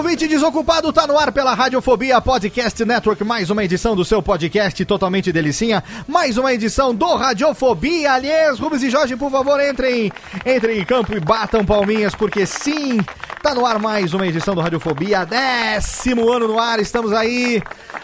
Ouvinte 0.00 0.26
desocupado, 0.26 0.90
tá 0.94 1.06
no 1.06 1.18
ar 1.18 1.30
pela 1.30 1.52
Radiofobia 1.52 2.18
Podcast 2.22 2.82
Network, 2.86 3.22
mais 3.22 3.50
uma 3.50 3.62
edição 3.62 3.94
do 3.94 4.02
seu 4.02 4.22
podcast 4.22 4.82
totalmente 4.86 5.30
delicinha, 5.30 5.84
mais 6.08 6.38
uma 6.38 6.54
edição 6.54 6.94
do 6.94 7.14
Radiofobia, 7.16 8.12
aliás, 8.14 8.58
Rubens 8.58 8.82
e 8.82 8.88
Jorge, 8.88 9.14
por 9.14 9.30
favor, 9.30 9.60
entrem, 9.60 10.10
entrem 10.46 10.78
em 10.78 10.84
campo 10.86 11.14
e 11.14 11.20
batam 11.20 11.66
palminhas, 11.66 12.14
porque 12.14 12.46
sim, 12.46 12.98
tá 13.42 13.54
no 13.54 13.66
ar 13.66 13.78
mais 13.78 14.14
uma 14.14 14.26
edição 14.26 14.54
do 14.54 14.62
Radiofobia, 14.62 15.26
décimo 15.26 16.32
ano 16.32 16.48
no 16.48 16.58
ar, 16.58 16.80
estamos 16.80 17.12
aí, 17.12 17.62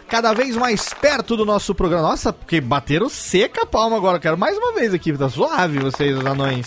cada 0.08 0.32
vez 0.32 0.56
mais 0.56 0.94
perto 0.94 1.36
do 1.36 1.44
nosso 1.44 1.74
programa, 1.74 2.08
nossa, 2.08 2.32
porque 2.32 2.60
bateram 2.60 3.08
seca 3.08 3.62
a 3.62 3.66
palma 3.66 3.96
agora, 3.96 4.18
quero 4.18 4.38
mais 4.38 4.56
uma 4.56 4.72
vez 4.72 4.94
aqui, 4.94 5.12
tá 5.12 5.28
suave 5.28 5.78
vocês, 5.78 6.16
os 6.16 6.24
anões. 6.24 6.66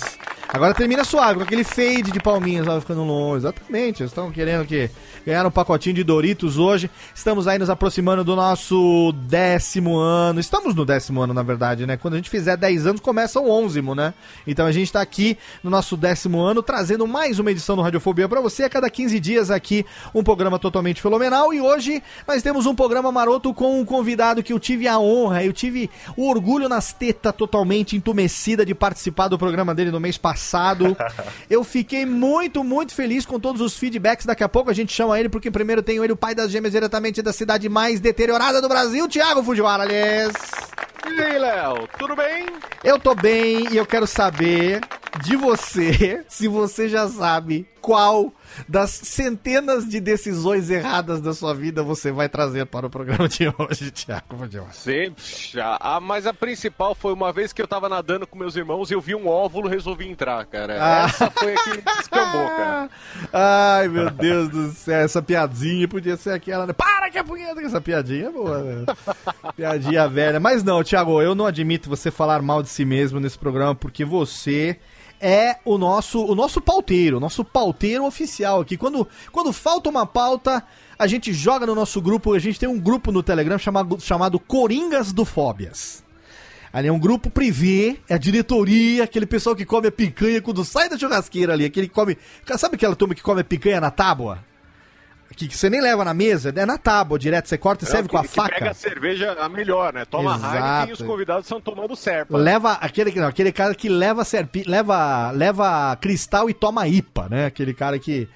Agora 0.51 0.73
termina 0.73 1.03
suave, 1.03 1.37
com 1.37 1.43
aquele 1.43 1.63
fade 1.63 2.11
de 2.11 2.19
palminhas, 2.19 2.67
ó, 2.67 2.81
ficando 2.81 3.03
longe. 3.03 3.37
Exatamente, 3.37 4.01
estão 4.01 4.31
querendo 4.31 4.65
que 4.65 4.89
ganhar 5.23 5.45
um 5.45 5.51
pacotinho 5.51 5.93
de 5.93 6.03
Doritos 6.03 6.57
hoje. 6.57 6.89
Estamos 7.13 7.47
aí 7.47 7.59
nos 7.59 7.69
aproximando 7.69 8.23
do 8.23 8.35
nosso 8.35 9.13
décimo 9.27 9.95
ano. 9.95 10.39
Estamos 10.39 10.73
no 10.73 10.83
décimo 10.83 11.21
ano, 11.21 11.35
na 11.35 11.43
verdade, 11.43 11.85
né? 11.85 11.97
Quando 11.97 12.15
a 12.15 12.17
gente 12.17 12.31
fizer 12.31 12.57
10 12.57 12.87
anos, 12.87 13.01
começa 13.01 13.39
o 13.39 13.47
onzimo, 13.47 13.93
né? 13.93 14.11
Então 14.47 14.65
a 14.65 14.71
gente 14.71 14.91
tá 14.91 15.01
aqui 15.01 15.37
no 15.63 15.69
nosso 15.69 15.95
décimo 15.95 16.39
ano, 16.39 16.63
trazendo 16.63 17.05
mais 17.05 17.37
uma 17.37 17.51
edição 17.51 17.75
do 17.75 17.83
Radiofobia 17.83 18.27
pra 18.27 18.41
você. 18.41 18.63
A 18.63 18.69
cada 18.69 18.89
15 18.89 19.19
dias 19.19 19.51
aqui, 19.51 19.85
um 20.15 20.23
programa 20.23 20.57
totalmente 20.57 20.99
fenomenal. 20.99 21.53
E 21.53 21.61
hoje 21.61 22.01
nós 22.27 22.41
temos 22.41 22.65
um 22.65 22.73
programa 22.73 23.11
maroto 23.29 23.53
com 23.53 23.79
um 23.79 23.85
convidado 23.85 24.41
que 24.41 24.51
eu 24.51 24.59
tive 24.59 24.87
a 24.87 24.97
honra, 24.97 25.43
eu 25.43 25.53
tive 25.53 25.87
o 26.17 26.27
orgulho 26.27 26.67
nas 26.67 26.91
tetas 26.91 27.33
totalmente 27.35 27.95
entumecida 27.95 28.65
de 28.65 28.73
participar 28.73 29.27
do 29.27 29.37
programa 29.37 29.75
dele 29.75 29.91
no 29.91 29.99
mês 29.99 30.17
passado. 30.17 30.97
Eu 31.49 31.63
fiquei 31.63 32.05
muito, 32.05 32.63
muito 32.63 32.93
feliz 32.93 33.25
com 33.25 33.39
todos 33.39 33.61
os 33.61 33.77
feedbacks. 33.77 34.25
Daqui 34.25 34.43
a 34.43 34.49
pouco 34.49 34.69
a 34.69 34.73
gente 34.73 34.93
chama 34.93 35.19
ele, 35.19 35.29
porque 35.29 35.51
primeiro 35.51 35.83
tenho 35.83 36.03
ele, 36.03 36.13
o 36.13 36.17
pai 36.17 36.33
das 36.33 36.51
gêmeas, 36.51 36.73
diretamente 36.73 37.21
da 37.21 37.33
cidade 37.33 37.67
mais 37.67 37.99
deteriorada 37.99 38.61
do 38.61 38.69
Brasil, 38.69 39.07
Thiago 39.07 39.43
Fujiwara, 39.43 39.83
aliás. 39.83 40.33
E 41.07 41.21
aí, 41.21 41.37
Léo, 41.37 41.87
tudo 41.97 42.15
bem? 42.15 42.47
Eu 42.83 42.99
tô 42.99 43.13
bem 43.13 43.67
e 43.71 43.77
eu 43.77 43.85
quero 43.85 44.07
saber 44.07 44.81
de 45.23 45.35
você, 45.35 46.23
se 46.29 46.47
você 46.47 46.87
já 46.87 47.07
sabe 47.07 47.67
qual 47.81 48.33
das 48.67 48.89
centenas 48.89 49.87
de 49.87 49.99
decisões 49.99 50.69
erradas 50.69 51.21
da 51.21 51.33
sua 51.33 51.53
vida 51.53 51.83
você 51.83 52.11
vai 52.11 52.29
trazer 52.29 52.65
para 52.65 52.87
o 52.87 52.89
programa 52.89 53.27
de 53.27 53.47
hoje. 53.47 53.91
Sempre. 54.73 55.23
já. 55.51 55.77
Ah, 55.79 55.99
mas 55.99 56.25
a 56.25 56.33
principal 56.33 56.93
foi 56.95 57.13
uma 57.13 57.31
vez 57.31 57.53
que 57.53 57.61
eu 57.61 57.67
tava 57.67 57.89
nadando 57.89 58.27
com 58.27 58.37
meus 58.37 58.55
irmãos 58.55 58.91
e 58.91 58.93
eu 58.93 59.01
vi 59.01 59.15
um 59.15 59.27
óvulo 59.27 59.67
e 59.67 59.71
resolvi 59.71 60.07
entrar, 60.07 60.45
cara. 60.45 60.77
Ah. 60.79 61.05
Essa 61.05 61.31
foi 61.31 61.53
a 61.53 61.63
que 61.63 61.81
descambou, 61.81 62.47
cara. 62.47 62.89
Ai, 63.33 63.87
meu 63.87 64.09
Deus 64.09 64.49
do 64.49 64.71
céu, 64.71 65.01
essa 65.01 65.21
piadinha 65.21 65.87
podia 65.87 66.17
ser 66.17 66.31
aquela, 66.31 66.65
né? 66.65 66.73
Para 66.73 67.09
que 67.09 67.17
a 67.17 67.23
punheta, 67.23 67.61
essa 67.61 67.81
piadinha 67.81 68.27
é 68.27 68.31
boa, 68.31 68.59
né? 68.61 68.85
Piadinha 69.55 70.07
velha. 70.07 70.39
Mas 70.39 70.63
não, 70.63 70.83
Thiago, 70.83 71.21
eu 71.21 71.35
não 71.35 71.45
admito 71.45 71.89
você 71.89 72.11
falar 72.11 72.41
mal 72.41 72.61
de 72.61 72.69
si 72.69 72.85
mesmo 72.85 73.19
nesse 73.19 73.37
programa, 73.37 73.75
porque 73.75 74.05
você 74.05 74.77
é 75.19 75.57
o 75.65 75.77
nosso, 75.77 76.23
o 76.23 76.33
nosso 76.33 76.61
pauteiro, 76.61 77.17
o 77.17 77.19
nosso 77.19 77.43
pauteiro 77.43 78.05
oficial 78.05 78.61
aqui. 78.61 78.77
Quando, 78.77 79.07
quando 79.31 79.51
falta 79.51 79.89
uma 79.89 80.05
pauta, 80.05 80.63
a 80.97 81.07
gente 81.07 81.33
joga 81.33 81.65
no 81.65 81.75
nosso 81.75 82.01
grupo, 82.01 82.33
a 82.33 82.39
gente 82.39 82.59
tem 82.59 82.69
um 82.69 82.79
grupo 82.79 83.11
no 83.11 83.21
Telegram 83.23 83.57
chamado, 83.57 83.99
chamado 83.99 84.39
Coringas 84.39 85.11
do 85.11 85.25
Fóbias. 85.25 86.03
Ali 86.71 86.87
é 86.87 86.91
um 86.91 86.99
grupo 86.99 87.29
privê, 87.29 87.97
é 88.07 88.13
a 88.13 88.17
diretoria, 88.17 89.03
aquele 89.03 89.25
pessoal 89.25 89.55
que 89.55 89.65
come 89.65 89.87
a 89.87 89.91
picanha 89.91 90.41
quando 90.41 90.63
sai 90.63 90.87
da 90.87 90.97
churrasqueira 90.97 91.53
ali, 91.53 91.65
aquele 91.65 91.87
que 91.87 91.93
come. 91.93 92.17
Sabe 92.57 92.75
aquela 92.75 92.95
turma 92.95 93.15
que 93.15 93.23
come 93.23 93.41
a 93.41 93.43
picanha 93.43 93.81
na 93.81 93.89
tábua? 93.89 94.48
Que, 95.39 95.47
que 95.47 95.55
você 95.57 95.69
nem 95.69 95.79
leva 95.79 96.03
na 96.03 96.13
mesa, 96.13 96.53
é 96.53 96.65
na 96.65 96.77
tábua 96.77 97.17
direto, 97.17 97.47
você 97.47 97.57
corta 97.57 97.85
e 97.85 97.87
serve 97.87 98.03
Não, 98.03 98.09
com 98.09 98.17
a 98.17 98.21
que- 98.23 98.27
que 98.27 98.35
faca. 98.35 98.55
pega 98.55 98.71
a 98.71 98.73
cerveja 98.73 99.31
a 99.39 99.47
melhor, 99.47 99.93
né? 99.93 100.03
Toma 100.03 100.35
Exato. 100.35 100.55
Heineken 100.57 100.89
e 100.89 100.91
os 100.91 101.01
convidados 101.01 101.45
estão 101.45 101.61
tomando 101.61 101.95
serpa. 101.95 102.37
Leva 102.37 102.73
aquele, 102.73 103.09
não, 103.17 103.27
aquele 103.29 103.53
cara 103.53 103.73
que 103.73 103.87
leva 103.87 104.25
serpi, 104.25 104.63
leva, 104.67 105.31
leva 105.31 105.95
cristal 105.95 106.49
e 106.49 106.53
toma 106.53 106.89
IPA, 106.89 107.29
né? 107.29 107.45
Aquele 107.45 107.73
cara 107.73 107.97
que 107.97 108.27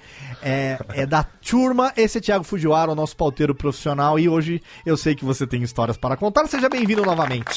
é, 0.42 0.78
é 0.94 1.04
da 1.04 1.22
turma. 1.22 1.92
Esse 1.94 2.16
é 2.16 2.20
Thiago 2.22 2.42
Fujiwara, 2.42 2.90
o 2.90 2.94
nosso 2.94 3.14
pauteiro 3.14 3.54
profissional. 3.54 4.18
E 4.18 4.26
hoje 4.26 4.62
eu 4.86 4.96
sei 4.96 5.14
que 5.14 5.26
você 5.26 5.46
tem 5.46 5.62
histórias 5.62 5.98
para 5.98 6.16
contar. 6.16 6.46
Seja 6.46 6.70
bem-vindo 6.70 7.04
novamente. 7.04 7.50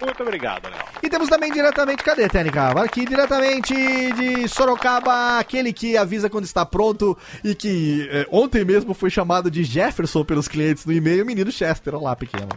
Muito 0.00 0.22
obrigado, 0.22 0.68
Léo. 0.68 0.78
E 1.02 1.08
temos 1.08 1.28
também 1.28 1.52
diretamente, 1.52 2.02
cadê, 2.02 2.28
Técnica? 2.28 2.68
Aqui 2.82 3.04
diretamente 3.04 3.74
de 3.74 4.48
Sorocaba, 4.48 5.38
aquele 5.38 5.72
que 5.72 5.96
avisa 5.96 6.30
quando 6.30 6.44
está 6.44 6.64
pronto 6.64 7.16
e 7.42 7.54
que 7.54 8.08
é, 8.10 8.26
ontem 8.30 8.64
mesmo 8.64 8.94
foi 8.94 9.10
chamado 9.10 9.50
de 9.50 9.64
Jefferson 9.64 10.24
pelos 10.24 10.48
clientes 10.48 10.84
no 10.84 10.92
e-mail, 10.92 11.22
o 11.22 11.26
menino 11.26 11.50
Chester. 11.50 11.94
Olá, 11.94 12.14
pequeno. 12.14 12.48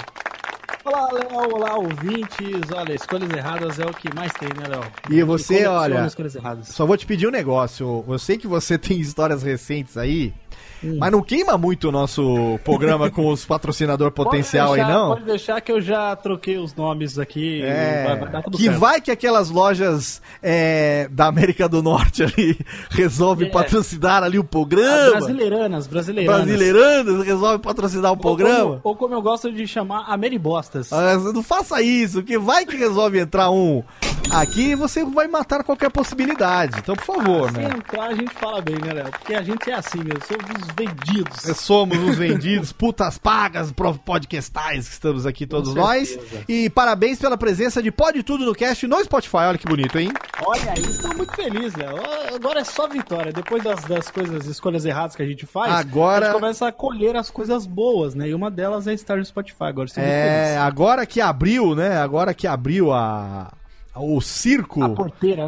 Olá, 0.83 1.11
Léo, 1.11 1.55
olá, 1.55 1.75
ouvintes. 1.75 2.71
Olha, 2.73 2.93
escolhas 2.93 3.29
erradas 3.29 3.79
é 3.79 3.85
o 3.85 3.93
que 3.93 4.13
mais 4.15 4.31
tem, 4.33 4.49
né, 4.49 4.67
Léo? 4.67 4.83
E 5.09 5.21
você, 5.21 5.65
olha, 5.67 6.05
escolhas 6.07 6.35
erradas. 6.35 6.69
Só 6.69 6.87
vou 6.87 6.97
te 6.97 7.05
pedir 7.05 7.27
um 7.27 7.31
negócio. 7.31 8.03
Eu 8.07 8.17
sei 8.17 8.37
que 8.37 8.47
você 8.47 8.77
tem 8.79 8.99
histórias 8.99 9.43
recentes 9.43 9.95
aí. 9.95 10.33
Mas 10.83 11.11
não 11.11 11.21
queima 11.21 11.57
muito 11.57 11.89
o 11.89 11.91
nosso 11.91 12.59
programa 12.63 13.09
com 13.09 13.27
os 13.27 13.45
patrocinador 13.45 14.09
potencial 14.13 14.69
pode 14.69 14.81
aí, 14.81 14.85
deixar, 14.87 14.99
não? 14.99 15.07
Pode 15.09 15.25
deixar 15.25 15.61
que 15.61 15.71
eu 15.71 15.81
já 15.81 16.15
troquei 16.15 16.57
os 16.57 16.73
nomes 16.75 17.19
aqui. 17.19 17.61
É, 17.61 18.03
vai, 18.07 18.19
vai 18.19 18.29
dar 18.31 18.41
tudo 18.41 18.57
que 18.57 18.63
certo. 18.65 18.79
vai 18.79 18.99
que 19.01 19.11
aquelas 19.11 19.49
lojas 19.49 20.21
é, 20.41 21.07
da 21.11 21.27
América 21.27 21.69
do 21.69 21.83
Norte 21.83 22.23
ali 22.23 22.57
resolvem 22.89 23.47
É. 23.47 23.51
patrocinar 23.51 24.23
ali 24.23 24.39
o 24.39 24.43
programa. 24.43 25.11
Brasileiranas, 25.11 25.87
brasileiranas. 25.87 26.45
Brasileiranas 26.45 27.25
resolvem 27.25 27.59
patrocinar 27.59 28.11
o 28.11 28.15
Ou 28.15 28.17
programa. 28.17 28.59
como, 28.59 28.81
ou 28.83 28.95
como 28.95 29.13
eu 29.13 29.21
gosto 29.21 29.51
de 29.51 29.67
chamar, 29.67 30.05
Ameribostas. 30.07 30.91
Ah, 30.91 31.15
Não 31.17 31.43
faça 31.43 31.81
isso, 31.81 32.23
que 32.23 32.37
vai 32.39 32.65
que 32.65 32.75
resolve 32.75 33.19
entrar 33.19 33.49
um 33.51 33.83
aqui 34.31 34.69
e 34.71 34.75
você 34.75 35.03
vai 35.03 35.27
matar 35.27 35.63
qualquer 35.63 35.89
possibilidade. 35.91 36.77
Então, 36.79 36.95
por 36.95 37.03
favor, 37.05 37.51
Se 37.51 37.57
né? 37.57 37.69
entrar, 37.75 38.05
a 38.07 38.13
gente 38.15 38.33
fala 38.33 38.61
bem, 38.61 38.75
né, 38.75 38.93
Léo? 38.93 39.11
Porque 39.11 39.33
a 39.33 39.41
gente 39.41 39.69
é 39.69 39.73
assim, 39.73 39.99
eu 39.99 40.21
sou 40.27 40.37
dos 40.37 40.67
vendidos. 40.77 41.57
Somos 41.57 41.97
os 41.97 42.17
vendidos, 42.17 42.71
putas 42.71 43.17
pagas, 43.17 43.71
podcastais 44.05 44.87
que 44.87 44.93
estamos 44.93 45.25
aqui 45.25 45.45
todos 45.45 45.73
nós. 45.73 46.17
E 46.47 46.69
parabéns 46.69 47.19
pela 47.19 47.37
presença 47.37 47.81
de 47.81 47.91
Pode 47.91 48.23
Tudo 48.23 48.45
no 48.45 48.53
Cast 48.53 48.85
no 48.87 49.03
Spotify. 49.03 49.37
Olha 49.37 49.57
que 49.57 49.65
bonito, 49.67 49.97
hein? 49.99 50.11
Olha 50.45 50.71
aí, 50.71 50.81
estou 50.83 51.15
muito 51.15 51.35
feliz, 51.35 51.75
Léo. 51.75 51.95
Agora 52.33 52.59
é 52.61 52.63
só 52.63 52.87
vitória. 52.87 53.31
Depois 53.31 53.63
das, 53.63 53.83
das 53.85 54.09
coisas, 54.09 54.45
escolhas 54.45 54.85
erradas 54.85 55.15
que 55.15 55.21
a 55.23 55.25
gente 55.27 55.45
faz, 55.45 55.71
Agora- 55.73 56.27
a 56.27 56.31
gente 56.31 56.39
começa 56.41 56.67
a 56.67 56.71
colher 56.71 57.15
as 57.15 57.29
coisas 57.29 57.65
boas, 57.65 58.15
né? 58.15 58.29
E 58.29 58.33
uma 58.33 58.49
delas 58.49 58.87
é 58.87 58.93
estar 58.93 59.17
no 59.17 59.25
Spotify. 59.25 59.65
Agora 59.65 59.87
estou 59.87 60.03
muito 60.03 60.13
É, 60.13 60.45
feliz. 60.45 60.61
agora 60.61 61.05
que 61.05 61.21
abriu, 61.21 61.75
né? 61.75 61.97
Agora 61.97 62.33
que 62.33 62.47
abriu 62.47 62.91
a 62.93 63.51
o 63.95 64.21
circo 64.21 64.79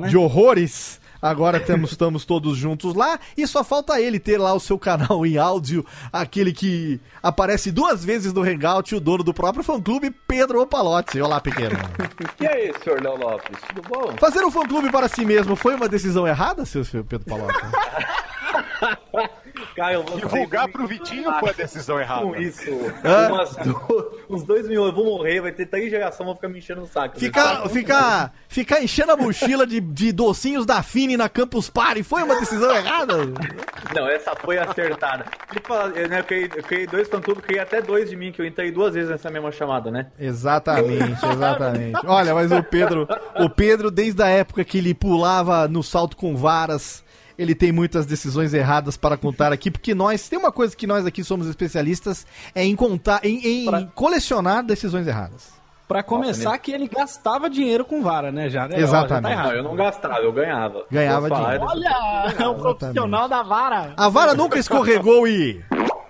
né? 0.01 0.09
de 0.09 0.17
horrores. 0.17 0.99
Agora 1.23 1.57
temos, 1.57 1.91
estamos 1.91 2.25
todos 2.25 2.57
juntos 2.57 2.93
lá 2.93 3.17
e 3.37 3.47
só 3.47 3.63
falta 3.63 4.01
ele 4.01 4.19
ter 4.19 4.37
lá 4.37 4.53
o 4.53 4.59
seu 4.59 4.77
canal 4.77 5.25
em 5.25 5.37
áudio, 5.37 5.85
aquele 6.11 6.51
que 6.51 6.99
aparece 7.21 7.71
duas 7.71 8.03
vezes 8.03 8.33
no 8.33 8.41
Hangout, 8.41 8.93
o 8.93 8.99
dono 8.99 9.23
do 9.23 9.33
próprio 9.33 9.63
fã-clube, 9.63 10.11
Pedro 10.27 10.61
Opalotti. 10.61 11.21
Olá, 11.21 11.39
pequeno. 11.39 11.77
E 12.41 12.47
aí, 12.47 12.73
senhor 12.83 13.01
Léo 13.01 13.15
Lopes, 13.15 13.57
tudo 13.69 13.87
bom? 13.87 14.15
Fazer 14.17 14.43
um 14.43 14.51
fã-clube 14.51 14.91
para 14.91 15.07
si 15.07 15.23
mesmo 15.23 15.55
foi 15.55 15.75
uma 15.75 15.87
decisão 15.87 16.27
errada, 16.27 16.65
seu, 16.65 16.83
Pedro 16.83 17.25
Palotti? 17.25 17.61
Cara, 19.75 19.93
eu 19.93 20.03
vou 20.03 20.17
Divulgar 20.17 20.67
pro 20.69 20.85
Vitinho 20.87 21.31
foi 21.39 21.49
a 21.49 21.53
decisão 21.53 21.99
errada. 21.99 22.21
com 22.21 22.35
isso. 22.35 22.61
Umas 23.29 23.55
do- 23.57 24.19
uns 24.29 24.43
dois 24.43 24.67
mil, 24.67 24.85
eu 24.85 24.93
vou 24.93 25.05
morrer, 25.05 25.41
vai 25.41 25.51
ter 25.51 25.65
três 25.65 25.89
gerações, 25.89 26.25
vão 26.25 26.35
ficar 26.35 26.47
me 26.49 26.59
enchendo 26.59 26.81
o 26.83 26.87
saco. 26.87 27.19
Ficar, 27.19 27.67
ficar, 27.69 28.33
ficar 28.47 28.81
enchendo 28.83 29.11
a 29.11 29.17
mochila 29.17 29.65
de, 29.65 29.79
de 29.79 30.11
docinhos 30.11 30.65
da 30.65 30.81
Fini 30.83 31.17
na 31.17 31.27
Campus 31.27 31.69
Party 31.69 32.03
foi 32.03 32.23
uma 32.23 32.39
decisão 32.39 32.71
errada? 32.75 33.17
Não, 33.95 34.07
essa 34.07 34.35
foi 34.35 34.57
acertada. 34.57 35.25
Ele 35.51 35.61
fala, 35.65 35.89
eu, 35.95 36.07
né, 36.09 36.19
eu, 36.19 36.23
criei, 36.23 36.45
eu 36.55 36.63
criei 36.63 36.87
dois 36.87 37.07
fã-clubes, 37.07 37.43
criei 37.43 37.61
até 37.61 37.81
dois 37.81 38.09
de 38.09 38.15
mim, 38.15 38.31
que 38.31 38.41
eu 38.41 38.45
entrei 38.45 38.71
duas 38.71 38.93
vezes 38.93 39.09
nessa 39.09 39.29
mesma 39.29 39.51
chamada, 39.51 39.89
né? 39.91 40.07
Exatamente, 40.19 41.25
exatamente. 41.25 41.99
Olha, 42.05 42.33
mas 42.33 42.51
o 42.51 42.63
Pedro, 42.63 43.07
o 43.39 43.49
Pedro, 43.49 43.89
desde 43.91 44.21
a 44.21 44.27
época 44.27 44.63
que 44.63 44.77
ele 44.77 44.93
pulava 44.93 45.67
no 45.67 45.81
salto 45.83 46.15
com 46.17 46.35
varas, 46.35 47.02
ele 47.37 47.55
tem 47.55 47.71
muitas 47.71 48.05
decisões 48.05 48.53
erradas 48.53 48.97
para 48.97 49.17
contar 49.17 49.51
aqui, 49.51 49.69
porque 49.71 49.93
nós, 49.95 50.27
tem 50.29 50.37
uma 50.39 50.51
coisa 50.51 50.75
que 50.75 50.87
nós 50.87 51.05
aqui 51.05 51.23
somos 51.23 51.47
especialistas, 51.47 52.25
é 52.53 52.63
em 52.63 52.75
contar, 52.75 53.19
em, 53.23 53.63
em 53.63 53.65
Pra- 53.65 53.85
colecionar 53.95 54.63
decisões 54.63 55.07
erradas. 55.07 55.51
Pra 55.87 56.01
começar, 56.01 56.57
que 56.57 56.71
ele 56.71 56.87
gastava 56.87 57.49
dinheiro 57.49 57.83
com 57.85 58.01
vara, 58.01 58.31
né? 58.31 58.49
Já, 58.49 58.67
né? 58.67 58.75
Ó, 58.77 58.79
Exatamente. 58.79 59.35
Já 59.35 59.43
tá 59.43 59.55
eu 59.55 59.63
não 59.63 59.75
gastava, 59.75 60.19
eu 60.19 60.31
ganhava. 60.31 60.85
Ganhava 60.89 61.27
falar 61.27 61.57
dinheiro. 61.57 61.65
Olha, 61.65 62.33
é 62.39 62.47
um 62.47 62.55
profissional 62.57 63.27
da 63.27 63.43
vara. 63.43 63.93
A 63.97 64.09
vara 64.09 64.33
nunca 64.33 64.57
escorregou 64.57 65.27
e... 65.27 65.61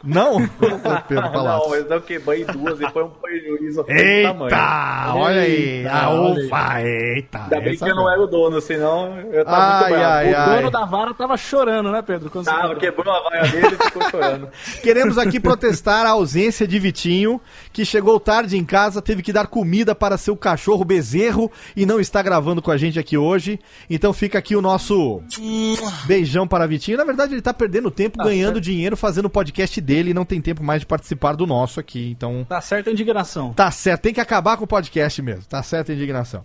Não? 0.14 0.38
Não, 0.40 1.70
mas 1.70 1.90
eu 1.90 2.02
quebrei 2.02 2.44
duas 2.44 2.78
e 2.82 2.90
foi 2.92 3.04
um 3.06 3.10
prejuízo 3.10 3.84
desse 3.84 4.24
tamanho. 4.24 4.44
Eita, 4.54 5.14
olha 5.16 5.42
aí. 5.42 5.78
Eita, 5.78 5.92
A 5.94 6.10
olha 6.10 6.40
aí. 6.42 6.46
ufa, 6.46 6.82
eita. 6.82 7.44
Ainda 7.44 7.62
bem 7.62 7.78
que 7.78 7.84
eu 7.90 7.96
não 7.96 8.12
era 8.12 8.22
o 8.22 8.28
dono, 8.28 8.60
senão 8.60 9.18
eu 9.32 9.46
tava 9.46 9.58
Ai, 9.58 9.80
muito 9.80 9.90
bravo. 10.00 10.14
ai, 10.14 10.34
O 10.34 10.38
ai. 10.38 10.56
dono 10.58 10.72
da 10.72 10.86
vara 10.86 11.14
tava 11.14 11.38
chorando, 11.38 11.90
né, 11.90 12.02
Pedro? 12.02 12.30
Quando 12.30 12.44
Tava, 12.44 12.76
quebrou. 12.76 12.80
quebrou 13.06 13.14
a 13.16 13.30
vaia 13.30 13.44
dele 13.50 13.78
e 13.80 13.84
ficou 13.86 14.10
chorando. 14.10 14.50
Queremos 14.84 15.18
aqui 15.18 15.40
protestar 15.40 16.06
a 16.06 16.10
ausência 16.10 16.68
de 16.68 16.78
Vitinho, 16.80 17.40
que 17.72 17.86
chegou 17.86 18.20
tarde 18.20 18.58
em 18.58 18.66
casa, 18.66 19.02
teve 19.02 19.22
que 19.24 19.32
dar 19.32 19.48
comida 19.48 19.96
para 19.96 20.18
seu 20.18 20.36
cachorro 20.36 20.84
bezerro 20.84 21.50
e 21.78 21.86
não 21.86 21.98
está 22.02 22.22
gravando 22.22 22.62
com 22.62 22.72
a 22.72 22.76
gente 22.78 23.00
aqui 23.00 23.18
hoje. 23.18 23.58
Então 23.90 24.12
fica 24.12 24.38
aqui 24.38 24.54
o 24.54 24.62
nosso 24.62 25.22
beijão 26.06 26.46
para 26.46 26.68
Vitinho. 26.68 26.98
Na 26.98 27.06
verdade, 27.06 27.34
ele 27.34 27.42
tá 27.42 27.54
perdendo 27.54 27.90
tempo 27.90 28.22
ganhando 28.22 28.60
dinheiro 28.60 28.98
fazendo 28.98 29.26
o 29.28 29.30
podcast 29.30 29.80
dele 29.80 29.93
e 29.94 30.14
não 30.14 30.26
tem 30.26 30.42
tempo 30.42 30.64
mais 30.64 30.82
de 30.82 30.86
participar 30.86 31.36
do 31.36 31.46
nosso 31.46 31.80
aqui. 31.80 32.12
Então. 32.12 32.46
Tá 32.48 32.60
certa 32.62 32.90
a 32.90 32.94
indignação. 32.94 33.54
Tá 33.54 33.70
certo, 33.70 34.02
tem 34.02 34.14
que 34.14 34.22
acabar 34.22 34.58
com 34.58 34.64
o 34.64 34.68
podcast 34.68 35.22
mesmo. 35.22 35.44
Tá 35.46 35.62
certo 35.62 35.92
a 35.92 35.96
indignação. 35.96 36.44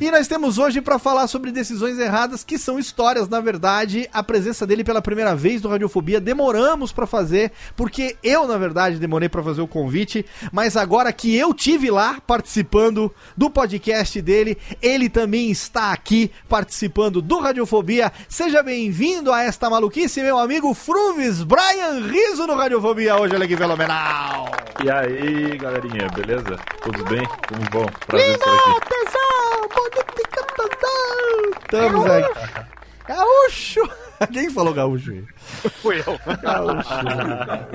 E 0.00 0.10
nós 0.10 0.26
temos 0.26 0.58
hoje 0.58 0.80
pra 0.80 0.98
falar 0.98 1.26
sobre 1.26 1.52
decisões 1.52 1.98
erradas, 1.98 2.42
que 2.42 2.58
são 2.58 2.78
histórias, 2.78 3.28
na 3.28 3.40
verdade. 3.40 4.08
A 4.12 4.22
presença 4.22 4.66
dele 4.66 4.82
pela 4.82 5.02
primeira 5.02 5.34
vez 5.34 5.62
no 5.62 5.68
Radiofobia 5.68 6.20
demoramos 6.20 6.92
pra 6.92 7.06
fazer, 7.06 7.52
porque 7.76 8.16
eu, 8.22 8.46
na 8.46 8.56
verdade, 8.56 8.98
demorei 8.98 9.28
pra 9.28 9.42
fazer 9.42 9.60
o 9.60 9.68
convite, 9.68 10.24
mas 10.52 10.76
agora 10.76 11.12
que 11.12 11.36
eu 11.36 11.52
tive 11.52 11.90
lá 11.90 12.20
participando 12.26 13.12
do 13.36 13.50
podcast 13.50 14.20
dele, 14.22 14.56
ele 14.80 15.08
também 15.08 15.50
está 15.50 15.92
aqui 15.92 16.30
participando 16.48 17.20
do 17.20 17.38
Radiofobia. 17.40 18.12
Seja 18.28 18.62
bem-vindo 18.62 19.32
a 19.32 19.42
esta 19.42 19.68
maluquice, 19.68 20.22
meu 20.22 20.38
amigo 20.38 20.72
Fruves 20.72 21.42
Brian 21.42 22.06
Riso 22.06 22.46
no 22.46 22.54
Radiofobia 22.54 22.85
hoje, 22.86 23.34
olha 23.34 23.48
que 23.48 23.56
fenomenal. 23.56 24.48
E 24.84 24.88
aí, 24.88 25.58
galerinha, 25.58 26.06
beleza? 26.14 26.56
Tudo 26.82 27.04
bem? 27.06 27.26
Como 27.48 27.62
vão? 27.72 27.86
Prazer 28.06 28.34
estar 28.34 28.54
aqui. 28.54 28.70
Atenção! 28.70 29.68
Bonito 29.74 30.04
Estamos 31.64 32.06
aqui. 32.06 32.75
Gaúcho! 33.06 33.80
Quem 34.32 34.50
falou 34.50 34.72
gaúcho 34.72 35.10
aí? 35.10 35.24
Fui 35.82 35.98
eu. 36.00 36.18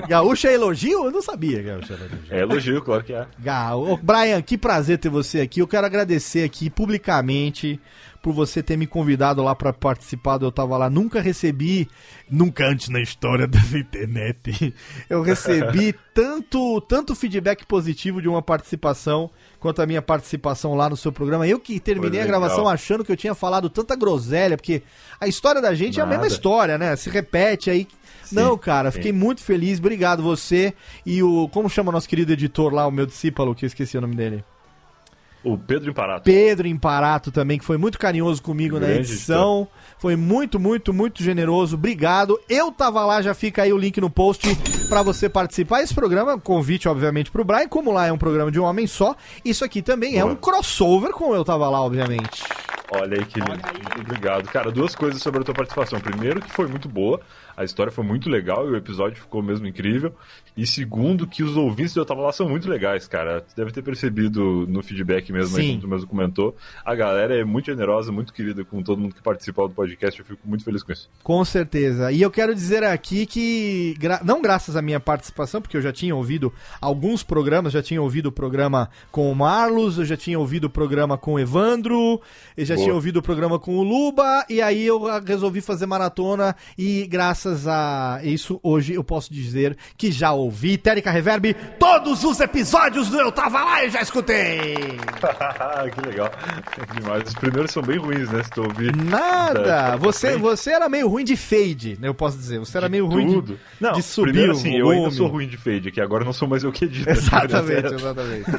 Gaúcho 0.08 0.48
é 0.48 0.54
elogio? 0.54 1.06
Eu 1.06 1.12
não 1.12 1.22
sabia 1.22 1.62
gaúcho 1.62 1.94
era 1.94 2.06
elogio. 2.06 2.28
É 2.32 2.40
elogio, 2.40 2.82
claro 2.82 3.04
que 3.04 3.14
é. 3.14 3.28
Gaú... 3.40 3.94
Ô, 3.94 3.98
Brian, 3.98 4.42
que 4.42 4.58
prazer 4.58 4.98
ter 4.98 5.10
você 5.10 5.42
aqui. 5.42 5.60
Eu 5.60 5.68
quero 5.68 5.86
agradecer 5.86 6.44
aqui 6.44 6.70
publicamente 6.70 7.80
por 8.22 8.34
você 8.34 8.62
ter 8.62 8.78
me 8.78 8.86
convidado 8.86 9.44
lá 9.44 9.56
pra 9.56 9.74
participar 9.74 10.38
do 10.38 10.46
Eu 10.46 10.52
Tava 10.52 10.78
Lá. 10.78 10.90
Nunca 10.90 11.20
recebi, 11.20 11.90
nunca 12.30 12.68
antes 12.68 12.90
na 12.90 13.02
história 13.02 13.48
da 13.48 13.60
internet, 13.60 14.74
eu 15.10 15.22
recebi 15.22 15.94
tanto, 16.14 16.80
tanto 16.82 17.16
feedback 17.16 17.66
positivo 17.66 18.22
de 18.22 18.30
uma 18.30 18.42
participação 18.42 19.30
quanto 19.62 19.80
a 19.80 19.86
minha 19.86 20.02
participação 20.02 20.74
lá 20.74 20.90
no 20.90 20.98
seu 20.98 21.12
programa. 21.12 21.48
Eu 21.48 21.60
que 21.60 21.80
terminei 21.80 22.20
a 22.20 22.26
gravação 22.26 22.68
achando 22.68 23.06
que 23.06 23.12
eu 23.12 23.16
tinha 23.16 23.36
falado 23.36 23.70
tanta 23.70 23.96
groselha, 23.96 24.58
porque 24.58 24.82
a 25.20 25.28
história 25.28 25.62
da 25.62 25.74
gente 25.76 26.00
é 26.00 26.04
a 26.04 26.06
Nada. 26.06 26.18
mesma 26.18 26.34
história, 26.34 26.78
né? 26.80 26.96
Se 26.96 27.12
repete 27.12 27.70
aí. 27.70 27.88
Não, 28.32 28.58
cara, 28.58 28.90
sim. 28.90 28.98
fiquei 28.98 29.12
muito 29.12 29.42
feliz. 29.42 29.78
Obrigado 29.78 30.24
você 30.24 30.74
e 31.06 31.22
o 31.22 31.48
como 31.50 31.70
chama 31.70 31.92
nosso 31.92 32.10
querido 32.10 32.34
editor 32.34 32.74
lá, 32.74 32.88
o 32.88 32.92
meu 32.92 33.06
discípulo, 33.06 33.54
que 33.54 33.64
eu 33.64 33.68
esqueci 33.68 33.96
o 33.98 34.02
nome 34.02 34.16
dele. 34.16 34.44
O 35.44 35.58
Pedro 35.58 35.92
Imparato. 35.92 36.24
Pedro 36.24 36.68
Imparato 36.68 37.32
também, 37.32 37.60
que 37.60 37.66
foi 37.66 37.78
muito 37.78 38.00
carinhoso 38.00 38.42
comigo 38.42 38.80
na 38.80 38.88
Grande 38.88 39.02
edição. 39.02 39.68
Foi 40.02 40.16
muito, 40.16 40.60
muito, 40.60 40.92
muito 40.92 41.22
generoso. 41.22 41.76
Obrigado. 41.76 42.42
Eu 42.50 42.72
tava 42.72 43.06
lá, 43.06 43.22
já 43.22 43.36
fica 43.36 43.62
aí 43.62 43.72
o 43.72 43.78
link 43.78 44.02
no 44.02 44.10
post 44.10 44.48
pra 44.90 45.04
você 45.04 45.30
participar. 45.30 45.84
Esse 45.84 45.94
programa, 45.94 46.40
convite, 46.40 46.90
obviamente, 46.90 47.30
pro 47.30 47.44
Brian. 47.44 47.68
Como 47.68 47.92
lá 47.92 48.08
é 48.08 48.12
um 48.12 48.18
programa 48.18 48.52
de 48.52 48.60
um 48.60 48.64
homem 48.64 48.88
só, 48.88 49.16
isso 49.46 49.64
aqui 49.64 49.80
também 49.80 50.18
é 50.18 50.22
Boa. 50.22 50.34
um 50.34 50.36
crossover 50.36 51.12
com 51.12 51.36
Eu 51.36 51.46
Tava 51.46 51.70
Lá, 51.70 51.80
obviamente. 51.80 52.44
Olha 52.92 53.20
aí 53.20 53.26
que 53.26 53.40
lindo. 53.40 53.52
Muito 53.52 54.02
obrigado. 54.02 54.50
Cara, 54.50 54.72
duas 54.72 54.96
coisas 54.96 55.22
sobre 55.22 55.42
a 55.42 55.44
tua 55.44 55.54
participação. 55.54 56.00
Primeiro, 56.00 56.42
que 56.42 56.52
foi 56.52 56.66
muito 56.66 56.90
boa. 56.90 57.22
A 57.56 57.64
história 57.64 57.92
foi 57.92 58.04
muito 58.04 58.30
legal 58.30 58.68
e 58.68 58.72
o 58.72 58.76
episódio 58.76 59.22
ficou 59.22 59.42
mesmo 59.42 59.68
incrível. 59.68 60.14
E 60.56 60.68
segundo, 60.68 61.26
que 61.26 61.44
os 61.44 61.56
ouvintes 61.56 61.94
do 61.94 62.02
Eu 62.02 62.06
Tava 62.06 62.22
Lá 62.22 62.32
são 62.34 62.48
muito 62.50 62.70
legais, 62.70 63.08
cara. 63.08 63.40
Tu 63.42 63.56
deve 63.56 63.72
ter 63.72 63.82
percebido 63.82 64.66
no 64.68 64.84
feedback 64.84 65.32
mesmo, 65.32 65.58
aí, 65.58 65.70
como 65.70 65.82
tu 65.82 65.88
mesmo 65.88 66.08
comentou. 66.08 66.56
A 66.84 66.94
galera 66.94 67.34
é 67.40 67.44
muito 67.46 67.68
generosa, 67.68 68.12
muito 68.12 68.34
querida 68.34 68.66
com 68.66 68.84
todo 68.84 69.00
mundo 69.00 69.16
que 69.16 69.22
participa 69.22 69.62
do 69.68 69.74
podcast. 69.74 70.20
Eu 70.20 70.26
fico 70.26 70.42
muito 70.46 70.64
feliz 70.66 70.84
com 70.84 70.92
isso. 70.92 71.10
Com 71.24 71.46
certeza. 71.46 72.12
E 72.12 72.22
eu 72.22 72.30
quero 72.30 72.54
dizer 72.54 72.84
aqui 72.84 73.26
que, 73.26 73.96
gra- 73.98 74.20
não 74.26 74.42
graças 74.42 74.76
à 74.76 74.82
minha 74.82 75.00
participação, 75.00 75.62
porque 75.62 75.78
eu 75.78 75.82
já 75.82 75.94
tinha 75.94 76.14
ouvido 76.14 76.52
alguns 76.82 77.24
programas, 77.24 77.72
já 77.72 77.82
tinha 77.82 78.02
ouvido 78.02 78.26
o 78.28 78.32
programa 78.32 78.90
com 79.10 79.32
o 79.32 79.36
Marlos, 79.36 79.98
eu 80.00 80.06
já 80.06 80.18
tinha 80.18 80.38
ouvido 80.38 80.66
o 80.66 80.70
programa 80.70 81.18
com 81.18 81.36
o 81.36 81.40
Evandro, 81.40 82.20
eu 82.58 82.66
já 82.66 82.76
Boa. 82.76 82.84
tinha 82.86 82.94
ouvido 82.94 83.18
o 83.18 83.22
programa 83.22 83.58
com 83.58 83.78
o 83.78 83.84
Luba, 83.84 84.46
e 84.50 84.62
aí 84.62 84.86
eu 84.86 85.02
resolvi 85.26 85.62
fazer 85.62 85.86
maratona, 85.86 86.56
e 86.78 87.08
graças 87.08 87.41
graças 87.44 87.68
a 87.68 88.20
isso, 88.24 88.60
hoje 88.62 88.94
eu 88.94 89.04
posso 89.04 89.34
dizer 89.34 89.76
que 89.98 90.12
já 90.12 90.32
ouvi 90.32 90.78
Térica 90.78 91.10
Reverb 91.10 91.56
todos 91.80 92.24
os 92.24 92.40
episódios 92.40 93.10
do 93.10 93.20
Eu 93.20 93.32
Tava 93.32 93.64
Lá 93.64 93.84
e 93.84 93.90
já 93.90 94.00
escutei. 94.02 94.76
que 95.96 96.08
legal. 96.08 96.30
Demais. 96.94 97.24
Os 97.30 97.34
primeiros 97.34 97.72
são 97.72 97.82
bem 97.82 97.98
ruins, 97.98 98.30
né? 98.30 98.44
Se 98.44 98.52
tu 98.52 98.62
ouvir. 98.62 98.96
Nada! 98.96 99.60
Da- 99.64 99.96
Você, 99.96 100.38
você 100.38 100.72
era 100.72 100.88
meio 100.88 101.08
ruim 101.08 101.24
de 101.24 101.36
fade, 101.36 101.98
né? 102.00 102.08
Eu 102.08 102.14
posso 102.14 102.38
dizer. 102.38 102.60
Você 102.60 102.78
era 102.78 102.88
meio 102.88 103.08
ruim 103.08 103.28
tudo. 103.34 103.54
de, 103.56 103.60
Não, 103.80 103.94
de 103.94 104.04
subir 104.04 104.32
primeiro 104.32 104.54
o 104.54 104.58
assim, 104.58 104.78
eu 104.78 104.90
ainda 104.92 105.10
sou 105.12 105.28
ruim 105.28 105.48
de 105.48 105.58
fade, 105.58 105.92
que 105.92 106.00
agora 106.00 106.24
não 106.24 106.34
sou 106.34 106.48
mais 106.48 106.64
eu 106.64 106.72
que 106.72 106.86
edito. 106.86 107.10
Exatamente, 107.10 107.88
exatamente. 107.96 108.52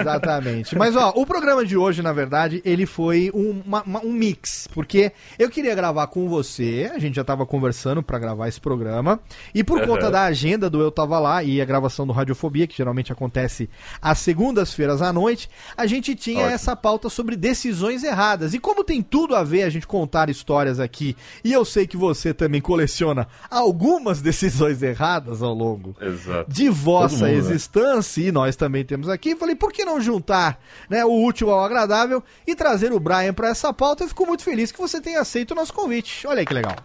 exatamente. 0.00 0.78
Mas 0.78 0.96
ó, 0.96 1.12
o 1.14 1.26
programa 1.26 1.64
de 1.64 1.76
hoje, 1.76 2.00
na 2.00 2.12
verdade, 2.12 2.62
ele 2.64 2.86
foi 2.86 3.30
um, 3.34 3.60
uma- 3.66 3.84
um 4.02 4.12
mix, 4.12 4.66
porque 4.72 5.12
eu 5.38 5.50
queria 5.50 5.74
gravar 5.74 6.06
com 6.06 6.26
você, 6.28 6.90
a 6.94 6.98
gente 6.98 7.16
já 7.16 7.24
tava 7.24 7.44
conversando 7.44 7.81
pra 8.02 8.18
gravar 8.18 8.48
esse 8.48 8.60
programa, 8.60 9.20
e 9.54 9.64
por 9.64 9.78
Aham. 9.78 9.86
conta 9.88 10.10
da 10.10 10.24
agenda 10.24 10.68
do 10.68 10.80
Eu 10.80 10.90
Tava 10.90 11.18
Lá 11.18 11.42
e 11.42 11.60
a 11.60 11.64
gravação 11.64 12.06
do 12.06 12.12
Radiofobia, 12.12 12.66
que 12.66 12.76
geralmente 12.76 13.12
acontece 13.12 13.68
às 14.00 14.18
segundas-feiras 14.18 15.02
à 15.02 15.12
noite, 15.12 15.48
a 15.76 15.86
gente 15.86 16.14
tinha 16.14 16.40
Ótimo. 16.40 16.54
essa 16.54 16.76
pauta 16.76 17.08
sobre 17.08 17.36
decisões 17.36 18.04
erradas. 18.04 18.54
E 18.54 18.58
como 18.58 18.84
tem 18.84 19.02
tudo 19.02 19.34
a 19.34 19.42
ver 19.42 19.62
a 19.62 19.70
gente 19.70 19.86
contar 19.86 20.28
histórias 20.30 20.78
aqui, 20.78 21.16
e 21.42 21.52
eu 21.52 21.64
sei 21.64 21.86
que 21.86 21.96
você 21.96 22.32
também 22.32 22.60
coleciona 22.60 23.26
algumas 23.50 24.20
decisões 24.22 24.82
erradas 24.82 25.42
ao 25.42 25.54
longo 25.54 25.96
Exato. 26.00 26.50
de 26.50 26.68
vossa 26.68 27.26
mundo, 27.26 27.26
né? 27.26 27.34
existência, 27.34 28.28
e 28.28 28.32
nós 28.32 28.56
também 28.56 28.84
temos 28.84 29.08
aqui. 29.08 29.34
Falei, 29.36 29.56
por 29.56 29.72
que 29.72 29.84
não 29.84 30.00
juntar 30.00 30.60
né, 30.88 31.04
o 31.04 31.24
útil 31.24 31.50
ao 31.50 31.64
agradável 31.64 32.22
e 32.46 32.54
trazer 32.54 32.92
o 32.92 33.00
Brian 33.00 33.32
para 33.32 33.48
essa 33.48 33.72
pauta? 33.72 34.04
Eu 34.04 34.08
fico 34.08 34.26
muito 34.26 34.42
feliz 34.42 34.70
que 34.70 34.78
você 34.78 35.00
tenha 35.00 35.20
aceito 35.20 35.52
o 35.52 35.54
nosso 35.54 35.72
convite. 35.72 36.26
Olha 36.26 36.40
aí 36.40 36.46
que 36.46 36.54
legal. 36.54 36.76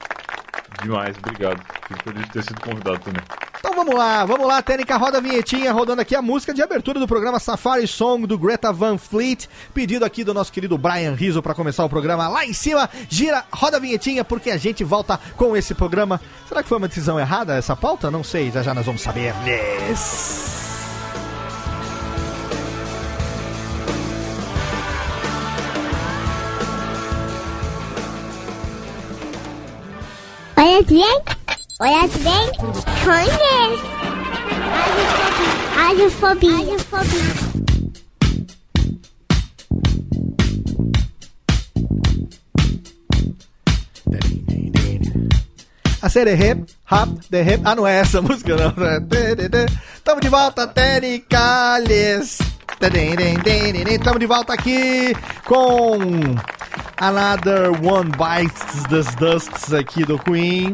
Demais, 0.82 1.16
obrigado. 1.18 1.62
Fico 1.88 2.04
feliz 2.04 2.24
de 2.26 2.32
ter 2.32 2.44
sido 2.44 2.62
convidado 2.62 3.00
também. 3.00 3.22
Então 3.60 3.74
vamos 3.74 3.96
lá, 3.96 4.24
vamos 4.24 4.48
lá, 4.48 4.62
Técnica, 4.62 4.96
roda 4.98 5.18
a 5.18 5.22
vinhetinha, 5.22 5.74
rodando 5.74 6.02
aqui 6.02 6.16
a 6.16 6.22
música 6.22 6.54
de 6.54 6.62
abertura 6.62 7.00
do 7.00 7.08
programa 7.08 7.40
Safari 7.40 7.88
Song 7.88 8.28
do 8.28 8.38
Greta 8.38 8.72
Van 8.72 8.98
Fleet, 8.98 9.50
pedido 9.74 10.06
aqui 10.06 10.24
do 10.24 10.34
nosso 10.34 10.52
querido 10.52 10.78
Brian 10.78 11.14
Rizzo 11.16 11.42
para 11.42 11.56
começar 11.56 11.84
o 11.84 11.90
programa 11.90 12.28
lá 12.28 12.46
em 12.46 12.54
cima. 12.54 12.90
Gira, 13.10 13.44
roda 13.52 13.78
a 13.78 13.80
vinhetinha 13.80 14.24
porque 14.24 14.52
a 14.52 14.58
gente 14.58 14.84
volta 14.84 15.20
com 15.36 15.58
esse 15.58 15.74
programa. 15.74 16.22
Será 16.48 16.62
que 16.62 16.70
foi 16.70 16.78
uma 16.78 16.88
decisão 16.88 17.20
errada 17.20 17.56
essa 17.56 17.76
pauta? 17.76 18.12
Não 18.12 18.24
sei, 18.24 18.52
já 18.52 18.62
já 18.62 18.74
nós 18.74 18.86
vamos 18.86 19.02
saber. 19.02 19.34
Yes. 19.46 20.57
Bem, 30.86 31.02
olha 31.80 32.08
bem, 32.08 32.52
conhece. 33.04 33.84
Radiofobia. 35.76 36.52
Radiofobia. 36.52 37.58
A 46.00 46.10
série 46.10 46.36
hip, 46.36 46.72
hop, 46.92 47.24
the 47.32 47.42
hip. 47.42 47.62
Ah, 47.66 47.76
não 47.76 47.88
é 47.88 47.98
essa 48.02 48.22
música, 48.22 48.56
não. 48.56 48.72
Tamo 50.04 50.22
de 50.22 50.30
volta, 50.30 50.68
Tericales. 50.68 52.38
Tamo 54.04 54.20
de 54.20 54.28
volta 54.28 54.54
aqui 54.54 55.16
com 55.44 55.98
Another 57.00 57.72
One 57.86 58.10
Bites 58.12 58.84
the 58.90 59.04
Dusts 59.20 59.72
aqui 59.74 60.04
do 60.06 60.18
Queen. 60.18 60.72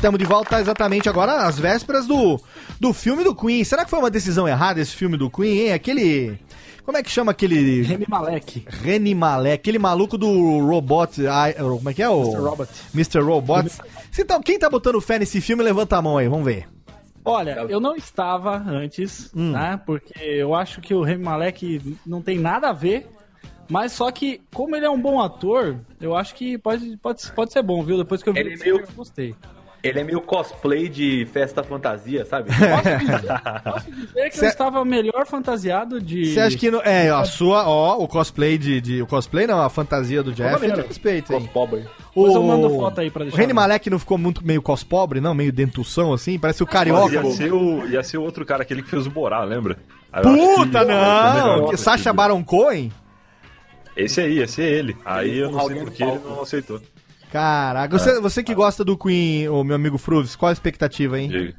Tamo 0.00 0.16
de 0.16 0.24
volta 0.24 0.60
exatamente 0.60 1.08
agora 1.08 1.44
às 1.46 1.58
vésperas 1.58 2.06
do, 2.06 2.40
do 2.80 2.92
filme 2.92 3.24
do 3.24 3.34
Queen. 3.34 3.62
Será 3.64 3.84
que 3.84 3.90
foi 3.90 3.98
uma 3.98 4.10
decisão 4.10 4.46
errada 4.48 4.80
esse 4.80 4.94
filme 4.94 5.16
do 5.16 5.28
Queen, 5.30 5.66
hein? 5.66 5.72
Aquele. 5.72 6.38
Como 6.84 6.96
é 6.96 7.02
que 7.02 7.10
chama 7.10 7.32
aquele. 7.32 7.82
Remy 7.82 8.06
Malek. 8.08 8.64
Reni 8.68 9.14
Malek, 9.14 9.54
aquele 9.54 9.78
maluco 9.78 10.16
do 10.16 10.60
Robot. 10.66 11.26
ai, 11.26 11.52
Como 11.54 11.90
é 11.90 11.94
que 11.94 12.02
é 12.02 12.08
o. 12.08 12.22
Mr. 12.22 12.38
Robot. 12.40 12.68
Mr. 12.94 13.20
Robots. 13.20 13.80
Então, 14.18 14.40
quem 14.40 14.58
tá 14.58 14.70
botando 14.70 15.00
fé 15.00 15.18
nesse 15.18 15.40
filme, 15.42 15.62
levanta 15.62 15.96
a 15.96 16.02
mão 16.02 16.16
aí, 16.16 16.28
vamos 16.28 16.44
ver. 16.46 16.66
Olha, 17.24 17.66
eu 17.68 17.80
não 17.80 17.96
estava 17.96 18.56
antes, 18.56 19.30
Hum. 19.34 19.50
né? 19.50 19.78
Porque 19.84 20.14
eu 20.22 20.54
acho 20.54 20.80
que 20.80 20.94
o 20.94 21.02
Remy 21.02 21.24
Malek 21.24 21.98
não 22.06 22.22
tem 22.22 22.38
nada 22.38 22.70
a 22.70 22.72
ver. 22.72 23.08
Mas 23.68 23.92
só 23.92 24.10
que, 24.10 24.40
como 24.54 24.76
ele 24.76 24.86
é 24.86 24.90
um 24.90 25.00
bom 25.00 25.20
ator, 25.20 25.76
eu 26.00 26.16
acho 26.16 26.34
que 26.34 26.56
pode, 26.58 26.96
pode, 26.98 27.30
pode 27.32 27.52
ser 27.52 27.62
bom, 27.62 27.82
viu? 27.82 27.96
Depois 27.98 28.22
que 28.22 28.28
eu 28.28 28.32
vi 28.32 28.40
Ele 28.40 28.50
o 28.50 28.54
é 28.54 28.56
meio- 28.64 28.80
eu 28.80 28.86
gostei. 28.96 29.34
Ele 29.82 30.00
é 30.00 30.04
meio 30.04 30.20
cosplay 30.20 30.88
de 30.88 31.28
festa 31.32 31.62
fantasia, 31.62 32.24
sabe? 32.24 32.48
Posso 32.50 32.98
dizer, 32.98 33.62
posso 33.62 33.90
dizer 33.92 34.30
que 34.30 34.36
Cê- 34.36 34.46
eu 34.46 34.48
estava 34.48 34.84
melhor 34.84 35.24
fantasiado 35.26 36.00
de. 36.00 36.32
Você 36.34 36.40
acha 36.40 36.58
que. 36.58 36.70
No, 36.72 36.80
é, 36.82 37.08
a 37.10 37.24
sua. 37.24 37.68
Ó, 37.68 38.02
o 38.02 38.08
cosplay 38.08 38.58
de, 38.58 38.80
de- 38.80 39.02
O 39.02 39.06
cosplay 39.06 39.46
não, 39.46 39.60
a 39.62 39.68
fantasia 39.68 40.24
do 40.24 40.32
Jeff 40.32 40.64
é 40.64 40.70
de 40.70 40.80
respeito, 40.80 41.32
hein? 41.32 41.40
Cospobre. 41.42 41.84
Depois 42.08 42.34
eu 42.34 42.42
mando 42.42 42.68
foto 42.70 43.00
aí 43.00 43.10
pra 43.12 43.20
O 43.20 43.24
deixar 43.26 43.38
Reni 43.38 43.52
no- 43.52 43.60
Malek 43.60 43.88
não 43.88 43.98
ficou 44.00 44.18
muito 44.18 44.44
meio 44.44 44.60
cospobre, 44.60 45.20
não? 45.20 45.34
Meio 45.34 45.52
dentução 45.52 46.12
assim? 46.12 46.36
Parece 46.36 46.64
o 46.64 46.66
carioca. 46.66 47.14
Ia 47.14 47.24
ser, 47.30 47.52
o, 47.52 47.86
ia 47.86 48.02
ser 48.02 48.16
o 48.18 48.22
outro 48.22 48.44
cara, 48.44 48.62
aquele 48.62 48.82
que 48.82 48.90
fez 48.90 49.06
o 49.06 49.10
Borá, 49.10 49.44
lembra? 49.44 49.76
Eu 50.12 50.22
Puta, 50.56 50.80
que- 50.80 50.84
não! 50.86 51.60
Esse 51.64 51.70
Que 51.70 51.76
Sacha 51.76 52.12
Baron 52.12 52.42
Cohen? 52.42 52.90
Esse 53.96 54.20
aí, 54.20 54.38
esse 54.40 54.62
é 54.62 54.68
ele. 54.70 54.96
Aí 55.04 55.38
eu 55.38 55.50
não 55.50 55.66
sei 55.66 55.76
por 55.80 55.90
que 55.90 56.02
ele 56.02 56.18
não 56.18 56.42
aceitou. 56.42 56.80
Caraca, 57.32 57.98
você, 57.98 58.20
você 58.20 58.42
que 58.42 58.54
gosta 58.54 58.84
do 58.84 58.96
Queen, 58.96 59.48
o 59.48 59.64
meu 59.64 59.76
amigo 59.76 59.98
Fruves, 59.98 60.36
qual 60.36 60.50
a 60.50 60.52
expectativa, 60.52 61.18
hein? 61.18 61.28
Diga. 61.28 61.54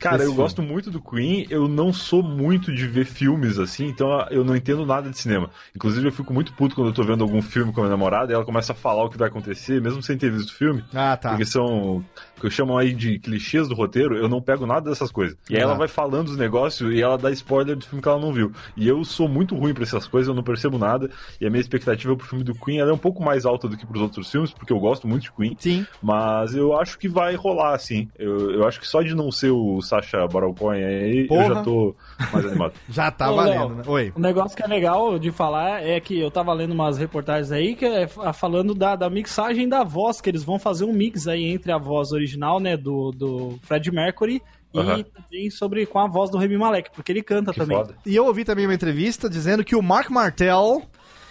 Cara, 0.00 0.16
Esse 0.16 0.24
eu 0.24 0.30
filme. 0.30 0.42
gosto 0.42 0.62
muito 0.62 0.90
do 0.90 0.98
Queen, 1.00 1.46
eu 1.50 1.68
não 1.68 1.92
sou 1.92 2.22
muito 2.22 2.74
de 2.74 2.86
ver 2.86 3.04
filmes 3.04 3.58
assim, 3.58 3.86
então 3.86 4.08
eu 4.30 4.42
não 4.42 4.56
entendo 4.56 4.86
nada 4.86 5.10
de 5.10 5.18
cinema. 5.18 5.50
Inclusive, 5.76 6.08
eu 6.08 6.12
fico 6.12 6.32
muito 6.32 6.54
puto 6.54 6.74
quando 6.74 6.88
eu 6.88 6.94
tô 6.94 7.02
vendo 7.04 7.22
algum 7.22 7.42
filme 7.42 7.70
com 7.70 7.80
a 7.80 7.84
minha 7.84 7.90
namorada 7.90 8.32
e 8.32 8.34
ela 8.34 8.44
começa 8.44 8.72
a 8.72 8.74
falar 8.74 9.04
o 9.04 9.10
que 9.10 9.18
vai 9.18 9.28
acontecer, 9.28 9.78
mesmo 9.78 10.02
sem 10.02 10.16
ter 10.16 10.30
visto 10.32 10.48
o 10.48 10.54
filme. 10.54 10.82
Ah, 10.94 11.18
tá. 11.18 11.28
Porque 11.30 11.44
são 11.44 12.02
que 12.40 12.46
eu 12.46 12.50
chamo 12.50 12.76
aí 12.76 12.92
de 12.92 13.18
clichês 13.18 13.68
do 13.68 13.74
roteiro, 13.74 14.16
eu 14.16 14.28
não 14.28 14.40
pego 14.40 14.66
nada 14.66 14.88
dessas 14.90 15.12
coisas. 15.12 15.36
E 15.48 15.54
aí 15.56 15.60
Ah. 15.62 15.64
ela 15.64 15.74
vai 15.74 15.88
falando 15.88 16.28
os 16.28 16.36
negócios 16.36 16.92
e 16.94 17.00
ela 17.02 17.16
dá 17.18 17.30
spoiler 17.30 17.76
do 17.76 17.84
filme 17.84 18.02
que 18.02 18.08
ela 18.08 18.18
não 18.20 18.32
viu. 18.32 18.50
E 18.76 18.88
eu 18.88 19.04
sou 19.04 19.28
muito 19.28 19.54
ruim 19.54 19.74
pra 19.74 19.82
essas 19.84 20.06
coisas, 20.08 20.28
eu 20.28 20.34
não 20.34 20.42
percebo 20.42 20.78
nada. 20.78 21.10
E 21.40 21.46
a 21.46 21.50
minha 21.50 21.60
expectativa 21.60 22.16
pro 22.16 22.26
filme 22.26 22.44
do 22.44 22.54
Queen 22.54 22.78
ela 22.80 22.90
é 22.90 22.94
um 22.94 22.98
pouco 22.98 23.22
mais 23.22 23.44
alta 23.46 23.68
do 23.68 23.76
que 23.76 23.86
pros 23.86 24.00
outros 24.02 24.30
filmes, 24.30 24.52
porque 24.52 24.72
eu 24.72 24.78
gosto 24.80 25.06
muito 25.06 25.22
de 25.22 25.32
Queen. 25.32 25.56
Sim. 25.58 25.86
Mas 26.02 26.54
eu 26.54 26.76
acho 26.78 26.98
que 26.98 27.08
vai 27.08 27.34
rolar, 27.34 27.74
assim. 27.74 28.08
Eu, 28.18 28.50
eu 28.52 28.66
acho 28.66 28.80
que 28.80 28.86
só 28.86 29.02
de 29.02 29.14
não 29.14 29.30
ser 29.30 29.50
o 29.50 29.80
Sacha 29.82 30.26
Baron 30.26 30.54
Cohen 30.54 30.82
aí, 30.84 31.26
Porra. 31.26 31.44
eu 31.46 31.54
já 31.54 31.62
tô 31.62 31.94
mais 32.32 32.46
animado. 32.46 32.72
Já 32.88 33.10
tá 33.10 33.30
Ô, 33.30 33.36
valendo, 33.36 33.58
Léo, 33.60 33.68
né? 33.76 33.82
Oi. 33.86 34.12
Um 34.16 34.20
negócio 34.20 34.56
que 34.56 34.62
é 34.62 34.66
legal 34.66 35.18
de 35.18 35.30
falar 35.30 35.82
é 35.82 36.00
que 36.00 36.18
eu 36.18 36.30
tava 36.30 36.52
lendo 36.52 36.72
umas 36.72 36.98
reportagens 36.98 37.52
aí 37.52 37.74
que 37.74 37.84
é 37.84 38.06
fa- 38.06 38.32
falando 38.32 38.74
da, 38.74 38.96
da 38.96 39.08
mixagem 39.10 39.68
da 39.68 39.84
voz, 39.84 40.20
que 40.20 40.28
eles 40.30 40.42
vão 40.44 40.58
fazer 40.58 40.84
um 40.84 40.92
mix 40.92 41.26
aí 41.26 41.44
entre 41.44 41.70
a 41.72 41.78
voz 41.78 42.12
original, 42.12 42.29
né, 42.60 42.76
do, 42.76 43.10
do 43.12 43.58
Fred 43.62 43.90
Mercury 43.90 44.42
Aham. 44.74 44.98
e 44.98 45.04
também 45.04 45.50
sobre 45.50 45.84
com 45.86 45.98
a 45.98 46.06
voz 46.06 46.30
do 46.30 46.38
Remy 46.38 46.56
Malek, 46.58 46.90
porque 46.94 47.10
ele 47.12 47.22
canta 47.22 47.52
Que 47.52 47.58
também. 47.60 47.76
foda. 47.76 47.94
E 48.06 48.14
eu 48.14 48.26
ouvi 48.26 48.44
também 48.44 48.66
uma 48.66 48.74
entrevista 48.74 49.28
dizendo 49.28 49.64
que 49.64 49.74
o 49.74 49.82
Mark 49.82 50.10
Martel, 50.10 50.82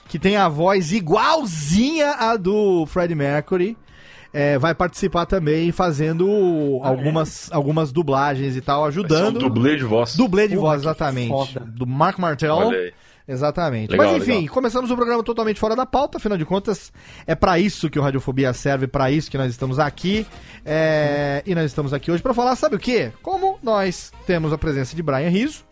que 0.08 0.20
tem 0.20 0.36
a 0.38 0.48
voz 0.50 0.92
igualzinha 0.92 2.12
a 2.12 2.36
do 2.36 2.86
Freddie 2.88 3.16
Mercury, 3.16 3.78
é, 4.32 4.60
vai 4.60 4.76
participar 4.76 5.26
também 5.26 5.72
fazendo 5.72 6.80
algumas, 6.84 7.50
algumas 7.52 7.92
dublagens 7.92 8.56
e 8.56 8.62
tal, 8.62 8.84
Vai 8.84 8.92
ser 8.92 9.00
um 9.00 9.02
ajudando. 9.02 9.40
dublê 9.40 9.76
de 9.76 9.84
voz. 9.84 10.16
Dublê 10.16 10.48
de 10.48 10.56
Porra, 10.56 10.70
voz, 10.72 10.82
exatamente. 10.82 11.30
foda. 11.30 11.62
Do 11.66 11.88
Mark 11.88 12.20
Martel. 12.20 12.56
Olha 12.56 12.78
aí. 12.78 12.94
Exatamente. 13.32 13.92
Legal, 13.92 14.08
Mas 14.14 14.22
enfim, 14.24 14.40
legal. 14.40 14.54
começamos 14.56 14.90
o 14.90 14.96
programa 14.96 15.24
totalmente 15.24 15.60
fora 15.60 15.76
da 15.76 15.86
pauta, 15.86 16.18
afinal 16.18 16.36
de 16.38 16.46
contas, 16.46 16.92
é 17.28 17.36
pra 17.36 17.60
isso 17.60 17.88
que 17.90 18.00
o 18.00 18.02
Radiofobia 18.02 18.52
serve, 18.54 18.88
pra 18.88 19.12
isso 19.12 19.30
que 19.30 19.38
nós 19.38 19.52
estamos 19.52 19.78
aqui. 19.78 20.26
É, 20.66 21.44
E 21.46 21.54
nós 21.54 21.66
estamos 21.66 21.94
aqui 21.94 22.12
hoje 22.12 22.24
pra 22.24 22.34
falar, 22.34 22.56
sabe 22.56 22.76
o 22.76 22.80
quê? 22.80 23.12
Como 23.22 23.60
nós 23.62 24.12
temos 24.26 24.52
a 24.52 24.58
presença 24.58 24.96
de 24.96 25.04
Brian 25.04 25.30
Rizzo, 25.30 25.64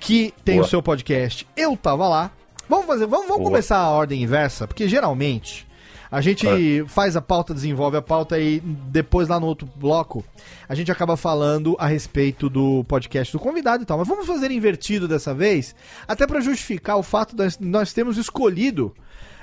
que 0.00 0.32
tem 0.42 0.56
Boa. 0.56 0.66
o 0.66 0.68
seu 0.70 0.82
podcast 0.82 1.46
Eu 1.54 1.76
Tava 1.76 2.08
Lá. 2.08 2.30
Vamos 2.68 2.86
fazer, 2.86 3.06
vamos, 3.06 3.28
vamos 3.28 3.44
começar 3.44 3.76
a 3.78 3.90
ordem 3.90 4.22
inversa, 4.22 4.66
porque 4.66 4.88
geralmente 4.88 5.67
a 6.10 6.20
gente 6.20 6.84
faz 6.88 7.16
a 7.16 7.20
pauta, 7.20 7.52
desenvolve 7.52 7.96
a 7.96 8.02
pauta 8.02 8.38
e 8.38 8.60
depois 8.60 9.28
lá 9.28 9.38
no 9.38 9.46
outro 9.46 9.68
bloco 9.76 10.24
a 10.68 10.74
gente 10.74 10.90
acaba 10.90 11.16
falando 11.16 11.76
a 11.78 11.86
respeito 11.86 12.48
do 12.48 12.84
podcast 12.84 13.32
do 13.32 13.38
convidado 13.38 13.82
e 13.82 13.86
tal. 13.86 13.98
Mas 13.98 14.08
vamos 14.08 14.26
fazer 14.26 14.50
invertido 14.50 15.06
dessa 15.08 15.34
vez, 15.34 15.74
até 16.06 16.26
pra 16.26 16.40
justificar 16.40 16.96
o 16.96 17.02
fato 17.02 17.34
de 17.36 17.42
nós- 17.42 17.58
nós 17.58 17.92
termos 17.92 18.16
escolhido 18.16 18.94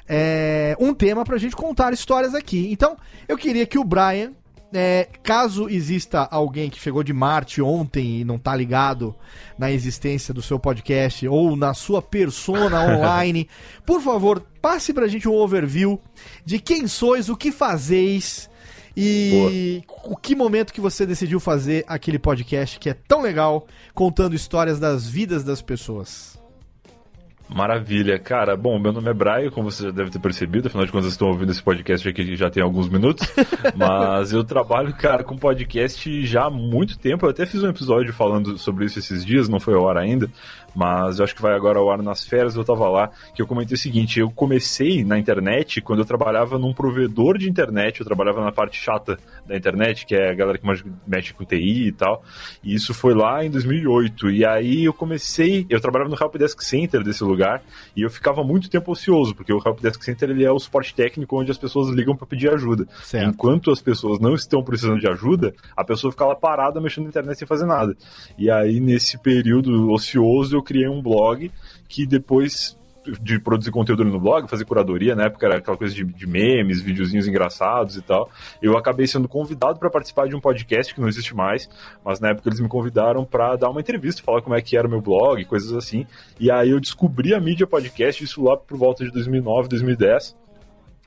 é, 0.07 0.75
um 0.79 0.93
tema 0.93 1.23
pra 1.23 1.37
gente 1.37 1.55
contar 1.55 1.91
histórias 1.93 2.35
aqui. 2.35 2.69
Então, 2.71 2.95
eu 3.27 3.37
queria 3.37 3.65
que 3.65 3.79
o 3.79 3.83
Brian, 3.83 4.33
é, 4.73 5.07
caso 5.23 5.69
exista 5.69 6.27
alguém 6.29 6.69
que 6.69 6.79
chegou 6.79 7.03
de 7.03 7.13
Marte 7.13 7.61
ontem 7.61 8.21
e 8.21 8.25
não 8.25 8.37
tá 8.37 8.55
ligado 8.55 9.15
na 9.57 9.71
existência 9.71 10.33
do 10.33 10.41
seu 10.41 10.59
podcast 10.59 11.27
ou 11.27 11.55
na 11.55 11.73
sua 11.73 12.01
persona 12.01 12.81
online, 12.97 13.47
por 13.85 14.01
favor, 14.01 14.45
passe 14.61 14.93
pra 14.93 15.07
gente 15.07 15.29
um 15.29 15.33
overview 15.33 15.99
de 16.43 16.59
quem 16.59 16.87
sois, 16.87 17.29
o 17.29 17.37
que 17.37 17.51
fazeis 17.51 18.49
E 18.97 19.83
o 20.05 20.15
que 20.15 20.35
momento 20.35 20.73
que 20.73 20.79
você 20.79 21.05
decidiu 21.05 21.39
fazer 21.39 21.83
aquele 21.85 22.17
podcast 22.17 22.79
que 22.79 22.89
é 22.89 22.93
tão 22.93 23.21
legal, 23.21 23.67
contando 23.93 24.35
histórias 24.35 24.79
das 24.79 25.05
vidas 25.05 25.43
das 25.43 25.61
pessoas? 25.61 26.39
Maravilha, 27.47 28.17
cara. 28.17 28.57
Bom, 28.57 28.79
meu 28.79 28.91
nome 28.91 29.09
é 29.09 29.13
Brian, 29.13 29.51
como 29.51 29.69
você 29.69 29.83
já 29.83 29.91
deve 29.91 30.09
ter 30.09 30.19
percebido, 30.19 30.67
afinal 30.67 30.85
de 30.85 30.91
contas, 30.91 31.05
vocês 31.05 31.13
estão 31.13 31.27
ouvindo 31.27 31.51
esse 31.51 31.61
podcast 31.61 32.07
aqui 32.07 32.35
já 32.35 32.49
tem 32.49 32.63
alguns 32.63 32.89
minutos. 32.89 33.27
mas 33.75 34.33
eu 34.33 34.43
trabalho, 34.43 34.93
cara, 34.93 35.23
com 35.23 35.37
podcast 35.37 36.25
já 36.25 36.45
há 36.45 36.49
muito 36.49 36.97
tempo. 36.97 37.25
Eu 37.25 37.29
até 37.29 37.45
fiz 37.45 37.63
um 37.63 37.69
episódio 37.69 38.11
falando 38.13 38.57
sobre 38.57 38.85
isso 38.85 38.99
esses 38.99 39.23
dias, 39.23 39.47
não 39.47 39.59
foi 39.59 39.75
ao 39.75 39.87
ar 39.87 39.97
ainda, 39.97 40.29
mas 40.75 41.19
eu 41.19 41.25
acho 41.25 41.33
que 41.33 41.41
vai 41.41 41.53
agora 41.53 41.79
ao 41.79 41.89
ar 41.89 42.01
nas 42.01 42.25
férias. 42.25 42.55
Eu 42.55 42.65
tava 42.65 42.89
lá, 42.89 43.09
que 43.33 43.41
eu 43.41 43.47
comentei 43.47 43.75
o 43.75 43.79
seguinte: 43.79 44.19
eu 44.19 44.29
comecei 44.29 45.03
na 45.03 45.17
internet 45.17 45.81
quando 45.81 45.99
eu 45.99 46.05
trabalhava 46.05 46.59
num 46.59 46.73
provedor 46.73 47.37
de 47.37 47.49
internet, 47.49 47.99
eu 47.99 48.05
trabalhava 48.05 48.43
na 48.43 48.51
parte 48.51 48.77
chata 48.77 49.17
da 49.47 49.55
internet, 49.55 50.05
que 50.05 50.15
é 50.15 50.31
a 50.31 50.33
galera 50.33 50.57
que 50.57 50.65
mexe 51.07 51.33
com 51.33 51.45
TI 51.45 51.87
e 51.87 51.91
tal. 51.91 52.23
E 52.63 52.75
isso 52.75 52.93
foi 52.93 53.13
lá 53.13 53.43
em 53.45 53.49
2008. 53.49 54.29
E 54.31 54.45
aí 54.45 54.83
eu 54.83 54.93
comecei, 54.93 55.65
eu 55.69 55.79
trabalhava 55.79 56.09
no 56.09 56.17
Helpdesk 56.19 56.61
Center 56.61 57.03
desse 57.03 57.23
lugar 57.23 57.63
e 57.95 58.01
eu 58.01 58.09
ficava 58.09 58.43
muito 58.43 58.69
tempo 58.69 58.91
ocioso, 58.91 59.33
porque 59.35 59.53
o 59.53 59.61
Helpdesk 59.63 60.03
Center 60.03 60.29
ele 60.29 60.43
é 60.43 60.51
o 60.51 60.59
suporte 60.59 60.93
técnico 60.93 61.39
onde 61.39 61.51
as 61.51 61.57
pessoas 61.57 61.89
ligam 61.89 62.15
para 62.15 62.27
pedir 62.27 62.49
ajuda. 62.53 62.87
Certo. 63.03 63.29
Enquanto 63.29 63.71
as 63.71 63.81
pessoas 63.81 64.19
não 64.19 64.33
estão 64.33 64.63
precisando 64.63 64.99
de 64.99 65.07
ajuda, 65.07 65.53
a 65.75 65.83
pessoa 65.83 66.11
fica 66.11 66.25
lá 66.25 66.35
parada 66.35 66.81
mexendo 66.81 67.05
na 67.05 67.09
internet 67.09 67.37
sem 67.37 67.47
fazer 67.47 67.65
nada. 67.65 67.95
E 68.37 68.49
aí 68.49 68.79
nesse 68.79 69.17
período 69.17 69.91
ocioso 69.91 70.57
eu 70.57 70.63
criei 70.65 70.89
um 70.89 71.01
blog 71.01 71.49
que 71.87 72.05
depois 72.05 72.77
de 73.21 73.39
produzir 73.39 73.71
conteúdo 73.71 74.03
no 74.03 74.19
blog, 74.19 74.49
fazer 74.49 74.65
curadoria, 74.65 75.15
na 75.15 75.25
época 75.25 75.45
era 75.45 75.57
aquela 75.57 75.77
coisa 75.77 75.93
de, 75.93 76.03
de 76.03 76.27
memes, 76.27 76.81
videozinhos 76.81 77.27
engraçados 77.27 77.95
e 77.95 78.01
tal. 78.01 78.29
Eu 78.61 78.77
acabei 78.77 79.07
sendo 79.07 79.27
convidado 79.27 79.79
para 79.79 79.89
participar 79.89 80.27
de 80.27 80.35
um 80.35 80.39
podcast 80.39 80.93
que 80.93 80.99
não 80.99 81.07
existe 81.07 81.35
mais, 81.35 81.69
mas 82.03 82.19
na 82.19 82.29
época 82.29 82.49
eles 82.49 82.59
me 82.59 82.67
convidaram 82.67 83.23
para 83.23 83.55
dar 83.55 83.69
uma 83.69 83.79
entrevista, 83.79 84.23
falar 84.23 84.41
como 84.41 84.55
é 84.55 84.61
que 84.61 84.77
era 84.77 84.87
o 84.87 84.89
meu 84.89 85.01
blog, 85.01 85.43
coisas 85.45 85.71
assim. 85.73 86.05
E 86.39 86.49
aí 86.49 86.71
eu 86.71 86.79
descobri 86.79 87.33
a 87.33 87.39
mídia 87.39 87.67
podcast, 87.67 88.23
isso 88.23 88.43
lá 88.43 88.57
por 88.57 88.77
volta 88.77 89.05
de 89.05 89.11
2009, 89.11 89.69
2010. 89.69 90.35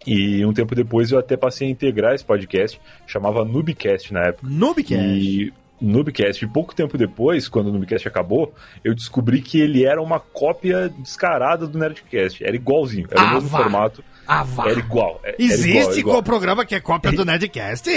E 0.07 0.45
um 0.47 0.53
tempo 0.53 0.75
depois 0.75 1.11
eu 1.11 1.19
até 1.19 1.37
passei 1.37 1.67
a 1.67 1.71
integrar 1.71 2.15
esse 2.15 2.25
podcast, 2.25 2.81
chamava 3.07 3.45
Noobcast 3.45 4.13
na 4.13 4.21
época. 4.29 4.47
Noobcast. 4.49 4.95
E 4.97 5.53
Noobcast, 5.81 6.45
e 6.45 6.49
pouco 6.49 6.75
tempo 6.75 6.99
depois, 6.99 7.49
quando 7.49 7.69
o 7.69 7.73
Noobcast 7.73 8.07
acabou, 8.09 8.55
eu 8.83 8.95
descobri 8.95 9.41
que 9.41 9.61
ele 9.61 9.85
era 9.85 10.01
uma 10.03 10.19
cópia 10.21 10.89
descarada 10.99 11.67
do 11.67 11.79
Nerdcast. 11.79 12.45
Era 12.45 12.57
igualzinho, 12.57 13.07
era 13.11 13.21
Ah, 13.21 13.31
o 13.31 13.35
mesmo 13.35 13.49
vá. 13.49 13.59
formato. 13.59 14.05
Ah, 14.27 14.43
vá. 14.43 14.69
Era 14.71 14.79
igual. 14.79 15.21
é- 15.25 15.29
era 15.31 15.37
Existe 15.39 15.69
igual, 15.79 15.99
igual. 15.99 16.15
qual 16.17 16.23
programa 16.23 16.65
que 16.67 16.75
é 16.75 16.81
cópia 16.81 17.13
do 17.13 17.25
Nerdcast? 17.27 17.89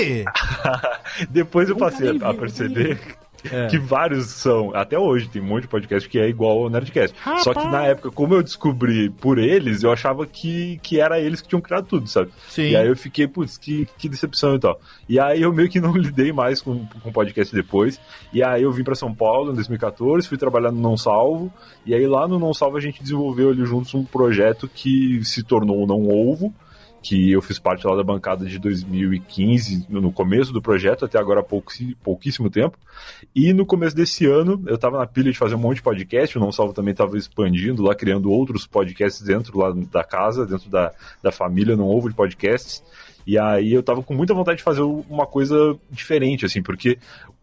Depois 1.30 1.70
eu 1.70 1.76
passei 1.76 2.18
a, 2.22 2.34
perceber 2.34 2.98
É. 3.52 3.68
que 3.68 3.78
vários 3.78 4.28
são, 4.28 4.74
até 4.74 4.98
hoje, 4.98 5.28
tem 5.28 5.42
um 5.42 5.46
monte 5.46 5.64
de 5.64 5.68
podcast 5.68 6.08
que 6.08 6.20
é 6.20 6.30
igual 6.30 6.64
ao 6.64 6.70
Nerdcast. 6.70 7.16
Só 7.44 7.54
que 7.54 7.66
na 7.68 7.86
época, 7.86 8.12
como 8.12 8.34
eu 8.36 8.44
descobri 8.44 9.10
por 9.10 9.38
eles, 9.38 9.84
eu 9.84 9.92
achava 9.92 10.26
que, 10.26 10.80
que 10.84 11.00
era 11.00 11.20
eles 11.20 11.42
que 11.42 11.48
tinham 11.48 11.62
criado 11.62 11.86
tudo, 11.86 12.08
sabe? 12.08 12.32
Sim. 12.48 12.70
E 12.70 12.76
aí 12.76 12.88
eu 12.88 12.96
fiquei, 12.96 13.28
putz, 13.28 13.58
que, 13.58 13.88
que 13.98 14.08
decepção 14.08 14.56
e 14.56 14.60
tal. 14.60 14.80
E 15.10 15.20
aí 15.20 15.42
eu 15.42 15.52
meio 15.52 15.70
que 15.70 15.82
não 15.82 15.92
lidei 15.98 16.32
mais 16.32 16.62
com, 16.62 16.86
com 16.86 17.12
podcast 17.12 17.54
depois. 17.54 18.00
E 18.32 18.44
aí 18.44 18.64
eu 18.64 18.72
vim 18.72 18.84
pra 18.84 18.96
São 18.96 19.14
Paulo 19.14 19.52
em 19.52 19.56
2014, 19.56 20.28
fui 20.28 20.38
trabalhar 20.38 20.72
no 20.72 20.80
Não 20.80 20.96
Salvo. 20.96 21.52
E 21.86 21.94
aí 21.94 22.06
lá 22.06 22.28
no 22.28 22.40
Não 22.40 22.54
Salvo 22.54 22.78
a 22.78 22.82
gente 22.82 23.02
desenvolveu 23.02 23.50
ali 23.50 23.66
juntos 23.66 23.94
um 23.94 24.04
projeto 24.04 24.70
que 24.74 25.24
se 25.26 25.44
tornou 25.44 25.84
o 25.84 25.88
Não 25.88 26.08
Ovo 26.08 26.54
que 27.02 27.32
eu 27.32 27.42
fiz 27.42 27.58
parte 27.58 27.86
lá 27.88 27.96
da 27.96 28.04
bancada 28.04 28.46
de 28.46 28.60
2015, 28.60 29.88
no 29.90 30.12
começo 30.12 30.54
do 30.54 30.62
projeto, 30.62 31.06
até 31.06 31.18
agora 31.18 31.40
há 31.40 31.44
pouquí- 31.44 31.96
pouquíssimo 32.04 32.50
tempo. 32.50 32.78
E 33.36 33.54
no 33.54 33.66
começo 33.66 33.96
desse 33.96 34.26
ano, 34.26 34.62
eu 34.68 34.78
tava 34.78 35.00
na 35.00 35.08
pilha 35.08 35.32
de 35.32 35.38
fazer 35.38 35.56
um 35.56 35.60
monte 35.60 35.78
de 35.78 35.82
podcast, 35.84 36.38
o 36.38 36.42
Não 36.42 36.52
Salvo 36.52 36.74
também 36.74 36.94
tava 36.94 37.18
expandindo 37.18 37.82
lá, 37.82 37.96
criando 37.96 38.30
outros 38.32 38.68
podcasts 38.68 39.22
dentro 39.24 39.58
lá 39.58 39.74
da 39.92 40.04
casa, 40.04 40.46
dentro 40.46 40.70
da, 40.70 40.92
da 41.24 41.32
família, 41.32 41.76
não 41.76 41.88
ovo 41.88 42.08
de 42.10 42.16
podcasts. 42.16 42.84
E 43.26 43.38
aí 43.38 43.74
eu 43.74 43.84
tava 43.84 44.02
com 44.04 44.14
muita 44.14 44.34
vontade 44.34 44.58
de 44.58 44.64
fazer 44.64 44.82
uma 44.82 45.26
coisa 45.26 45.76
diferente, 45.92 46.46
assim, 46.46 46.62
porque 46.62 46.98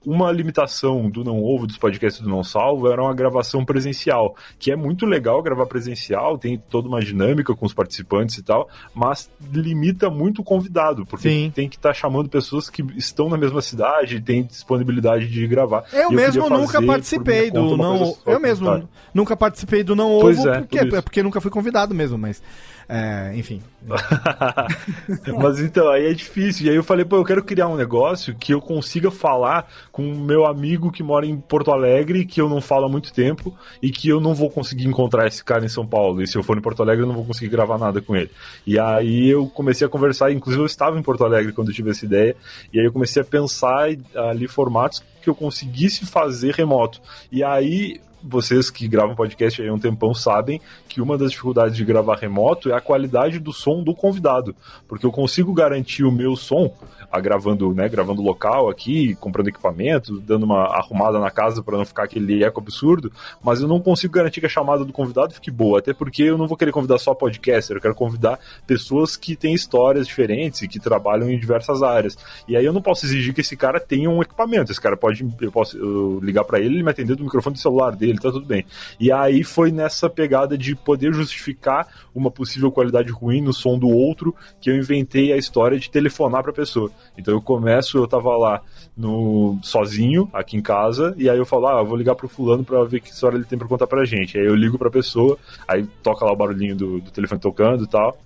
uma 0.07 0.31
limitação 0.31 1.11
do 1.11 1.25
Não 1.25 1.43
Ovo, 1.43 1.67
dos 1.67 1.77
podcasts 1.77 2.23
do 2.23 2.29
Não 2.29 2.45
Salvo, 2.45 2.91
era 2.91 3.03
uma 3.03 3.13
gravação 3.13 3.65
presencial, 3.65 4.35
que 4.59 4.71
é 4.71 4.77
muito 4.77 5.05
legal 5.05 5.43
gravar 5.43 5.67
presencial, 5.67 6.39
tem 6.39 6.57
toda 6.57 6.89
uma 6.89 7.01
dinâmica 7.01 7.55
com 7.55 7.67
os 7.67 7.75
participantes 7.75 8.39
e 8.39 8.43
tal, 8.43 8.69
mas 8.95 9.31
limita 9.53 10.09
muito 10.09 10.41
o 10.41 10.45
convidado, 10.45 11.05
porque 11.05 11.29
Sim. 11.29 11.53
tem 11.55 11.69
que 11.69 11.77
estar 11.77 11.93
chamando 11.93 12.29
pessoas 12.29 12.71
que 12.71 12.83
estão 12.97 13.29
na 13.29 13.37
mesma 13.37 13.61
cidade 13.61 14.17
e 14.17 14.21
têm 14.21 14.45
disponibilidade 14.45 15.27
de 15.29 15.47
gravar. 15.47 15.85
Eu 15.93 16.13
E 16.13 16.15
mesmo 16.15 16.49
nunca 16.49 16.81
participei 16.81 17.51
do 17.51 17.77
não. 17.77 18.17
Eu 18.25 18.41
mesmo 18.41 18.89
nunca 19.13 19.37
participei 19.37 19.83
do 19.83 19.97
não 19.97 20.19
Pois 20.21 20.39
ovo 20.39 20.49
é, 20.49 20.61
porque, 20.61 20.87
por 20.87 20.99
é 20.99 21.03
porque 21.03 21.23
nunca 21.23 21.41
fui 21.41 21.51
convidado 21.51 21.95
mesmo, 21.95 22.17
mas 22.17 22.43
é, 22.89 23.33
enfim. 23.37 23.61
Mas 25.39 25.61
então, 25.61 25.91
aí 25.91 26.07
é 26.07 26.15
difícil. 26.15 26.67
E 26.67 26.71
aí 26.71 26.77
eu 26.77 26.83
falei, 26.83 27.05
pô, 27.05 27.17
eu 27.17 27.25
quero 27.25 27.45
criar 27.45 27.69
um 27.69 27.77
negócio 27.77 28.35
que 28.35 28.55
eu 28.55 28.63
consiga 28.63 29.11
falar 29.11 29.71
com 29.93 30.11
o 30.11 30.19
meu 30.19 30.47
amigo 30.47 30.91
que 30.91 31.03
mora 31.03 31.27
em 31.27 31.37
Porto 31.37 31.71
Alegre, 31.71 32.25
que 32.25 32.41
eu 32.41 32.49
não 32.49 32.63
falo 32.63 32.87
há 32.87 32.89
muito 32.89 33.13
tempo, 33.13 33.55
e 33.83 33.91
que 33.91 34.09
eu 34.09 34.21
não 34.21 34.35
vou 34.35 34.49
conseguir 34.49 34.87
encontrar 34.87 35.27
esse 35.27 35.45
cara 35.45 35.67
em 35.67 35.69
São 35.69 35.87
Paulo. 35.87 36.23
E 36.23 36.27
se 36.27 36.39
eu 36.39 36.43
for 36.43 36.57
em 36.57 36.63
Porto 36.63 36.83
Alegre, 36.83 37.03
eu 37.05 37.09
não 37.09 37.15
vou 37.15 37.27
conseguir 37.27 37.51
gravar 37.51 37.77
nada 37.77 38.01
com 38.01 38.17
ele. 38.17 38.31
E 38.67 38.79
aí 38.79 39.29
eu 39.29 39.47
comecei 39.49 39.87
a 39.87 39.91
conversar, 39.91 40.33
inclusive 40.33 40.63
eu 40.63 40.67
estava 40.67 40.99
em 40.99 41.03
Porto 41.03 41.25
Alegre 41.25 41.53
quando 41.53 41.69
eu 41.69 41.75
tive 41.75 41.91
essa 41.91 42.07
ideia, 42.07 42.35
e 42.73 42.81
aí 42.81 42.87
eu 42.87 42.93
comecei 42.93 43.21
a 43.21 43.25
pensar 43.25 43.89
ali 44.15 44.49
formatos 44.49 45.03
que 45.21 45.29
eu 45.29 45.35
conseguisse 45.35 46.07
fazer 46.07 46.55
remoto. 46.55 47.03
E 47.31 47.45
aí 47.45 48.01
vocês 48.23 48.71
que 48.71 48.89
gravam 48.89 49.15
podcast 49.15 49.61
aí 49.61 49.69
há 49.69 49.73
um 49.73 49.79
tempão 49.79 50.15
sabem 50.15 50.61
que 50.89 51.01
uma 51.01 51.17
das 51.17 51.31
dificuldades 51.31 51.77
de 51.77 51.85
gravar 51.85 52.17
remoto 52.17 52.71
é 52.71 52.75
a 52.75 52.81
qualidade 52.81 53.39
do 53.39 53.53
som 53.53 53.83
do 53.83 53.95
convidado, 53.95 54.55
porque 54.87 55.07
eu 55.07 55.13
consigo 55.13 55.53
garantir 55.53 56.05
o 56.05 56.13
meu 56.13 56.37
som, 56.37 56.75
a 57.11 57.21
gravando, 57.21 57.75
né, 57.75 57.89
gravando 57.89 58.23
local 58.23 58.69
aqui, 58.69 59.15
comprando 59.17 59.49
equipamento, 59.49 60.21
dando 60.21 60.45
uma 60.45 60.65
arrumada 60.65 61.19
na 61.19 61.31
casa 61.31 61.63
para 61.63 61.79
não 61.79 61.85
ficar 61.85 62.05
aquele 62.05 62.45
eco 62.45 62.61
absurdo, 62.61 63.13
mas 63.43 63.61
eu 63.61 63.69
não 63.69 63.81
consigo 63.81 64.13
garantir 64.13 64.41
que 64.41 64.47
a 64.47 64.51
chamada 64.51 64.85
do 64.85 64.93
convidado 64.93 65.35
fique 65.35 65.51
boa, 65.51 65.79
até 65.79 65.93
porque 65.93 66.23
eu 66.23 66.37
não 66.37 66.47
vou 66.47 66.57
querer 66.57 66.73
convidar 66.73 66.99
só 66.99 67.15
podcaster, 67.15 67.77
eu 67.77 67.81
quero 67.81 67.95
convidar 67.95 68.39
pessoas 68.67 69.17
que 69.17 69.37
têm 69.37 69.55
histórias 69.55 70.07
diferentes 70.07 70.63
e 70.63 70.69
que 70.69 70.79
trabalham 70.79 71.31
em 71.31 71.39
diversas 71.39 71.83
áreas. 71.83 72.17
E 72.47 72.57
aí 72.57 72.65
eu 72.65 72.73
não 72.73 72.83
posso 72.83 73.07
exigir 73.07 73.35
que 73.35 73.41
esse 73.41 73.57
cara 73.57 73.81
tenha 73.81 74.11
um 74.11 74.23
equipamento, 74.23 74.71
esse 74.71 74.81
cara 74.81 74.97
pode, 74.97 75.27
eu 75.41 75.53
posso 75.53 75.77
eu 75.79 76.21
ligar 76.23 76.45
para 76.45 76.59
ele, 76.59 76.75
ele 76.75 76.83
me 76.83 76.91
atender 76.91 77.17
do 77.17 77.25
microfone 77.25 77.55
do 77.55 77.61
celular 77.61 77.95
dele, 77.95 78.18
tá 78.23 78.31
tudo 78.31 78.47
bem. 78.47 78.65
E 78.99 79.11
aí 79.13 79.43
foi 79.43 79.71
nessa 79.71 80.09
pegada 80.09 80.57
de 80.57 80.75
poder 80.75 81.13
justificar 81.13 81.87
uma 82.15 82.31
possível 82.31 82.71
qualidade 82.71 83.11
ruim 83.11 83.41
no 83.41 83.53
som 83.53 83.79
do 83.79 83.89
outro 83.89 84.35
que 84.61 84.71
eu 84.71 84.77
inventei 84.77 85.33
a 85.33 85.37
história 85.37 85.79
de 85.79 85.91
telefonar 85.91 86.43
pra 86.43 86.53
pessoa. 86.53 86.91
Então 87.17 87.35
eu 87.35 87.41
começo, 87.41 87.99
eu 87.99 88.07
tava 88.07 88.37
lá 88.37 88.61
no 88.97 89.59
sozinho, 89.63 90.29
aqui 90.33 90.57
em 90.57 90.63
casa, 90.63 91.15
e 91.17 91.29
aí 91.31 91.39
eu 91.39 91.47
falo, 91.47 91.69
ah, 91.69 91.81
eu 91.81 91.87
vou 91.87 91.97
ligar 91.97 92.15
pro 92.15 92.29
fulano 92.29 92.65
pra 92.65 92.83
ver 92.85 93.01
que 93.01 93.11
história 93.11 93.37
ele 93.37 93.45
tem 93.45 93.59
pra 93.59 93.69
contar 93.69 93.87
pra 93.87 94.05
gente. 94.05 94.39
Aí 94.39 94.47
eu 94.47 94.55
ligo 94.55 94.79
pra 94.79 94.91
pessoa, 94.91 95.39
aí 95.67 95.87
toca 96.03 96.25
lá 96.25 96.33
o 96.33 96.37
barulhinho 96.37 96.77
do, 96.77 97.01
do 97.01 97.11
telefone 97.11 97.41
tocando 97.41 97.85
e 97.85 97.89
tal 97.89 98.17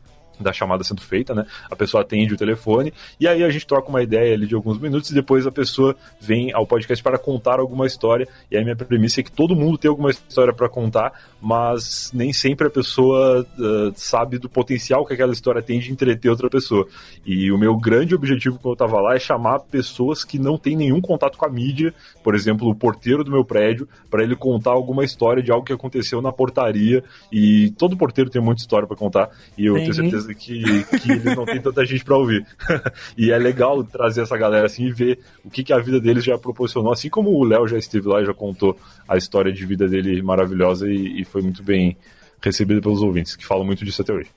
da 0.42 0.52
chamada 0.52 0.84
sendo 0.84 1.00
feita, 1.00 1.34
né? 1.34 1.46
A 1.70 1.76
pessoa 1.76 2.02
atende 2.02 2.34
o 2.34 2.36
telefone 2.36 2.92
e 3.18 3.26
aí 3.28 3.42
a 3.42 3.50
gente 3.50 3.66
troca 3.66 3.88
uma 3.88 4.02
ideia 4.02 4.34
ali 4.34 4.46
de 4.46 4.54
alguns 4.54 4.78
minutos 4.78 5.10
e 5.10 5.14
depois 5.14 5.46
a 5.46 5.52
pessoa 5.52 5.96
vem 6.20 6.52
ao 6.52 6.66
podcast 6.66 7.02
para 7.02 7.18
contar 7.18 7.58
alguma 7.60 7.86
história. 7.86 8.26
E 8.50 8.56
aí 8.56 8.64
minha 8.64 8.76
premissa 8.76 9.20
é 9.20 9.22
que 9.22 9.32
todo 9.32 9.54
mundo 9.54 9.78
tem 9.78 9.88
alguma 9.88 10.10
história 10.10 10.52
para 10.52 10.68
contar, 10.68 11.12
mas 11.40 12.10
nem 12.12 12.32
sempre 12.32 12.66
a 12.66 12.70
pessoa 12.70 13.46
uh, 13.58 13.92
sabe 13.94 14.38
do 14.38 14.48
potencial 14.48 15.06
que 15.06 15.14
aquela 15.14 15.32
história 15.32 15.62
tem 15.62 15.78
de 15.78 15.92
entreter 15.92 16.30
outra 16.30 16.48
pessoa. 16.48 16.86
E 17.24 17.50
o 17.50 17.58
meu 17.58 17.76
grande 17.76 18.14
objetivo 18.14 18.58
quando 18.58 18.72
eu 18.72 18.76
tava 18.76 19.00
lá 19.00 19.14
é 19.14 19.18
chamar 19.18 19.60
pessoas 19.60 20.24
que 20.24 20.38
não 20.38 20.58
têm 20.58 20.76
nenhum 20.76 21.00
contato 21.00 21.38
com 21.38 21.46
a 21.46 21.50
mídia, 21.50 21.94
por 22.22 22.34
exemplo, 22.34 22.68
o 22.68 22.74
porteiro 22.74 23.24
do 23.24 23.30
meu 23.30 23.44
prédio, 23.44 23.88
para 24.10 24.22
ele 24.22 24.36
contar 24.36 24.70
alguma 24.70 25.04
história 25.04 25.42
de 25.42 25.50
algo 25.50 25.64
que 25.64 25.72
aconteceu 25.72 26.20
na 26.20 26.32
portaria. 26.32 27.02
E 27.30 27.70
todo 27.78 27.96
porteiro 27.96 28.30
tem 28.30 28.42
muita 28.42 28.62
história 28.62 28.86
para 28.86 28.96
contar. 28.96 29.30
E 29.56 29.66
eu 29.66 29.74
tenho 29.74 29.94
certeza 29.94 30.31
que, 30.34 30.62
que 30.98 31.12
eles 31.12 31.36
não 31.36 31.44
têm 31.44 31.60
tanta 31.60 31.84
gente 31.84 32.04
para 32.04 32.16
ouvir. 32.16 32.46
e 33.16 33.30
é 33.30 33.38
legal 33.38 33.82
trazer 33.84 34.22
essa 34.22 34.36
galera 34.36 34.66
assim 34.66 34.86
e 34.86 34.92
ver 34.92 35.18
o 35.44 35.50
que, 35.50 35.62
que 35.62 35.72
a 35.72 35.78
vida 35.78 36.00
deles 36.00 36.24
já 36.24 36.36
proporcionou. 36.38 36.92
Assim 36.92 37.08
como 37.08 37.30
o 37.30 37.44
Léo 37.44 37.66
já 37.66 37.78
esteve 37.78 38.08
lá 38.08 38.20
e 38.20 38.26
já 38.26 38.34
contou 38.34 38.78
a 39.08 39.16
história 39.16 39.52
de 39.52 39.64
vida 39.64 39.88
dele 39.88 40.22
maravilhosa 40.22 40.88
e, 40.88 41.20
e 41.20 41.24
foi 41.24 41.42
muito 41.42 41.62
bem 41.62 41.96
recebida 42.40 42.80
pelos 42.80 43.02
ouvintes, 43.02 43.36
que 43.36 43.46
falam 43.46 43.64
muito 43.64 43.84
disso 43.84 44.02
até 44.02 44.12
hoje. 44.12 44.28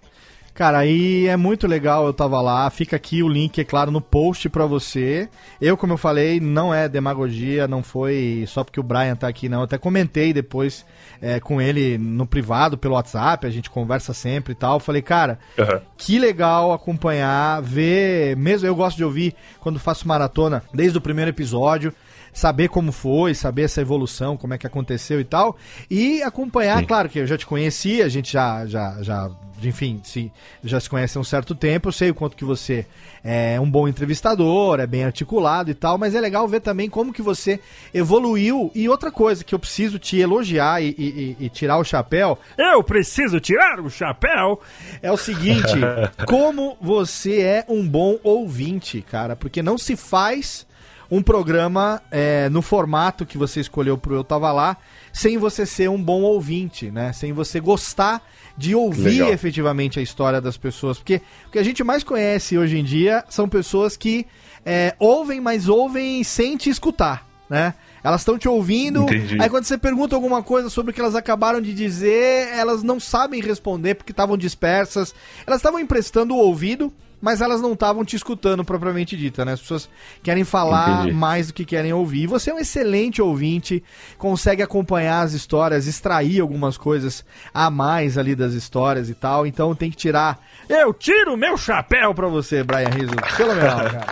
Cara, 0.56 0.78
aí 0.78 1.28
é 1.28 1.36
muito 1.36 1.68
legal, 1.68 2.06
eu 2.06 2.14
tava 2.14 2.42
lá, 2.42 2.70
fica 2.70 2.96
aqui 2.96 3.22
o 3.22 3.28
link, 3.28 3.60
é 3.60 3.66
claro, 3.66 3.92
no 3.92 4.00
post 4.00 4.48
pra 4.48 4.66
você. 4.66 5.28
Eu, 5.60 5.76
como 5.76 5.92
eu 5.92 5.98
falei, 5.98 6.40
não 6.40 6.74
é 6.74 6.88
demagogia, 6.88 7.68
não 7.68 7.84
foi 7.84 8.46
só 8.48 8.64
porque 8.64 8.80
o 8.80 8.84
Brian 8.84 9.18
tá 9.18 9.28
aqui, 9.28 9.50
não. 9.50 9.60
Eu 9.60 9.64
até 9.66 9.78
comentei 9.78 10.32
depois 10.32 10.86
é, 11.22 11.42
com 11.42 11.62
ele 11.62 11.98
no 11.98 12.26
privado, 12.26 12.78
pelo 12.78 12.94
WhatsApp, 12.94 13.46
a 13.46 13.50
gente 13.50 13.70
conversa 13.70 14.14
sempre 14.14 14.54
e 14.54 14.56
tal. 14.56 14.80
Falei, 14.80 15.02
cara, 15.02 15.40
Aham. 15.60 15.82
que 15.98 16.18
legal 16.18 16.72
acompanhar, 16.72 17.62
ver, 17.62 18.38
mesmo 18.38 18.66
eu 18.66 18.76
gosto 18.76 18.96
de 18.96 19.04
ouvir 19.04 19.36
quando 19.60 19.78
faço 19.78 20.08
maratona, 20.08 20.64
desde 20.74 20.98
o 20.98 21.02
primeiro 21.02 21.32
episódio, 21.32 21.94
saber 22.36 22.68
como 22.68 22.92
foi, 22.92 23.34
saber 23.34 23.64
essa 23.64 23.80
evolução, 23.80 24.36
como 24.36 24.54
é 24.54 24.58
que 24.58 24.68
aconteceu 24.68 25.22
e 25.22 25.24
tal, 25.24 25.56
e 25.90 26.22
acompanhar, 26.22 26.80
Sim. 26.82 26.86
claro 26.86 27.08
que 27.08 27.18
eu 27.20 27.26
já 27.26 27.38
te 27.38 27.46
conhecia, 27.46 28.06
a 28.06 28.10
gente 28.10 28.34
já, 28.34 28.66
já, 28.66 29.02
já 29.02 29.32
enfim, 29.64 30.02
se, 30.04 30.30
já 30.62 30.78
se 30.82 30.90
conhece 30.90 31.18
há 31.18 31.22
um 31.22 31.24
certo 31.24 31.56
tempo, 31.56 31.88
eu 31.88 31.94
sei 31.94 32.10
o 32.10 32.14
quanto 32.14 32.36
que 32.36 32.44
você 32.44 32.86
é 33.24 33.58
um 33.60 33.72
bom 33.72 33.88
entrevistador, 33.88 34.82
é 34.82 34.86
bem 34.86 35.06
articulado 35.06 35.72
e 35.72 35.74
tal, 35.74 35.98
mas 35.98 36.14
é 36.14 36.20
legal 36.20 36.46
ver 36.46 36.60
também 36.60 36.90
como 36.90 37.14
que 37.14 37.22
você 37.22 37.58
evoluiu, 37.94 38.70
e 38.76 38.90
outra 38.90 39.10
coisa 39.12 39.42
que 39.42 39.56
eu 39.56 39.60
preciso 39.60 39.98
te 39.98 40.18
elogiar 40.20 40.84
e- 40.84 40.90
e- 40.98 41.38
e 41.40 41.50
tirar 41.50 41.78
o 41.78 41.86
chapéu, 41.86 42.38
eu 42.58 42.84
preciso 42.84 43.40
tirar 43.40 43.80
o 43.80 43.90
chapéu, 43.90 44.60
é 45.02 45.10
o 45.10 45.16
seguinte, 45.18 45.80
como 46.28 46.78
você 46.82 47.40
é 47.40 47.66
um 47.70 47.88
bom 47.88 48.20
ouvinte, 48.24 49.02
cara, 49.02 49.38
porque 49.38 49.64
não 49.64 49.78
se 49.78 49.96
faz 49.96 50.68
um 51.10 51.22
programa 51.22 52.02
é, 52.12 52.50
no 52.50 52.62
formato 52.62 53.26
que 53.26 53.38
você 53.38 53.60
escolheu 53.60 53.98
pro 53.98 54.16
Eu 54.16 54.24
Tava 54.24 54.52
Lá, 54.52 54.78
sem 55.14 55.38
você 55.38 55.66
ser 55.66 55.90
um 55.90 56.02
bom 56.02 56.22
ouvinte, 56.22 56.92
né? 56.92 57.14
Sem 57.14 57.32
você 57.34 57.60
gostar 57.60 58.22
de 58.58 58.76
ouvir 58.76 59.20
Legal. 59.20 59.34
efetivamente 59.34 60.00
a 60.00 60.02
história 60.02 60.42
das 60.42 60.58
pessoas. 60.58 60.98
Porque 60.98 61.22
o 61.48 61.52
que 61.52 61.60
a 61.60 61.64
gente 61.64 61.84
mais 61.84 62.04
conhece 62.04 62.58
hoje 62.58 62.78
em 62.78 62.84
dia 62.84 63.24
são 63.30 63.48
pessoas 63.48 63.96
que 63.98 64.26
é, 64.66 64.96
ouvem, 65.00 65.40
mas 65.40 65.68
ouvem 65.68 66.24
sem 66.24 66.58
te 66.58 66.70
escutar, 66.70 67.28
né? 67.50 67.74
Elas 68.04 68.22
estão 68.22 68.38
te 68.38 68.48
ouvindo, 68.48 69.02
Entendi. 69.02 69.42
aí 69.42 69.50
quando 69.50 69.64
você 69.64 69.80
pergunta 69.80 70.16
alguma 70.16 70.44
coisa 70.44 70.70
sobre 70.70 70.92
o 70.92 70.94
que 70.94 71.02
elas 71.02 71.16
acabaram 71.16 71.60
de 71.60 71.74
dizer, 71.74 72.50
elas 72.54 72.84
não 72.84 73.00
sabem 73.00 73.42
responder 73.42 73.96
porque 73.96 74.12
estavam 74.12 74.38
dispersas. 74.38 75.14
Elas 75.46 75.58
estavam 75.58 75.80
emprestando 75.80 76.36
o 76.36 76.38
ouvido, 76.38 76.94
mas 77.26 77.42
elas 77.42 77.60
não 77.60 77.74
estavam 77.74 78.06
te 78.06 78.16
escutando 78.16 78.64
propriamente 78.64 79.18
dita, 79.18 79.44
né? 79.44 79.54
As 79.54 79.60
pessoas 79.60 79.90
querem 80.22 80.44
falar 80.44 81.00
Entendi. 81.00 81.12
mais 81.18 81.48
do 81.48 81.54
que 81.56 81.66
querem 81.66 81.92
ouvir. 81.92 82.22
E 82.22 82.28
você 82.28 82.52
é 82.52 82.54
um 82.54 82.60
excelente 82.60 83.20
ouvinte, 83.20 83.84
consegue 84.16 84.62
acompanhar 84.62 85.22
as 85.22 85.34
histórias, 85.34 85.88
extrair 85.88 86.40
algumas 86.40 86.78
coisas 86.78 87.26
a 87.52 87.72
mais 87.72 88.16
ali 88.16 88.36
das 88.36 88.54
histórias 88.54 89.10
e 89.10 89.16
tal. 89.16 89.48
Então 89.48 89.74
tem 89.74 89.90
que 89.90 89.98
tirar. 89.98 90.40
Eu 90.70 90.94
tiro 90.94 91.36
meu 91.36 91.58
chapéu 91.58 92.14
pra 92.14 92.28
você, 92.28 92.64
Brian 92.64 92.90
Rizzo. 92.90 93.16
Fenomenal, 93.36 93.78
cara. 93.90 94.06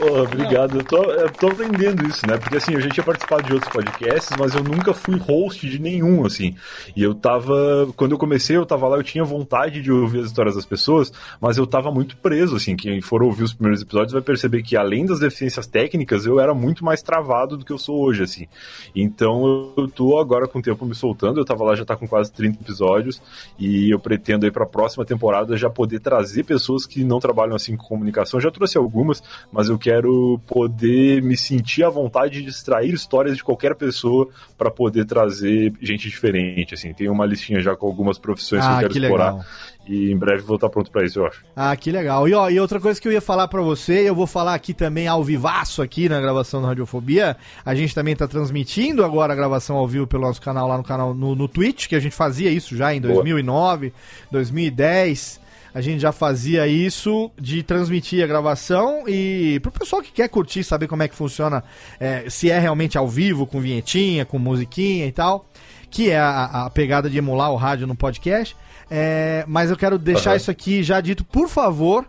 Ô, 0.00 0.22
obrigado, 0.22 0.78
eu 0.78 0.84
tô, 0.84 1.02
eu 1.02 1.30
tô 1.30 1.48
aprendendo 1.48 2.06
isso, 2.06 2.26
né? 2.26 2.38
Porque 2.38 2.56
assim, 2.56 2.72
eu 2.72 2.80
já 2.80 2.88
tinha 2.88 3.04
participado 3.04 3.42
de 3.42 3.52
outros 3.52 3.70
podcasts, 3.70 4.34
mas 4.38 4.54
eu 4.54 4.64
nunca 4.64 4.94
fui 4.94 5.18
host 5.18 5.68
de 5.68 5.78
nenhum, 5.78 6.24
assim. 6.24 6.56
E 6.96 7.02
eu 7.02 7.14
tava. 7.14 7.86
Quando 7.96 8.12
eu 8.12 8.18
comecei, 8.18 8.56
eu 8.56 8.64
tava 8.64 8.88
lá, 8.88 8.96
eu 8.96 9.02
tinha 9.02 9.22
vontade 9.22 9.82
de 9.82 9.92
ouvir 9.92 10.20
as 10.20 10.28
histórias 10.28 10.54
das 10.54 10.64
pessoas, 10.64 11.12
mas 11.38 11.58
eu 11.58 11.66
tava 11.66 11.90
muito 11.90 12.16
preso, 12.16 12.56
assim. 12.56 12.76
Quem 12.76 13.02
for 13.02 13.22
ouvir 13.22 13.42
os 13.42 13.52
primeiros 13.52 13.82
episódios 13.82 14.14
vai 14.14 14.22
perceber 14.22 14.62
que, 14.62 14.74
além 14.74 15.04
das 15.04 15.20
deficiências 15.20 15.66
técnicas, 15.66 16.24
eu 16.24 16.40
era 16.40 16.54
muito 16.54 16.82
mais 16.82 17.02
travado 17.02 17.58
do 17.58 17.64
que 17.64 17.72
eu 17.72 17.78
sou 17.78 18.00
hoje, 18.02 18.22
assim. 18.22 18.46
Então 18.96 19.74
eu 19.76 19.86
tô 19.86 20.18
agora 20.18 20.48
com 20.48 20.60
o 20.60 20.62
tempo 20.62 20.86
me 20.86 20.94
soltando, 20.94 21.38
eu 21.38 21.44
tava 21.44 21.62
lá 21.62 21.74
já 21.74 21.84
tá 21.84 21.94
com 21.94 22.08
quase 22.08 22.32
30 22.32 22.62
episódios, 22.62 23.20
e 23.58 23.92
eu 23.92 24.00
pretendo 24.00 24.46
aí 24.46 24.50
pra 24.50 24.64
próxima 24.64 25.04
temporada 25.04 25.58
já 25.58 25.68
poder 25.68 26.00
trazer 26.00 26.44
pessoas 26.44 26.86
que 26.86 27.04
não 27.04 27.20
trabalham 27.20 27.54
assim 27.54 27.76
com 27.76 27.84
comunicação. 27.84 28.40
Já 28.40 28.50
trouxe 28.50 28.78
algumas, 28.78 29.22
mas 29.52 29.68
eu 29.68 29.78
quero 29.78 29.89
poder 30.46 31.22
me 31.22 31.36
sentir 31.36 31.82
à 31.84 31.88
vontade 31.90 32.42
de 32.42 32.48
extrair 32.48 32.92
histórias 32.94 33.36
de 33.36 33.44
qualquer 33.44 33.74
pessoa 33.74 34.28
para 34.56 34.70
poder 34.70 35.04
trazer 35.04 35.72
gente 35.80 36.08
diferente, 36.08 36.74
assim. 36.74 36.92
Tem 36.92 37.08
uma 37.08 37.26
listinha 37.26 37.60
já 37.60 37.74
com 37.74 37.86
algumas 37.86 38.18
profissões 38.18 38.62
que 38.62 38.68
Ah, 38.70 38.74
eu 38.74 38.78
quero 38.80 38.92
que 38.92 38.98
explorar. 38.98 39.30
legal. 39.32 39.44
E 39.88 40.12
em 40.12 40.16
breve 40.16 40.42
vou 40.42 40.54
estar 40.56 40.68
pronto 40.68 40.90
para 40.90 41.04
isso, 41.04 41.18
eu 41.18 41.26
acho. 41.26 41.42
Ah, 41.56 41.74
que 41.74 41.90
legal. 41.90 42.28
E, 42.28 42.34
ó, 42.34 42.48
e 42.48 42.60
outra 42.60 42.78
coisa 42.78 43.00
que 43.00 43.08
eu 43.08 43.12
ia 43.12 43.20
falar 43.20 43.48
pra 43.48 43.60
você, 43.60 44.08
eu 44.08 44.14
vou 44.14 44.26
falar 44.26 44.54
aqui 44.54 44.72
também 44.72 45.08
ao 45.08 45.24
vivaço 45.24 45.82
aqui 45.82 46.08
na 46.08 46.20
gravação 46.20 46.62
da 46.62 46.68
Radiofobia. 46.68 47.36
A 47.64 47.74
gente 47.74 47.94
também 47.94 48.14
tá 48.14 48.28
transmitindo 48.28 49.04
agora 49.04 49.32
a 49.32 49.36
gravação 49.36 49.76
ao 49.76 49.88
vivo 49.88 50.06
pelo 50.06 50.22
nosso 50.22 50.40
canal 50.40 50.68
lá 50.68 50.76
no 50.76 50.84
canal 50.84 51.12
no, 51.14 51.34
no 51.34 51.48
Twitch, 51.48 51.88
que 51.88 51.96
a 51.96 52.00
gente 52.00 52.14
fazia 52.14 52.50
isso 52.50 52.76
já 52.76 52.94
em 52.94 53.00
Boa. 53.00 53.14
2009, 53.14 53.92
2010. 54.30 55.40
A 55.74 55.80
gente 55.80 56.00
já 56.00 56.12
fazia 56.12 56.66
isso 56.66 57.30
de 57.38 57.62
transmitir 57.62 58.22
a 58.24 58.26
gravação 58.26 59.04
e 59.06 59.60
pro 59.60 59.70
pessoal 59.70 60.02
que 60.02 60.10
quer 60.10 60.28
curtir, 60.28 60.64
saber 60.64 60.88
como 60.88 61.02
é 61.02 61.08
que 61.08 61.14
funciona, 61.14 61.62
é, 61.98 62.28
se 62.28 62.50
é 62.50 62.58
realmente 62.58 62.98
ao 62.98 63.08
vivo, 63.08 63.46
com 63.46 63.60
vinhetinha, 63.60 64.24
com 64.24 64.38
musiquinha 64.38 65.06
e 65.06 65.12
tal, 65.12 65.46
que 65.90 66.10
é 66.10 66.18
a, 66.18 66.66
a 66.66 66.70
pegada 66.70 67.08
de 67.08 67.18
emular 67.18 67.52
o 67.52 67.56
rádio 67.56 67.86
no 67.86 67.94
podcast. 67.94 68.56
É, 68.90 69.44
mas 69.46 69.70
eu 69.70 69.76
quero 69.76 69.96
deixar 69.98 70.30
Aham. 70.30 70.36
isso 70.36 70.50
aqui 70.50 70.82
já 70.82 71.00
dito, 71.00 71.24
por 71.24 71.48
favor. 71.48 72.06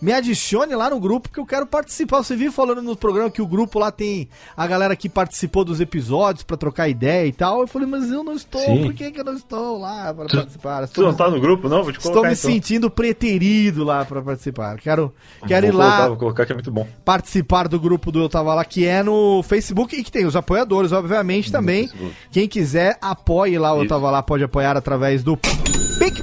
Me 0.00 0.12
adicione 0.12 0.74
lá 0.74 0.90
no 0.90 1.00
grupo 1.00 1.30
que 1.30 1.38
eu 1.40 1.46
quero 1.46 1.66
participar. 1.66 2.22
Você 2.22 2.36
viu 2.36 2.52
falando 2.52 2.82
no 2.82 2.96
programa 2.96 3.30
que 3.30 3.40
o 3.40 3.46
grupo 3.46 3.78
lá 3.78 3.90
tem 3.90 4.28
a 4.56 4.66
galera 4.66 4.94
que 4.94 5.08
participou 5.08 5.64
dos 5.64 5.80
episódios 5.80 6.42
pra 6.42 6.56
trocar 6.56 6.88
ideia 6.88 7.26
e 7.26 7.32
tal. 7.32 7.60
Eu 7.60 7.66
falei, 7.66 7.88
mas 7.88 8.10
eu 8.10 8.22
não 8.22 8.34
estou. 8.34 8.60
Sim. 8.60 8.82
Por 8.84 8.92
que, 8.94 9.10
que 9.10 9.20
eu 9.20 9.24
não 9.24 9.34
estou 9.34 9.78
lá 9.78 10.12
Tu- 10.12 10.36
participar? 10.36 10.80
Tu 10.82 10.84
Estou, 10.86 11.04
não 11.06 11.14
tá 11.14 11.30
no 11.30 11.40
grupo, 11.40 11.68
não? 11.68 11.82
Vou 11.82 11.92
te 11.92 11.96
estou 11.98 12.12
colocar 12.12 12.28
me 12.28 12.34
então. 12.34 12.50
sentindo 12.50 12.90
preterido 12.90 13.84
lá 13.84 14.04
pra 14.04 14.20
participar. 14.20 14.76
Quero, 14.78 15.14
quero 15.46 15.66
ir 15.66 15.70
vou 15.70 15.80
lá 15.80 15.86
Colocar, 15.90 16.08
vou 16.08 16.16
colocar 16.18 16.46
que 16.46 16.52
é 16.52 16.54
muito 16.54 16.70
bom. 16.70 16.86
participar 17.04 17.68
do 17.68 17.78
grupo 17.80 18.10
do 18.12 18.20
Eu 18.20 18.28
Tava 18.28 18.54
Lá, 18.54 18.64
que 18.64 18.84
é 18.86 19.02
no 19.02 19.42
Facebook 19.42 19.96
e 19.96 20.02
que 20.04 20.10
tem 20.12 20.26
os 20.26 20.36
apoiadores, 20.36 20.92
obviamente, 20.92 21.50
também. 21.50 21.88
Facebook. 21.88 22.14
Quem 22.30 22.48
quiser, 22.48 22.98
apoie 23.00 23.58
lá 23.58 23.72
o 23.74 23.82
Eu. 23.82 23.88
Tava 23.88 24.10
Lá, 24.10 24.22
pode 24.22 24.44
apoiar 24.44 24.76
através 24.76 25.22
do 25.22 25.36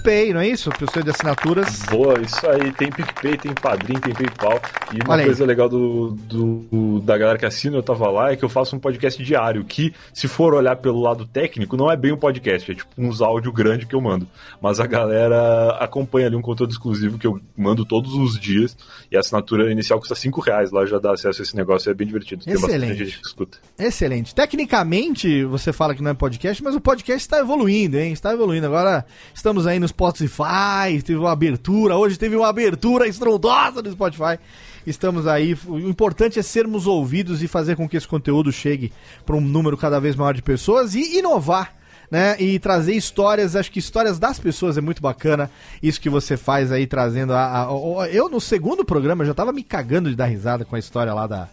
PicPay, 0.02 0.34
não 0.34 0.40
é 0.42 0.48
isso? 0.48 0.70
Pessoa 0.72 1.04
de 1.04 1.12
assinaturas. 1.12 1.84
Boa, 1.90 2.20
isso 2.22 2.48
aí. 2.50 2.72
Tem 2.74 2.90
PicPay, 2.90 3.38
tem 3.38 3.54
Padrim, 3.54 4.00
tem 4.00 4.14
PayPal. 4.14 4.60
E 4.94 4.98
uma 5.04 5.14
Olha 5.14 5.22
aí. 5.22 5.26
coisa 5.28 5.46
legal 5.46 5.70
do, 5.70 6.12
do- 6.12 7.00
da 7.02 7.18
galera 7.18 7.38
que 7.38 7.46
assina 7.46 7.78
Eu 7.78 7.84
Tava 7.84 8.10
Lá 8.10 8.32
é 8.32 8.36
que 8.36 8.44
eu 8.44 8.50
faço 8.50 8.76
um 8.76 8.80
podcast 8.80 9.24
diário, 9.24 9.64
que, 9.64 9.94
se 10.14 10.28
for 10.28 10.54
olhar 10.54 10.76
pelo 10.78 11.00
lado 11.02 11.26
técnico, 11.26 11.78
não 11.78 11.92
é 11.92 11.96
bem 11.96 12.12
um 12.12 12.18
podcast, 12.18 12.72
é 12.72 12.76
tipo 12.76 12.90
uns 12.98 13.22
áudios 13.22 13.54
grandes 13.54 13.88
que 13.88 13.96
eu 13.96 14.02
mando. 14.02 14.28
Mas 14.62 14.80
a 14.80 14.88
galera 14.88 15.78
acompanha 15.80 16.28
ali 16.28 16.36
um 16.36 16.42
conteúdo 16.42 16.72
exclusivo 16.72 17.18
que 17.20 17.28
eu 17.28 17.40
mando 17.56 17.86
todos 17.86 18.14
os 18.14 18.40
dias. 18.40 18.76
E 19.12 19.16
a 19.18 19.20
assinatura 19.20 19.72
inicial 19.72 20.00
custa 20.00 20.16
5 20.16 20.42
reais. 20.42 20.72
Lá 20.72 20.86
já 20.86 20.98
dá 21.00 21.14
acesso 21.14 21.42
a 21.42 21.44
esse 21.44 21.56
negócio, 21.56 21.90
é 21.92 21.94
bem 21.94 22.08
divertido. 22.08 22.44
Tem 22.44 22.54
Excelente. 22.54 22.80
bastante 22.80 23.06
gente 23.06 23.20
que 23.20 23.28
escuta. 23.28 23.58
Excelente. 23.78 24.34
Tecnicamente, 24.36 25.44
você 25.46 25.72
fala 25.72 25.94
que 25.94 26.02
não 26.02 26.12
é 26.12 26.14
podcast, 26.14 26.64
mas 26.64 26.76
o 26.76 26.82
podcast 26.82 27.22
está 27.22 27.40
evoluindo, 27.40 27.98
hein? 27.98 28.12
Está 28.14 28.34
evoluindo. 28.34 28.66
Agora 28.66 29.06
estamos 29.34 29.68
aí 29.68 29.80
no 29.80 29.91
Spotify, 29.92 31.02
teve 31.06 31.20
uma 31.20 31.32
abertura, 31.32 31.96
hoje 31.96 32.18
teve 32.18 32.36
uma 32.36 32.48
abertura 32.50 33.08
estrondosa 33.08 33.82
no 33.82 33.92
Spotify. 33.92 34.40
Estamos 34.86 35.28
aí. 35.28 35.56
O 35.68 35.78
importante 35.80 36.40
é 36.40 36.42
sermos 36.42 36.88
ouvidos 36.88 37.44
e 37.44 37.48
fazer 37.48 37.76
com 37.76 37.88
que 37.88 37.96
esse 37.96 38.08
conteúdo 38.08 38.52
chegue 38.52 38.92
para 39.26 39.36
um 39.36 39.42
número 39.42 39.78
cada 39.78 40.00
vez 40.00 40.16
maior 40.16 40.34
de 40.34 40.42
pessoas 40.42 40.96
e 40.96 41.18
inovar. 41.20 41.76
Né, 42.10 42.36
e 42.42 42.60
trazer 42.60 42.94
histórias, 42.94 43.56
acho 43.56 43.72
que 43.72 43.80
histórias 43.80 44.20
das 44.20 44.38
pessoas 44.38 44.78
é 44.78 44.82
muito 44.82 45.02
bacana. 45.02 45.50
Isso 45.82 46.02
que 46.02 46.10
você 46.10 46.36
faz 46.36 46.70
aí, 46.70 46.86
trazendo 46.86 47.32
a. 47.32 47.40
a- 47.40 47.64
a- 47.70 48.10
eu, 48.12 48.28
no 48.28 48.42
segundo 48.42 48.84
programa, 48.84 49.24
já 49.24 49.34
tava 49.34 49.54
me 49.54 49.64
cagando 49.64 50.10
de 50.10 50.16
dar 50.18 50.26
risada 50.26 50.66
com 50.66 50.76
a 50.76 50.80
história 50.80 51.14
lá 51.14 51.26
da. 51.26 51.48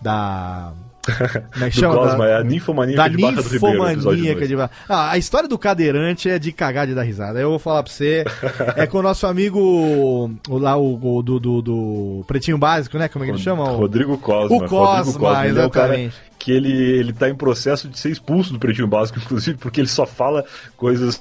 Da. 0.00 0.72
Como 1.52 1.64
é 1.64 1.68
Do 1.68 1.74
chama? 1.74 1.94
Cosma, 1.94 2.18
Da- 2.26 2.30
é 2.30 2.36
a 2.36 2.44
ninfomaníaca 2.44 3.02
da 3.02 3.08
de 3.08 3.16
Barra 3.22 3.32
do 3.36 3.42
Ribeiro, 3.42 3.84
ninfomaníaca 3.96 4.34
dois. 4.34 4.48
de 4.48 4.56
Barra- 4.56 4.70
Ah, 4.88 5.10
a 5.12 5.18
história 5.18 5.48
do 5.48 5.58
cadeirante 5.58 6.28
é 6.28 6.38
de 6.38 6.52
cagar 6.52 6.86
de 6.86 6.94
dar 6.94 7.02
risada. 7.02 7.38
Eu 7.40 7.50
vou 7.50 7.58
falar 7.58 7.82
pra 7.82 7.92
você. 7.92 8.24
é 8.76 8.86
com 8.86 8.98
o 8.98 9.02
nosso 9.02 9.26
amigo 9.26 10.30
lá, 10.48 10.76
o, 10.76 10.94
o 11.18 11.22
do, 11.22 11.38
do, 11.40 11.62
do 11.62 12.24
Pretinho 12.26 12.58
Básico, 12.58 12.98
né? 12.98 13.08
Como 13.08 13.24
é 13.24 13.28
que 13.28 13.32
ele 13.34 13.40
chama? 13.42 13.64
O- 13.70 13.76
Rodrigo 13.76 14.18
Cosma. 14.18 14.56
O 14.56 14.60
Cosma, 14.68 15.28
Rodrigo 15.28 15.44
ele 15.48 15.60
é 15.60 15.66
o 15.66 15.70
cara 15.70 15.86
exatamente. 15.98 16.16
Que 16.46 16.52
ele, 16.52 16.70
ele 16.70 17.12
tá 17.12 17.28
em 17.28 17.34
processo 17.34 17.88
de 17.88 17.98
ser 17.98 18.08
expulso 18.08 18.52
do 18.52 18.58
Pretinho 18.60 18.86
Básico, 18.86 19.18
inclusive, 19.18 19.58
porque 19.58 19.80
ele 19.80 19.88
só 19.88 20.06
fala 20.06 20.44
coisas 20.76 21.20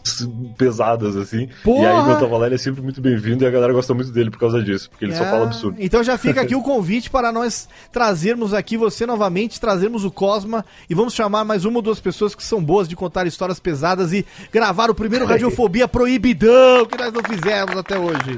pesadas, 0.56 1.16
assim. 1.16 1.50
Porra! 1.64 1.82
E 1.82 1.86
aí, 1.88 1.96
quando 1.96 2.12
eu 2.12 2.20
tava 2.20 2.38
lá, 2.38 2.46
ele 2.46 2.54
é 2.54 2.60
sempre 2.60 2.84
muito 2.84 3.02
bem-vindo 3.02 3.44
e 3.44 3.48
a 3.48 3.50
galera 3.50 3.74
gosta 3.74 3.92
muito 3.96 4.12
dele 4.12 4.30
por 4.30 4.38
causa 4.38 4.62
disso, 4.62 4.88
porque 4.88 5.04
ele 5.04 5.16
só 5.16 5.24
Ah, 5.24 5.32
fala 5.32 5.46
absurdo. 5.46 5.78
Então 5.80 6.04
já 6.04 6.16
fica 6.16 6.42
aqui 6.42 6.54
o 6.56 6.62
convite 6.62 7.10
para 7.10 7.32
nós 7.32 7.68
trazermos 7.92 8.54
aqui 8.54 8.78
você 8.78 9.08
novamente, 9.08 9.60
trazermos 9.60 10.06
o 10.06 10.12
Cosma 10.12 10.64
e 10.88 10.94
vamos 10.94 11.16
chamar 11.16 11.44
mais 11.44 11.66
uma 11.66 11.78
ou 11.78 11.82
duas 11.82 12.00
pessoas 12.00 12.36
que 12.36 12.44
são 12.44 12.64
boas 12.64 12.88
de 12.88 12.96
contar 12.96 13.26
histórias 13.26 13.60
pesadas 13.60 14.14
e 14.14 14.24
gravar 14.54 14.92
o 14.92 14.96
primeiro 14.96 15.26
Radiofobia 15.26 15.88
proibidão 15.88 16.86
que 16.86 17.00
nós 17.00 17.12
não 17.12 17.24
fizemos 17.24 17.76
até 17.76 17.98
hoje. 17.98 18.36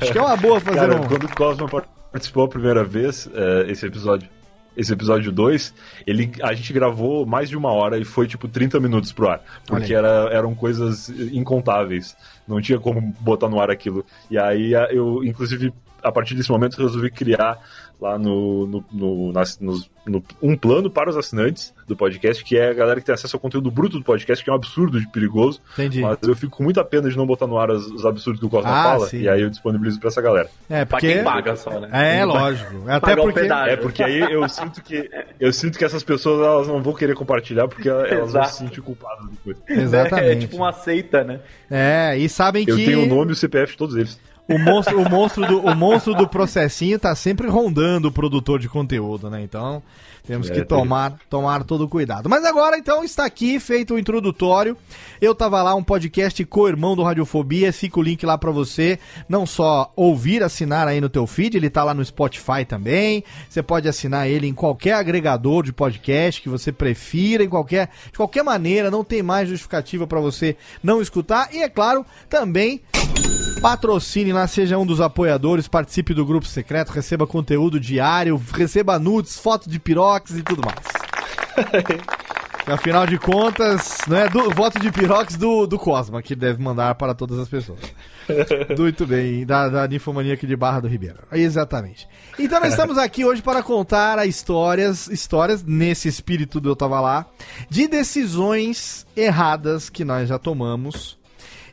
Acho 0.00 0.10
que 0.10 0.18
é 0.18 0.22
uma 0.22 0.38
boa 0.38 0.58
fazer 0.58 0.78
Cara, 0.78 0.96
um. 0.96 1.06
quando 1.06 1.24
o 1.24 1.34
Cosma 1.36 1.68
participou 2.10 2.44
a 2.44 2.48
primeira 2.48 2.82
vez, 2.82 3.28
é, 3.34 3.70
esse 3.70 3.84
episódio 3.84 4.26
esse 4.76 4.92
episódio 4.92 5.30
2, 5.30 5.74
ele, 6.06 6.32
a 6.42 6.54
gente 6.54 6.72
gravou 6.72 7.26
mais 7.26 7.48
de 7.48 7.56
uma 7.56 7.70
hora 7.70 7.98
e 7.98 8.04
foi 8.04 8.26
tipo 8.26 8.48
30 8.48 8.80
minutos 8.80 9.12
pro 9.12 9.28
ar. 9.28 9.42
Porque 9.66 9.94
era, 9.94 10.28
eram 10.32 10.54
coisas 10.54 11.08
incontáveis. 11.08 12.16
Não 12.46 12.60
tinha 12.60 12.78
como 12.78 13.00
botar 13.20 13.48
no 13.48 13.60
ar 13.60 13.70
aquilo. 13.70 14.04
E 14.30 14.38
aí 14.38 14.72
eu, 14.90 15.22
inclusive, 15.24 15.72
a 16.02 16.10
partir 16.10 16.34
desse 16.34 16.50
momento, 16.50 16.80
resolvi 16.80 17.10
criar 17.10 17.58
lá 18.02 18.18
no, 18.18 18.66
no, 18.66 18.84
no, 18.92 19.32
nas- 19.32 19.58
nos- 19.60 19.88
no- 20.04 20.22
um 20.42 20.56
plano 20.56 20.90
para 20.90 21.08
os 21.08 21.16
assinantes 21.16 21.72
do 21.86 21.94
podcast, 21.96 22.42
que 22.44 22.56
é 22.58 22.70
a 22.70 22.74
galera 22.74 22.98
que 23.00 23.06
tem 23.06 23.14
acesso 23.14 23.36
ao 23.36 23.40
conteúdo 23.40 23.70
bruto 23.70 23.98
do 23.98 24.04
podcast, 24.04 24.42
que 24.42 24.50
é 24.50 24.52
um 24.52 24.56
absurdo 24.56 24.98
de 25.00 25.08
perigoso. 25.08 25.60
Entendi. 25.74 26.00
Mas 26.00 26.18
eu 26.22 26.34
fico 26.34 26.56
com 26.56 26.64
muita 26.64 26.84
pena 26.84 27.08
de 27.08 27.16
não 27.16 27.24
botar 27.26 27.46
no 27.46 27.56
ar 27.58 27.70
os, 27.70 27.86
os 27.86 28.04
absurdos 28.04 28.40
que 28.40 28.46
o 28.46 28.50
Cosma 28.50 28.70
Ah, 28.70 28.82
fala, 28.82 29.06
sim. 29.06 29.20
e 29.20 29.28
aí 29.28 29.40
eu 29.42 29.48
disponibilizo 29.50 30.00
pra 30.00 30.08
essa 30.08 30.20
galera. 30.20 30.48
É, 30.68 30.84
Pra 30.84 30.98
porque. 30.98 31.14
quem 31.14 31.22
paga 31.24 31.54
só, 31.54 31.78
né? 31.78 31.88
É, 31.92 32.16
Quem 32.16 32.24
lógico. 32.24 32.74
Até 32.88 33.00
Pagar 33.00 33.22
porque. 33.22 33.40
É, 33.40 33.76
porque 33.76 34.02
aí 34.02 34.20
eu 34.20 34.48
sinto 34.48 34.82
que 34.82 35.08
eu 35.38 35.52
sinto 35.52 35.78
que 35.78 35.84
essas 35.84 36.02
pessoas 36.02 36.44
elas 36.44 36.66
não 36.68 36.82
vão 36.82 36.94
querer 36.94 37.14
compartilhar 37.14 37.68
porque 37.68 37.88
elas 37.88 38.32
vão 38.32 38.44
se 38.44 38.58
sentir 38.58 38.80
culpadas 38.80 39.24
depois. 39.30 39.56
Exatamente. 39.68 40.30
É 40.30 40.36
tipo 40.36 40.56
uma 40.56 40.72
seita, 40.72 41.22
né? 41.22 41.38
É, 41.70 42.16
e 42.18 42.28
sabem 42.28 42.64
Eu 42.66 42.76
que 42.76 42.84
tenho 42.84 43.04
o 43.04 43.06
nome 43.06 43.30
e 43.30 43.32
o 43.34 43.36
CPF 43.36 43.72
de 43.72 43.78
todos 43.78 43.94
eles. 43.96 44.18
O 44.48 44.58
monstro, 44.58 45.00
o 45.00 45.08
monstro 45.08 45.46
do 45.46 45.60
o 45.60 45.74
monstro 45.74 46.14
do 46.14 46.28
processinho 46.28 46.98
tá 46.98 47.14
sempre 47.14 47.48
rondando 47.48 48.08
o 48.08 48.12
produtor 48.12 48.58
de 48.58 48.68
conteúdo, 48.68 49.30
né? 49.30 49.42
Então, 49.42 49.82
temos 50.26 50.48
É, 50.48 50.50
que 50.52 50.58
tem- 50.60 50.66
tomar 50.78 51.16
tomar 51.30 51.64
todo 51.64 51.84
o 51.84 51.88
cuidado. 51.88 52.28
Mas 52.28 52.44
agora 52.44 52.76
então 52.76 53.02
está 53.04 53.24
aqui 53.24 53.58
feito 53.58 53.94
o 53.94 53.98
introdutório. 53.98 54.76
Eu 55.20 55.34
tava 55.34 55.62
lá 55.62 55.74
um 55.74 55.82
podcast 55.82 56.44
co-irmão 56.44 56.94
do 56.96 57.02
Radiofobia, 57.02 57.72
fica 57.72 57.98
o 57.98 58.02
link 58.02 58.24
lá 58.26 58.36
pra 58.36 58.50
você, 58.50 58.98
não 59.28 59.46
só 59.46 59.92
ouvir, 59.96 60.42
assinar 60.42 60.86
aí 60.88 61.00
no 61.00 61.08
teu 61.08 61.26
feed, 61.26 61.56
ele 61.56 61.70
tá 61.70 61.82
lá 61.84 61.94
no 61.94 62.04
Spotify 62.04 62.64
também. 62.66 63.22
Você 63.48 63.62
pode 63.62 63.88
assinar 63.88 64.28
ele 64.28 64.46
em 64.48 64.54
qualquer 64.54 64.94
agregador 64.94 65.62
de 65.64 65.72
podcast 65.72 66.42
que 66.42 66.48
você 66.48 66.72
prefira, 66.72 67.42
em 67.44 67.48
qualquer 67.48 67.90
de 68.10 68.16
qualquer 68.16 68.42
maneira, 68.42 68.90
não 68.90 69.04
tem 69.04 69.22
mais 69.22 69.48
justificativa 69.48 70.06
pra 70.06 70.20
você 70.20 70.56
não 70.82 71.00
escutar. 71.00 71.48
E 71.54 71.62
é 71.62 71.68
claro, 71.68 72.04
também 72.28 72.80
Patrocine 73.60 74.32
lá, 74.32 74.46
seja 74.48 74.76
um 74.76 74.84
dos 74.84 75.00
apoiadores, 75.00 75.68
participe 75.68 76.12
do 76.12 76.26
grupo 76.26 76.46
secreto, 76.46 76.90
receba 76.90 77.26
conteúdo 77.26 77.78
diário, 77.78 78.40
receba 78.52 78.98
nudes, 78.98 79.38
foto 79.38 79.70
de 79.70 79.78
pirox 79.78 80.32
e 80.32 80.42
tudo 80.42 80.62
mais. 80.64 82.02
Afinal 82.66 83.06
de 83.06 83.18
contas, 83.18 83.98
não 84.06 84.16
é 84.16 84.28
do 84.28 84.50
voto 84.50 84.78
de 84.78 84.90
pirox 84.92 85.36
do, 85.36 85.66
do 85.66 85.78
Cosma, 85.78 86.22
que 86.22 86.34
deve 86.34 86.62
mandar 86.62 86.94
para 86.94 87.12
todas 87.12 87.38
as 87.38 87.48
pessoas. 87.48 87.80
Muito 88.78 89.04
bem, 89.04 89.44
da, 89.44 89.68
da 89.68 89.88
ninfomania 89.88 90.34
aqui 90.34 90.46
de 90.46 90.54
Barra 90.54 90.80
do 90.80 90.88
Ribeiro. 90.88 91.18
Exatamente. 91.32 92.08
Então 92.38 92.60
nós 92.60 92.70
estamos 92.74 92.98
aqui 92.98 93.24
hoje 93.24 93.42
para 93.42 93.62
contar 93.62 94.24
histórias, 94.26 95.08
histórias, 95.08 95.64
nesse 95.64 96.08
espírito 96.08 96.60
do 96.60 96.70
Eu 96.70 96.76
Tava 96.76 97.00
Lá, 97.00 97.26
de 97.68 97.88
decisões 97.88 99.06
erradas 99.16 99.90
que 99.90 100.04
nós 100.04 100.28
já 100.28 100.38
tomamos. 100.38 101.18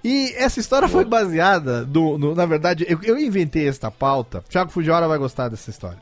E 0.04 0.34
essa 0.38 0.60
história 0.60 0.88
foi 0.88 1.04
baseada, 1.04 1.84
do, 1.86 2.18
no- 2.18 2.34
na 2.34 2.46
verdade, 2.46 2.86
eu, 2.88 3.00
eu 3.04 3.20
inventei 3.20 3.68
esta 3.68 3.92
pauta. 3.92 4.44
Thiago 4.48 4.72
Fujiwara 4.72 5.08
vai 5.08 5.18
gostar 5.18 5.50
dessa 5.50 5.70
história. 5.70 6.00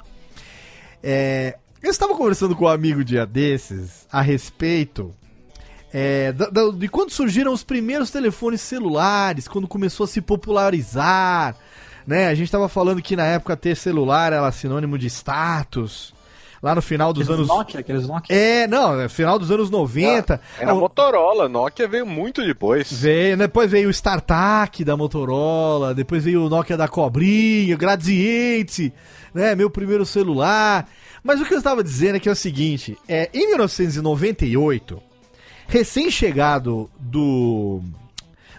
É, 1.04 1.58
eu 1.82 1.90
estava 1.90 2.16
conversando 2.16 2.56
com 2.56 2.66
um 2.66 2.70
amigo 2.70 3.04
dia 3.04 3.26
desses 3.26 4.08
a 4.12 4.22
respeito 4.22 5.14
é, 5.94 6.32
da- 6.32 6.50
da- 6.50 6.70
de 6.70 6.88
quando 6.90 7.12
surgiram 7.12 7.54
os 7.54 7.64
primeiros 7.64 8.12
telefones 8.12 8.62
celulares, 8.62 9.48
quando 9.48 9.68
começou 9.68 10.04
a 10.04 10.08
se 10.08 10.22
popularizar. 10.22 11.56
Né? 12.06 12.28
A 12.28 12.36
gente 12.36 12.46
estava 12.46 12.70
falando 12.70 13.02
que 13.02 13.16
na 13.16 13.26
época 13.26 13.56
ter 13.58 13.76
celular 13.76 14.32
era 14.34 14.52
sinônimo 14.52 14.98
de 14.98 15.08
status. 15.08 16.14
Lá 16.62 16.74
no 16.74 16.82
final 16.82 17.14
dos 17.14 17.24
Aqueles 17.24 17.40
anos. 17.40 17.48
Nokia, 17.48 17.80
aqueles 17.80 18.08
Nokia. 18.08 18.36
É, 18.36 18.68
não, 18.68 18.96
no 18.98 19.10
final 19.10 19.38
dos 19.38 19.52
anos 19.52 19.70
90. 19.70 20.42
Era 20.60 20.74
o- 20.74 20.80
Motorola, 20.80 21.48
Nokia 21.48 21.88
veio 21.88 22.06
muito 22.06 22.44
depois. 22.46 22.92
Veio, 22.92 23.38
depois 23.38 23.70
veio 23.70 23.88
o 23.88 23.92
StarTAC 23.92 24.84
da 24.84 24.98
Motorola, 24.98 25.94
depois 25.94 26.24
veio 26.24 26.46
o 26.46 26.50
Nokia 26.50 26.76
da 26.76 26.88
Cobrinha, 26.88 27.76
o 27.76 27.78
Gradiente, 27.78 28.92
né, 29.34 29.54
meu 29.54 29.70
primeiro 29.70 30.06
celular. 30.06 30.88
Mas 31.24 31.40
o 31.42 31.46
que 31.46 31.54
eu 31.54 31.58
estava 31.60 31.84
dizendo 31.84 32.16
é 32.16 32.20
que 32.20 32.30
é 32.30 32.32
o 32.32 32.36
seguinte, 32.36 32.98
é, 33.08 33.30
em 33.34 33.48
1998, 33.50 35.02
recém-chegado 35.68 36.90
do 37.00 37.82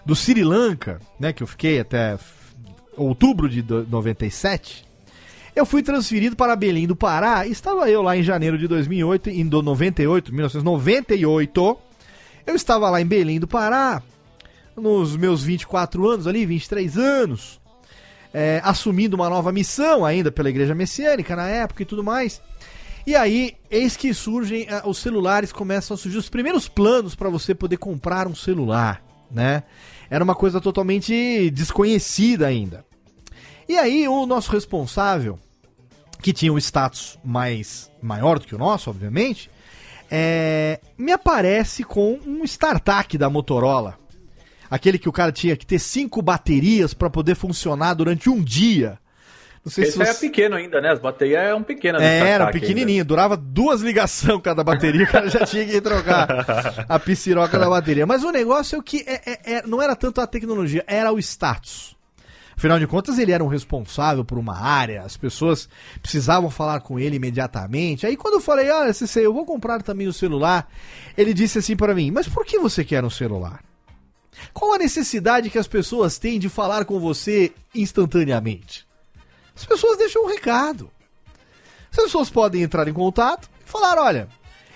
do 0.05 0.15
Sri 0.15 0.43
Lanka, 0.43 0.99
né, 1.19 1.31
que 1.33 1.43
eu 1.43 1.47
fiquei 1.47 1.79
até 1.79 2.17
outubro 2.97 3.47
de 3.49 3.61
do- 3.61 3.85
97, 3.87 4.85
eu 5.59 5.65
fui 5.65 5.83
transferido 5.83 6.37
para 6.37 6.55
Belém 6.55 6.87
do 6.87 6.95
Pará. 6.95 7.45
Estava 7.45 7.89
eu 7.89 8.01
lá 8.01 8.15
em 8.15 8.23
janeiro 8.23 8.57
de 8.57 8.65
2008, 8.65 9.29
em 9.29 9.45
do 9.45 9.61
98, 9.61 10.33
1998. 10.33 11.77
Eu 12.47 12.55
estava 12.55 12.89
lá 12.89 13.01
em 13.01 13.05
Belém 13.05 13.41
do 13.41 13.47
Pará, 13.47 14.01
nos 14.73 15.17
meus 15.17 15.43
24 15.43 16.09
anos 16.09 16.27
ali, 16.27 16.45
23 16.45 16.97
anos, 16.97 17.59
é, 18.33 18.61
assumindo 18.63 19.17
uma 19.17 19.29
nova 19.29 19.51
missão 19.51 20.05
ainda 20.05 20.31
pela 20.31 20.49
Igreja 20.49 20.73
Messiânica 20.73 21.35
na 21.35 21.49
época 21.49 21.83
e 21.83 21.85
tudo 21.85 22.05
mais. 22.05 22.41
E 23.05 23.13
aí, 23.13 23.57
eis 23.69 23.97
que 23.97 24.13
surgem, 24.13 24.65
ah, 24.69 24.83
os 24.85 24.99
celulares 24.99 25.51
começam 25.51 25.93
a 25.93 25.97
surgir 25.97 26.17
os 26.17 26.29
primeiros 26.29 26.69
planos 26.69 27.15
para 27.15 27.29
você 27.29 27.53
poder 27.53 27.77
comprar 27.77 28.27
um 28.27 28.35
celular, 28.35 29.03
né? 29.29 29.63
Era 30.09 30.23
uma 30.23 30.35
coisa 30.35 30.61
totalmente 30.61 31.49
desconhecida 31.49 32.47
ainda. 32.47 32.85
E 33.67 33.77
aí, 33.77 34.07
o 34.07 34.25
nosso 34.25 34.51
responsável, 34.51 35.37
que 36.21 36.33
tinha 36.33 36.51
um 36.51 36.57
status 36.57 37.17
mais 37.23 37.91
maior 38.01 38.39
do 38.39 38.45
que 38.45 38.55
o 38.55 38.57
nosso, 38.57 38.89
obviamente, 38.89 39.49
é, 40.11 40.79
me 40.97 41.11
aparece 41.11 41.83
com 41.83 42.19
um 42.25 42.43
StarTAC 42.43 43.17
da 43.17 43.29
Motorola. 43.29 43.97
Aquele 44.69 44.99
que 44.99 45.09
o 45.09 45.11
cara 45.11 45.31
tinha 45.31 45.55
que 45.55 45.65
ter 45.65 45.79
cinco 45.79 46.21
baterias 46.21 46.93
para 46.93 47.09
poder 47.09 47.35
funcionar 47.35 47.95
durante 47.95 48.29
um 48.29 48.41
dia. 48.41 48.99
Não 49.63 49.71
sei 49.71 49.85
Esse 49.85 49.93
se 49.97 50.01
é 50.01 50.05
você... 50.13 50.27
pequeno 50.27 50.55
ainda, 50.55 50.79
né? 50.79 50.91
As 50.91 50.99
baterias 50.99 51.41
eram 51.41 51.63
pequenas. 51.63 52.01
É, 52.01 52.19
era 52.19 52.45
ataque 52.45 52.59
pequenininho, 52.59 53.03
durava 53.03 53.35
duas 53.35 53.81
ligações 53.81 54.41
cada 54.41 54.63
bateria, 54.63 55.03
o 55.05 55.07
cara 55.07 55.29
já 55.29 55.45
tinha 55.45 55.65
que 55.65 55.81
trocar 55.81 56.85
a 56.87 56.99
pisciroca 56.99 57.57
da 57.57 57.69
bateria. 57.69 58.05
Mas 58.05 58.23
o 58.23 58.31
negócio 58.31 58.75
é 58.75 58.79
o 58.79 58.83
que 58.83 59.03
é- 59.05 59.21
é- 59.25 59.53
é- 59.53 59.63
não 59.67 59.81
era 59.81 59.95
tanto 59.95 60.21
a 60.21 60.27
tecnologia, 60.27 60.83
era 60.87 61.11
o 61.11 61.19
status. 61.19 61.97
Afinal 62.59 62.77
de 62.77 62.87
contas, 62.87 63.17
ele 63.17 63.31
era 63.31 63.41
um 63.41 63.47
responsável 63.47 64.25
por 64.25 64.37
uma 64.37 64.53
área, 64.53 65.03
as 65.03 65.15
pessoas 65.15 65.69
precisavam 66.01 66.49
falar 66.49 66.81
com 66.81 66.99
ele 66.99 67.15
imediatamente. 67.15 68.05
Aí 68.05 68.17
quando 68.17 68.33
eu 68.33 68.41
falei, 68.41 68.69
olha, 68.69 68.91
CC, 68.91 69.25
eu 69.25 69.33
vou 69.33 69.45
comprar 69.45 69.81
também 69.81 70.09
o 70.09 70.11
celular, 70.11 70.69
ele 71.17 71.33
disse 71.33 71.59
assim 71.59 71.73
para 71.73 71.95
mim, 71.95 72.11
mas 72.11 72.27
por 72.27 72.45
que 72.45 72.59
você 72.59 72.83
quer 72.83 73.01
um 73.05 73.09
celular? 73.09 73.63
Qual 74.53 74.73
a 74.73 74.77
necessidade 74.77 75.49
que 75.49 75.57
as 75.57 75.69
pessoas 75.69 76.17
têm 76.17 76.37
de 76.37 76.49
falar 76.49 76.83
com 76.83 76.99
você 76.99 77.53
instantaneamente? 77.73 78.85
As 79.55 79.63
pessoas 79.63 79.97
deixam 79.97 80.25
um 80.25 80.27
recado. 80.27 80.91
As 81.89 82.03
pessoas 82.03 82.29
podem 82.29 82.61
entrar 82.61 82.89
em 82.89 82.93
contato 82.93 83.49
e 83.65 83.69
falar, 83.69 83.97
olha, 83.97 84.27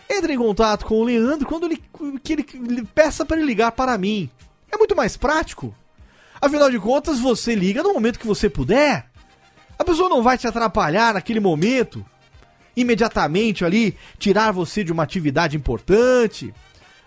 entre 0.09 0.31
em 0.31 0.37
contato 0.37 0.85
com 0.85 1.01
o 1.01 1.03
Leandro 1.03 1.45
quando 1.45 1.65
ele, 1.65 1.83
que 2.23 2.31
ele, 2.31 2.45
ele 2.53 2.85
peça 2.85 3.25
para 3.25 3.35
ele 3.35 3.45
ligar 3.45 3.73
para 3.73 3.97
mim. 3.97 4.31
É 4.71 4.77
muito 4.77 4.95
mais 4.95 5.17
prático. 5.17 5.75
Afinal 6.45 6.69
de 6.69 6.79
contas, 6.79 7.19
você 7.19 7.55
liga 7.55 7.81
no 7.81 7.93
momento 7.93 8.19
que 8.19 8.27
você 8.27 8.49
puder. 8.49 9.05
A 9.79 9.83
pessoa 9.83 10.09
não 10.09 10.21
vai 10.21 10.37
te 10.37 10.45
atrapalhar 10.47 11.13
naquele 11.13 11.39
momento. 11.39 12.05
Imediatamente 12.75 13.63
ali, 13.63 13.95
tirar 14.17 14.51
você 14.51 14.83
de 14.83 14.91
uma 14.91 15.03
atividade 15.03 15.55
importante. 15.55 16.53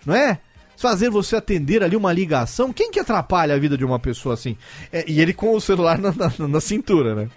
Não 0.05 0.15
é? 0.15 0.39
Fazer 0.77 1.09
você 1.09 1.35
atender 1.35 1.83
ali 1.83 1.95
uma 1.95 2.13
ligação. 2.13 2.71
Quem 2.71 2.89
que 2.91 2.99
atrapalha 2.99 3.53
a 3.55 3.59
vida 3.59 3.77
de 3.77 3.83
uma 3.85 3.99
pessoa 3.99 4.33
assim? 4.33 4.57
É, 4.91 5.03
e 5.07 5.19
ele 5.21 5.33
com 5.33 5.53
o 5.55 5.61
celular 5.61 5.97
na, 5.99 6.11
na- 6.13 6.47
na 6.47 6.61
cintura, 6.61 7.13
né? 7.15 7.29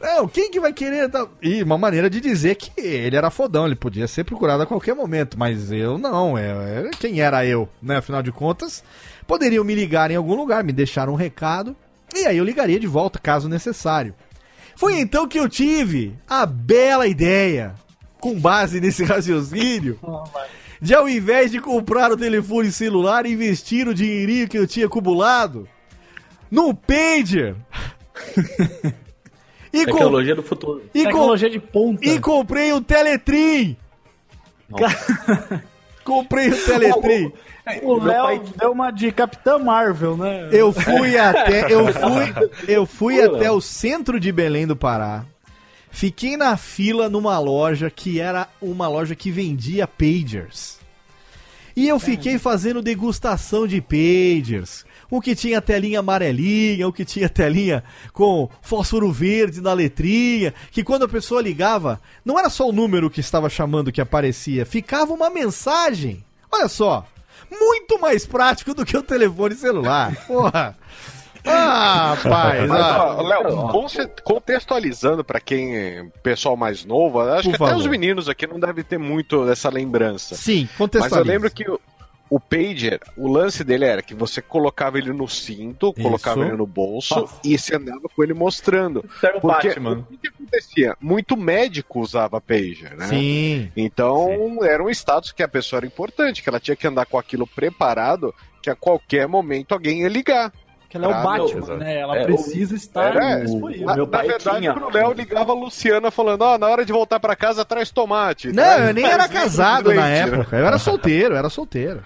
Não, 0.00 0.28
quem 0.28 0.50
que 0.50 0.60
vai 0.60 0.72
querer. 0.72 1.08
tal? 1.10 1.30
E 1.42 1.62
uma 1.62 1.78
maneira 1.78 2.10
de 2.10 2.20
dizer 2.20 2.56
que 2.56 2.70
ele 2.78 3.16
era 3.16 3.30
fodão, 3.30 3.66
ele 3.66 3.74
podia 3.74 4.06
ser 4.06 4.24
procurado 4.24 4.62
a 4.62 4.66
qualquer 4.66 4.94
momento, 4.94 5.38
mas 5.38 5.72
eu 5.72 5.96
não. 5.98 6.36
É, 6.36 6.48
é- 6.86 6.90
quem 6.98 7.20
era 7.20 7.44
eu, 7.46 7.68
né? 7.82 7.96
Afinal 7.96 8.22
de 8.22 8.30
contas, 8.30 8.84
poderiam 9.26 9.64
me 9.64 9.74
ligar 9.74 10.10
em 10.10 10.16
algum 10.16 10.34
lugar, 10.34 10.62
me 10.64 10.72
deixar 10.72 11.08
um 11.08 11.14
recado, 11.14 11.74
e 12.14 12.26
aí 12.26 12.36
eu 12.36 12.44
ligaria 12.44 12.78
de 12.78 12.86
volta, 12.86 13.18
caso 13.18 13.48
necessário. 13.48 14.14
Foi 14.76 14.98
então 14.98 15.26
que 15.28 15.38
eu 15.38 15.48
tive 15.48 16.14
a 16.28 16.44
bela 16.46 17.06
ideia, 17.06 17.74
com 18.20 18.38
base 18.38 18.80
nesse 18.80 19.02
raciocínio, 19.04 19.98
de 20.80 20.94
ao 20.94 21.08
invés 21.08 21.50
de 21.50 21.60
comprar 21.60 22.10
o 22.12 22.16
telefone 22.16 22.70
celular, 22.72 23.24
investir 23.26 23.86
o 23.88 23.94
dinheirinho 23.94 24.48
que 24.48 24.58
eu 24.58 24.66
tinha 24.66 24.86
acumulado 24.86 25.68
no 26.50 26.74
Pager. 26.74 27.54
e, 29.72 29.84
com- 29.86 29.92
Tecnologia 29.92 30.34
do 30.34 30.42
futuro. 30.42 30.82
e, 30.94 30.98
com- 31.02 31.04
Tecnologia 31.04 31.50
de 31.50 31.58
ponta. 31.60 32.04
e 32.06 32.20
comprei 32.20 32.72
o 32.72 32.80
Teletrim. 32.80 33.76
comprei 36.04 36.50
o 36.50 36.64
Teletrim. 36.64 37.32
O 37.82 37.94
Léo 37.98 38.24
pai- 38.24 38.42
deu 38.58 38.72
uma 38.72 38.90
de 38.90 39.10
Capitã 39.10 39.58
Marvel, 39.58 40.18
né? 40.18 40.50
Eu 40.52 40.70
fui 40.70 41.16
até, 41.16 41.72
eu 41.72 41.86
fui, 41.94 42.48
eu 42.68 42.84
fui 42.84 43.22
até 43.22 43.50
o 43.50 43.58
centro 43.58 44.20
de 44.20 44.30
Belém 44.30 44.66
do 44.66 44.76
Pará. 44.76 45.24
Fiquei 45.90 46.36
na 46.36 46.58
fila 46.58 47.08
numa 47.08 47.38
loja 47.38 47.88
que 47.88 48.20
era 48.20 48.48
uma 48.60 48.86
loja 48.86 49.14
que 49.14 49.30
vendia 49.30 49.86
pagers. 49.86 50.78
E 51.76 51.88
eu 51.88 51.98
fiquei 51.98 52.38
fazendo 52.38 52.80
degustação 52.80 53.66
de 53.66 53.80
pagers. 53.80 54.84
O 55.10 55.20
que 55.20 55.34
tinha 55.34 55.60
telinha 55.60 56.00
amarelinha, 56.00 56.86
o 56.86 56.92
que 56.92 57.04
tinha 57.04 57.28
telinha 57.28 57.82
com 58.12 58.48
fósforo 58.62 59.10
verde 59.10 59.60
na 59.60 59.72
letrinha, 59.72 60.54
que 60.70 60.84
quando 60.84 61.04
a 61.04 61.08
pessoa 61.08 61.42
ligava, 61.42 62.00
não 62.24 62.38
era 62.38 62.48
só 62.48 62.68
o 62.68 62.72
número 62.72 63.10
que 63.10 63.20
estava 63.20 63.48
chamando 63.48 63.92
que 63.92 64.00
aparecia, 64.00 64.64
ficava 64.64 65.12
uma 65.12 65.30
mensagem. 65.30 66.24
Olha 66.50 66.68
só, 66.68 67.06
muito 67.50 68.00
mais 68.00 68.24
prático 68.24 68.74
do 68.74 68.84
que 68.84 68.96
o 68.96 69.02
telefone 69.02 69.54
celular. 69.54 70.14
Porra. 70.26 70.76
Ah, 71.46 72.14
rapaz. 72.14 72.70
Ah. 72.70 73.22
Léo, 73.22 73.68
contextualizando 74.22 75.24
pra 75.24 75.40
quem 75.40 75.76
é 75.76 76.04
pessoal 76.22 76.56
mais 76.56 76.84
novo, 76.84 77.20
acho 77.20 77.42
Por 77.50 77.56
que 77.56 77.62
até 77.62 77.70
favor. 77.72 77.76
os 77.80 77.86
meninos 77.86 78.28
aqui 78.28 78.46
não 78.46 78.58
devem 78.58 78.82
ter 78.84 78.98
muito 78.98 79.44
dessa 79.44 79.68
lembrança. 79.68 80.34
Sim, 80.34 80.62
Mas 80.62 80.70
eu 80.72 80.78
contextualiza. 80.78 81.30
lembro 81.32 81.50
que 81.50 81.64
o, 82.30 82.40
pager, 82.40 83.00
o 83.16 83.28
lance 83.30 83.62
dele 83.62 83.84
era 83.84 84.02
que 84.02 84.14
você 84.14 84.40
colocava 84.40 84.98
ele 84.98 85.12
no 85.12 85.28
cinto, 85.28 85.92
colocava 85.92 86.40
Isso. 86.40 86.48
ele 86.48 86.56
no 86.56 86.66
bolso 86.66 87.14
Nossa. 87.20 87.36
e 87.44 87.56
você 87.58 87.76
andava 87.76 88.00
com 88.14 88.22
ele 88.24 88.34
mostrando. 88.34 89.04
Era 89.22 89.36
o 89.36 89.40
Porque 89.40 89.68
Batman. 89.68 89.98
o 89.98 90.02
que, 90.04 90.16
que 90.16 90.28
acontecia? 90.28 90.96
Muito 91.00 91.36
médico 91.36 92.00
usava 92.00 92.40
pager, 92.40 92.96
né? 92.96 93.06
Sim. 93.06 93.70
Então 93.76 94.64
era 94.64 94.82
um 94.82 94.88
status 94.90 95.30
que 95.30 95.42
a 95.42 95.48
pessoa 95.48 95.78
era 95.80 95.86
importante, 95.86 96.42
que 96.42 96.48
ela 96.48 96.58
tinha 96.58 96.74
que 96.74 96.86
andar 96.86 97.04
com 97.06 97.18
aquilo 97.18 97.46
preparado, 97.46 98.34
que 98.62 98.70
a 98.70 98.74
qualquer 98.74 99.28
momento 99.28 99.72
alguém 99.72 100.00
ia 100.00 100.08
ligar. 100.08 100.50
Que 100.98 101.04
ela 101.04 101.06
é 101.06 101.20
o 101.20 101.22
Batman, 101.24 101.58
exato. 101.58 101.76
né? 101.76 101.98
Ela 101.98 102.16
É, 102.18 102.24
precisa 102.24 102.74
estar 102.76 103.16
Era, 103.16 103.40
disponível. 103.44 103.86
Na, 103.86 103.94
meu 103.96 104.04
na 104.06 104.10
pai 104.10 104.28
verdade, 104.28 104.58
tinha. 104.58 104.72
pro 104.74 104.90
Léo 104.92 105.12
ligava 105.12 105.52
a 105.52 105.54
Luciana 105.54 106.10
falando: 106.10 106.42
Ó, 106.42 106.56
na 106.58 106.68
hora 106.68 106.84
de 106.84 106.92
voltar 106.92 107.18
pra 107.18 107.34
casa, 107.34 107.64
traz 107.64 107.90
tomate. 107.90 108.48
Não, 108.52 108.62
traz- 108.62 108.88
eu 108.88 108.94
nem 108.94 109.04
era 109.04 109.28
casado 109.28 109.92
na 109.92 110.08
época. 110.08 110.56
Eu 110.56 110.66
era 110.66 110.78
solteiro, 110.78 111.34
eu 111.34 111.38
era 111.38 111.48
solteiro. 111.48 112.04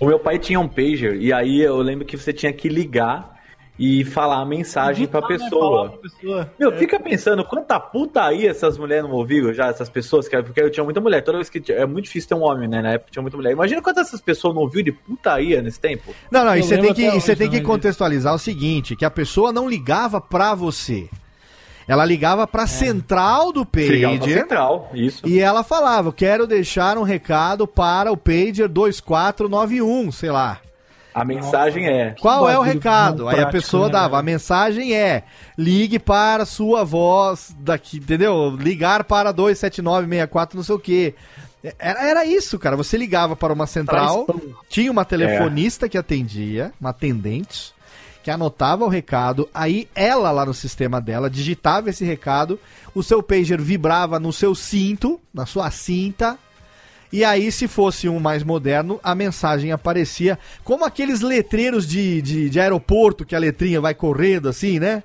O 0.00 0.06
meu 0.06 0.18
pai 0.18 0.38
tinha 0.40 0.58
um 0.58 0.66
pager 0.66 1.14
e 1.14 1.32
aí 1.32 1.60
eu 1.60 1.76
lembro 1.76 2.04
que 2.04 2.16
você 2.16 2.32
tinha 2.32 2.52
que 2.52 2.68
ligar 2.68 3.33
e 3.78 4.04
falar 4.04 4.40
a 4.40 4.44
mensagem 4.44 5.06
pra 5.06 5.20
né? 5.20 5.26
Pessoa. 5.26 5.88
pra 5.90 5.98
pessoa. 5.98 6.50
Meu, 6.58 6.72
É. 6.72 6.76
fica 6.78 7.00
pensando 7.00 7.44
quanta 7.44 7.80
putaria 7.80 8.48
essas 8.50 8.78
mulheres 8.78 9.02
não 9.04 9.10
ouviram 9.12 9.52
já, 9.52 9.66
essas 9.66 9.88
pessoas, 9.88 10.28
que 10.28 10.40
porque 10.42 10.60
eu 10.60 10.70
tinha 10.70 10.84
muita 10.84 11.00
mulher. 11.00 11.22
Toda 11.22 11.38
vez 11.38 11.50
que 11.50 11.60
tinha- 11.60 11.78
é 11.78 11.84
muito 11.86 12.04
difícil 12.04 12.28
ter 12.28 12.34
um 12.36 12.44
homem, 12.44 12.68
né? 12.68 12.80
Na 12.80 12.92
época 12.92 13.10
tinha 13.10 13.22
muita 13.22 13.36
mulher. 13.36 13.50
Imagina 13.52 13.82
quantas 13.82 14.06
essas 14.06 14.20
pessoas 14.20 14.54
não 14.54 14.62
ouviram 14.62 14.84
de 14.84 14.92
putaria 14.92 15.60
nesse 15.60 15.80
tempo. 15.80 16.14
Não, 16.30 16.44
não, 16.44 16.56
e 16.56 16.62
você 16.62 16.78
tem 16.78 16.94
que, 16.94 17.04
até 17.06 17.16
e 17.16 17.20
você 17.20 17.32
hoje 17.32 17.38
tem 17.38 17.50
que 17.50 17.60
contextualizar 17.62 18.32
o 18.32 18.38
seguinte, 18.38 18.94
que 18.94 19.04
a 19.04 19.10
pessoa 19.10 19.52
não 19.52 19.68
ligava 19.68 20.20
pra 20.20 20.54
você. 20.54 21.08
Ela 21.86 22.04
ligava 22.04 22.46
pra 22.46 22.66
central 22.66 23.52
do 23.52 23.66
Ligava 23.76 24.14
pra 24.16 24.20
pager 24.24 24.38
central, 24.38 24.90
isso. 24.94 25.28
e 25.28 25.38
ela 25.38 25.62
falava, 25.62 26.08
eu 26.08 26.12
quero 26.14 26.46
deixar 26.46 26.96
um 26.96 27.02
recado 27.02 27.66
para 27.66 28.10
o 28.10 28.16
pager 28.16 28.68
2491, 28.68 30.10
sei 30.10 30.30
lá. 30.30 30.60
A 31.14 31.24
mensagem 31.24 31.86
é. 31.86 32.14
Qual 32.20 32.48
é 32.50 32.58
o 32.58 32.62
recado? 32.62 33.22
não 33.22 33.28
Aí 33.28 33.34
a 33.34 33.46
prático, 33.46 33.62
pessoa 33.62 33.86
né, 33.86 33.92
dava, 33.92 34.18
a 34.18 34.22
mensagem 34.22 34.94
é: 34.94 35.22
ligue 35.56 35.98
para 35.98 36.44
sua 36.44 36.82
voz 36.82 37.54
daqui, 37.60 37.98
entendeu? 37.98 38.56
Ligar 38.56 39.04
para 39.04 39.30
27964, 39.30 40.56
não 40.56 40.64
sei 40.64 40.74
o 40.74 40.78
quê. 40.78 41.14
Era, 41.78 42.06
era 42.06 42.24
isso, 42.26 42.58
cara. 42.58 42.76
Você 42.76 42.96
ligava 42.96 43.36
para 43.36 43.52
uma 43.52 43.66
central, 43.66 44.26
tinha 44.68 44.90
uma 44.90 45.04
telefonista 45.04 45.88
que 45.88 45.96
atendia, 45.96 46.72
uma 46.78 46.90
atendente, 46.90 47.72
que 48.22 48.30
anotava 48.30 48.84
o 48.84 48.88
recado, 48.88 49.48
aí 49.52 49.88
ela 49.94 50.30
lá 50.30 50.44
no 50.44 50.54
sistema 50.54 51.00
dela 51.00 51.30
digitava 51.30 51.90
esse 51.90 52.04
recado, 52.04 52.58
o 52.94 53.02
seu 53.02 53.22
pager 53.22 53.60
vibrava 53.60 54.18
no 54.18 54.32
seu 54.32 54.54
cinto, 54.54 55.20
na 55.32 55.46
sua 55.46 55.70
cinta, 55.70 56.38
e 57.18 57.24
aí, 57.24 57.50
se 57.52 57.68
fosse 57.68 58.08
um 58.08 58.18
mais 58.18 58.42
moderno, 58.42 58.98
a 59.02 59.14
mensagem 59.14 59.72
aparecia 59.72 60.38
como 60.62 60.84
aqueles 60.84 61.20
letreiros 61.20 61.86
de, 61.86 62.20
de, 62.20 62.50
de 62.50 62.60
aeroporto 62.60 63.24
que 63.24 63.34
a 63.34 63.38
letrinha 63.38 63.80
vai 63.80 63.94
correndo 63.94 64.48
assim, 64.48 64.78
né? 64.78 65.02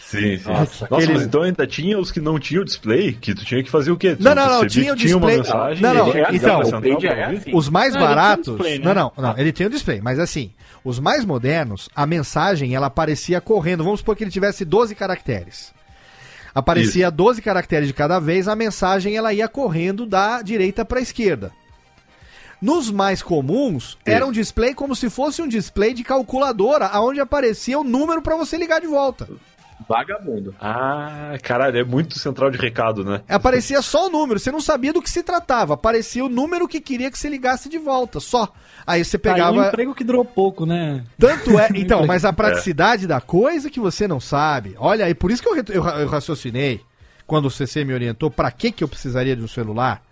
Sim, 0.00 0.38
sim. 0.38 0.48
Nossa, 0.48 0.88
Nossa, 0.90 0.94
aquele- 0.96 1.12
mas 1.12 1.22
então 1.22 1.42
ainda 1.42 1.64
tinha 1.66 1.96
os 1.96 2.10
que 2.10 2.20
não 2.20 2.36
tinham 2.38 2.64
display, 2.64 3.12
que 3.12 3.32
tu 3.32 3.44
tinha 3.44 3.62
que 3.62 3.70
fazer 3.70 3.92
o 3.92 3.96
quê? 3.96 4.16
Tu 4.16 4.24
Não, 4.24 4.34
não, 4.34 4.48
não, 4.48 4.66
tinha 4.66 4.92
o 4.92 4.96
que 4.96 5.02
tinha 5.04 5.16
uma 5.16 5.28
display- 5.28 5.54
mensagem, 5.54 5.82
Não, 5.82 5.94
não, 5.94 6.08
então, 6.32 6.58
o 6.60 7.06
é 7.06 7.24
assim. 7.26 7.50
Os 7.54 7.68
mais 7.68 7.94
Não, 7.94 8.00
baratos. 8.00 8.46
display, 8.56 8.78
né? 8.80 8.84
Não, 8.86 8.94
não, 8.94 9.12
não, 9.22 9.38
ele 9.38 9.52
tinha 9.52 9.68
o 9.68 9.70
display, 9.70 10.00
mas 10.00 10.18
assim, 10.18 10.50
os 10.82 10.98
mais 10.98 11.24
modernos, 11.24 11.88
a 11.94 12.06
mensagem 12.06 12.74
ela 12.74 12.86
aparecia 12.88 13.40
correndo. 13.40 13.84
Vamos 13.84 14.00
supor 14.00 14.16
que 14.16 14.24
ele 14.24 14.32
tivesse 14.32 14.64
12 14.64 14.96
caracteres. 14.96 15.72
Aparecia 16.54 17.10
12 17.10 17.40
caracteres 17.42 17.86
de 17.86 17.94
cada 17.94 18.18
vez, 18.18 18.48
a 18.48 18.56
mensagem 18.56 19.16
ela 19.16 19.32
ia 19.32 19.48
correndo 19.48 20.04
da 20.04 20.42
direita 20.42 20.84
para 20.84 20.98
a 20.98 21.02
esquerda. 21.02 21.52
Nos 22.60 22.90
mais 22.90 23.22
comuns, 23.22 23.96
era 24.04 24.26
um 24.26 24.32
display 24.32 24.74
como 24.74 24.94
se 24.94 25.08
fosse 25.08 25.40
um 25.40 25.48
display 25.48 25.94
de 25.94 26.04
calculadora, 26.04 26.86
aonde 26.86 27.18
aparecia 27.18 27.78
o 27.78 27.84
número 27.84 28.20
para 28.20 28.36
você 28.36 28.58
ligar 28.58 28.80
de 28.80 28.86
volta. 28.86 29.28
Vagabundo. 29.88 30.54
Ah, 30.60 31.36
caralho, 31.42 31.78
é 31.78 31.84
muito 31.84 32.18
central 32.18 32.50
de 32.50 32.58
recado, 32.58 33.04
né? 33.04 33.22
Aparecia 33.28 33.82
só 33.82 34.06
o 34.06 34.10
número, 34.10 34.38
você 34.38 34.50
não 34.52 34.60
sabia 34.60 34.92
do 34.92 35.02
que 35.02 35.10
se 35.10 35.22
tratava. 35.22 35.74
Aparecia 35.74 36.24
o 36.24 36.28
número 36.28 36.68
que 36.68 36.80
queria 36.80 37.10
que 37.10 37.18
você 37.18 37.28
ligasse 37.28 37.68
de 37.68 37.78
volta, 37.78 38.20
só. 38.20 38.52
Aí 38.86 39.04
você 39.04 39.18
Tá 39.18 39.30
aí 39.30 39.34
pegava. 39.34 39.56
um 39.58 39.64
emprego 39.66 39.94
que 39.94 40.04
durou 40.04 40.24
pouco, 40.24 40.64
né? 40.66 41.04
Tanto 41.18 41.58
é. 41.58 41.68
Então, 41.74 42.06
mas 42.06 42.24
a 42.24 42.32
praticidade 42.32 43.06
da 43.06 43.20
coisa 43.20 43.70
que 43.70 43.80
você 43.80 44.06
não 44.06 44.20
sabe. 44.20 44.74
Olha 44.78 45.04
aí, 45.06 45.14
por 45.14 45.30
isso 45.30 45.42
que 45.42 45.48
eu, 45.48 45.56
eu, 45.56 45.84
eu 45.86 46.08
raciocinei, 46.08 46.80
quando 47.26 47.46
o 47.46 47.50
CC 47.50 47.84
me 47.84 47.94
orientou, 47.94 48.30
pra 48.30 48.50
que, 48.50 48.70
que 48.72 48.82
eu 48.84 48.88
precisaria 48.88 49.34
de 49.36 49.42
um 49.42 49.48
celular. 49.48 50.02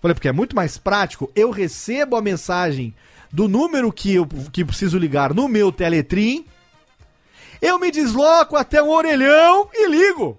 Falei, 0.00 0.14
porque 0.14 0.28
é 0.28 0.32
muito 0.32 0.54
mais 0.54 0.76
prático. 0.76 1.30
Eu 1.34 1.50
recebo 1.50 2.14
a 2.16 2.20
mensagem 2.22 2.94
do 3.32 3.48
número 3.48 3.90
que 3.90 4.14
eu 4.14 4.26
que 4.52 4.64
preciso 4.64 4.98
ligar 4.98 5.32
no 5.32 5.48
meu 5.48 5.72
Teletrim. 5.72 6.44
Eu 7.60 7.78
me 7.78 7.90
desloco 7.90 8.56
até 8.56 8.82
um 8.82 8.90
orelhão 8.90 9.68
e 9.72 9.88
ligo. 9.88 10.38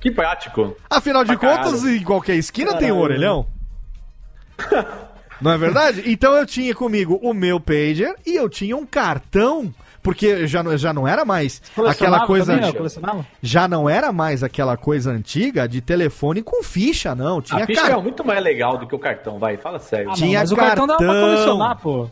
Que 0.00 0.10
prático. 0.10 0.76
Afinal 0.90 1.24
de 1.24 1.36
Pra 1.36 1.56
contas, 1.56 1.84
em 1.84 2.02
qualquer 2.02 2.34
esquina 2.36 2.74
tem 2.74 2.92
um 2.92 3.00
Caralho. 3.00 3.02
orelhão. 3.02 3.46
Não 5.40 5.50
é 5.52 5.58
verdade? 5.58 6.02
Então 6.06 6.32
eu 6.34 6.46
tinha 6.46 6.74
comigo 6.74 7.18
o 7.22 7.34
meu 7.34 7.60
pager 7.60 8.14
e 8.24 8.34
eu 8.36 8.48
tinha 8.48 8.74
um 8.74 8.86
cartão, 8.86 9.70
porque 10.02 10.46
já, 10.46 10.62
não- 10.62 10.78
já 10.78 10.94
não 10.94 11.06
era 11.06 11.26
mais 11.26 11.60
aquela 11.86 12.26
coisa. 12.26 12.56
também, 12.56 12.72
né? 12.72 13.24
Já 13.42 13.68
não 13.68 13.86
era 13.86 14.10
mais 14.12 14.42
aquela 14.42 14.78
coisa 14.78 15.10
antiga 15.10 15.68
de 15.68 15.82
telefone 15.82 16.42
com 16.42 16.62
ficha, 16.62 17.14
não. 17.14 17.42
Tinha 17.42 17.64
a 17.64 17.66
ficha 17.66 17.82
car- 17.82 17.90
é 17.98 18.02
muito 18.02 18.24
mais 18.24 18.42
legal 18.42 18.78
do 18.78 18.86
que 18.86 18.94
o 18.94 18.98
cartão, 18.98 19.38
vai, 19.38 19.58
fala 19.58 19.78
sério. 19.78 20.06
Ah, 20.06 20.08
não, 20.10 20.14
Tinha 20.16 20.38
mas 20.40 20.52
o 20.52 20.56
cartão 20.56 20.86
dava 20.86 20.98
pra 20.98 21.06
cartão. 21.06 21.28
colecionar, 21.28 21.78
pô. 21.80 22.10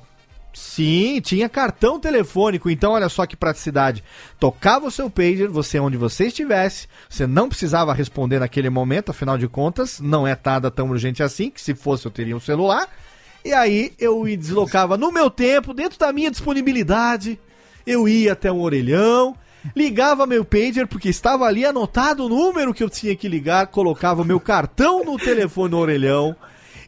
Sim, 0.54 1.20
tinha 1.20 1.48
cartão 1.48 1.98
telefônico. 1.98 2.70
Então, 2.70 2.92
olha 2.92 3.08
só 3.08 3.26
que 3.26 3.36
praticidade. 3.36 4.04
Tocava 4.38 4.86
o 4.86 4.90
seu 4.90 5.10
pager, 5.10 5.48
você 5.48 5.80
onde 5.80 5.96
você 5.96 6.26
estivesse, 6.26 6.86
você 7.08 7.26
não 7.26 7.48
precisava 7.48 7.92
responder 7.92 8.38
naquele 8.38 8.70
momento, 8.70 9.10
afinal 9.10 9.36
de 9.36 9.48
contas, 9.48 9.98
não 10.00 10.26
é 10.26 10.38
nada 10.44 10.70
tão 10.70 10.90
urgente 10.90 11.22
assim, 11.22 11.50
que 11.50 11.60
se 11.60 11.74
fosse 11.74 12.06
eu 12.06 12.10
teria 12.12 12.36
um 12.36 12.40
celular. 12.40 12.88
E 13.44 13.52
aí 13.52 13.92
eu 13.98 14.22
me 14.22 14.36
deslocava 14.36 14.96
no 14.96 15.10
meu 15.10 15.28
tempo, 15.28 15.74
dentro 15.74 15.98
da 15.98 16.12
minha 16.12 16.30
disponibilidade. 16.30 17.38
Eu 17.84 18.08
ia 18.08 18.32
até 18.32 18.50
um 18.50 18.60
orelhão, 18.60 19.36
ligava 19.74 20.24
meu 20.24 20.44
pager, 20.44 20.86
porque 20.86 21.08
estava 21.08 21.44
ali 21.44 21.66
anotado 21.66 22.24
o 22.24 22.28
número 22.28 22.72
que 22.72 22.82
eu 22.82 22.88
tinha 22.88 23.16
que 23.16 23.28
ligar, 23.28 23.66
colocava 23.66 24.24
meu 24.24 24.38
cartão 24.38 25.04
no 25.04 25.18
telefone 25.18 25.72
no 25.72 25.78
orelhão 25.78 26.36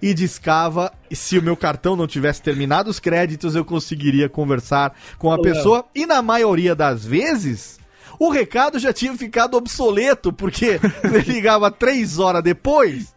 e 0.00 0.14
discava. 0.14 0.92
E 1.10 1.16
se 1.16 1.38
o 1.38 1.42
meu 1.42 1.56
cartão 1.56 1.96
não 1.96 2.06
tivesse 2.06 2.42
terminado 2.42 2.90
os 2.90 2.98
créditos, 2.98 3.54
eu 3.54 3.64
conseguiria 3.64 4.28
conversar 4.28 4.94
com 5.18 5.32
a 5.32 5.40
pessoa. 5.40 5.84
E 5.94 6.06
na 6.06 6.22
maioria 6.22 6.74
das 6.74 7.04
vezes, 7.04 7.78
o 8.18 8.30
recado 8.30 8.78
já 8.78 8.92
tinha 8.92 9.16
ficado 9.16 9.56
obsoleto, 9.56 10.32
porque 10.32 10.80
ele 11.04 11.32
ligava 11.32 11.70
três 11.70 12.18
horas 12.18 12.42
depois 12.42 13.12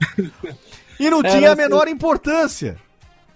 e 1.00 1.10
não 1.10 1.24
tinha 1.24 1.50
a 1.50 1.54
assim. 1.54 1.62
menor 1.62 1.88
importância. 1.88 2.78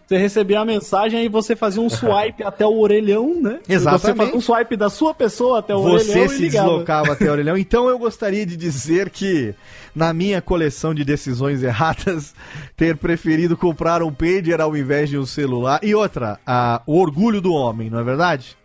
Você 0.06 0.18
recebia 0.18 0.60
a 0.60 0.66
mensagem 0.66 1.20
aí 1.20 1.30
você 1.30 1.56
fazia 1.56 1.82
um 1.82 1.90
swipe 1.90 2.44
até 2.46 2.66
o 2.66 2.78
orelhão, 2.80 3.42
né? 3.42 3.60
Exatamente. 3.68 4.02
Você 4.02 4.14
fazia 4.16 4.36
um 4.36 4.42
swipe 4.42 4.76
da 4.76 4.90
sua 4.90 5.14
pessoa 5.14 5.60
até 5.60 5.74
o 5.74 5.82
Você 5.82 6.12
orelhão 6.12 6.30
se 6.30 6.36
e 6.36 6.40
ligava. 6.42 6.68
deslocava 6.70 7.14
até 7.14 7.26
o 7.30 7.32
orelhão. 7.34 7.58
Então 7.58 7.88
eu 7.90 7.98
gostaria 7.98 8.46
de 8.46 8.58
dizer 8.58 9.10
que, 9.10 9.56
na 9.96 10.14
minha 10.14 10.42
coleção 10.42 10.94
de 10.94 11.04
decisões 11.06 11.64
erradas, 11.64 12.36
ter 12.76 12.98
preferido 12.98 13.56
comprar 13.56 14.04
um 14.04 14.12
pager 14.12 14.60
ao 14.60 14.76
invés 14.76 15.10
de 15.10 15.18
um 15.18 15.26
celular. 15.26 15.80
E 15.82 15.96
outra, 15.96 16.40
a- 16.46 16.82
o 16.86 17.00
orgulho 17.00 17.40
do 17.40 17.54
homem, 17.54 17.90
não 17.90 18.00
é 18.00 18.04
verdade? 18.04 18.58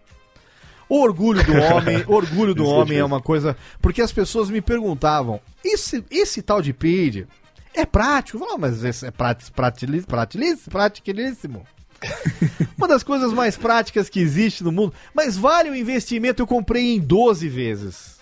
O 0.88 1.02
orgulho 1.02 1.44
do 1.44 1.52
homem, 1.52 2.02
orgulho 2.06 2.54
do 2.54 2.64
é 2.64 2.66
homem 2.66 2.98
é 2.98 3.04
uma 3.04 3.20
coisa. 3.20 3.54
Porque 3.80 4.00
as 4.00 4.10
pessoas 4.10 4.48
me 4.50 4.60
perguntavam: 4.62 5.38
esse, 5.62 6.02
esse 6.10 6.40
tal 6.40 6.62
de 6.62 6.72
pager 6.72 7.26
é 7.74 7.84
prático? 7.86 8.44
Mas 8.58 8.82
esse 8.84 9.06
é 9.06 9.10
pratilis- 9.10 10.06
pratiquilíssimo. 10.70 11.66
Uma 12.78 12.86
das 12.88 13.02
coisas 13.02 13.32
mais 13.32 13.56
práticas 13.56 14.08
que 14.08 14.20
existe 14.20 14.62
no 14.62 14.70
mundo. 14.72 14.94
Mas 15.14 15.36
vale 15.36 15.70
o 15.70 15.74
investimento, 15.74 16.42
eu 16.42 16.46
comprei 16.46 16.94
em 16.94 17.00
12 17.00 17.48
vezes. 17.48 18.18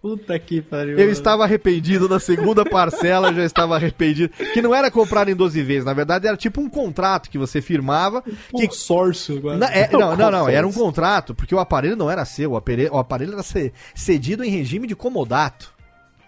Puta 0.00 0.38
que 0.38 0.62
pariu. 0.62 0.96
Eu 0.96 1.10
estava 1.10 1.42
arrependido 1.42 2.08
na 2.08 2.20
segunda 2.20 2.64
parcela, 2.64 3.30
eu 3.30 3.34
já 3.34 3.44
estava 3.44 3.74
arrependido. 3.74 4.32
Que 4.54 4.62
não 4.62 4.72
era 4.72 4.90
comprar 4.92 5.28
em 5.28 5.34
12 5.34 5.60
vezes, 5.62 5.84
na 5.84 5.92
verdade 5.92 6.26
era 6.28 6.36
tipo 6.36 6.60
um 6.60 6.70
contrato 6.70 7.28
que 7.28 7.36
você 7.36 7.60
firmava. 7.60 8.22
Que, 8.22 8.68
consórcio 8.68 9.38
agora. 9.38 9.66
É, 9.66 9.90
não, 9.92 10.16
não, 10.16 10.30
não, 10.30 10.48
era 10.48 10.66
um 10.66 10.72
contrato, 10.72 11.34
porque 11.34 11.52
o 11.54 11.58
aparelho 11.58 11.96
não 11.96 12.08
era 12.08 12.24
seu, 12.24 12.52
o 12.52 12.56
aparelho, 12.56 12.94
o 12.94 12.98
aparelho 12.98 13.32
era 13.32 13.42
ce- 13.42 13.72
cedido 13.94 14.44
em 14.44 14.50
regime 14.50 14.86
de 14.86 14.94
comodato. 14.94 15.74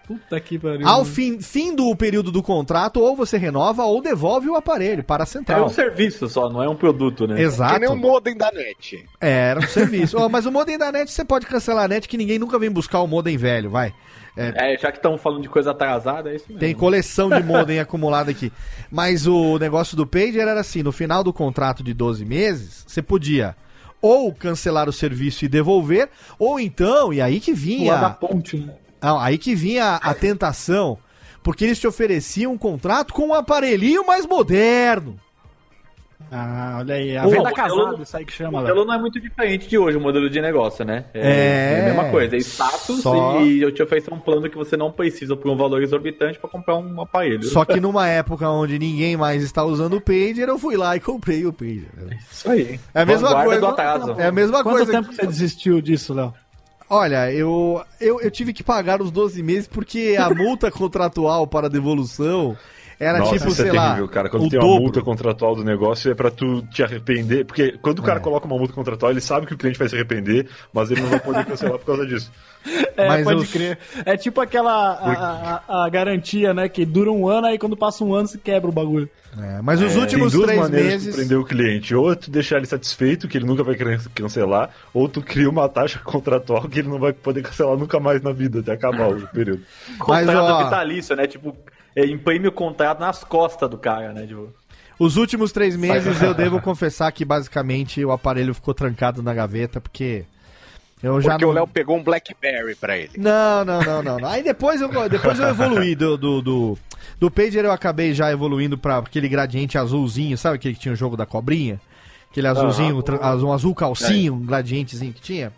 Puta 0.07 0.39
que 0.39 0.57
pariu. 0.59 0.87
Ao 0.87 1.05
fim, 1.05 1.39
fim 1.39 1.75
do 1.75 1.95
período 1.95 2.31
do 2.31 2.41
contrato, 2.43 2.99
ou 2.99 3.15
você 3.15 3.37
renova 3.37 3.83
ou 3.83 4.01
devolve 4.01 4.49
o 4.49 4.55
aparelho 4.55 5.03
para 5.03 5.23
a 5.23 5.25
É 5.25 5.27
central. 5.27 5.65
um 5.65 5.69
serviço 5.69 6.27
só, 6.27 6.49
não 6.49 6.61
é 6.61 6.67
um 6.67 6.75
produto, 6.75 7.27
né? 7.27 7.41
Exato. 7.41 7.73
Que 7.75 7.79
nem 7.81 7.89
o 7.89 7.95
modem 7.95 8.35
da 8.35 8.51
net. 8.51 9.05
É, 9.19 9.49
era 9.51 9.59
um 9.59 9.67
serviço. 9.67 10.17
Ó, 10.17 10.27
mas 10.27 10.45
o 10.45 10.51
modem 10.51 10.77
da 10.77 10.91
net 10.91 11.11
você 11.11 11.23
pode 11.23 11.45
cancelar 11.45 11.85
a 11.85 11.87
net 11.87 12.07
que 12.07 12.17
ninguém 12.17 12.39
nunca 12.39 12.57
vem 12.59 12.71
buscar 12.71 12.99
o 13.01 13.07
modem 13.07 13.37
velho, 13.37 13.69
vai. 13.69 13.93
É, 14.35 14.77
já 14.77 14.91
que 14.91 14.97
estamos 14.97 15.21
falando 15.21 15.41
de 15.41 15.49
coisa 15.49 15.71
atrasada, 15.71 16.31
é 16.31 16.35
isso 16.35 16.45
mesmo. 16.47 16.59
Tem 16.59 16.73
coleção 16.73 17.29
de 17.29 17.43
modem 17.43 17.79
acumulada 17.79 18.31
aqui. 18.31 18.51
Mas 18.89 19.27
o 19.27 19.57
negócio 19.59 19.97
do 19.97 20.07
pager 20.07 20.47
era 20.47 20.59
assim, 20.59 20.81
no 20.81 20.91
final 20.91 21.23
do 21.23 21.33
contrato 21.33 21.83
de 21.83 21.93
12 21.93 22.23
meses, 22.25 22.83
você 22.87 23.01
podia 23.01 23.55
ou 24.01 24.33
cancelar 24.33 24.89
o 24.89 24.93
serviço 24.93 25.45
e 25.45 25.47
devolver, 25.47 26.09
ou 26.39 26.59
então, 26.59 27.13
e 27.13 27.21
aí 27.21 27.39
que 27.39 27.51
Pular 27.53 28.01
da 28.01 28.07
vinha, 28.07 28.09
ponte, 28.09 28.57
né? 28.57 28.73
Não, 29.01 29.19
aí 29.19 29.37
que 29.37 29.55
vinha 29.55 29.95
a 29.95 30.13
tentação, 30.13 30.97
porque 31.43 31.65
eles 31.65 31.79
te 31.79 31.87
ofereciam 31.87 32.53
um 32.53 32.57
contrato 32.57 33.13
com 33.13 33.27
um 33.29 33.33
aparelhinho 33.33 34.05
mais 34.05 34.25
moderno. 34.25 35.17
Ah, 36.33 36.77
olha 36.79 36.95
aí. 36.95 37.17
A 37.17 37.23
Pô, 37.23 37.29
venda 37.29 37.41
o 37.41 37.43
modelo- 37.49 37.55
casada, 37.85 38.03
isso 38.03 38.15
aí 38.17 38.23
que 38.25 38.31
O 38.31 38.35
chama, 38.35 38.59
modelo 38.61 38.77
Léo. 38.77 38.85
não 38.87 38.93
é 38.93 38.97
muito 38.97 39.19
diferente 39.19 39.67
de 39.67 39.77
hoje, 39.77 39.97
o 39.97 39.99
modelo 39.99 40.29
de 40.29 40.39
negócio, 40.39 40.85
né? 40.85 41.03
É, 41.13 41.81
a 41.81 41.85
mesma 41.87 42.09
coisa, 42.09 42.35
é 42.37 42.39
status 42.39 43.01
só- 43.01 43.41
e 43.41 43.61
eu 43.61 43.69
te 43.69 43.83
ofereço 43.83 44.13
um 44.13 44.19
plano 44.19 44.49
que 44.49 44.55
você 44.55 44.77
não 44.77 44.89
precisa 44.93 45.35
por 45.35 45.51
um 45.51 45.57
valor 45.57 45.81
exorbitante 45.83 46.39
pra 46.39 46.49
comprar 46.49 46.77
um 46.77 47.01
aparelho. 47.01 47.43
Só 47.43 47.65
que 47.65 47.81
numa 47.81 48.07
época 48.07 48.47
onde 48.49 48.79
ninguém 48.79 49.17
mais 49.17 49.43
está 49.43 49.61
usando 49.65 49.97
o 49.97 50.01
pager, 50.01 50.47
eu 50.47 50.57
fui 50.57 50.77
lá 50.77 50.95
e 50.95 51.01
comprei 51.01 51.45
o 51.45 51.51
pager. 51.51 51.89
Isso 52.31 52.49
aí. 52.49 52.79
É 52.95 53.01
a 53.01 53.05
mesma 53.05 53.27
Vanguarda 53.29 53.73
coisa. 53.73 54.21
É 54.21 54.27
a 54.27 54.31
mesma 54.31 54.63
Quanto 54.63 54.75
coisa. 54.77 54.91
tempo 54.93 55.09
que 55.09 55.15
você 55.15 55.27
desistiu 55.27 55.81
disso, 55.81 56.13
Léo? 56.13 56.33
Olha, 56.93 57.31
eu, 57.31 57.81
eu, 58.01 58.19
eu 58.19 58.29
tive 58.29 58.51
que 58.51 58.61
pagar 58.61 59.01
os 59.01 59.11
12 59.11 59.41
meses 59.41 59.65
porque 59.65 60.17
a 60.19 60.29
multa 60.29 60.69
contratual 60.69 61.47
para 61.47 61.69
devolução 61.69 62.57
era 63.03 63.19
Nossa, 63.19 63.33
tipo, 63.33 63.47
isso 63.47 63.55
sei 63.55 63.69
é 63.69 63.71
terrível, 63.71 64.05
lá, 64.05 64.11
cara. 64.11 64.29
Quando 64.29 64.45
o 64.45 64.49
tem 64.49 64.59
uma 64.59 64.65
dobro. 64.67 64.81
multa 64.83 65.01
contratual 65.01 65.55
do 65.55 65.63
negócio 65.63 66.11
é 66.11 66.15
pra 66.15 66.29
tu 66.31 66.61
te 66.71 66.83
arrepender. 66.83 67.45
Porque 67.45 67.77
quando 67.81 67.99
o 67.99 68.03
cara 68.03 68.19
É. 68.19 68.21
coloca 68.21 68.45
uma 68.45 68.57
multa 68.57 68.73
contratual, 68.73 69.11
ele 69.11 69.21
sabe 69.21 69.47
que 69.47 69.53
o 69.53 69.57
cliente 69.57 69.79
vai 69.79 69.89
se 69.89 69.95
arrepender, 69.95 70.47
mas 70.73 70.91
ele 70.91 71.01
não 71.01 71.09
vai 71.09 71.19
poder 71.19 71.45
cancelar 71.45 71.79
por 71.79 71.85
causa 71.85 72.05
disso. 72.05 72.31
É, 72.95 73.07
Mas 73.07 73.23
pode 73.23 73.41
os- 73.41 73.51
crer. 73.51 73.79
É 74.05 74.15
tipo 74.15 74.39
aquela 74.39 74.71
a, 74.71 75.61
a- 75.67 75.85
a 75.85 75.89
garantia, 75.89 76.53
né? 76.53 76.69
Que 76.69 76.85
dura 76.85 77.11
um 77.11 77.27
ano, 77.27 77.47
aí 77.47 77.57
quando 77.57 77.75
passa 77.75 78.03
um 78.03 78.13
ano 78.13 78.27
se 78.27 78.37
quebra 78.37 78.69
o 78.69 78.71
bagulho. 78.71 79.09
É, 79.35 79.61
mas 79.63 79.81
os 79.81 79.93
Tem 79.93 80.01
últimos 80.01 80.33
duas 80.33 80.45
três 80.45 80.59
maneiras 80.61 80.87
de 80.89 80.93
meses. 80.97 81.15
tu 81.15 81.17
prender 81.17 81.37
o 81.39 81.43
cliente. 81.45 81.95
Ou 81.95 82.15
tu 82.15 82.29
deixar 82.29 82.57
ele 82.57 82.67
satisfeito, 82.67 83.27
que 83.27 83.35
ele 83.35 83.45
nunca 83.47 83.63
vai 83.63 83.73
querer 83.73 83.99
cancelar, 84.13 84.69
ou 84.93 85.09
tu 85.09 85.23
cria 85.23 85.49
uma 85.49 85.67
taxa 85.67 85.97
contratual 86.05 86.61
que 86.69 86.79
ele 86.79 86.89
não 86.89 86.99
vai 86.99 87.13
poder 87.13 87.41
cancelar 87.41 87.75
nunca 87.75 87.99
mais 87.99 88.21
na 88.21 88.31
vida, 88.31 88.59
até 88.59 88.73
acabar 88.73 89.07
o 89.09 89.27
período. 89.29 89.63
Mas, 90.07 90.27
Contrato 90.27 90.37
ó, 90.53 90.63
vitalício, 90.65 91.15
né? 91.15 91.25
Tipo, 91.25 91.49
é, 91.49 91.53
imprime 91.97 92.47
o 92.47 92.51
contrato 92.51 92.99
nas 92.99 93.23
costas 93.23 93.69
do 93.69 93.77
cara, 93.77 94.13
né? 94.13 94.25
Tipo, 94.25 94.49
Os 94.99 95.17
últimos 95.17 95.51
três 95.51 95.75
meses 95.75 96.21
eu 96.21 96.33
devo 96.33 96.61
confessar 96.61 97.11
que 97.11 97.25
basicamente 97.25 98.03
o 98.03 98.11
aparelho 98.11 98.53
ficou 98.53 98.73
trancado 98.73 99.21
na 99.21 99.33
gaveta, 99.33 99.81
porque 99.81 100.25
eu 101.03 101.19
já 101.19 101.31
Porque 101.31 101.45
não... 101.45 101.51
o 101.51 101.55
Léo 101.55 101.67
pegou 101.67 101.97
um 101.97 102.03
Blackberry 102.03 102.75
pra 102.75 102.95
ele. 102.95 103.11
Não, 103.17 103.65
não, 103.65 103.81
não, 103.81 104.03
não. 104.03 104.27
Aí 104.27 104.43
depois 104.43 104.79
eu, 104.79 105.09
depois 105.09 105.39
eu 105.39 105.47
evoluí 105.47 105.95
do, 105.95 106.15
do, 106.15 106.41
do, 106.41 106.77
do 107.19 107.31
Pager, 107.31 107.65
eu 107.65 107.71
acabei 107.71 108.13
já 108.13 108.31
evoluindo 108.31 108.77
pra 108.77 108.97
aquele 108.97 109.27
gradiente 109.27 109.77
azulzinho, 109.77 110.37
sabe 110.37 110.57
aquele 110.57 110.75
que 110.75 110.81
tinha 110.81 110.93
o 110.93 110.97
jogo 110.97 111.17
da 111.17 111.25
cobrinha? 111.25 111.81
Aquele 112.29 112.47
azulzinho, 112.47 113.03
azul, 113.19 113.49
um 113.49 113.53
azul 113.53 113.75
calcinho, 113.75 114.35
um 114.35 114.45
gradientezinho 114.45 115.11
que 115.11 115.21
tinha. 115.21 115.51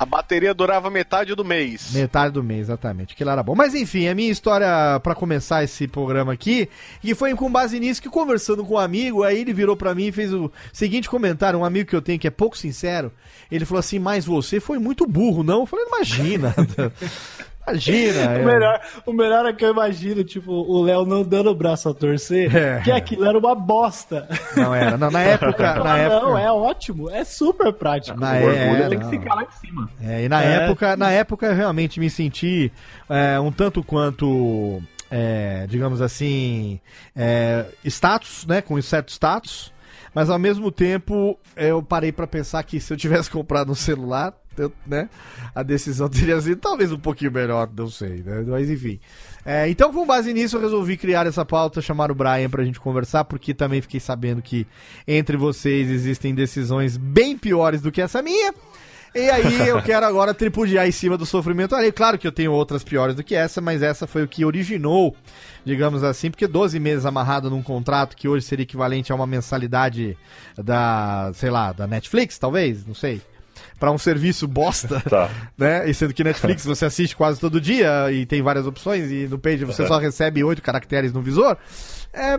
A 0.00 0.06
bateria 0.06 0.54
durava 0.54 0.88
metade 0.88 1.34
do 1.34 1.44
mês. 1.44 1.92
Metade 1.92 2.32
do 2.32 2.42
mês, 2.42 2.60
exatamente. 2.60 3.12
Aquilo 3.12 3.28
era 3.28 3.42
bom. 3.42 3.54
Mas 3.54 3.74
enfim, 3.74 4.08
a 4.08 4.14
minha 4.14 4.32
história 4.32 4.66
pra 5.02 5.14
começar 5.14 5.62
esse 5.62 5.86
programa 5.86 6.32
aqui, 6.32 6.70
e 7.04 7.14
foi 7.14 7.34
com 7.34 7.52
base 7.52 7.78
nisso 7.78 8.00
que 8.00 8.08
conversando 8.08 8.64
com 8.64 8.76
um 8.76 8.78
amigo, 8.78 9.22
aí 9.22 9.42
ele 9.42 9.52
virou 9.52 9.76
pra 9.76 9.94
mim 9.94 10.06
e 10.06 10.12
fez 10.12 10.32
o 10.32 10.50
seguinte 10.72 11.06
comentário, 11.06 11.58
um 11.58 11.66
amigo 11.66 11.90
que 11.90 11.94
eu 11.94 12.00
tenho 12.00 12.18
que 12.18 12.26
é 12.26 12.30
pouco 12.30 12.56
sincero, 12.56 13.12
ele 13.52 13.66
falou 13.66 13.80
assim, 13.80 13.98
mas 13.98 14.24
você 14.24 14.58
foi 14.58 14.78
muito 14.78 15.06
burro, 15.06 15.42
não? 15.42 15.60
Eu 15.60 15.66
falei, 15.66 15.84
imagina. 15.84 16.54
imagina. 17.70 18.20
O 18.30 18.32
é. 18.32 18.44
melhor, 18.44 18.80
o 19.06 19.12
melhor 19.12 19.46
é 19.46 19.52
que 19.52 19.64
eu 19.64 19.70
imagino, 19.70 20.22
tipo, 20.24 20.52
o 20.52 20.82
Léo 20.82 21.04
não 21.04 21.22
dando 21.22 21.50
o 21.50 21.54
braço 21.54 21.88
a 21.88 21.94
torcer, 21.94 22.54
É. 22.54 22.80
que 22.82 22.90
aquilo 22.90 23.24
era 23.26 23.38
uma 23.38 23.54
bosta. 23.54 24.28
Não 24.56 24.74
era. 24.74 24.96
Não, 24.96 25.10
na 25.10 25.20
época, 25.22 25.74
na 25.82 25.92
Ah, 25.94 25.98
época. 25.98 26.20
Não, 26.26 26.38
é 26.38 26.50
ótimo, 26.52 27.10
é 27.10 27.24
super 27.24 27.72
prático. 27.72 28.18
Na 28.18 28.32
o 28.32 28.44
orgulho 28.44 28.82
é, 28.82 28.88
tem 28.88 28.98
não. 28.98 29.08
que 29.10 29.18
ficar 29.18 29.34
lá 29.34 29.42
em 29.42 29.66
cima. 29.66 29.88
É, 30.02 30.24
e 30.24 30.28
na 30.28 30.42
É. 30.42 30.64
época, 30.64 30.96
na 30.96 31.10
época 31.10 31.46
eu 31.46 31.54
realmente 31.54 31.98
me 32.00 32.08
senti 32.10 32.72
é, 33.08 33.38
um 33.40 33.50
tanto 33.52 33.82
quanto, 33.82 34.82
é, 35.10 35.66
digamos 35.68 36.00
assim, 36.00 36.80
é, 37.16 37.64
status, 37.84 38.46
né, 38.46 38.60
com 38.60 38.74
um 38.74 38.82
certo 38.82 39.08
status, 39.10 39.72
mas 40.14 40.28
ao 40.30 40.38
mesmo 40.38 40.70
tempo 40.72 41.38
eu 41.56 41.82
parei 41.82 42.10
pra 42.12 42.26
pensar 42.26 42.62
que 42.62 42.80
se 42.80 42.92
eu 42.92 42.96
tivesse 42.96 43.28
comprado 43.30 43.70
um 43.72 43.74
celular, 43.74 44.32
eu, 44.56 44.72
né, 44.86 45.08
a 45.54 45.62
decisão 45.62 46.08
teria 46.10 46.40
sido 46.40 46.60
talvez 46.60 46.92
um 46.92 46.98
pouquinho 46.98 47.32
melhor, 47.32 47.68
não 47.76 47.88
sei, 47.88 48.22
né, 48.22 48.44
mas 48.46 48.70
enfim. 48.70 49.00
É, 49.44 49.68
então, 49.68 49.92
com 49.92 50.06
base 50.06 50.32
nisso, 50.32 50.56
eu 50.56 50.60
resolvi 50.60 50.96
criar 50.96 51.26
essa 51.26 51.44
pauta, 51.44 51.80
chamar 51.80 52.10
o 52.10 52.14
Brian 52.14 52.50
pra 52.50 52.64
gente 52.64 52.78
conversar, 52.78 53.24
porque 53.24 53.54
também 53.54 53.80
fiquei 53.80 54.00
sabendo 54.00 54.42
que 54.42 54.66
entre 55.08 55.36
vocês 55.36 55.90
existem 55.90 56.34
decisões 56.34 56.96
bem 56.96 57.38
piores 57.38 57.80
do 57.80 57.90
que 57.90 58.02
essa 58.02 58.20
minha. 58.20 58.52
E 59.14 59.28
aí 59.28 59.66
eu 59.66 59.80
quero 59.82 60.06
agora 60.06 60.32
tripudiar 60.34 60.86
em 60.86 60.92
cima 60.92 61.16
do 61.16 61.26
sofrimento 61.26 61.74
alheio. 61.74 61.92
Claro 61.92 62.18
que 62.18 62.26
eu 62.26 62.32
tenho 62.32 62.52
outras 62.52 62.84
piores 62.84 63.14
do 63.14 63.24
que 63.24 63.34
essa, 63.34 63.60
mas 63.60 63.82
essa 63.82 64.06
foi 64.06 64.22
o 64.22 64.28
que 64.28 64.44
originou, 64.44 65.16
digamos 65.64 66.04
assim, 66.04 66.30
porque 66.30 66.46
12 66.46 66.78
meses 66.78 67.06
amarrado 67.06 67.50
num 67.50 67.62
contrato 67.62 68.16
que 68.16 68.28
hoje 68.28 68.44
seria 68.44 68.62
equivalente 68.62 69.10
a 69.10 69.14
uma 69.14 69.26
mensalidade 69.26 70.16
da, 70.56 71.32
sei 71.34 71.50
lá, 71.50 71.72
da 71.72 71.86
Netflix, 71.86 72.38
talvez, 72.38 72.86
não 72.86 72.94
sei. 72.94 73.20
Pra 73.80 73.90
um 73.90 73.98
serviço 73.98 74.46
bosta, 74.46 75.00
Tá. 75.08 75.28
né? 75.58 75.88
E 75.90 75.94
sendo 75.94 76.14
que 76.14 76.22
Netflix 76.22 76.64
você 76.64 76.84
assiste 76.84 77.16
quase 77.16 77.40
todo 77.40 77.60
dia 77.60 78.12
e 78.12 78.24
tem 78.26 78.42
várias 78.42 78.66
opções, 78.66 79.10
e 79.10 79.26
no 79.26 79.38
Page 79.38 79.64
você 79.64 79.86
só 79.86 79.98
recebe 79.98 80.44
oito 80.44 80.60
caracteres 80.62 81.12
no 81.12 81.20
visor. 81.22 81.56
É. 82.12 82.38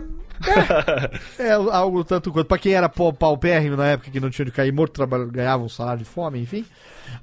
É, 1.38 1.48
é 1.48 1.52
algo 1.52 2.02
tanto 2.04 2.30
quanto. 2.32 2.46
Pra 2.46 2.58
quem 2.58 2.72
era 2.74 2.88
pau- 2.88 3.12
paupérrimo 3.12 3.76
na 3.76 3.86
época 3.88 4.10
que 4.10 4.20
não 4.20 4.30
tinha 4.30 4.44
de 4.44 4.50
cair 4.52 4.72
morto, 4.72 5.04
ganhava 5.30 5.62
um 5.62 5.68
salário 5.68 6.00
de 6.00 6.04
fome, 6.08 6.40
enfim. 6.40 6.64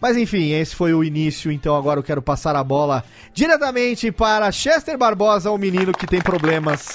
Mas 0.02 0.16
enfim, 0.18 0.52
esse 0.52 0.76
foi 0.76 0.94
o 0.94 1.04
início, 1.04 1.52
então 1.52 1.76
agora 1.76 2.00
eu 2.00 2.04
quero 2.04 2.22
passar 2.22 2.56
a 2.56 2.64
bola 2.64 3.04
diretamente 3.34 4.12
para 4.12 4.52
Chester 4.52 4.98
Barbosa, 4.98 5.50
o 5.52 5.58
menino 5.58 5.92
que 5.92 6.06
tem 6.08 6.22
problemas 6.22 6.90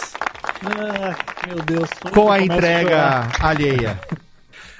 Ah, 0.64 1.14
meu 1.48 1.62
Deus. 1.64 1.88
com 2.12 2.30
a 2.30 2.40
entrega 2.40 3.28
alheia. 3.40 3.98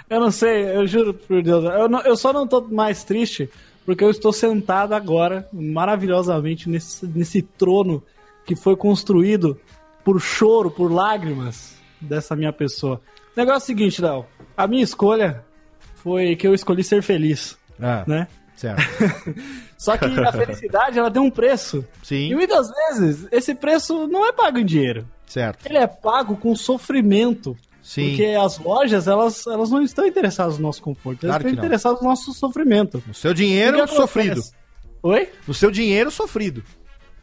Eu 0.09 0.20
não 0.20 0.30
sei, 0.30 0.76
eu 0.76 0.86
juro 0.86 1.14
por 1.14 1.42
Deus. 1.42 1.64
Eu, 1.64 1.88
não- 1.88 2.00
eu 2.02 2.16
só 2.16 2.32
não 2.32 2.46
tô 2.46 2.61
mais 2.61 3.05
triste 3.05 3.48
porque 3.86 4.02
eu 4.05 4.11
estou 4.11 4.32
sentado 4.32 4.94
agora, 4.94 5.46
maravilhosamente, 5.52 6.68
nesse, 6.68 7.07
nesse 7.07 7.42
trono 7.42 8.02
que 8.46 8.55
foi 8.57 8.76
construído 8.76 9.59
por 10.05 10.20
choro, 10.20 10.70
por 10.70 10.90
lágrimas 10.92 11.74
dessa 12.00 12.36
minha 12.36 12.52
pessoa. 12.52 13.00
O 13.36 13.40
negócio 13.40 13.55
é 13.55 13.62
o 13.62 13.66
seguinte, 13.66 14.02
Léo. 14.02 14.26
A 14.57 14.66
minha 14.66 14.82
escolha 14.84 15.44
foi 15.96 16.36
que 16.36 16.46
eu 16.46 16.55
escolhi 16.55 16.84
ser 16.84 17.02
feliz, 17.02 17.57
Ah, 17.80 18.05
né? 18.07 18.28
certo. 18.57 18.82
Só 19.78 19.96
que 19.96 20.07
a 20.07 20.32
felicidade, 20.32 20.98
ela 20.98 21.11
tem 21.11 21.20
um 21.20 21.30
preço. 21.30 21.84
E 22.02 22.07
Sim, 22.07 22.34
muitas 22.34 22.68
vezes, 22.70 23.26
esse 23.32 23.55
preço 23.55 24.07
não 24.07 24.26
é 24.26 24.32
pago 24.32 24.59
em 24.59 24.64
dinheiro. 24.64 25.07
certo. 25.26 25.66
Ele 25.66 25.78
é 25.78 25.86
pago 25.86 26.36
com 26.36 26.55
sofrimento. 26.55 27.57
Sim. 27.85 28.09
Porque 28.09 28.24
as 28.28 28.59
lojas, 28.59 29.07
elas, 29.07 29.47
elas 29.47 29.70
não 29.70 29.82
estão 29.82 30.07
interessadas 30.07 30.57
no 30.57 30.62
nosso 30.62 30.80
conforto, 30.82 31.24
elas 31.26 31.35
Claro 31.37 31.45
que 31.45 31.51
estão 31.51 31.64
interessadas 31.66 32.01
no 32.01 32.09
nosso 32.09 32.32
sofrimento. 32.32 33.03
No 33.07 33.12
seu 33.12 33.35
dinheiro 33.35 33.72
O 33.72 33.74
que 33.76 33.80
acontece? 33.82 34.01
sofrido. 34.03 34.41
Oi? 35.03 35.28
No 35.47 35.53
seu 35.53 35.70
dinheiro 35.70 36.11
sofrido. 36.11 36.64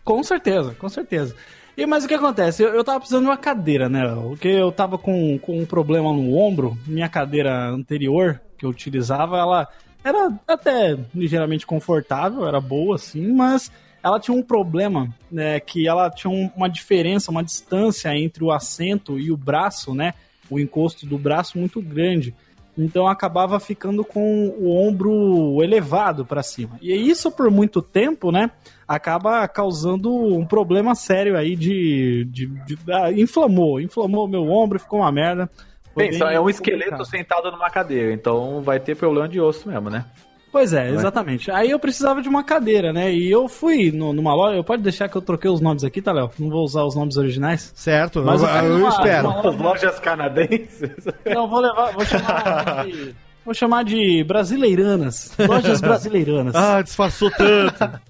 Com 0.05 0.23
certeza, 0.23 0.75
com 0.77 0.87
certeza. 0.87 1.35
E 1.75 1.83
mas 1.87 2.03
o 2.05 2.07
que 2.07 2.13
acontece? 2.13 2.61
Eu, 2.61 2.69
eu 2.75 2.83
tava 2.83 2.99
precisando 2.99 3.23
de 3.23 3.29
uma 3.29 3.37
cadeira, 3.37 3.89
né? 3.89 4.01
Porque 4.29 4.49
eu 4.49 4.71
tava 4.71 4.99
com, 4.99 5.39
com 5.39 5.57
um 5.59 5.65
problema 5.65 6.13
no 6.13 6.35
ombro. 6.37 6.77
Minha 6.85 7.09
cadeira 7.09 7.69
anterior 7.69 8.39
que 8.55 8.63
eu 8.65 8.69
utilizava, 8.69 9.37
ela 9.39 9.67
era 10.03 10.31
até 10.47 10.95
ligeiramente 11.15 11.65
confortável, 11.65 12.47
era 12.47 12.61
boa 12.61 12.95
assim, 12.95 13.31
mas 13.33 13.71
ela 14.03 14.19
tinha 14.19 14.35
um 14.37 14.43
problema, 14.43 15.11
né? 15.31 15.59
Que 15.59 15.87
ela 15.87 16.09
tinha 16.11 16.29
um- 16.31 16.51
uma 16.55 16.67
diferença, 16.69 17.31
uma 17.31 17.43
distância 17.43 18.15
entre 18.15 18.43
o 18.43 18.51
assento 18.51 19.17
e 19.19 19.31
o 19.31 19.37
braço, 19.37 19.95
né? 19.95 20.13
O 20.51 20.59
encosto 20.59 21.05
do 21.07 21.17
braço 21.17 21.57
muito 21.57 21.81
grande. 21.81 22.35
Então 22.77 23.07
acabava 23.07 23.59
ficando 23.59 24.03
com 24.05 24.47
o 24.47 24.69
ombro 24.87 25.61
elevado 25.63 26.25
para 26.25 26.41
cima. 26.43 26.77
E 26.81 26.93
isso 26.93 27.31
por 27.31 27.49
muito 27.51 27.81
tempo, 27.81 28.31
né? 28.31 28.49
Acaba 28.87 29.45
causando 29.47 30.13
um 30.13 30.45
problema 30.45 30.93
sério 30.95 31.35
aí 31.37 31.55
de. 31.55 32.25
de, 32.25 32.45
de- 32.47 32.77
ah, 32.91 33.11
inflamou, 33.11 33.79
inflamou 33.81 34.27
meu 34.27 34.43
ombro, 34.49 34.79
ficou 34.79 34.99
uma 34.99 35.11
merda. 35.11 35.49
Pensa, 35.95 36.25
é 36.31 36.39
um 36.39 36.49
esqueleto 36.49 36.91
complicado. 36.91 37.05
sentado 37.09 37.51
numa 37.51 37.69
cadeira, 37.69 38.13
então 38.13 38.61
vai 38.61 38.79
ter 38.79 38.95
problema 38.95 39.27
de 39.27 39.41
osso 39.41 39.67
mesmo, 39.67 39.89
né? 39.89 40.05
Pois 40.51 40.73
é, 40.73 40.89
exatamente. 40.89 41.49
Aí 41.49 41.71
eu 41.71 41.79
precisava 41.79 42.21
de 42.21 42.27
uma 42.27 42.43
cadeira, 42.43 42.91
né? 42.91 43.13
E 43.13 43.31
eu 43.31 43.47
fui 43.47 43.89
no- 43.91 44.11
numa 44.11 44.35
loja. 44.35 44.57
Eu 44.57 44.63
pode 44.65 44.83
deixar 44.83 45.07
que 45.07 45.15
eu 45.15 45.21
troquei 45.21 45.49
os 45.49 45.61
nomes 45.61 45.83
aqui, 45.83 46.01
tá, 46.01 46.11
Léo? 46.11 46.29
Não 46.37 46.49
vou 46.49 46.63
usar 46.65 46.83
os 46.83 46.93
nomes 46.95 47.15
originais. 47.15 47.71
Certo, 47.73 48.21
Mas 48.21 48.41
eu, 48.43 48.49
eu 48.49 48.79
eu 48.79 48.89
espero. 48.89 49.29
As 49.29 49.55
lojas 49.57 49.99
canadenses. 49.99 51.05
Não, 51.25 51.47
vou 51.47 51.61
levar, 51.61 51.91
vou 51.93 52.05
chamar 52.05 52.85
de. 52.85 53.15
Vou 53.45 53.53
chamar 53.53 53.83
de 53.85 54.23
brasileiranas. 54.25 55.31
Lojas 55.39 55.79
brasileiranas. 55.81 56.53
Ah, 56.53 56.81
disfarçou 56.81 57.31
tanto. 57.31 57.83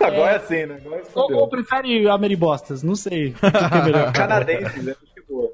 Agora 0.00 0.32
é 0.32 0.36
assim, 0.36 0.66
né? 0.66 0.78
Agora 0.84 1.02
ou, 1.14 1.22
ou 1.24 1.28
escondeu. 1.30 1.48
prefere 1.48 2.08
Ameribostas? 2.08 2.82
Não 2.82 2.94
sei. 2.96 3.28
O 3.28 3.32
que, 3.34 3.50
que 3.50 3.74
é 3.74 3.82
melhor. 3.84 4.12
Canadenses, 4.12 4.78
é 4.88 4.96
muito 4.96 5.24
boa. 5.28 5.50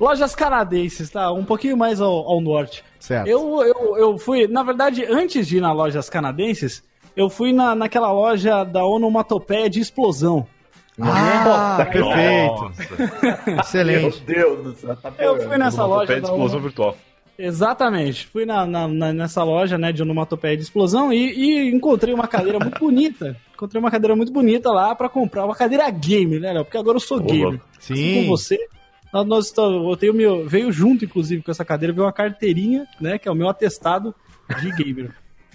Lojas 0.00 0.34
canadenses, 0.34 1.10
tá? 1.10 1.30
Um 1.32 1.44
pouquinho 1.44 1.76
mais 1.76 2.00
ao, 2.00 2.10
ao 2.12 2.40
norte. 2.40 2.82
Certo. 2.98 3.26
Eu, 3.28 3.62
eu, 3.62 3.96
eu 3.96 4.18
fui, 4.18 4.46
na 4.48 4.62
verdade, 4.62 5.04
antes 5.04 5.46
de 5.46 5.58
ir 5.58 5.60
na 5.60 5.72
lojas 5.72 6.08
canadenses, 6.10 6.82
eu 7.16 7.28
fui 7.30 7.52
na, 7.52 7.74
naquela 7.74 8.10
loja 8.12 8.64
da 8.64 8.84
onomatopeia 8.84 9.68
de 9.70 9.80
explosão. 9.80 10.46
Ah, 11.00 11.86
perfeito. 11.90 12.62
Nossa. 13.46 13.50
Meu 13.50 13.60
Excelente. 13.60 14.20
Deus 14.24 14.62
do 14.64 14.74
céu, 14.74 14.96
tá 14.96 15.12
Eu 15.18 15.40
fui 15.48 15.56
nessa 15.56 15.84
loja. 15.86 16.14
De 16.14 16.20
da 16.20 16.26
explosão 16.28 16.56
ono- 16.58 16.66
virtual. 16.66 16.96
Exatamente. 17.38 18.26
Fui 18.26 18.44
na, 18.44 18.66
na- 18.66 18.86
na- 18.88 19.12
nessa 19.12 19.42
loja, 19.42 19.78
né, 19.78 19.90
de 19.92 20.02
onomatopeia 20.02 20.56
de 20.56 20.62
explosão 20.62 21.12
e, 21.12 21.32
e 21.32 21.74
encontrei 21.74 22.12
uma 22.14 22.26
cadeira 22.28 22.58
muito 22.58 22.78
bonita. 22.80 23.36
Encontrei 23.54 23.80
uma 23.80 23.90
cadeira 23.90 24.14
muito 24.14 24.32
bonita 24.32 24.70
lá 24.70 24.94
pra 24.94 25.08
comprar. 25.08 25.44
Uma 25.44 25.54
cadeira 25.54 25.88
game, 25.90 26.38
né, 26.38 26.52
Léo? 26.52 26.64
Porque 26.64 26.76
agora 26.78 26.96
eu 26.96 27.00
sou 27.00 27.18
gamer. 27.20 27.48
louco. 27.50 27.64
Assim 27.78 27.94
Sim. 27.96 28.22
com 28.24 28.28
você. 28.28 28.58
Nós, 29.12 29.46
estamos- 29.46 29.88
eu 29.90 29.96
tenho 29.96 30.14
meu, 30.14 30.48
veio 30.48 30.72
junto, 30.72 31.04
inclusive, 31.04 31.42
com 31.42 31.50
essa 31.50 31.64
cadeira, 31.64 31.92
veio 31.92 32.06
uma 32.06 32.12
carteirinha, 32.12 32.86
né, 33.00 33.18
que 33.18 33.28
é 33.28 33.30
o 33.30 33.34
meu 33.34 33.48
atestado 33.48 34.14
de 34.60 34.70
gamer. 34.72 35.10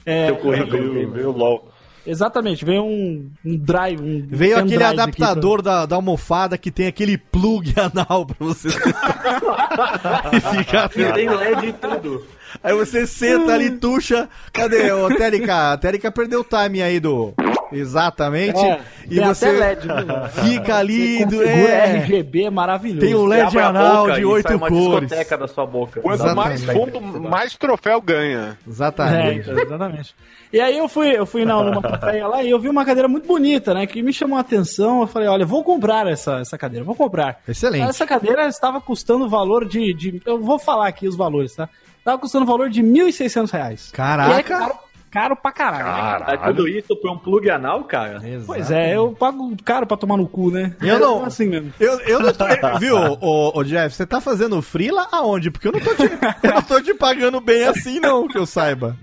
É, 0.05 0.28
Teu 0.28 0.38
currículo. 0.38 0.93
Veio, 0.93 1.12
veio 1.12 1.32
LOL. 1.32 1.72
exatamente, 2.05 2.64
veio 2.64 2.84
um, 2.84 3.30
um 3.43 3.58
drive, 3.58 3.99
um 4.01 4.26
Veio 4.30 4.58
aquele 4.60 4.84
adaptador 4.84 5.62
da, 5.62 5.86
da 5.86 5.95
almofada 5.97 6.58
que 6.58 6.72
tem 6.72 6.88
aquele 6.88 7.18
plug 7.18 7.74
anal 7.80 8.26
pra 8.26 8.36
você. 8.39 8.70
e 10.34 10.39
fica 10.39 10.89
E 10.95 11.12
tem 11.14 11.30
LED 11.30 11.68
e 11.68 11.74
tudo. 11.74 12.26
Aí 12.64 12.74
você 12.74 13.06
senta 13.08 13.54
ali, 13.54 13.72
tuxa. 13.72 14.28
Cadê? 14.54 14.91
Ô, 14.91 15.08
Térica, 15.16 15.74
a 15.74 15.78
Térica 15.78 16.12
perdeu 16.12 16.41
o 16.41 16.43
time 16.43 16.82
aí 16.82 17.00
do. 17.00 17.34
Exatamente. 17.72 18.58
É, 18.60 18.80
e 19.06 19.16
tem 19.16 19.26
você 19.28 19.45
até 19.48 19.58
LED, 19.58 19.82
viu? 19.88 20.43
fica 20.43 20.76
ali. 20.78 21.18
Você 21.20 21.26
do- 21.26 21.43
é, 21.43 21.86
RGB 21.98 22.50
maravilhoso. 22.50 23.06
tem 23.06 23.14
o 23.16 23.24
Você 23.24 23.28
LED 23.36 23.60
anal 23.60 24.12
de 24.12 24.26
oito 24.26 24.60
cores. 24.60 25.10
discoteca 25.10 25.38
da 25.38 25.48
sua 25.48 25.66
boca. 25.66 26.00
Quanto 26.02 26.16
Exatamente. 26.24 26.66
mais 26.66 26.78
fundo, 26.78 27.02
mais 27.22 27.56
troféu 27.58 28.02
ganha. 28.02 28.58
É, 28.66 28.70
Exatamente. 28.70 29.50
exatamente. 29.50 30.16
E 30.52 30.62
aí 30.62 30.78
eu 30.78 30.88
fui, 30.88 31.10
eu 31.12 31.26
fui 31.26 31.43
na 31.43 31.62
numa 31.62 31.82
cafeteria 31.82 32.26
lá 32.28 32.41
e 32.41 32.50
eu 32.50 32.60
vi 32.60 32.70
uma 32.70 32.86
cadeira 32.86 33.08
muito 33.10 33.28
bonita, 33.28 33.74
né? 33.74 33.86
Que 33.86 34.02
me 34.02 34.14
chamou 34.14 34.38
a 34.38 34.41
atenção. 34.41 35.02
Eu 35.02 35.08
falei, 35.08 35.28
olha, 35.28 35.45
vou 35.45 35.62
comprar 35.64 36.08
essa, 36.08 36.39
essa 36.39 36.58
cadeira, 36.58 36.86
vou 36.86 36.95
comprar. 36.95 37.41
Excelente. 37.48 37.89
Essa 37.89 38.06
cadeira 38.08 38.48
estava 38.48 38.80
custando 38.80 39.26
o 39.26 39.30
valor 39.30 39.66
de, 39.68 39.93
de. 39.93 40.22
Eu 40.26 40.39
vou 40.41 40.58
falar 40.58 40.88
aqui 40.88 41.06
os 41.08 41.18
valores, 41.18 41.54
tá? 41.54 41.68
Estava 42.08 42.20
custando 42.22 42.45
o 42.45 42.47
valor 42.47 42.70
de 42.70 42.82
1.600 42.82 43.51
reais. 43.51 43.91
Caraca. 43.91 44.34
É 44.39 44.41
caro, 44.41 44.74
caro 45.12 45.36
pra 45.36 45.51
caralho. 45.51 46.26
né? 46.26 46.34
É 46.36 46.38
tudo 46.38 46.66
isso 46.66 46.95
por 46.95 47.12
um 47.12 47.18
plug 47.18 47.49
anal, 47.49 47.84
cara? 47.84 48.22
Pois 48.45 48.72
é, 48.72 48.95
eu 48.95 49.12
pago 49.12 49.53
caro 49.66 49.86
pra 49.86 49.97
tomar 49.97 50.16
no 50.16 50.26
cu, 50.26 50.49
né? 50.49 50.74
Eu 50.82 50.99
não- 50.99 51.24
É 51.24 51.28
assim 51.28 51.47
mesmo. 51.47 51.74
Eu, 51.78 51.99
eu 51.99 52.20
não 52.22 52.32
tô. 52.32 52.45
Viu, 52.80 52.95
ô, 53.20 53.60
ô, 53.60 53.62
Jeff, 53.66 53.93
você 53.93 54.05
tá 54.05 54.22
fazendo 54.22 54.62
frila 54.62 55.05
aonde? 55.12 55.51
Porque 55.51 55.68
eu 55.68 55.74
não 55.74 55.82
tô 55.82 55.93
te, 55.95 56.03
eu 56.43 56.53
não 56.53 56.62
tô 56.62 56.80
te 56.82 56.93
pagando 56.93 57.41
bem 57.41 57.66
assim, 57.66 57.99
não, 57.99 58.26
que 58.26 58.38
eu 58.38 58.45
saiba. 58.45 58.95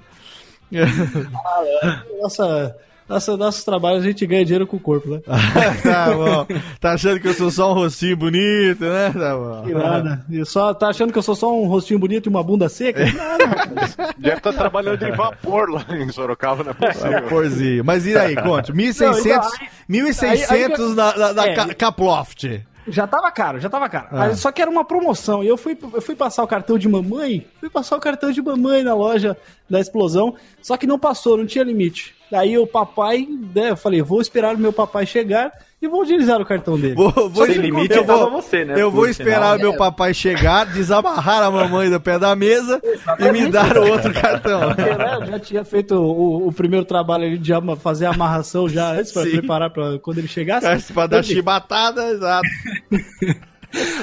Nossa, 2.23 2.75
nossa, 3.09 3.37
nossos 3.37 3.65
trabalhos 3.65 4.03
a 4.03 4.07
gente 4.07 4.27
ganha 4.27 4.45
dinheiro 4.45 4.67
com 4.67 4.77
o 4.77 4.81
corpo, 4.81 5.09
né? 5.11 5.21
tá 5.83 6.11
bom. 6.15 6.47
Tá 6.81 6.93
achando 6.93 7.21
que 7.21 7.29
eu 7.29 7.35
sou 7.35 7.51
só 7.51 7.71
um 7.73 7.75
rostinho 7.75 8.17
bonito, 8.17 8.85
né? 8.85 9.11
Tá 9.13 9.37
bom. 9.37 9.63
Que 9.67 9.75
nada. 9.75 10.25
E 10.31 10.45
só, 10.45 10.73
tá 10.73 10.89
achando 10.89 11.13
que 11.13 11.19
eu 11.19 11.23
sou 11.23 11.35
só 11.35 11.55
um 11.55 11.67
rostinho 11.67 11.99
bonito 12.01 12.27
e 12.27 12.31
uma 12.31 12.43
bunda 12.43 12.69
seca? 12.69 13.01
Deve 14.19 14.37
estar 14.39 14.53
trabalhando 14.53 15.03
em 15.03 15.13
vapor 15.13 15.71
lá 15.71 15.85
em 15.91 16.11
Sorocaba, 16.11 16.65
não 16.65 16.71
é 16.71 16.75
possível. 16.93 17.23
Porzinho. 17.29 17.85
Mas 17.85 18.07
e 18.07 18.17
aí, 18.17 18.35
conte? 18.37 18.73
1.600 18.73 19.19
então, 19.21 19.43
1.600 19.91 20.95
na, 20.95 21.17
na, 21.17 21.33
na 21.33 21.47
É. 21.47 21.55
Ca- 21.55 21.75
Caploft. 21.75 22.63
Já 22.87 23.07
tava 23.07 23.31
caro, 23.31 23.59
já 23.61 23.71
tava 23.71 23.89
caro. 23.89 24.09
Ah. 24.13 24.35
Só 24.35 24.53
que 24.53 24.61
era 24.61 24.71
uma 24.71 24.85
promoção. 24.85 25.43
E 25.43 25.49
eu 25.49 25.57
fui, 25.57 25.77
eu 25.95 26.03
fui 26.03 26.15
passar 26.15 26.43
o 26.43 26.47
cartão 26.47 26.77
de 26.79 26.87
mamãe. 26.87 27.47
Fui 27.59 27.71
passar 27.71 27.97
o 27.97 28.01
cartão 28.01 28.31
de 28.31 28.43
mamãe 28.43 28.83
na 28.83 28.95
loja 28.95 29.37
da 29.71 29.81
explosão. 29.81 30.35
Só 30.61 30.77
que 30.77 30.87
não 30.87 30.99
passou, 30.99 31.39
não 31.39 31.47
tinha 31.47 31.65
limite. 31.65 32.15
Daí 32.35 32.59
o 32.59 32.67
papai, 32.67 33.29
né, 33.55 33.71
eu 33.71 33.77
falei, 33.77 34.03
vou 34.03 34.21
esperar 34.21 34.57
o 34.57 34.59
meu 34.59 34.73
papai 34.73 35.07
chegar 35.07 35.53
e 35.81 35.87
vou 35.87 36.03
utilizar 36.03 36.41
o 36.41 36.45
cartão 36.45 36.77
dele. 36.77 36.97
Vou, 36.97 37.13
vou, 37.31 37.47
Sem 37.47 37.59
limite 37.59 37.95
eu 37.95 38.05
vou, 38.05 38.29
você, 38.29 38.65
né? 38.65 38.75
eu 38.77 38.91
vou 38.91 39.07
esperar 39.07 39.57
o 39.57 39.61
meu 39.61 39.77
papai 39.77 40.13
chegar, 40.13 40.67
desamarrar 40.67 41.45
a 41.45 41.51
mamãe 41.51 41.89
do 41.89 42.01
pé 42.01 42.19
da 42.19 42.35
mesa 42.35 42.83
e 43.21 43.31
me 43.31 43.47
dar 43.49 43.79
o 43.79 43.89
outro 43.89 44.13
cartão. 44.13 44.63
Né, 44.75 45.19
eu 45.21 45.27
já 45.27 45.39
tinha 45.39 45.65
feito 45.65 45.95
o, 45.95 46.49
o 46.49 46.53
primeiro 46.53 46.85
trabalho 46.85 47.23
ali 47.25 47.39
de 47.39 47.53
ama- 47.53 47.77
fazer 47.77 48.07
a 48.07 48.11
amarração 48.11 48.69
já 48.69 48.91
antes 48.91 49.13
para 49.13 49.23
preparar 49.31 49.71
para 49.71 49.97
quando 50.01 50.19
ele 50.19 50.27
chegasse. 50.27 50.93
pra 50.93 51.07
dar 51.07 51.23
chibatada, 51.23 52.05
exato. 52.11 52.49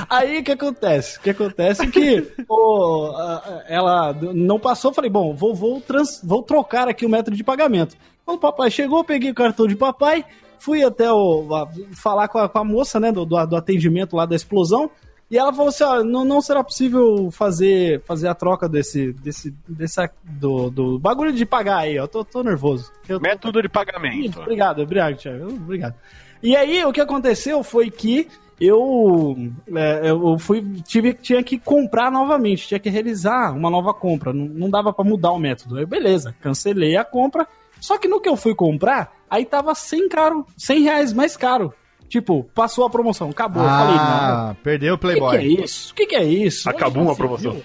Aí 0.09 0.39
o 0.39 0.43
que 0.43 0.51
acontece? 0.51 1.17
O 1.17 1.21
que 1.21 1.29
acontece 1.29 1.83
é 1.83 1.87
que 1.87 2.27
a- 2.49 3.63
ela 3.69 4.13
não 4.33 4.59
passou, 4.59 4.91
eu 4.91 4.95
falei, 4.95 5.09
bom, 5.09 5.33
vou, 5.33 5.55
vou, 5.55 5.79
trans- 5.79 6.19
vou 6.23 6.43
trocar 6.43 6.87
aqui 6.89 7.05
o 7.05 7.09
método 7.09 7.37
de 7.37 7.43
pagamento. 7.43 7.95
Quando 8.25 8.37
o 8.37 8.41
papai 8.41 8.69
chegou, 8.71 9.03
peguei 9.03 9.31
o 9.31 9.35
cartão 9.35 9.67
de 9.67 9.75
papai, 9.75 10.23
fui 10.59 10.83
até 10.83 11.11
o, 11.11 11.53
a- 11.55 11.67
falar 11.93 12.27
com 12.27 12.37
a, 12.39 12.47
com 12.49 12.59
a 12.59 12.63
moça 12.63 12.99
né, 12.99 13.11
do, 13.11 13.25
do, 13.25 13.45
do 13.45 13.55
atendimento 13.55 14.15
lá 14.15 14.25
da 14.25 14.35
explosão. 14.35 14.89
E 15.29 15.37
ela 15.37 15.53
falou 15.53 15.69
assim: 15.69 15.83
ó, 15.85 16.03
não, 16.03 16.25
não 16.25 16.41
será 16.41 16.61
possível 16.63 17.29
fazer, 17.31 18.01
fazer 18.03 18.27
a 18.27 18.35
troca 18.35 18.67
desse, 18.67 19.13
desse, 19.13 19.55
dessa, 19.67 20.09
do, 20.23 20.69
do 20.69 20.99
bagulho 20.99 21.31
de 21.31 21.45
pagar 21.45 21.77
aí, 21.77 21.97
ó. 21.97 22.05
Tô, 22.05 22.23
tô 22.25 22.43
nervoso. 22.43 22.91
Eu 23.07 23.17
tô- 23.17 23.23
Método 23.23 23.61
de 23.61 23.69
pagamento. 23.69 24.39
obrigado, 24.41 24.81
obrigado, 24.81 25.15
Thiago. 25.15 25.47
Obrigado. 25.53 25.95
E 26.43 26.53
aí, 26.55 26.83
o 26.83 26.91
que 26.91 26.99
aconteceu 26.99 27.63
foi 27.63 27.89
que 27.89 28.27
eu, 28.59 29.35
é, 29.75 30.09
eu 30.09 30.37
fui, 30.37 30.61
tive, 30.85 31.13
tinha 31.13 31.41
que 31.43 31.57
comprar 31.57 32.11
novamente, 32.11 32.67
tinha 32.67 32.79
que 32.79 32.89
realizar 32.89 33.55
uma 33.55 33.69
nova 33.69 33.93
compra. 33.93 34.33
Não, 34.33 34.45
não 34.45 34.69
dava 34.69 34.91
pra 34.93 35.03
mudar 35.05 35.31
o 35.31 35.39
método. 35.39 35.77
Aí, 35.77 35.85
beleza, 35.85 36.35
cancelei 36.41 36.97
a 36.97 37.03
compra. 37.05 37.47
Só 37.81 37.97
que 37.97 38.07
no 38.07 38.21
que 38.21 38.29
eu 38.29 38.37
fui 38.37 38.55
comprar, 38.55 39.11
aí 39.29 39.43
tava 39.43 39.75
100 39.75 40.07
caro, 40.07 40.45
100 40.57 40.83
reais 40.83 41.11
mais 41.11 41.35
caro. 41.35 41.73
Tipo, 42.07 42.43
passou 42.53 42.85
a 42.85 42.89
promoção, 42.89 43.29
acabou. 43.29 43.63
eu 43.63 43.69
falei, 43.69 43.95
não, 43.95 44.01
Ah, 44.03 44.55
perdeu 44.63 44.93
o 44.93 44.95
o 44.95 44.99
que, 44.99 45.07
que 45.07 45.13
Playboy. 45.19 45.37
é 45.37 45.43
isso? 45.63 45.91
O 45.91 45.95
que, 45.95 46.05
que 46.05 46.15
é 46.15 46.23
isso? 46.23 46.69
Acabou 46.69 47.03
uma 47.03 47.15
promoção. 47.15 47.53
viu? 47.53 47.63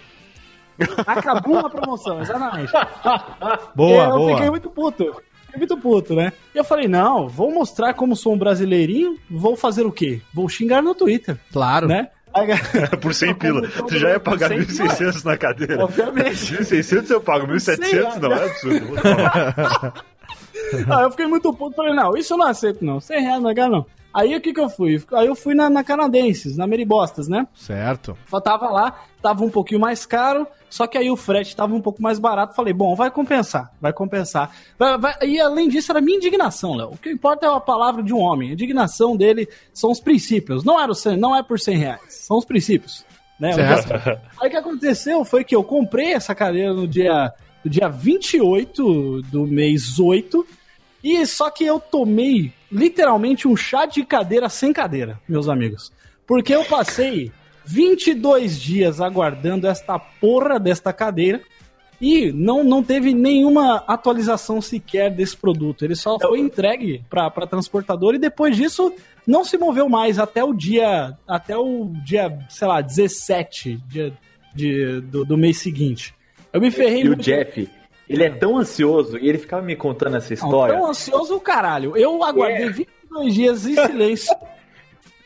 Acabou 1.07 1.55
uma 1.59 1.71
promoção, 1.71 2.21
exatamente. 2.21 2.73
Boa, 3.75 4.05
eu 4.05 4.11
boa. 4.19 4.33
fiquei 4.33 4.51
muito 4.51 4.71
puto. 4.71 5.05
Fiquei 5.47 5.59
muito 5.59 5.77
puto, 5.79 6.15
né? 6.15 6.33
E 6.55 6.59
eu 6.59 6.65
falei, 6.65 6.87
não, 6.87 7.29
vou 7.29 7.51
mostrar 7.53 7.95
como 7.95 8.15
sou 8.15 8.35
um 8.35 8.39
brasileirinho, 8.39 9.19
vou 9.31 9.57
fazer 9.57 9.85
o 9.87 9.93
quê? 9.93 10.21
Vou 10.35 10.49
xingar 10.49 10.83
no 10.83 10.95
Twitter, 10.95 11.39
Claro. 11.53 11.89
né? 11.89 12.09
Por 13.01 13.15
100 13.15 13.35
pila. 13.35 13.69
Você 13.69 13.99
já 13.99 14.11
ia 14.11 14.21
pagar 14.21 14.51
1.600 14.51 15.25
na 15.25 15.37
cadeira. 15.37 15.85
Obviamente. 15.85 16.57
1.600 16.57 17.11
eu 17.11 17.21
pago, 17.21 17.47
1.700 17.47 18.17
não, 18.17 18.33
é 18.33 18.45
absurdo. 18.45 18.87
Aí 20.89 21.03
eu 21.05 21.11
fiquei 21.11 21.27
muito 21.27 21.53
puto, 21.53 21.77
falei, 21.77 21.95
não, 21.95 22.17
isso 22.17 22.35
eu 22.35 22.39
não 22.39 22.47
aceito 22.47 22.85
não, 22.85 23.01
100 23.01 23.21
reais 23.21 23.43
não 23.43 23.51
é 23.51 23.69
não. 23.69 23.87
Aí 24.13 24.35
o 24.35 24.41
que 24.41 24.55
que 24.55 24.61
eu 24.61 24.71
fui? 24.71 25.03
Aí 25.13 25.27
eu 25.27 25.35
fui 25.35 25.55
na, 25.55 25.69
na 25.69 25.85
Canadenses, 25.85 26.57
na 26.57 26.67
Meribostas, 26.67 27.29
né? 27.29 27.47
Certo. 27.55 28.17
Só 28.31 28.41
tava 28.41 28.71
lá, 28.71 29.05
tava 29.21 29.45
um 29.45 29.51
pouquinho 29.51 29.79
mais 29.79 30.07
caro, 30.07 30.47
só 30.69 30.87
que 30.87 30.99
aí 30.99 31.11
o 31.11 31.17
frete 31.17 31.55
tava 31.57 31.75
um 31.75 31.81
pouco 31.81 32.03
mais 32.03 32.19
barato. 32.19 32.55
Falei, 32.55 32.73
bom, 32.73 32.95
vai 32.95 33.11
compensar, 33.11 33.73
vai 33.81 33.93
compensar. 33.93 34.51
Vai- 34.79 34.99
vai- 34.99 35.17
E 35.23 35.41
além 35.41 35.69
disso, 35.69 35.91
era 35.93 36.01
minha 36.01 36.17
indignação, 36.17 36.75
Léo. 36.75 36.91
O 36.93 36.99
que 36.99 37.11
importa 37.11 37.47
é 37.47 37.49
a 37.49 37.61
palavra 37.61 38.03
de 38.03 38.13
um 38.13 38.19
homem. 38.21 38.51
A 38.51 38.53
indignação 38.53 39.17
dele 39.17 39.49
são 39.73 39.91
os 39.91 40.01
princípios. 40.01 40.65
Não, 40.65 40.81
era 40.81 40.91
o 40.91 40.95
100, 40.95 41.17
não 41.17 41.35
é 41.37 41.43
por 41.43 41.59
100 41.59 41.77
reais, 41.79 42.01
são 42.09 42.37
os 42.39 42.45
princípios. 42.45 43.05
Né? 43.39 43.53
Aí 44.41 44.49
o 44.49 44.51
que 44.51 44.57
aconteceu 44.57 45.25
foi 45.25 45.45
que 45.45 45.55
eu 45.55 45.63
comprei 45.63 46.13
essa 46.15 46.35
cadeira 46.35 46.73
no 46.73 46.89
dia, 46.89 47.31
no 47.65 47.71
dia 47.71 47.89
28 47.89 49.23
do 49.23 49.47
mês 49.47 49.99
8. 49.99 50.47
E 51.05 51.25
só 51.27 51.51
que 51.51 51.65
eu 51.65 51.79
tomei 51.79 52.53
literalmente 52.73 53.47
um 53.47 53.55
chá 53.57 53.87
de 53.87 54.05
cadeira 54.05 54.49
sem 54.49 54.73
cadeira, 54.73 55.21
meus 55.29 55.49
amigos. 55.49 55.93
Porque 56.27 56.53
eu 56.55 56.65
passei 56.65 57.31
22 57.67 58.61
dias 58.61 59.01
aguardando 59.01 59.67
esta 59.67 59.99
porra 59.99 60.59
desta 60.59 60.93
cadeira 60.93 61.43
e 62.01 62.31
não, 62.33 62.63
não 62.63 62.83
teve 62.83 63.13
nenhuma 63.15 63.83
atualização 63.87 64.61
sequer 64.61 65.11
desse 65.11 65.37
produto. 65.37 65.85
Ele 65.85 65.95
só 65.95 66.19
foi 66.19 66.39
entregue 66.39 67.03
para 67.11 67.31
transportadora 67.47 68.17
e 68.17 68.21
depois 68.21 68.57
disso 68.57 68.93
não 69.27 69.45
se 69.45 69.57
moveu 69.59 69.89
mais 69.89 70.19
até 70.19 70.45
o 70.45 70.53
dia, 70.53 71.17
até 71.27 71.57
o 71.57 71.91
dia, 72.05 72.39
sei 72.49 72.69
lá, 72.69 72.81
17 72.81 73.81
dia, 73.89 74.13
de, 74.55 75.01
do, 75.01 75.25
do 75.25 75.37
mês 75.37 75.59
seguinte. 75.59 76.15
Eu 76.53 76.61
me 76.61 76.71
ferrei 76.71 77.01
E 77.01 77.05
o 77.05 77.09
muito. 77.09 77.23
Jeff, 77.23 77.69
ele 78.09 78.25
é 78.25 78.31
tão 78.31 78.57
ansioso 78.59 79.19
e 79.19 79.29
ele 79.29 79.39
ficava 79.39 79.63
me 79.63 79.75
contando 79.75 80.17
essa 80.17 80.29
Não, 80.29 80.35
história. 80.35 80.75
tão 80.77 80.87
ansioso 80.91 81.35
o 81.35 81.41
caralho. 81.41 81.97
Eu 81.97 82.23
aguardei 82.23 82.67
É. 82.67 82.71
22 82.71 83.35
dias 83.35 83.67
em 83.67 83.75
silêncio. 83.75 84.37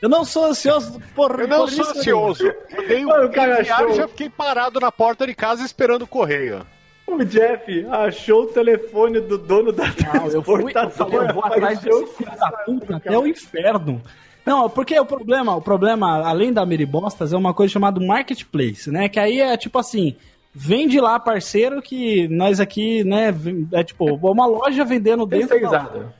Eu 0.01 0.09
não 0.09 0.25
sou 0.25 0.45
ansioso 0.45 0.99
por 1.15 1.39
Eu 1.39 1.47
não 1.47 1.59
por 1.59 1.69
sou 1.69 1.83
isso 1.83 1.99
ansioso. 1.99 2.43
Eu 2.45 2.87
dei 2.87 3.05
um 3.05 3.31
cara 3.31 3.61
e 3.61 3.65
já 3.65 4.07
fiquei 4.07 4.29
parado 4.29 4.79
na 4.79 4.91
porta 4.91 5.27
de 5.27 5.35
casa 5.35 5.63
esperando 5.63 6.03
o 6.03 6.07
correio. 6.07 6.65
O 7.07 7.23
Jeff 7.25 7.85
achou 7.89 8.43
o 8.43 8.47
telefone 8.47 9.19
do 9.19 9.37
dono 9.37 9.71
da 9.71 9.83
Não, 10.13 10.27
eu 10.27 10.41
fui, 10.41 10.71
eu 10.73 10.89
falei, 10.89 11.19
eu 11.19 11.33
vou 11.33 11.45
atrás 11.45 11.79
desse 11.79 12.05
filho 12.15 12.31
da 12.37 12.51
puta 12.65 12.95
até 12.95 13.17
o 13.17 13.27
inferno. 13.27 14.01
Não, 14.45 14.69
porque 14.69 14.97
o 14.99 15.05
problema, 15.05 15.55
o 15.55 15.61
problema, 15.61 16.25
além 16.25 16.51
da 16.51 16.65
Meribostas, 16.65 17.33
é 17.33 17.37
uma 17.37 17.53
coisa 17.53 17.73
chamada 17.73 17.99
marketplace, 17.99 18.89
né? 18.89 19.07
Que 19.07 19.19
aí 19.19 19.39
é 19.39 19.55
tipo 19.57 19.77
assim, 19.77 20.15
vende 20.53 20.99
lá, 20.99 21.19
parceiro, 21.19 21.81
que 21.81 22.27
nós 22.27 22.59
aqui, 22.59 23.03
né, 23.03 23.33
é 23.71 23.83
tipo, 23.83 24.05
uma 24.05 24.47
loja 24.47 24.83
vendendo 24.83 25.25
dentro 25.25 25.49
da 25.49 25.55
Terceirizado. 25.55 26.13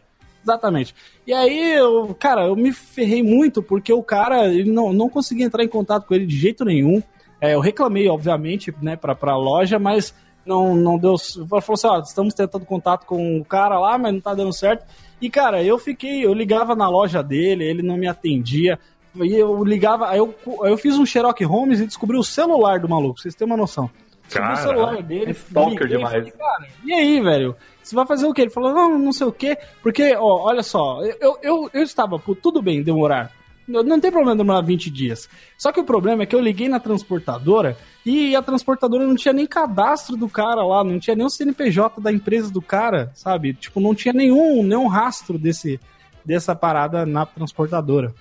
Exatamente. 0.43 0.95
E 1.25 1.33
aí, 1.33 1.73
eu, 1.73 2.15
cara, 2.19 2.45
eu 2.47 2.55
me 2.55 2.71
ferrei 2.73 3.21
muito 3.21 3.61
porque 3.61 3.93
o 3.93 4.03
cara, 4.03 4.47
ele 4.47 4.71
não, 4.71 4.91
não 4.91 5.09
conseguia 5.09 5.45
entrar 5.45 5.63
em 5.63 5.67
contato 5.67 6.07
com 6.07 6.13
ele 6.13 6.25
de 6.25 6.37
jeito 6.37 6.65
nenhum. 6.65 7.01
É, 7.39 7.53
eu 7.53 7.59
reclamei, 7.59 8.07
obviamente, 8.07 8.73
né, 8.81 8.95
pra, 8.95 9.15
pra 9.15 9.35
loja, 9.35 9.79
mas 9.79 10.13
não, 10.45 10.75
não 10.75 10.97
deu. 10.97 11.15
Falou 11.17 11.73
assim: 11.73 11.87
ó, 11.87 11.99
estamos 11.99 12.33
tentando 12.33 12.65
contato 12.65 13.05
com 13.05 13.39
o 13.39 13.45
cara 13.45 13.79
lá, 13.79 13.97
mas 13.97 14.13
não 14.13 14.21
tá 14.21 14.33
dando 14.33 14.53
certo. 14.53 14.85
E, 15.21 15.29
cara, 15.29 15.63
eu 15.63 15.77
fiquei, 15.77 16.25
eu 16.25 16.33
ligava 16.33 16.75
na 16.75 16.89
loja 16.89 17.21
dele, 17.21 17.63
ele 17.63 17.81
não 17.81 17.97
me 17.97 18.07
atendia. 18.07 18.79
E 19.15 19.35
eu 19.35 19.63
ligava, 19.63 20.09
aí 20.09 20.19
eu, 20.19 20.33
eu 20.63 20.77
fiz 20.77 20.97
um 20.97 21.05
Sherlock 21.05 21.43
Holmes 21.43 21.81
e 21.81 21.85
descobri 21.85 22.17
o 22.17 22.23
celular 22.23 22.79
do 22.79 22.87
maluco, 22.87 23.19
vocês 23.19 23.35
terem 23.35 23.51
uma 23.51 23.57
noção. 23.57 23.89
Descobri 24.31 24.53
o 24.53 24.57
celular 24.57 25.03
dele, 25.03 25.31
Stalker 25.31 25.81
liguei 25.81 25.97
demais. 25.97 26.13
falei, 26.13 26.31
cara, 26.31 26.67
e 26.85 26.93
aí, 26.93 27.21
velho? 27.21 27.55
Você 27.83 27.95
vai 27.95 28.05
fazer 28.05 28.25
o 28.25 28.33
quê? 28.33 28.43
Ele 28.43 28.51
falou, 28.51 28.73
não, 28.73 28.97
não 28.97 29.11
sei 29.11 29.27
o 29.27 29.31
quê. 29.31 29.57
Porque, 29.81 30.15
ó, 30.15 30.43
olha 30.43 30.63
só, 30.63 31.03
eu, 31.03 31.37
eu, 31.41 31.69
eu 31.73 31.83
estava, 31.83 32.17
pô, 32.17 32.33
tudo 32.33 32.61
bem 32.61 32.81
demorar. 32.81 33.31
Não, 33.67 33.83
não 33.83 33.99
tem 33.99 34.11
problema 34.11 34.35
demorar 34.35 34.61
20 34.61 34.89
dias. 34.89 35.29
Só 35.57 35.71
que 35.71 35.79
o 35.79 35.83
problema 35.83 36.23
é 36.23 36.25
que 36.25 36.35
eu 36.35 36.39
liguei 36.39 36.69
na 36.69 36.79
transportadora 36.79 37.77
e 38.05 38.35
a 38.35 38.41
transportadora 38.41 39.05
não 39.05 39.15
tinha 39.15 39.33
nem 39.33 39.45
cadastro 39.45 40.15
do 40.15 40.29
cara 40.29 40.65
lá, 40.65 40.83
não 40.83 40.99
tinha 40.99 41.15
nem 41.15 41.25
o 41.25 41.29
CNPJ 41.29 42.01
da 42.01 42.11
empresa 42.11 42.51
do 42.51 42.61
cara, 42.61 43.11
sabe? 43.13 43.53
Tipo, 43.53 43.79
não 43.79 43.93
tinha 43.93 44.13
nenhum, 44.13 44.63
nenhum 44.63 44.87
rastro 44.87 45.37
desse, 45.37 45.79
dessa 46.23 46.55
parada 46.55 47.05
na 47.05 47.25
transportadora. 47.25 48.13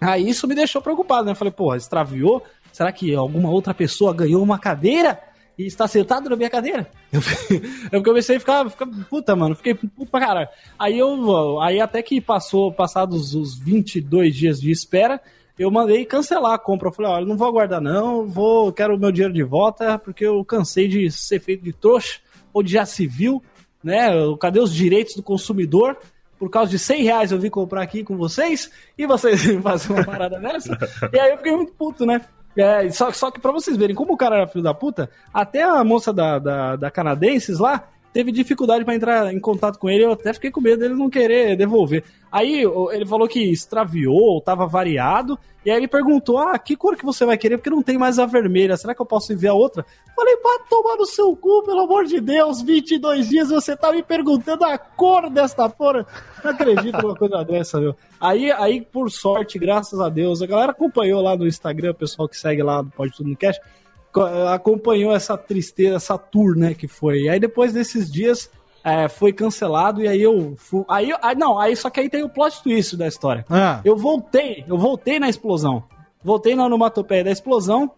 Aí 0.00 0.28
isso 0.28 0.46
me 0.46 0.54
deixou 0.54 0.80
preocupado, 0.80 1.24
né? 1.26 1.32
Eu 1.32 1.36
falei, 1.36 1.52
porra, 1.52 1.76
extraviou? 1.76 2.42
Será 2.72 2.92
que 2.92 3.14
alguma 3.14 3.50
outra 3.50 3.74
pessoa 3.74 4.14
ganhou 4.14 4.42
uma 4.42 4.58
cadeira 4.58 5.18
e 5.58 5.66
está 5.66 5.88
sentado 5.88 6.30
na 6.30 6.36
minha 6.36 6.48
cadeira? 6.48 6.88
Eu, 7.90 8.02
comecei 8.02 8.36
a 8.36 8.40
ficar, 8.40 8.70
ficar 8.70 8.86
puta, 9.10 9.34
mano, 9.34 9.56
fiquei 9.56 9.74
puto 9.74 10.06
pra 10.06 10.20
caralho. 10.20 10.48
Aí 10.78 10.98
eu, 10.98 11.60
aí 11.60 11.80
até 11.80 12.02
que 12.02 12.20
passou, 12.20 12.72
passados 12.72 13.34
os 13.34 13.58
22 13.58 14.34
dias 14.34 14.60
de 14.60 14.70
espera, 14.70 15.20
eu 15.58 15.70
mandei 15.70 16.04
cancelar 16.04 16.52
a 16.52 16.58
compra. 16.58 16.88
Eu 16.88 16.92
falei, 16.92 17.10
olha, 17.10 17.26
não 17.26 17.36
vou 17.36 17.48
aguardar 17.48 17.80
não, 17.80 18.26
vou, 18.26 18.72
quero 18.72 18.94
o 18.94 18.98
meu 18.98 19.10
dinheiro 19.10 19.34
de 19.34 19.42
volta, 19.42 19.98
porque 19.98 20.24
eu 20.24 20.44
cansei 20.44 20.86
de 20.86 21.10
ser 21.10 21.40
feito 21.40 21.64
de 21.64 21.72
trouxa, 21.72 22.20
ou 22.52 22.62
de 22.62 22.72
já 22.72 22.86
civil, 22.86 23.42
né? 23.82 24.10
Cadê 24.40 24.60
os 24.60 24.72
direitos 24.72 25.14
do 25.14 25.22
consumidor? 25.22 25.96
Por 26.38 26.50
causa 26.50 26.70
de 26.70 26.78
100 26.78 27.02
reais 27.02 27.32
eu 27.32 27.38
vim 27.38 27.50
comprar 27.50 27.82
aqui 27.82 28.04
com 28.04 28.16
vocês 28.16 28.70
e 28.96 29.06
vocês 29.06 29.42
vêm 29.44 29.60
fazer 29.60 29.92
uma 29.92 30.04
parada 30.04 30.38
dessa. 30.38 30.78
E 31.12 31.18
aí 31.18 31.30
eu 31.32 31.36
fiquei 31.38 31.54
muito 31.54 31.72
puto, 31.72 32.06
né? 32.06 32.20
É, 32.58 32.90
só, 32.90 33.12
só 33.12 33.30
que 33.30 33.38
pra 33.38 33.52
vocês 33.52 33.76
verem 33.76 33.94
como 33.94 34.14
o 34.14 34.16
cara 34.16 34.36
era 34.38 34.48
filho 34.48 34.64
da 34.64 34.74
puta, 34.74 35.08
até 35.32 35.62
a 35.62 35.84
moça 35.84 36.12
da, 36.12 36.40
da, 36.40 36.76
da 36.76 36.90
canadenses 36.90 37.60
lá 37.60 37.88
teve 38.12 38.32
dificuldade 38.32 38.84
pra 38.84 38.94
entrar 38.94 39.32
em 39.32 39.40
contato 39.40 39.78
com 39.78 39.88
ele. 39.88 40.04
Eu 40.04 40.12
até 40.12 40.32
fiquei 40.32 40.50
com 40.50 40.60
medo 40.60 40.80
dele 40.80 40.94
não 40.94 41.10
querer 41.10 41.56
devolver. 41.56 42.04
Aí 42.30 42.62
ele 42.92 43.06
falou 43.06 43.26
que 43.26 43.40
extraviou, 43.40 44.40
tava 44.40 44.66
variado. 44.66 45.38
E 45.64 45.70
aí 45.70 45.76
ele 45.76 45.88
perguntou: 45.88 46.38
Ah, 46.38 46.58
que 46.58 46.76
cor 46.76 46.96
que 46.96 47.04
você 47.04 47.24
vai 47.24 47.36
querer? 47.36 47.58
Porque 47.58 47.70
não 47.70 47.82
tem 47.82 47.98
mais 47.98 48.18
a 48.18 48.26
vermelha. 48.26 48.76
Será 48.76 48.94
que 48.94 49.02
eu 49.02 49.06
posso 49.06 49.32
enviar 49.32 49.54
outra? 49.54 49.84
Falei, 50.14 50.36
pá, 50.36 50.64
tomar 50.68 50.96
no 50.96 51.06
seu 51.06 51.34
cu, 51.36 51.62
pelo 51.62 51.82
amor 51.82 52.04
de 52.04 52.20
Deus, 52.20 52.60
22 52.60 53.28
dias 53.28 53.50
você 53.50 53.76
tá 53.76 53.92
me 53.92 54.02
perguntando 54.02 54.64
a 54.64 54.76
cor 54.76 55.30
desta 55.30 55.68
porra. 55.68 56.06
Não 56.42 56.50
acredito 56.50 57.00
numa 57.00 57.14
coisa 57.14 57.44
dessa, 57.44 57.80
meu. 57.80 57.94
Aí, 58.20 58.50
aí, 58.50 58.80
por 58.80 59.10
sorte, 59.10 59.58
graças 59.58 60.00
a 60.00 60.08
Deus, 60.08 60.42
a 60.42 60.46
galera 60.46 60.72
acompanhou 60.72 61.22
lá 61.22 61.36
no 61.36 61.46
Instagram, 61.46 61.92
o 61.92 61.94
pessoal 61.94 62.28
que 62.28 62.36
segue 62.36 62.62
lá 62.62 62.82
Pode 62.82 63.16
Tudo 63.16 63.30
no 63.30 63.36
Cash, 63.36 63.58
acompanhou 64.52 65.14
essa 65.14 65.36
tristeza, 65.36 65.96
essa 65.96 66.18
tour, 66.18 66.56
né, 66.56 66.74
que 66.74 66.88
foi. 66.88 67.22
E 67.22 67.28
aí 67.28 67.40
depois 67.40 67.72
desses 67.72 68.10
dias 68.10 68.50
é, 68.84 69.08
foi 69.08 69.32
cancelado 69.32 70.02
e 70.02 70.08
aí 70.08 70.22
eu 70.22 70.54
fui, 70.56 70.84
aí, 70.88 71.12
aí 71.20 71.36
não, 71.36 71.58
aí 71.58 71.74
só 71.76 71.90
que 71.90 72.00
aí 72.00 72.08
tem 72.08 72.22
o 72.22 72.28
plot 72.28 72.62
twist 72.62 72.96
da 72.96 73.06
história. 73.06 73.44
Ah, 73.48 73.80
Eu 73.84 73.96
voltei, 73.96 74.64
eu 74.66 74.78
voltei 74.78 75.18
na 75.18 75.28
explosão. 75.28 75.82
Voltei 76.22 76.54
na 76.56 76.66
onomatopeia 76.66 77.22
da 77.24 77.30
explosão 77.30 77.90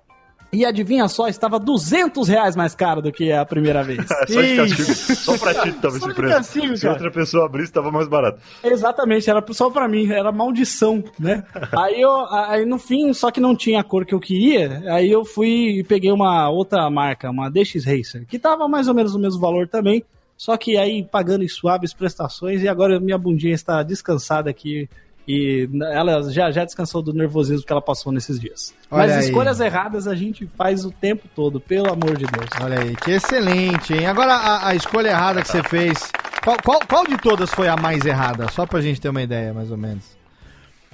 e 0.52 0.64
adivinha 0.64 1.06
só, 1.08 1.28
estava 1.28 1.58
200 1.58 2.28
reais 2.28 2.56
mais 2.56 2.74
caro 2.74 3.00
do 3.00 3.12
que 3.12 3.30
a 3.30 3.44
primeira 3.44 3.82
vez. 3.82 3.98
É 4.10 4.26
só 4.26 4.42
de 4.42 4.56
castigo. 4.56 4.94
Só 5.16 5.38
pra 5.38 5.54
ti 5.54 5.72
tava 5.72 5.96
esse 5.96 6.14
preço. 6.14 6.34
castigo, 6.34 6.76
Se 6.76 6.88
outra 6.88 7.10
pessoa 7.10 7.46
abrisse, 7.46 7.72
tava 7.72 7.90
mais 7.90 8.08
barato. 8.08 8.40
Exatamente, 8.62 9.30
era 9.30 9.44
só 9.52 9.70
pra 9.70 9.86
mim, 9.88 10.10
era 10.10 10.32
maldição, 10.32 11.02
né? 11.18 11.44
aí 11.76 12.00
eu, 12.00 12.10
aí 12.30 12.64
no 12.64 12.78
fim, 12.78 13.12
só 13.12 13.30
que 13.30 13.40
não 13.40 13.54
tinha 13.54 13.80
a 13.80 13.84
cor 13.84 14.04
que 14.04 14.14
eu 14.14 14.20
queria, 14.20 14.82
aí 14.92 15.10
eu 15.10 15.24
fui 15.24 15.78
e 15.78 15.84
peguei 15.84 16.10
uma 16.10 16.48
outra 16.50 16.88
marca, 16.90 17.30
uma 17.30 17.50
DX 17.50 17.84
Racer, 17.84 18.26
que 18.26 18.38
tava 18.38 18.66
mais 18.66 18.88
ou 18.88 18.94
menos 18.94 19.14
o 19.14 19.18
mesmo 19.18 19.40
valor 19.40 19.68
também, 19.68 20.04
só 20.36 20.56
que 20.56 20.76
aí 20.76 21.04
pagando 21.04 21.44
em 21.44 21.48
suaves 21.48 21.92
prestações 21.92 22.62
e 22.62 22.68
agora 22.68 22.98
minha 22.98 23.18
bundinha 23.18 23.54
está 23.54 23.82
descansada 23.82 24.50
aqui 24.50 24.88
e 25.30 25.68
ela 25.92 26.30
já, 26.32 26.50
já 26.50 26.64
descansou 26.64 27.02
do 27.02 27.12
nervosismo 27.12 27.64
que 27.64 27.72
ela 27.72 27.80
passou 27.82 28.10
nesses 28.12 28.38
dias. 28.40 28.74
Olha 28.90 29.06
Mas 29.06 29.12
aí. 29.16 29.24
escolhas 29.26 29.60
erradas 29.60 30.06
a 30.08 30.14
gente 30.14 30.46
faz 30.56 30.84
o 30.84 30.90
tempo 30.90 31.28
todo, 31.34 31.60
pelo 31.60 31.90
amor 31.92 32.16
de 32.16 32.24
Deus. 32.26 32.48
olha 32.62 32.80
aí, 32.80 32.96
que 32.96 33.12
excelente, 33.12 33.94
hein? 33.94 34.06
Agora 34.06 34.32
a, 34.34 34.68
a 34.68 34.74
escolha 34.74 35.08
errada 35.10 35.42
que 35.42 35.48
você 35.48 35.62
fez. 35.62 36.10
Qual, 36.42 36.56
qual, 36.64 36.80
qual 36.88 37.06
de 37.06 37.16
todas 37.18 37.50
foi 37.50 37.68
a 37.68 37.76
mais 37.76 38.04
errada? 38.06 38.48
Só 38.50 38.64
pra 38.66 38.80
gente 38.80 39.00
ter 39.00 39.08
uma 39.10 39.22
ideia, 39.22 39.52
mais 39.54 39.70
ou 39.70 39.76
menos. 39.76 40.04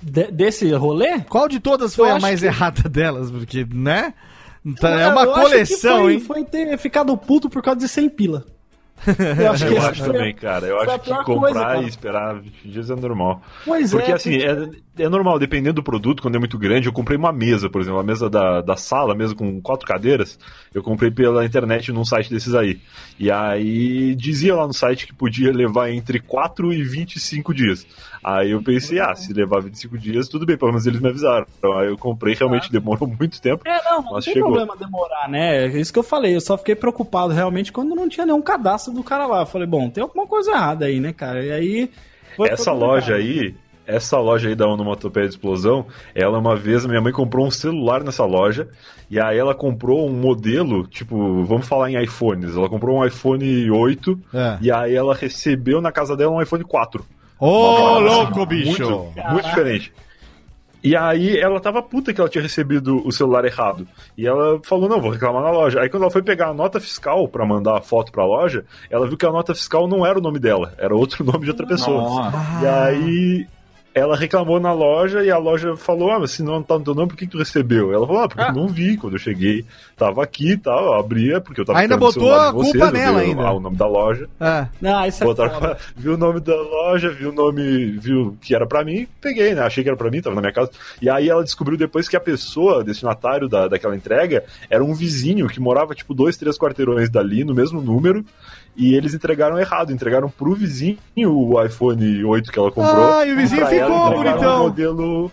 De- 0.03 0.31
desse 0.31 0.71
rolê? 0.73 1.21
Qual 1.21 1.49
de 1.49 1.59
todas 1.61 1.95
foi 1.95 2.11
Eu 2.11 2.17
a 2.17 2.19
mais 2.21 2.41
que- 2.41 2.47
errada 2.47 2.83
delas? 2.91 3.31
Porque, 3.31 3.67
né? 3.73 4.13
Tá- 4.81 5.01
É 5.01 5.05
Eu 5.07 5.11
uma 5.11 5.27
que 5.27 5.33
coleção, 5.33 5.99
foi, 6.03 6.15
hein? 6.15 6.21
Foi 6.21 6.45
ter 6.45 6.77
ficado 6.79 7.17
puto 7.17 7.49
por 7.49 7.63
causa 7.63 7.79
de 7.81 7.89
100 7.89 8.09
pila. 8.11 8.45
Eu 9.39 9.53
acho 9.53 9.67
que 9.67 9.75
Eu 9.75 9.83
acho 9.83 10.05
também, 10.05 10.35
cara. 10.35 10.67
Eu 10.67 10.81
acho 10.81 10.99
que 10.99 11.05
pior 11.07 11.25
comprar 11.25 11.41
coisa, 11.41 11.61
cara. 11.61 11.83
e 11.83 11.89
esperar 11.89 12.35
20 12.41 12.69
dias 12.69 12.91
é 12.91 12.97
normal. 12.97 13.43
Pois 13.65 13.91
Porque 13.91 14.11
é. 14.11 14.15
assim, 14.15 14.37
é, 14.37 14.69
é 14.99 15.09
normal, 15.09 15.39
dependendo 15.39 15.75
do 15.75 15.83
produto, 15.83 16.23
quando 16.23 16.37
é 16.37 16.39
muito 16.39 16.59
grande, 16.59 16.89
eu 16.89 16.93
comprei 16.93 17.17
uma 17.17 17.33
mesa, 17.33 17.69
por 17.69 17.81
exemplo, 17.81 17.99
a 17.99 18.03
mesa 18.03 18.29
da, 18.31 18.61
da 18.61 18.77
sala, 18.77 19.15
mesa 19.15 19.35
com 19.35 19.61
quatro 19.61 19.87
cadeiras, 19.87 20.39
eu 20.75 20.83
comprei 20.83 21.11
pela 21.11 21.45
internet 21.45 21.93
num 21.93 22.05
site 22.05 22.31
desses 22.31 22.55
aí. 22.55 22.81
E 23.19 23.31
aí 23.31 24.15
dizia 24.15 24.55
lá 24.55 24.67
no 24.67 24.73
site 24.73 25.07
que 25.07 25.15
podia 25.15 25.53
levar 25.53 25.91
entre 25.91 26.21
4 26.21 26.73
e 26.73 26.83
25 26.83 27.55
dias. 27.55 27.87
Aí 28.23 28.51
eu 28.51 28.63
pensei, 28.63 28.99
ah, 28.99 29.15
se 29.15 29.33
levar 29.33 29.61
25 29.61 29.97
dias, 29.97 30.29
tudo 30.29 30.45
bem, 30.45 30.57
pelo 30.57 30.73
menos 30.73 30.87
eles 30.87 31.01
me 31.01 31.09
avisaram. 31.09 31.47
Então, 31.59 31.79
aí 31.79 31.87
eu 31.89 31.97
comprei, 31.97 32.35
realmente 32.35 32.73
demorou 32.73 33.07
muito 33.09 33.41
tempo. 33.41 33.63
É, 33.67 33.83
não, 33.85 34.03
não 34.03 34.13
Mas 34.15 34.25
tem 34.25 34.35
chegou. 34.35 34.51
problema 34.51 34.77
demorar, 34.77 35.29
né? 35.29 35.67
É 35.67 35.81
isso 35.81 35.93
que 35.93 35.99
eu 35.99 36.03
falei. 36.03 36.35
Eu 36.35 36.41
só 36.41 36.59
fiquei 36.59 36.75
preocupado 36.75 37.33
realmente 37.33 37.71
quando 37.73 37.95
não 37.95 38.09
tinha 38.09 38.27
nenhum 38.27 38.43
cadastro 38.43 38.93
do 38.93 39.05
cara 39.05 39.27
lá. 39.27 39.43
Eu 39.43 39.47
falei, 39.47 39.67
bom, 39.67 39.89
tem 39.89 40.03
alguma 40.03 40.27
coisa 40.27 40.51
errada 40.51 40.87
aí, 40.87 40.99
né, 40.99 41.13
cara? 41.13 41.45
E 41.45 41.53
aí. 41.53 41.91
Essa 42.51 42.73
loja 42.73 43.15
aí, 43.15 43.55
essa 43.87 44.19
loja 44.19 44.49
aí 44.49 44.55
da 44.55 44.67
Onomatopeia 44.67 45.27
de 45.27 45.35
Explosão, 45.35 45.87
ela 46.15 46.39
uma 46.39 46.57
vez, 46.57 46.85
minha 46.87 47.01
mãe 47.01 47.13
comprou 47.13 47.47
um 47.47 47.51
celular 47.51 48.03
nessa 48.03 48.25
loja, 48.25 48.69
e 49.11 49.21
aí 49.21 49.39
ela 49.39 49.55
comprou 49.55 50.09
um 50.09 50.13
modelo, 50.13 50.87
tipo, 50.87 51.45
vamos 51.45 51.67
falar 51.69 51.91
em 51.91 52.03
iPhones, 52.03 52.57
ela 52.57 52.69
comprou 52.69 52.99
um 52.99 53.05
iPhone 53.05 53.71
8, 53.71 54.19
É. 54.35 54.59
e 54.61 54.71
aí 54.73 54.95
ela 54.95 55.15
recebeu 55.15 55.81
na 55.81 55.93
casa 55.93 56.17
dela 56.17 56.33
um 56.33 56.43
iPhone 56.43 56.65
4. 56.65 57.05
Ô, 57.39 57.47
Uma 57.77 57.99
louco, 57.99 58.47
bicho! 58.47 58.83
Muito, 58.89 59.31
muito 59.33 59.45
diferente. 59.49 59.93
E 60.85 60.95
aí 60.95 61.37
ela 61.37 61.59
tava 61.59 61.83
puta 61.83 62.13
que 62.15 62.21
ela 62.21 62.31
tinha 62.31 62.43
recebido 62.43 63.05
o 63.05 63.11
celular 63.11 63.45
errado. 63.45 63.89
E 64.17 64.25
ela 64.25 64.61
falou, 64.63 64.89
não, 64.89 65.01
vou 65.01 65.11
reclamar 65.11 65.43
na 65.43 65.51
loja. 65.51 65.81
Aí 65.81 65.89
quando 65.89 66.05
ela 66.05 66.13
foi 66.13 66.23
pegar 66.23 66.49
a 66.51 66.55
nota 66.55 66.79
fiscal 66.79 67.27
pra 67.27 67.45
mandar 67.45 67.79
a 67.79 67.81
foto 67.81 68.13
pra 68.13 68.25
loja, 68.25 68.65
ela 68.89 69.05
viu 69.09 69.17
que 69.17 69.27
a 69.27 69.33
nota 69.33 69.53
fiscal 69.53 69.89
não 69.89 70.07
era 70.07 70.17
o 70.17 70.23
nome 70.23 70.39
dela, 70.39 70.75
era 70.79 70.95
outro 70.95 71.25
nome 71.27 71.41
de 71.45 71.51
outra 71.51 71.67
pessoa. 71.67 72.01
Nossa. 72.03 72.63
E 72.63 72.67
aí 72.69 73.47
ela 73.99 74.15
reclamou 74.15 74.61
na 74.61 74.75
loja 74.75 75.25
e 75.25 75.31
a 75.31 75.39
loja 75.39 75.75
falou: 75.75 76.11
Ah, 76.11 76.21
mas 76.21 76.33
se 76.33 76.43
não 76.43 76.63
tá 76.63 76.79
no 76.79 76.85
teu 76.85 76.95
nome, 76.95 77.09
por 77.09 77.17
que, 77.17 77.25
que 77.25 77.33
tu 77.33 77.39
recebeu? 77.39 77.95
Ela 77.95 78.07
falou: 78.07 78.23
Ah, 78.23 78.29
porque 78.29 78.43
eu 78.43 78.53
não 78.53 78.69
vi. 78.69 78.97
Quando 78.99 79.15
eu 79.15 79.19
cheguei, 79.19 79.65
tava 79.97 80.23
aqui 80.23 80.51
e 80.53 80.57
tal, 80.59 80.85
eu 80.85 80.93
abria, 80.93 81.41
porque 81.41 81.63
eu 81.63 81.65
tava 81.65 81.79
Ainda 81.79 81.97
botou 81.97 82.31
a 82.31 82.53
vocês, 82.53 82.73
culpa 82.73 82.91
nela 82.91 83.21
ainda. 83.21 83.41
ah, 83.43 83.53
o 83.53 83.61
nome 83.61 83.77
da 83.77 83.87
loja. 83.87 84.29
Ah. 84.39 84.69
Não, 84.83 85.07
isso 85.07 85.23
é 85.23 85.27
Botaram- 85.27 85.55
foda. 85.55 85.79
viu 85.97 86.13
o 86.13 86.19
nome 86.19 86.41
da 86.41 86.55
loja, 86.55 87.09
viu 87.09 87.31
o 87.31 87.33
nome, 87.33 87.87
viu 87.99 88.37
que 88.43 88.55
era 88.55 88.67
pra 88.67 88.85
mim, 88.85 89.09
peguei, 89.19 89.55
né? 89.55 89.63
Achei 89.63 89.83
que 89.83 89.89
era 89.89 89.97
pra 89.97 90.11
mim, 90.11 90.21
tava 90.21 90.35
na 90.37 90.43
minha 90.43 90.53
casa. 90.53 90.71
E 91.01 91.09
aí 91.09 91.31
ela 91.31 91.43
descobriu 91.43 91.79
depois 91.79 92.07
que 92.07 92.17
a 92.17 92.21
pessoa, 92.21 92.85
destinatário 92.85 93.49
da, 93.49 93.67
daquela 93.67 93.97
entrega, 93.97 94.45
era 94.69 94.85
um 94.85 94.93
vizinho 94.93 95.49
que 95.49 95.59
morava, 95.59 95.95
tipo, 95.95 96.13
dois, 96.13 96.37
três 96.37 96.59
quarteirões 96.59 97.09
dali, 97.09 97.45
no 97.45 97.55
mesmo 97.55 97.81
número. 97.81 98.23
E 98.77 98.95
eles 98.95 99.15
entregaram 99.15 99.59
errado, 99.59 99.91
entregaram 99.93 100.29
pro 100.29 100.55
vizinho 100.55 100.99
o 101.17 101.63
iPhone 101.63 102.23
8 102.25 102.53
que 102.53 102.59
ela 102.59 102.71
comprou. 102.71 103.15
Ah, 103.15 103.27
e 103.27 103.33
o 103.33 103.37
vizinho 103.37 103.63
ela, 103.63 103.71
ficou 103.71 104.11
bonitão. 104.11 104.57
um 104.57 104.63
modelo. 104.65 105.33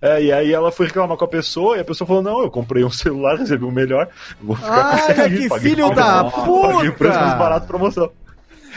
É, 0.00 0.22
e 0.22 0.32
aí 0.32 0.52
ela 0.52 0.70
foi 0.72 0.86
reclamar 0.86 1.16
com 1.16 1.24
a 1.24 1.28
pessoa 1.28 1.76
e 1.76 1.80
a 1.80 1.84
pessoa 1.84 2.06
falou: 2.06 2.22
Não, 2.22 2.40
eu 2.42 2.50
comprei 2.50 2.84
um 2.84 2.90
celular, 2.90 3.36
recebi 3.38 3.64
um 3.64 3.70
melhor, 3.70 4.08
vou 4.40 4.56
ficar 4.56 4.90
com 4.90 4.96
Olha 5.04 5.12
esse 5.12 5.20
aí, 5.20 5.48
que 5.48 5.60
filho 5.60 5.90
da 5.94 6.24
Paguei 6.24 6.88
o 6.88 6.94
preço 6.94 7.14
mais 7.18 7.26
puta! 7.32 7.38
barato 7.38 7.66
promoção. 7.66 8.10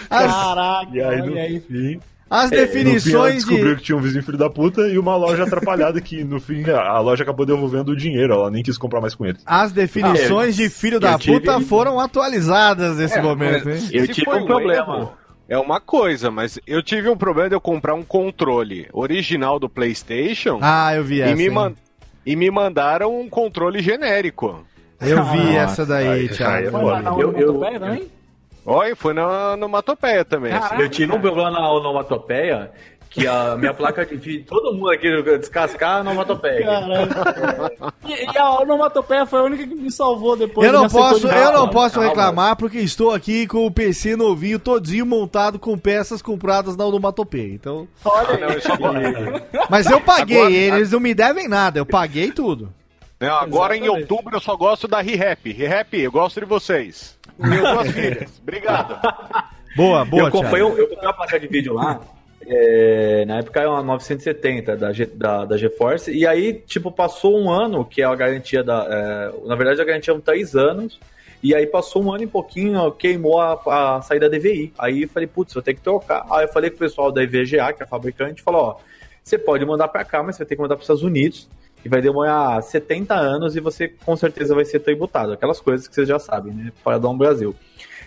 Caraca, 0.10 0.90
E 0.92 1.02
aí, 1.02 1.22
no 1.22 1.34
aí. 1.38 1.60
fim, 1.62 2.00
as 2.32 2.52
ela 2.52 2.62
definições 2.62 3.36
descobriu 3.36 3.72
de. 3.72 3.76
que 3.76 3.84
tinha 3.84 3.98
um 3.98 4.02
vizinho 4.02 4.24
filho 4.24 4.38
da 4.38 4.50
puta 4.50 4.88
e 4.88 4.98
uma 4.98 5.16
loja 5.18 5.44
atrapalhada 5.44 6.00
que, 6.00 6.24
no 6.24 6.40
fim, 6.40 6.64
a 6.70 7.00
loja 7.00 7.24
acabou 7.24 7.46
devolvendo 7.46 7.92
o 7.92 7.96
dinheiro. 7.96 8.34
Ela 8.34 8.50
nem 8.50 8.64
quis 8.64 8.78
comprar 8.78 9.02
mais 9.02 9.14
com 9.14 9.26
eles. 9.26 9.42
As 9.46 9.72
definições 9.72 10.56
de 10.56 10.70
filho 10.70 11.00
da 11.00 11.12
eu 11.14 11.20
tive- 11.20 11.40
puta 11.42 11.60
foram 11.62 12.00
atualizadas 12.00 12.98
nesse 12.98 13.18
É, 13.18 13.22
momento, 13.22 13.70
hein? 13.70 13.78
Eu 13.92 14.06
Se 14.06 14.14
tive 14.14 14.30
um 14.32 14.46
problema. 14.46 14.96
erro, 14.96 15.12
É 15.50 15.58
uma 15.58 15.82
coisa, 15.82 16.32
mas 16.32 16.58
eu 16.66 16.82
tive 16.82 17.10
um 17.10 17.18
problema 17.18 17.50
de 17.50 17.56
eu 17.56 17.60
comprar 17.60 17.94
um 17.94 18.04
controle 18.04 18.88
original 18.94 19.60
do 19.60 19.68
PlayStation 19.68 20.60
Ah, 20.62 20.96
eu 20.96 21.04
vi 21.04 21.16
e, 21.18 21.22
essa. 21.24 21.36
me 21.36 21.50
man- 21.50 21.74
e 22.26 22.36
me 22.38 22.50
mandaram 22.50 23.20
um 23.20 23.28
controle 23.28 23.82
genérico. 23.82 24.64
Eu 25.02 25.22
vi 25.26 25.38
Nossa, 25.40 25.58
essa 25.58 25.86
daí, 25.86 26.08
aí- 26.08 26.30
Thiago. 26.30 26.68
é 26.68 26.72
Foi 26.72 26.84
lá 26.86 27.02
na 27.02 27.10
Eu- 27.12 27.34
eu-? 27.34 27.62
Olha, 28.66 28.96
foi 28.96 29.14
na, 29.14 29.56
no 29.58 29.68
Matopeia 29.68 30.24
também. 30.24 30.52
assim. 30.54 30.62
Caraca. 30.62 30.82
Eu 30.84 30.90
tive 30.90 31.12
um 31.14 31.20
problema 31.22 31.50
na 31.52 31.72
onomatopeia 31.72 32.72
que 33.10 33.28
a 33.28 33.58
minha 33.58 33.74
placa 33.74 34.06
de 34.06 34.16
vídeo, 34.16 34.46
todo 34.48 34.74
mundo 34.74 34.90
aqui 34.90 35.10
descascar 35.38 35.98
a 35.98 36.00
onomatopeia. 36.00 36.64
Caralho. 36.64 37.94
E, 38.08 38.32
e 38.34 38.38
a 38.38 38.60
onomatopeia 38.62 39.26
foi 39.26 39.40
a 39.40 39.44
única 39.44 39.68
que 39.68 39.76
me 39.76 39.92
salvou 39.92 40.38
depois. 40.38 40.66
Eu 40.66 40.72
não 40.74 40.88
posso, 40.88 41.28
eu 41.28 41.52
não 41.52 41.68
posso 41.68 41.96
calma. 41.96 42.08
reclamar 42.10 42.56
porque 42.56 42.78
estou 42.78 43.12
aqui 43.14 43.46
com 43.48 43.66
o 43.66 43.72
PC 43.72 44.16
novinho, 44.16 44.58
todinho 44.60 45.06
montado 45.06 45.60
com 45.60 45.78
peças 45.78 46.22
compradas 46.22 46.78
na 46.78 46.86
onomatopeia. 46.86 47.54
Então, 47.54 47.86
Ah, 48.06 48.24
não, 48.40 49.42
mas 49.70 49.86
eu 49.88 50.00
paguei, 50.00 50.38
Agora- 50.38 50.52
eles 50.78 50.92
não 50.92 51.00
me 51.00 51.14
devem 51.14 51.48
nada, 51.50 51.80
eu 51.80 51.86
paguei 51.86 52.32
tudo. 52.32 52.72
Não, 53.20 53.36
agora 53.36 53.76
em 53.78 53.84
Exatamente. 53.84 54.12
outubro 54.14 54.36
eu 54.36 54.40
só 54.42 54.56
gosto 54.56 54.88
da 54.88 55.00
ReHap. 55.00 55.52
ReHap, 55.52 55.94
eu 55.96 56.12
gosto 56.12 56.40
de 56.40 56.46
vocês. 56.46 57.20
Minhas 57.42 57.74
duas 57.74 57.92
filhas. 57.92 58.42
Obrigado. 58.42 59.00
Boa, 59.76 60.04
boa, 60.06 60.24
eu 60.24 60.32
Thiago. 60.32 60.74
um- 60.74 60.78
eu 60.78 60.88
comprei 60.90 61.08
uma 61.08 61.14
placa 61.14 61.40
de 61.40 61.48
vídeo 61.48 61.74
lá. 61.74 62.02
é, 62.46 63.24
na 63.26 63.38
época 63.40 63.60
era 63.60 63.70
uma 63.70 63.84
970 63.84 64.76
da, 64.76 64.92
G, 64.92 65.06
da, 65.06 65.46
da 65.46 65.58
GeForce, 65.58 66.12
e 66.12 66.26
aí, 66.26 66.54
tipo, 66.54 66.92
passou 66.92 67.40
um 67.40 67.50
ano, 67.50 67.86
que 67.86 68.02
é 68.02 68.06
a 68.06 68.16
garantia 68.16 68.64
da. 68.64 68.86
é, 68.90 69.48
na 69.48 69.56
verdade, 69.56 69.82
a 69.82 69.86
garantia 69.86 70.12
eram 70.12 70.22
três 70.22 70.56
anos, 70.56 71.00
e 71.44 71.56
aí 71.56 71.66
passou 71.68 72.04
um 72.04 72.12
ano 72.14 72.24
e 72.24 72.28
pouquinho, 72.28 72.92
queimou 72.92 73.40
a, 73.40 73.98
a 73.98 74.02
saída 74.02 74.30
da 74.30 74.38
DVI. 74.38 74.74
Aí 74.78 75.04
eu 75.04 75.10
falei, 75.10 75.28
putz, 75.28 75.54
vou 75.54 75.64
ter 75.64 75.74
que 75.74 75.82
trocar. 75.82 76.26
Aí 76.32 76.46
eu 76.46 76.50
falei 76.50 76.70
com 76.70 76.76
o 76.76 76.80
pessoal 76.80 77.12
da 77.12 77.24
IVGA, 77.24 77.74
que 77.74 77.82
é 77.82 77.86
a 77.86 77.88
fabricante, 77.88 78.42
falou: 78.42 78.62
ó, 78.62 78.76
você 79.24 79.38
pode 79.38 79.64
mandar 79.66 79.88
pra 79.88 80.04
cá, 80.04 80.22
mas 80.22 80.36
você 80.36 80.44
vai 80.44 80.50
ter 80.50 80.56
que 80.56 80.62
mandar 80.62 80.76
pros 80.76 80.86
Estados 80.86 81.04
Unidos. 81.04 81.48
E 81.84 81.90
vai 81.90 82.02
demorar 82.02 82.62
70 82.62 83.14
anos 83.16 83.56
e 83.56 83.60
você 83.60 83.88
com 83.88 84.16
certeza 84.16 84.54
vai 84.54 84.66
ser 84.66 84.80
tributado. 84.80 85.34
Aquelas 85.34 85.60
coisas 85.60 85.88
que 85.88 85.96
vocês 85.96 86.08
já 86.08 86.20
sabem, 86.20 86.54
né? 86.54 86.72
Para 86.84 86.98
dar 87.00 87.10
um 87.10 87.18
Brasil. 87.18 87.56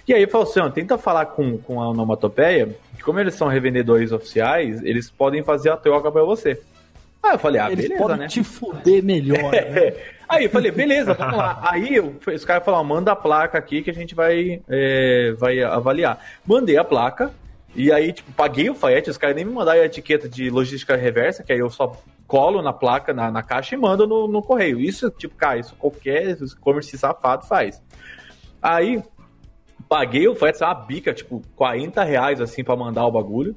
E 0.06 0.12
aí 0.12 0.26
falou 0.26 0.46
assim, 0.46 0.60
ó, 0.60 0.68
tenta 0.68 0.98
falar 0.98 1.26
com, 1.26 1.56
com 1.58 1.80
a 1.80 1.88
onomatopeia, 1.88 2.68
que 2.96 3.02
como 3.02 3.18
eles 3.18 3.34
são 3.34 3.48
revendedores 3.48 4.12
oficiais, 4.12 4.82
eles 4.82 5.10
podem 5.10 5.42
fazer 5.42 5.70
a 5.70 5.76
troca 5.76 6.12
pra 6.12 6.22
você. 6.22 6.60
Aí 7.22 7.32
eu 7.32 7.38
falei, 7.38 7.58
ah, 7.60 7.72
Eles 7.72 7.84
beleza, 7.84 8.02
podem 8.02 8.16
né? 8.18 8.26
te 8.26 8.44
fuder 8.44 9.02
melhor. 9.02 9.50
né? 9.50 9.94
Aí 10.28 10.44
eu 10.44 10.50
falei, 10.50 10.70
beleza, 10.70 11.14
vamos 11.14 11.36
lá. 11.36 11.58
Aí 11.62 11.94
eu, 11.94 12.14
os 12.34 12.44
caras 12.44 12.64
falaram, 12.64 12.84
manda 12.84 13.12
a 13.12 13.16
placa 13.16 13.56
aqui 13.56 13.82
que 13.82 13.90
a 13.90 13.94
gente 13.94 14.14
vai, 14.14 14.60
é, 14.68 15.32
vai 15.38 15.62
avaliar. 15.62 16.18
Mandei 16.46 16.76
a 16.76 16.84
placa, 16.84 17.30
e 17.74 17.90
aí, 17.92 18.12
tipo, 18.12 18.30
paguei 18.32 18.70
o 18.70 18.74
frete, 18.74 19.10
os 19.10 19.18
caras 19.18 19.34
nem 19.34 19.44
me 19.44 19.52
mandaram 19.52 19.80
a 19.80 19.86
etiqueta 19.86 20.28
de 20.28 20.48
logística 20.48 20.94
reversa, 20.94 21.42
que 21.42 21.52
aí 21.52 21.58
eu 21.58 21.68
só 21.68 22.00
colo 22.26 22.62
na 22.62 22.72
placa, 22.72 23.12
na, 23.12 23.30
na 23.30 23.42
caixa 23.42 23.74
e 23.74 23.78
mando 23.78 24.06
no, 24.06 24.28
no 24.28 24.42
correio. 24.42 24.80
Isso, 24.80 25.10
tipo, 25.10 25.34
cara, 25.34 25.58
isso 25.58 25.74
qualquer 25.76 26.38
e-commerce 26.40 26.96
safado 26.96 27.46
faz. 27.46 27.82
Aí, 28.62 29.02
paguei 29.88 30.28
o 30.28 30.34
frete, 30.34 30.62
uma 30.62 30.74
bica, 30.74 31.12
tipo, 31.12 31.42
40 31.56 32.02
reais, 32.04 32.40
assim, 32.40 32.62
pra 32.62 32.76
mandar 32.76 33.06
o 33.06 33.12
bagulho. 33.12 33.56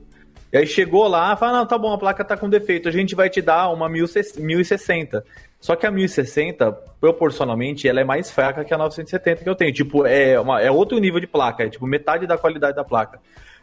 E 0.51 0.57
aí 0.57 0.65
chegou 0.65 1.07
lá, 1.07 1.35
fala, 1.35 1.59
não, 1.59 1.65
tá 1.65 1.77
bom, 1.77 1.93
a 1.93 1.97
placa 1.97 2.23
tá 2.23 2.37
com 2.37 2.49
defeito, 2.49 2.87
a 2.87 2.91
gente 2.91 3.13
vai 3.13 3.29
te 3.29 3.41
dar 3.41 3.69
uma 3.69 3.89
1060. 3.89 5.23
Só 5.59 5.75
que 5.75 5.85
a 5.85 5.91
1060, 5.91 6.71
proporcionalmente, 6.99 7.87
ela 7.87 7.99
é 7.99 8.03
mais 8.03 8.31
fraca 8.31 8.63
que 8.63 8.73
a 8.73 8.77
970 8.77 9.43
que 9.43 9.49
eu 9.49 9.55
tenho. 9.55 9.73
Tipo, 9.73 10.05
é, 10.05 10.39
uma, 10.39 10.61
é 10.61 10.71
outro 10.71 10.97
nível 10.99 11.19
de 11.19 11.27
placa, 11.27 11.63
é 11.63 11.69
tipo 11.69 11.85
metade 11.85 12.25
da 12.25 12.37
qualidade 12.37 12.75
da 12.75 12.83
placa. 12.83 13.19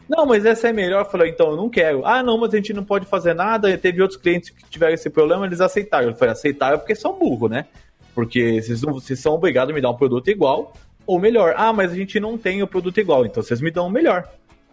Não, 0.07 0.25
mas 0.25 0.45
essa 0.45 0.69
é 0.69 0.73
melhor. 0.73 1.01
Eu 1.05 1.09
falei, 1.09 1.31
então 1.31 1.51
eu 1.51 1.57
não 1.57 1.69
quero. 1.69 2.05
Ah, 2.05 2.21
não, 2.21 2.37
mas 2.37 2.53
a 2.53 2.57
gente 2.57 2.73
não 2.73 2.83
pode 2.83 3.05
fazer 3.05 3.33
nada. 3.33 3.69
E 3.69 3.77
teve 3.77 4.01
outros 4.01 4.19
clientes 4.19 4.49
que 4.49 4.63
tiveram 4.69 4.93
esse 4.93 5.09
problema, 5.09 5.45
eles 5.45 5.61
aceitaram. 5.61 6.09
Eu 6.09 6.15
falei, 6.15 6.33
aceitaram 6.33 6.77
porque 6.77 6.95
são 6.95 7.17
burro, 7.17 7.47
né? 7.47 7.65
Porque 8.13 8.61
vocês, 8.61 8.81
não, 8.81 8.93
vocês 8.93 9.19
são 9.19 9.33
obrigados 9.33 9.71
a 9.71 9.75
me 9.75 9.81
dar 9.81 9.89
um 9.89 9.97
produto 9.97 10.29
igual 10.29 10.73
ou 11.05 11.19
melhor. 11.19 11.53
Ah, 11.57 11.71
mas 11.71 11.91
a 11.91 11.95
gente 11.95 12.19
não 12.19 12.37
tem 12.37 12.63
o 12.63 12.67
produto 12.67 12.99
igual, 12.99 13.25
então 13.25 13.41
vocês 13.43 13.61
me 13.61 13.71
dão 13.71 13.87
o 13.87 13.89
melhor. 13.89 14.27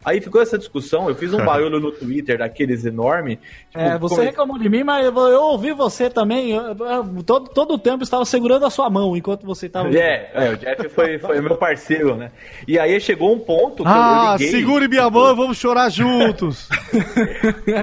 Aí 0.04 0.20
ficou 0.20 0.42
essa 0.42 0.58
discussão, 0.58 1.08
eu 1.08 1.14
fiz 1.14 1.32
um 1.32 1.38
barulho 1.44 1.78
no 1.80 1.92
Twitter 1.92 2.38
daqueles 2.38 2.84
enorme. 2.84 3.36
tipo, 3.36 3.78
É, 3.78 3.98
você 3.98 4.14
come- 4.16 4.26
reclamou 4.26 4.58
de 4.58 4.68
mim, 4.68 4.82
mas 4.82 5.06
eu, 5.06 5.16
eu 5.28 5.42
ouvi 5.42 5.72
você 5.72 6.10
também. 6.10 6.50
eu- 6.50 6.76
eu- 6.76 7.22
todo, 7.24 7.48
todo 7.50 7.74
o 7.74 7.78
tempo 7.78 8.02
estava 8.02 8.24
segurando 8.24 8.66
a 8.66 8.70
sua 8.70 8.90
mão 8.90 9.16
enquanto 9.16 9.46
você 9.46 9.66
estava. 9.66 9.88
É, 9.96 10.30
é, 10.34 10.50
o 10.50 10.56
Jeff 10.56 10.88
foi, 10.88 11.18
foi 11.18 11.40
meu 11.40 11.56
parceiro, 11.56 12.16
né? 12.16 12.30
E 12.66 12.78
aí 12.78 13.00
chegou 13.00 13.32
um 13.34 13.38
ponto 13.38 13.82
que 13.84 13.88
eu- 13.88 13.92
Ah, 13.92 14.36
eu 14.38 14.44
liguei. 14.44 14.50
segure 14.60 14.88
minha 14.88 15.08
mão, 15.08 15.34
vamos 15.36 15.56
chorar 15.58 15.88
juntos. 15.90 16.68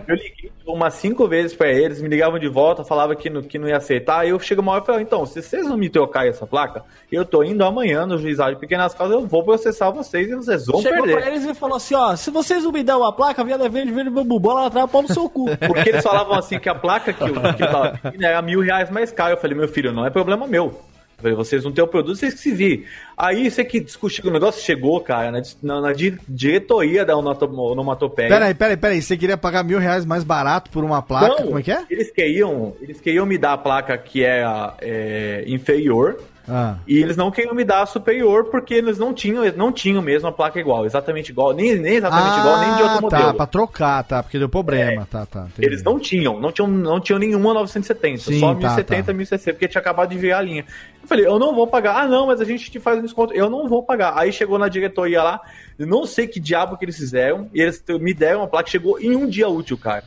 Eu 0.08 0.16
liguei 0.16 0.52
umas 0.74 0.94
cinco 0.96 1.28
vezes 1.28 1.56
pra 1.56 1.70
eles, 1.70 2.02
me 2.02 2.08
ligavam 2.08 2.40
de 2.40 2.48
volta, 2.48 2.84
falava 2.84 3.16
que 3.16 3.30
não, 3.30 3.42
que 3.42 3.58
não 3.58 3.68
ia 3.68 3.78
aceitar. 3.78 4.20
Aí 4.20 4.30
eu 4.30 4.40
chego 4.40 4.62
uma 4.62 4.72
hora 4.74 4.84
e 4.84 4.86
falo, 4.86 5.00
então, 5.00 5.26
se 5.26 5.42
vocês 5.42 5.68
não 5.68 5.78
me 5.78 5.90
trocarem 5.90 6.30
essa 6.30 6.46
placa, 6.46 6.84
eu 7.12 7.26
tô 7.26 7.44
indo 7.44 7.64
amanhã 7.64 8.06
no 8.06 8.18
juizado 8.18 8.56
de 8.56 8.60
pequenas 8.60 8.94
causas, 8.94 9.16
eu 9.16 9.28
vou 9.28 9.44
processar 9.44 9.90
vocês 9.92 10.30
e 10.30 10.36
vocês 10.36 10.66
vão 10.66 10.82
Chegou 10.82 11.04
perder. 11.04 11.22
pra 11.22 11.32
eles 11.32 11.46
e 11.46 11.54
falou 11.54 11.78
assim: 11.78 11.96
ó, 11.96 12.16
se 12.16 12.32
vocês 12.32 12.64
não 12.64 12.72
me 12.72 12.84
dão 12.84 13.04
a 13.04 13.12
placa, 13.12 13.44
via 13.44 13.58
verde, 13.58 13.92
verde, 13.92 14.10
bambu, 14.10 14.40
bola 14.40 14.68
atrás, 14.68 14.90
pau 14.90 15.02
no 15.02 15.08
seu 15.08 15.30
cu. 15.30 15.46
Porque 15.68 15.90
eles 15.90 16.04
falavam 16.04 16.38
assim 16.38 16.60
que 16.60 16.70
a 16.70 16.76
placa 16.76 17.14
que 17.14 17.24
eu, 17.24 17.34
que 17.34 17.64
eu 17.64 17.72
tava 17.72 18.00
pedindo 18.02 18.26
era 18.26 18.42
mil 18.42 18.62
reais 18.62 18.90
mais 18.90 19.12
caro. 19.12 19.34
Eu 19.34 19.38
falei, 19.38 19.58
meu 19.58 19.68
filho, 19.68 19.92
não 19.92 20.06
é 20.06 20.10
problema 20.10 20.48
meu. 20.48 20.80
Eu 21.20 21.22
falei, 21.24 21.36
vocês 21.36 21.64
não 21.66 21.72
têm 21.72 21.84
o 21.84 21.88
produto, 21.88 22.16
vocês 22.16 22.34
que 22.34 22.40
se 22.40 22.52
virem. 22.52 22.86
Aí 23.18 23.46
isso 23.46 23.62
que 23.66 23.80
discutiu, 23.82 24.24
o 24.30 24.32
negócio 24.32 24.64
chegou, 24.64 25.00
cara, 25.02 25.32
na, 25.32 25.42
na, 25.62 25.82
na 25.82 25.92
di- 25.94 26.18
diretoria 26.28 27.04
da 27.06 27.16
onomatopeia. 27.18 28.30
Peraí, 28.30 28.54
peraí, 28.54 28.78
peraí. 28.78 29.02
Você 29.02 29.18
queria 29.18 29.38
pagar 29.38 29.64
mil 29.64 29.80
reais 29.80 30.06
mais 30.06 30.24
barato 30.24 30.72
por 30.72 30.84
uma 30.84 31.02
placa? 31.02 31.28
Não, 31.28 31.48
Como 31.48 31.60
é 31.60 31.62
que 31.64 31.72
é? 31.72 31.84
Eles 31.90 32.10
queriam, 32.12 32.74
eles 32.82 33.02
queriam 33.02 33.26
me 33.26 33.38
dar 33.38 33.54
a 33.54 33.58
placa 33.58 33.98
que 33.98 34.24
é, 34.24 34.44
é, 34.82 35.44
inferior 35.48 36.18
Ah. 36.48 36.78
e 36.88 36.98
eles 36.98 37.16
não 37.18 37.30
queriam 37.30 37.54
me 37.54 37.64
dar 37.64 37.84
a 37.84 37.86
superior 37.86 38.46
porque 38.46 38.74
eles 38.74 38.98
não 38.98 39.14
tinham, 39.14 39.44
eles 39.44 39.58
não 39.58 39.72
tinham 39.72 40.02
mesmo 40.02 40.28
a 40.30 40.32
placa 40.32 40.60
igual, 40.60 40.86
exatamente 40.86 41.30
igual, 41.32 41.54
nem, 41.54 41.76
nem 41.76 41.96
exatamente 41.98 42.40
igual, 42.40 42.60
nem 42.60 42.76
de 42.76 42.82
outro 42.82 42.98
Ah, 42.98 43.02
modelo. 43.02 43.24
Tá, 43.24 43.34
pra 43.34 43.46
trocar, 43.46 44.04
tá, 44.04 44.24
porque 44.24 44.40
deu 44.40 44.50
problema, 44.50 45.06
tá, 45.12 45.26
tá. 45.26 45.42
entendi. 45.52 45.68
Eles 45.68 45.84
não 45.84 46.00
tinham, 46.00 46.40
não 46.40 46.52
tinham, 46.52 46.68
não 46.70 47.00
tinham 47.00 47.20
nenhuma 47.20 47.54
970, 47.54 48.18
Sim, 48.24 48.40
só 48.40 48.54
tá, 48.54 48.60
1070, 48.60 49.04
tá. 49.04 49.14
1060, 49.14 49.54
porque 49.54 49.68
tinha 49.68 49.82
acabado 49.82 50.10
de 50.10 50.18
virar 50.18 50.40
a 50.40 50.42
linha. 50.42 50.66
Eu 51.10 51.18
falei, 51.18 51.26
eu 51.26 51.40
não 51.40 51.56
vou 51.56 51.66
pagar. 51.66 52.04
Ah, 52.04 52.08
não, 52.08 52.28
mas 52.28 52.40
a 52.40 52.46
gente 52.46 52.70
te 52.70 52.80
faz 52.80 53.00
um 53.00 53.02
desconto. 53.02 53.34
Eu 53.34 53.50
não 53.50 53.68
vou 53.68 53.82
pagar. 53.82 54.14
Aí 54.16 54.32
chegou 54.32 54.60
na 54.60 54.68
diretoria 54.68 55.24
lá, 55.24 55.42
não 55.80 56.06
sei 56.06 56.28
que 56.28 56.40
diabo 56.40 56.78
que 56.78 56.86
eles 56.86 56.98
fizeram, 56.98 57.50
e 57.52 57.60
eles 57.62 57.84
me 58.00 58.14
deram 58.14 58.42
uma 58.42 58.48
placa, 58.48 58.70
chegou 58.70 59.00
em 59.00 59.16
um 59.16 59.26
dia 59.28 59.50
útil, 59.50 59.76
cara. 59.76 60.04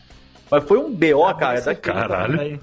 Mas 0.48 0.62
foi 0.62 0.78
um 0.78 0.92
BO, 0.94 1.34
cara. 1.36 1.56
Esse 1.56 1.66
daqui- 1.66 1.90
Caralho. 1.90 2.40
aí. 2.40 2.60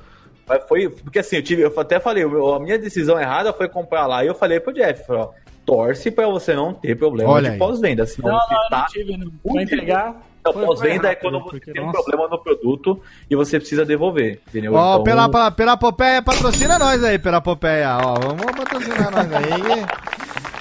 Mas 0.48 0.64
foi, 0.70 0.88
porque 0.90 1.20
assim, 1.20 1.36
eu, 1.36 1.44
tive, 1.44 1.62
eu 1.64 1.74
até 1.80 2.00
falei, 2.00 2.24
a 2.24 2.60
minha 2.60 2.80
decisão 2.80 3.20
errada 3.20 3.52
foi 3.52 3.68
comprar 3.68 4.08
lá, 4.08 4.24
e 4.24 4.28
eu 4.28 4.34
falei 4.34 4.60
pro 4.60 4.74
Jeff, 4.74 5.06
falei, 5.06 5.22
ó, 5.24 5.30
torce 5.66 6.10
pra 6.10 6.26
você 6.28 6.56
não 6.56 6.74
ter 6.74 6.96
problema 6.96 7.30
Olha 7.30 7.52
de 7.52 7.58
pós-venda. 7.58 8.06
Senão 8.08 8.32
Não, 8.32 8.40
você 8.40 8.54
não, 8.54 8.64
eu 8.64 8.70
tá 8.70 8.78
não 8.80 8.86
tive, 8.88 9.18
não. 9.18 9.32
Pra 9.54 9.62
entregar. 9.62 10.16
Foi- 10.44 10.66
pós-venda 10.66 11.10
é 11.10 11.16
quando 11.16 11.40
você 11.40 11.50
porque, 11.52 11.72
tem 11.72 11.82
um 11.82 11.88
nossa. 11.88 12.02
problema 12.04 12.28
no 12.30 12.38
produto 12.40 13.00
e 13.30 13.36
você 13.36 13.60
precisa 13.60 13.86
devolver, 13.86 14.40
entendeu? 14.48 14.74
Ó, 14.74 14.94
Então, 14.94 15.04
pela, 15.04 15.30
pela, 15.30 15.52
pela 15.52 15.78
Popeia, 15.78 16.22
patrocina 16.22 16.80
nós 16.80 17.04
aí, 17.04 17.20
pela 17.20 17.42
Popeia. 17.42 17.98
Ó, 17.98 18.14
vamos 18.16 18.46
patrocinar 18.58 19.12
nós 19.12 19.32
aí. 19.34 19.86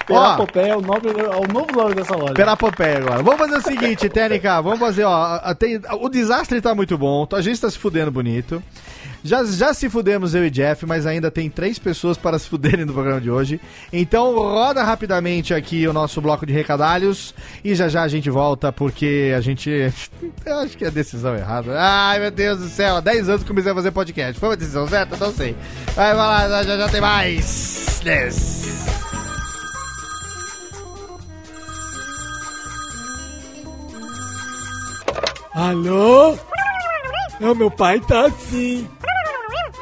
Perapopeia 0.09 0.71
é 0.71 0.75
o, 0.75 0.81
nome, 0.81 1.01
é 1.07 1.37
o 1.37 1.53
novo 1.53 1.71
nome 1.71 1.93
dessa 1.93 2.15
loja. 2.15 2.33
Perapopeia 2.33 2.97
agora. 2.97 3.21
Vamos 3.21 3.39
fazer 3.39 3.57
o 3.57 3.61
seguinte, 3.61 4.09
Técnica, 4.09 4.59
vamos 4.59 4.79
fazer, 4.79 5.03
ó, 5.03 5.53
tem, 5.53 5.79
o 6.01 6.09
desastre 6.09 6.59
tá 6.59 6.73
muito 6.73 6.97
bom, 6.97 7.27
a 7.31 7.41
gente 7.41 7.61
tá 7.61 7.69
se 7.69 7.77
fudendo 7.77 8.09
bonito. 8.11 8.61
Já, 9.23 9.43
já 9.43 9.73
se 9.73 9.89
fudemos 9.89 10.33
eu 10.33 10.45
e 10.45 10.49
Jeff, 10.49 10.85
mas 10.85 11.05
ainda 11.05 11.29
tem 11.29 11.49
três 11.49 11.77
pessoas 11.77 12.17
para 12.17 12.39
se 12.39 12.47
fuderem 12.47 12.85
no 12.85 12.93
programa 12.93 13.19
de 13.19 13.29
hoje. 13.29 13.59
Então 13.91 14.33
roda 14.35 14.83
rapidamente 14.83 15.53
aqui 15.53 15.87
o 15.87 15.93
nosso 15.93 16.21
bloco 16.21 16.45
de 16.45 16.53
recadalhos 16.53 17.33
e 17.63 17.75
já 17.75 17.89
já 17.89 18.03
a 18.03 18.07
gente 18.07 18.29
volta 18.29 18.71
porque 18.71 19.33
a 19.35 19.41
gente. 19.41 19.69
Eu 20.45 20.59
acho 20.59 20.77
que 20.77 20.85
é 20.85 20.87
a 20.87 20.91
decisão 20.91 21.35
errada. 21.35 21.75
Ai 21.77 22.19
meu 22.19 22.31
Deus 22.31 22.59
do 22.59 22.69
céu, 22.69 22.97
há 22.97 23.01
10 23.01 23.29
anos 23.29 23.41
que 23.43 23.47
comecei 23.49 23.71
a 23.71 23.75
fazer 23.75 23.91
podcast. 23.91 24.39
Foi 24.39 24.49
uma 24.49 24.57
decisão 24.57 24.87
certa? 24.87 25.17
Não 25.17 25.33
sei. 25.33 25.55
Vai, 25.95 26.15
vai 26.15 26.49
lá, 26.49 26.63
já 26.63 26.77
já 26.77 26.89
tem 26.89 27.01
mais. 27.01 28.01
Yes. 28.05 28.87
Alô? 35.53 36.37
Não, 37.39 37.55
meu 37.55 37.69
pai 37.71 37.99
tá 38.01 38.27
assim. 38.27 38.87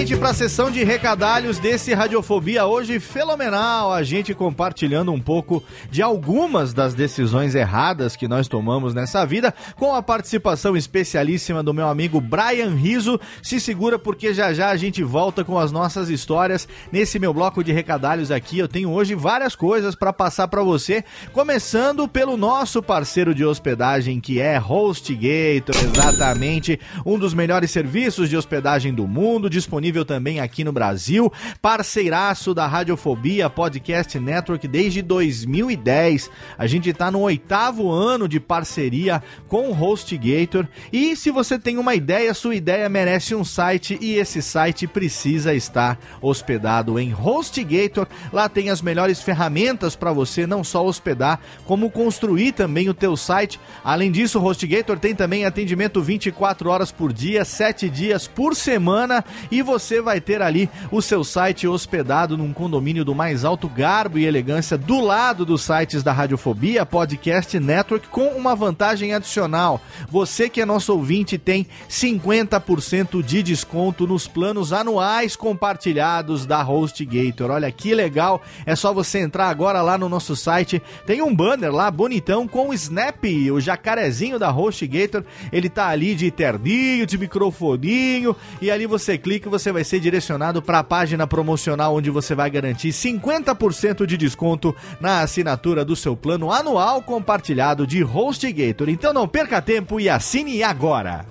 Rapidamente 0.00 0.16
para 0.16 0.30
a 0.30 0.34
sessão 0.34 0.70
de 0.70 0.82
recadalhos 0.82 1.58
desse 1.58 1.92
Radiofobia 1.92 2.64
hoje 2.64 2.98
fenomenal. 2.98 3.92
A 3.92 4.02
gente 4.02 4.34
compartilhando 4.34 5.12
um 5.12 5.20
pouco 5.20 5.62
de 5.90 6.00
algumas 6.00 6.72
das 6.72 6.94
decisões 6.94 7.54
erradas 7.54 8.16
que 8.16 8.26
nós 8.26 8.48
tomamos 8.48 8.94
nessa 8.94 9.26
vida, 9.26 9.52
com 9.76 9.94
a 9.94 10.02
participação 10.02 10.76
especialíssima 10.76 11.62
do 11.62 11.74
meu 11.74 11.86
amigo 11.86 12.20
Brian 12.20 12.74
Riso. 12.74 13.20
Se 13.42 13.60
segura 13.60 13.98
porque 13.98 14.32
já 14.32 14.54
já 14.54 14.70
a 14.70 14.76
gente 14.76 15.02
volta 15.02 15.44
com 15.44 15.58
as 15.58 15.70
nossas 15.70 16.08
histórias 16.08 16.66
nesse 16.90 17.18
meu 17.18 17.34
bloco 17.34 17.62
de 17.62 17.72
recadalhos 17.72 18.30
aqui. 18.30 18.58
Eu 18.58 18.68
tenho 18.68 18.90
hoje 18.90 19.14
várias 19.14 19.54
coisas 19.54 19.94
para 19.94 20.12
passar 20.12 20.48
para 20.48 20.62
você, 20.62 21.04
começando 21.32 22.08
pelo 22.08 22.36
nosso 22.36 22.82
parceiro 22.82 23.34
de 23.34 23.44
hospedagem 23.44 24.20
que 24.20 24.40
é 24.40 24.58
HostGator, 24.58 25.76
exatamente, 25.82 26.80
um 27.04 27.18
dos 27.18 27.34
melhores 27.34 27.70
serviços 27.70 28.30
de 28.30 28.36
hospedagem 28.36 28.94
do 28.94 29.06
mundo, 29.06 29.50
disponível 29.50 29.89
também 30.04 30.38
aqui 30.38 30.62
no 30.62 30.72
Brasil, 30.72 31.32
parceiraço 31.60 32.54
da 32.54 32.66
Radiofobia 32.66 33.50
Podcast 33.50 34.18
Network 34.20 34.66
desde 34.68 35.02
2010. 35.02 36.30
A 36.56 36.66
gente 36.68 36.90
está 36.90 37.10
no 37.10 37.20
oitavo 37.20 37.90
ano 37.90 38.28
de 38.28 38.38
parceria 38.38 39.20
com 39.48 39.68
o 39.68 39.72
HostGator 39.72 40.66
e 40.92 41.16
se 41.16 41.30
você 41.30 41.58
tem 41.58 41.76
uma 41.76 41.94
ideia, 41.96 42.32
sua 42.32 42.54
ideia 42.54 42.88
merece 42.88 43.34
um 43.34 43.44
site 43.44 43.98
e 44.00 44.14
esse 44.14 44.40
site 44.40 44.86
precisa 44.86 45.52
estar 45.52 45.98
hospedado 46.22 46.98
em 46.98 47.12
HostGator. 47.12 48.06
Lá 48.32 48.48
tem 48.48 48.70
as 48.70 48.80
melhores 48.80 49.20
ferramentas 49.20 49.96
para 49.96 50.12
você 50.12 50.46
não 50.46 50.62
só 50.62 50.86
hospedar, 50.86 51.40
como 51.66 51.90
construir 51.90 52.52
também 52.52 52.88
o 52.88 52.94
teu 52.94 53.16
site. 53.16 53.58
Além 53.82 54.12
disso, 54.12 54.38
o 54.38 54.42
HostGator 54.42 54.98
tem 54.98 55.14
também 55.14 55.44
atendimento 55.44 56.00
24 56.00 56.70
horas 56.70 56.92
por 56.92 57.12
dia, 57.12 57.44
7 57.44 57.88
dias 57.88 58.28
por 58.28 58.54
semana 58.54 59.24
e 59.50 59.62
você 59.62 59.79
vai 60.00 60.20
ter 60.20 60.42
ali 60.42 60.68
o 60.90 61.00
seu 61.00 61.24
site 61.24 61.66
hospedado 61.66 62.36
num 62.36 62.52
condomínio 62.52 63.04
do 63.04 63.14
mais 63.14 63.44
alto 63.44 63.68
garbo 63.68 64.18
e 64.18 64.26
elegância 64.26 64.76
do 64.76 65.00
lado 65.00 65.44
dos 65.44 65.62
sites 65.62 66.02
da 66.02 66.12
Radiofobia 66.12 66.84
Podcast 66.84 67.58
Network 67.58 68.08
com 68.08 68.28
uma 68.28 68.54
vantagem 68.54 69.14
adicional. 69.14 69.80
Você 70.08 70.48
que 70.48 70.60
é 70.60 70.66
nosso 70.66 70.92
ouvinte 70.92 71.38
tem 71.38 71.66
50% 71.88 73.22
de 73.22 73.42
desconto 73.42 74.06
nos 74.06 74.28
planos 74.28 74.72
anuais 74.72 75.34
compartilhados 75.36 76.46
da 76.46 76.62
HostGator. 76.62 77.50
Olha 77.50 77.72
que 77.72 77.94
legal! 77.94 78.42
É 78.66 78.76
só 78.76 78.92
você 78.92 79.18
entrar 79.20 79.48
agora 79.48 79.82
lá 79.82 79.96
no 79.96 80.08
nosso 80.08 80.36
site. 80.36 80.82
Tem 81.06 81.22
um 81.22 81.34
banner 81.34 81.72
lá 81.72 81.90
bonitão 81.90 82.46
com 82.46 82.68
o 82.68 82.74
Snap, 82.74 83.24
o 83.52 83.60
jacarezinho 83.60 84.38
da 84.38 84.50
HostGator. 84.50 85.24
Ele 85.52 85.68
tá 85.68 85.88
ali 85.88 86.14
de 86.14 86.30
terninho, 86.30 87.06
de 87.06 87.16
microfoninho 87.16 88.36
e 88.60 88.70
ali 88.70 88.86
você 88.86 89.16
clica 89.16 89.48
e 89.48 89.50
você 89.50 89.69
vai 89.72 89.84
ser 89.84 90.00
direcionado 90.00 90.60
para 90.60 90.78
a 90.80 90.84
página 90.84 91.26
promocional 91.26 91.94
onde 91.94 92.10
você 92.10 92.34
vai 92.34 92.50
garantir 92.50 92.90
50% 92.90 94.06
de 94.06 94.16
desconto 94.16 94.74
na 95.00 95.20
assinatura 95.20 95.84
do 95.84 95.96
seu 95.96 96.16
plano 96.16 96.52
anual 96.52 97.02
compartilhado 97.02 97.86
de 97.86 98.02
HostGator. 98.02 98.88
Então 98.88 99.12
não 99.12 99.28
perca 99.28 99.60
tempo 99.62 100.00
e 100.00 100.08
assine 100.08 100.62
agora. 100.62 101.26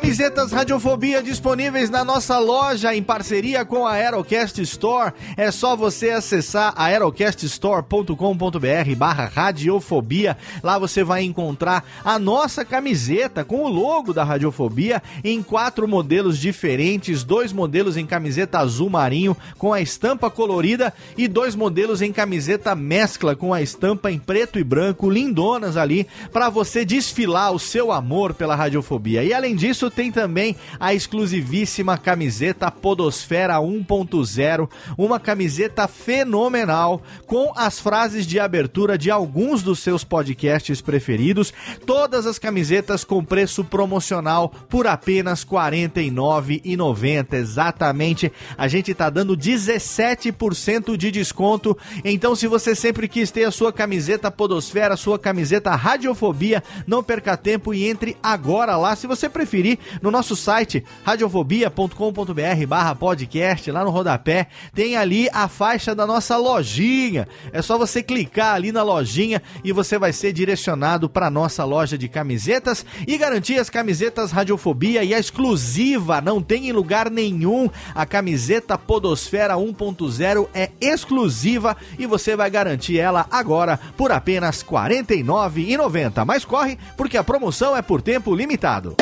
Camisetas 0.00 0.52
Radiofobia 0.52 1.20
disponíveis 1.20 1.90
na 1.90 2.04
nossa 2.04 2.38
loja 2.38 2.94
em 2.94 3.02
parceria 3.02 3.64
com 3.64 3.84
a 3.84 3.94
Aerocast 3.94 4.62
Store. 4.62 5.12
É 5.36 5.50
só 5.50 5.74
você 5.74 6.10
acessar 6.10 6.72
aerocaststore.com.br 6.76 8.94
barra 8.96 9.26
radiofobia. 9.26 10.38
Lá 10.62 10.78
você 10.78 11.02
vai 11.02 11.24
encontrar 11.24 11.84
a 12.04 12.16
nossa 12.16 12.64
camiseta 12.64 13.44
com 13.44 13.64
o 13.64 13.68
logo 13.68 14.14
da 14.14 14.22
Radiofobia 14.22 15.02
em 15.24 15.42
quatro 15.42 15.88
modelos 15.88 16.38
diferentes. 16.38 17.24
Dois 17.24 17.52
modelos 17.52 17.96
em 17.96 18.06
camiseta 18.06 18.60
azul 18.60 18.88
marinho 18.88 19.36
com 19.58 19.72
a 19.72 19.80
estampa 19.80 20.30
colorida 20.30 20.94
e 21.16 21.26
dois 21.26 21.56
modelos 21.56 22.02
em 22.02 22.12
camiseta 22.12 22.72
mescla 22.76 23.34
com 23.34 23.52
a 23.52 23.60
estampa 23.60 24.12
em 24.12 24.18
preto 24.18 24.60
e 24.60 24.64
branco, 24.64 25.10
lindonas 25.10 25.76
ali, 25.76 26.06
para 26.32 26.48
você 26.48 26.84
desfilar 26.84 27.50
o 27.50 27.58
seu 27.58 27.90
amor 27.90 28.32
pela 28.32 28.54
radiofobia. 28.54 29.24
E 29.24 29.34
além 29.34 29.56
disso, 29.56 29.87
tem 29.90 30.10
também 30.10 30.56
a 30.78 30.94
exclusivíssima 30.94 31.96
camiseta 31.96 32.70
Podosfera 32.70 33.56
1.0, 33.56 34.68
uma 34.96 35.18
camiseta 35.20 35.86
fenomenal 35.86 37.02
com 37.26 37.52
as 37.56 37.78
frases 37.78 38.26
de 38.26 38.38
abertura 38.38 38.96
de 38.98 39.10
alguns 39.10 39.62
dos 39.62 39.80
seus 39.80 40.04
podcasts 40.04 40.80
preferidos. 40.80 41.52
Todas 41.86 42.26
as 42.26 42.38
camisetas 42.38 43.04
com 43.04 43.24
preço 43.24 43.64
promocional 43.64 44.48
por 44.68 44.86
apenas 44.86 45.42
R$ 45.42 45.50
49,90. 45.50 47.34
Exatamente, 47.34 48.32
a 48.56 48.68
gente 48.68 48.94
tá 48.94 49.10
dando 49.10 49.36
17% 49.36 50.96
de 50.96 51.10
desconto. 51.10 51.76
Então, 52.04 52.34
se 52.34 52.46
você 52.46 52.74
sempre 52.74 53.08
quis 53.08 53.30
ter 53.30 53.44
a 53.44 53.50
sua 53.50 53.72
camiseta 53.72 54.30
Podosfera, 54.30 54.96
sua 54.96 55.18
camiseta 55.18 55.74
Radiofobia, 55.74 56.62
não 56.86 57.02
perca 57.02 57.36
tempo 57.36 57.72
e 57.74 57.88
entre 57.88 58.16
agora 58.22 58.76
lá. 58.76 58.94
Se 58.96 59.06
você 59.06 59.28
preferir, 59.28 59.77
no 60.02 60.10
nosso 60.10 60.34
site 60.36 60.84
radiofobia.com.br 61.04 62.66
barra 62.66 62.94
podcast, 62.94 63.70
lá 63.70 63.84
no 63.84 63.90
rodapé, 63.90 64.48
tem 64.74 64.96
ali 64.96 65.28
a 65.32 65.48
faixa 65.48 65.94
da 65.94 66.06
nossa 66.06 66.36
lojinha. 66.36 67.26
É 67.52 67.62
só 67.62 67.78
você 67.78 68.02
clicar 68.02 68.54
ali 68.54 68.72
na 68.72 68.82
lojinha 68.82 69.42
e 69.64 69.72
você 69.72 69.98
vai 69.98 70.12
ser 70.12 70.32
direcionado 70.32 71.08
para 71.08 71.30
nossa 71.30 71.64
loja 71.64 71.98
de 71.98 72.08
camisetas 72.08 72.84
e 73.06 73.16
garantir 73.16 73.58
as 73.58 73.70
camisetas 73.70 74.30
Radiofobia 74.30 75.02
e 75.04 75.14
a 75.14 75.18
exclusiva, 75.18 76.20
não 76.20 76.42
tem 76.42 76.68
em 76.68 76.72
lugar 76.72 77.10
nenhum. 77.10 77.68
A 77.94 78.06
camiseta 78.06 78.78
Podosfera 78.78 79.54
1.0 79.54 80.48
é 80.54 80.70
exclusiva 80.80 81.76
e 81.98 82.06
você 82.06 82.36
vai 82.36 82.50
garantir 82.50 82.98
ela 82.98 83.26
agora 83.30 83.78
por 83.96 84.12
apenas 84.12 84.62
R$ 84.62 84.68
49,90. 84.68 86.24
Mas 86.24 86.44
corre, 86.44 86.78
porque 86.96 87.16
a 87.16 87.24
promoção 87.24 87.76
é 87.76 87.82
por 87.82 88.00
tempo 88.00 88.34
limitado. 88.34 88.96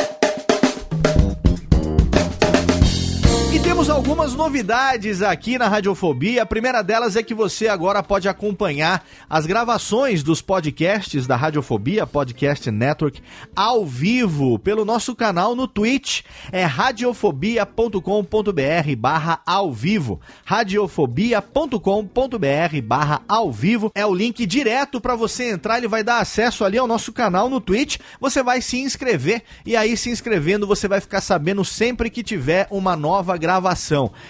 Temos 3.76 3.90
algumas 3.90 4.32
novidades 4.32 5.20
aqui 5.20 5.58
na 5.58 5.68
Radiofobia. 5.68 6.42
A 6.42 6.46
primeira 6.46 6.80
delas 6.80 7.14
é 7.14 7.22
que 7.22 7.34
você 7.34 7.68
agora 7.68 8.02
pode 8.02 8.26
acompanhar 8.26 9.04
as 9.28 9.44
gravações 9.44 10.22
dos 10.22 10.40
podcasts 10.40 11.26
da 11.26 11.36
Radiofobia, 11.36 12.06
Podcast 12.06 12.70
Network, 12.70 13.20
ao 13.54 13.84
vivo 13.84 14.58
pelo 14.58 14.82
nosso 14.82 15.14
canal 15.14 15.54
no 15.54 15.68
Twitch. 15.68 16.22
É 16.50 16.64
radiofobia.com.br 16.64 18.96
barra 18.96 19.42
ao 19.44 19.70
vivo. 19.70 20.22
radiofobia.com.br 20.42 22.80
barra 22.82 23.20
ao 23.28 23.52
vivo. 23.52 23.92
É 23.94 24.06
o 24.06 24.14
link 24.14 24.46
direto 24.46 25.02
para 25.02 25.14
você 25.14 25.50
entrar. 25.50 25.76
Ele 25.76 25.88
vai 25.88 26.02
dar 26.02 26.20
acesso 26.20 26.64
ali 26.64 26.78
ao 26.78 26.86
nosso 26.86 27.12
canal 27.12 27.50
no 27.50 27.60
Twitch. 27.60 27.98
Você 28.18 28.42
vai 28.42 28.62
se 28.62 28.78
inscrever 28.78 29.42
e 29.66 29.76
aí 29.76 29.98
se 29.98 30.08
inscrevendo 30.08 30.66
você 30.66 30.88
vai 30.88 31.02
ficar 31.02 31.20
sabendo 31.20 31.62
sempre 31.62 32.08
que 32.08 32.22
tiver 32.22 32.66
uma 32.70 32.96
nova 32.96 33.36
gravação. 33.36 33.65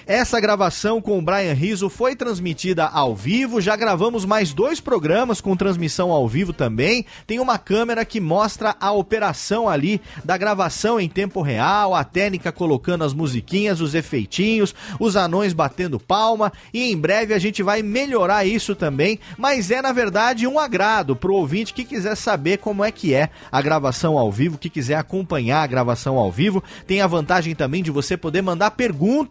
Essa 0.06 0.40
gravação 0.40 1.00
com 1.00 1.18
o 1.18 1.22
Brian 1.22 1.52
Rizzo 1.52 1.90
foi 1.90 2.16
transmitida 2.16 2.86
ao 2.86 3.14
vivo, 3.14 3.60
já 3.60 3.76
gravamos 3.76 4.24
mais 4.24 4.54
dois 4.54 4.80
programas 4.80 5.40
com 5.40 5.54
transmissão 5.54 6.10
ao 6.10 6.26
vivo 6.26 6.54
também. 6.54 7.04
Tem 7.26 7.38
uma 7.38 7.58
câmera 7.58 8.04
que 8.04 8.20
mostra 8.20 8.74
a 8.80 8.92
operação 8.92 9.68
ali 9.68 10.00
da 10.24 10.38
gravação 10.38 10.98
em 10.98 11.08
tempo 11.08 11.42
real, 11.42 11.94
a 11.94 12.02
técnica 12.02 12.50
colocando 12.50 13.04
as 13.04 13.12
musiquinhas, 13.12 13.80
os 13.82 13.94
efeitinhos, 13.94 14.74
os 14.98 15.16
anões 15.16 15.52
batendo 15.52 16.00
palma. 16.00 16.50
E 16.72 16.90
em 16.90 16.96
breve 16.96 17.34
a 17.34 17.38
gente 17.38 17.62
vai 17.62 17.82
melhorar 17.82 18.46
isso 18.46 18.74
também, 18.74 19.18
mas 19.36 19.70
é 19.70 19.82
na 19.82 19.92
verdade 19.92 20.46
um 20.46 20.58
agrado 20.58 21.14
pro 21.14 21.34
ouvinte 21.34 21.74
que 21.74 21.84
quiser 21.84 22.16
saber 22.16 22.56
como 22.58 22.82
é 22.82 22.90
que 22.90 23.12
é 23.12 23.28
a 23.52 23.60
gravação 23.60 24.16
ao 24.16 24.32
vivo, 24.32 24.56
que 24.56 24.70
quiser 24.70 24.96
acompanhar 24.96 25.62
a 25.62 25.66
gravação 25.66 26.16
ao 26.16 26.32
vivo, 26.32 26.64
tem 26.86 27.00
a 27.02 27.06
vantagem 27.06 27.54
também 27.54 27.82
de 27.82 27.90
você 27.90 28.16
poder 28.16 28.40
mandar 28.40 28.70
perguntas 28.70 29.25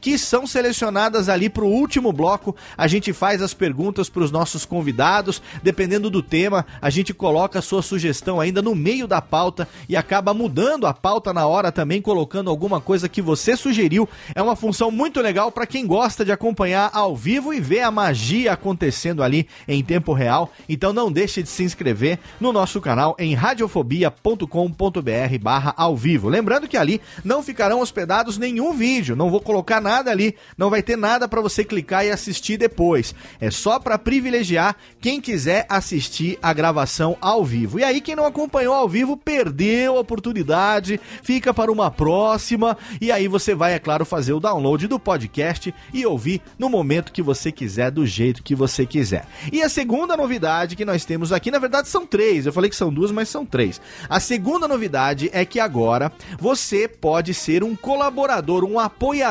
que 0.00 0.18
são 0.18 0.46
selecionadas 0.46 1.28
ali 1.28 1.48
para 1.48 1.64
o 1.64 1.70
último 1.70 2.12
bloco. 2.12 2.54
A 2.76 2.86
gente 2.86 3.12
faz 3.12 3.42
as 3.42 3.54
perguntas 3.54 4.08
para 4.08 4.22
os 4.22 4.30
nossos 4.30 4.64
convidados, 4.64 5.42
dependendo 5.62 6.10
do 6.10 6.22
tema, 6.22 6.66
a 6.80 6.90
gente 6.90 7.14
coloca 7.14 7.58
a 7.58 7.62
sua 7.62 7.82
sugestão 7.82 8.40
ainda 8.40 8.60
no 8.60 8.74
meio 8.74 9.06
da 9.06 9.22
pauta 9.22 9.68
e 9.88 9.96
acaba 9.96 10.34
mudando 10.34 10.86
a 10.86 10.94
pauta 10.94 11.32
na 11.32 11.46
hora 11.46 11.70
também, 11.70 12.02
colocando 12.02 12.50
alguma 12.50 12.80
coisa 12.80 13.08
que 13.08 13.22
você 13.22 13.56
sugeriu. 13.56 14.08
É 14.34 14.42
uma 14.42 14.56
função 14.56 14.90
muito 14.90 15.20
legal 15.20 15.50
para 15.50 15.66
quem 15.66 15.86
gosta 15.86 16.24
de 16.24 16.32
acompanhar 16.32 16.90
ao 16.92 17.16
vivo 17.16 17.52
e 17.52 17.60
ver 17.60 17.80
a 17.80 17.90
magia 17.90 18.52
acontecendo 18.52 19.22
ali 19.22 19.48
em 19.66 19.82
tempo 19.82 20.12
real. 20.12 20.50
Então 20.68 20.92
não 20.92 21.10
deixe 21.10 21.42
de 21.42 21.48
se 21.48 21.62
inscrever 21.62 22.18
no 22.40 22.52
nosso 22.52 22.80
canal 22.80 23.16
em 23.18 23.34
radiofobia.com.br 23.34 25.38
barra 25.40 25.74
ao 25.76 25.96
vivo. 25.96 26.28
Lembrando 26.28 26.68
que 26.68 26.76
ali 26.76 27.00
não 27.24 27.42
ficarão 27.42 27.80
hospedados 27.80 28.38
nenhum 28.38 28.72
vídeo, 28.72 29.16
não 29.16 29.30
vou 29.36 29.40
colocar 29.40 29.80
nada 29.80 30.10
ali, 30.10 30.34
não 30.56 30.70
vai 30.70 30.82
ter 30.82 30.96
nada 30.96 31.28
para 31.28 31.42
você 31.42 31.62
clicar 31.62 32.04
e 32.06 32.10
assistir 32.10 32.56
depois. 32.56 33.14
É 33.38 33.50
só 33.50 33.78
para 33.78 33.98
privilegiar 33.98 34.76
quem 35.00 35.20
quiser 35.20 35.66
assistir 35.68 36.38
a 36.42 36.52
gravação 36.52 37.16
ao 37.20 37.44
vivo. 37.44 37.78
E 37.78 37.84
aí 37.84 38.00
quem 38.00 38.16
não 38.16 38.24
acompanhou 38.24 38.74
ao 38.74 38.88
vivo 38.88 39.16
perdeu 39.16 39.96
a 39.96 40.00
oportunidade, 40.00 40.98
fica 41.22 41.52
para 41.52 41.70
uma 41.70 41.90
próxima 41.90 42.76
e 43.00 43.12
aí 43.12 43.28
você 43.28 43.54
vai, 43.54 43.74
é 43.74 43.78
claro, 43.78 44.06
fazer 44.06 44.32
o 44.32 44.40
download 44.40 44.86
do 44.88 44.98
podcast 44.98 45.74
e 45.92 46.06
ouvir 46.06 46.40
no 46.58 46.70
momento 46.70 47.12
que 47.12 47.22
você 47.22 47.52
quiser, 47.52 47.90
do 47.90 48.06
jeito 48.06 48.42
que 48.42 48.54
você 48.54 48.86
quiser. 48.86 49.26
E 49.52 49.62
a 49.62 49.68
segunda 49.68 50.16
novidade 50.16 50.76
que 50.76 50.84
nós 50.84 51.04
temos 51.04 51.30
aqui, 51.30 51.50
na 51.50 51.58
verdade 51.58 51.88
são 51.88 52.06
três, 52.06 52.46
eu 52.46 52.52
falei 52.52 52.70
que 52.70 52.76
são 52.76 52.92
duas, 52.92 53.10
mas 53.10 53.28
são 53.28 53.44
três. 53.44 53.80
A 54.08 54.18
segunda 54.18 54.66
novidade 54.66 55.28
é 55.32 55.44
que 55.44 55.60
agora 55.60 56.10
você 56.38 56.88
pode 56.88 57.34
ser 57.34 57.62
um 57.62 57.76
colaborador, 57.76 58.64
um 58.64 58.78
apoiador 58.78 59.25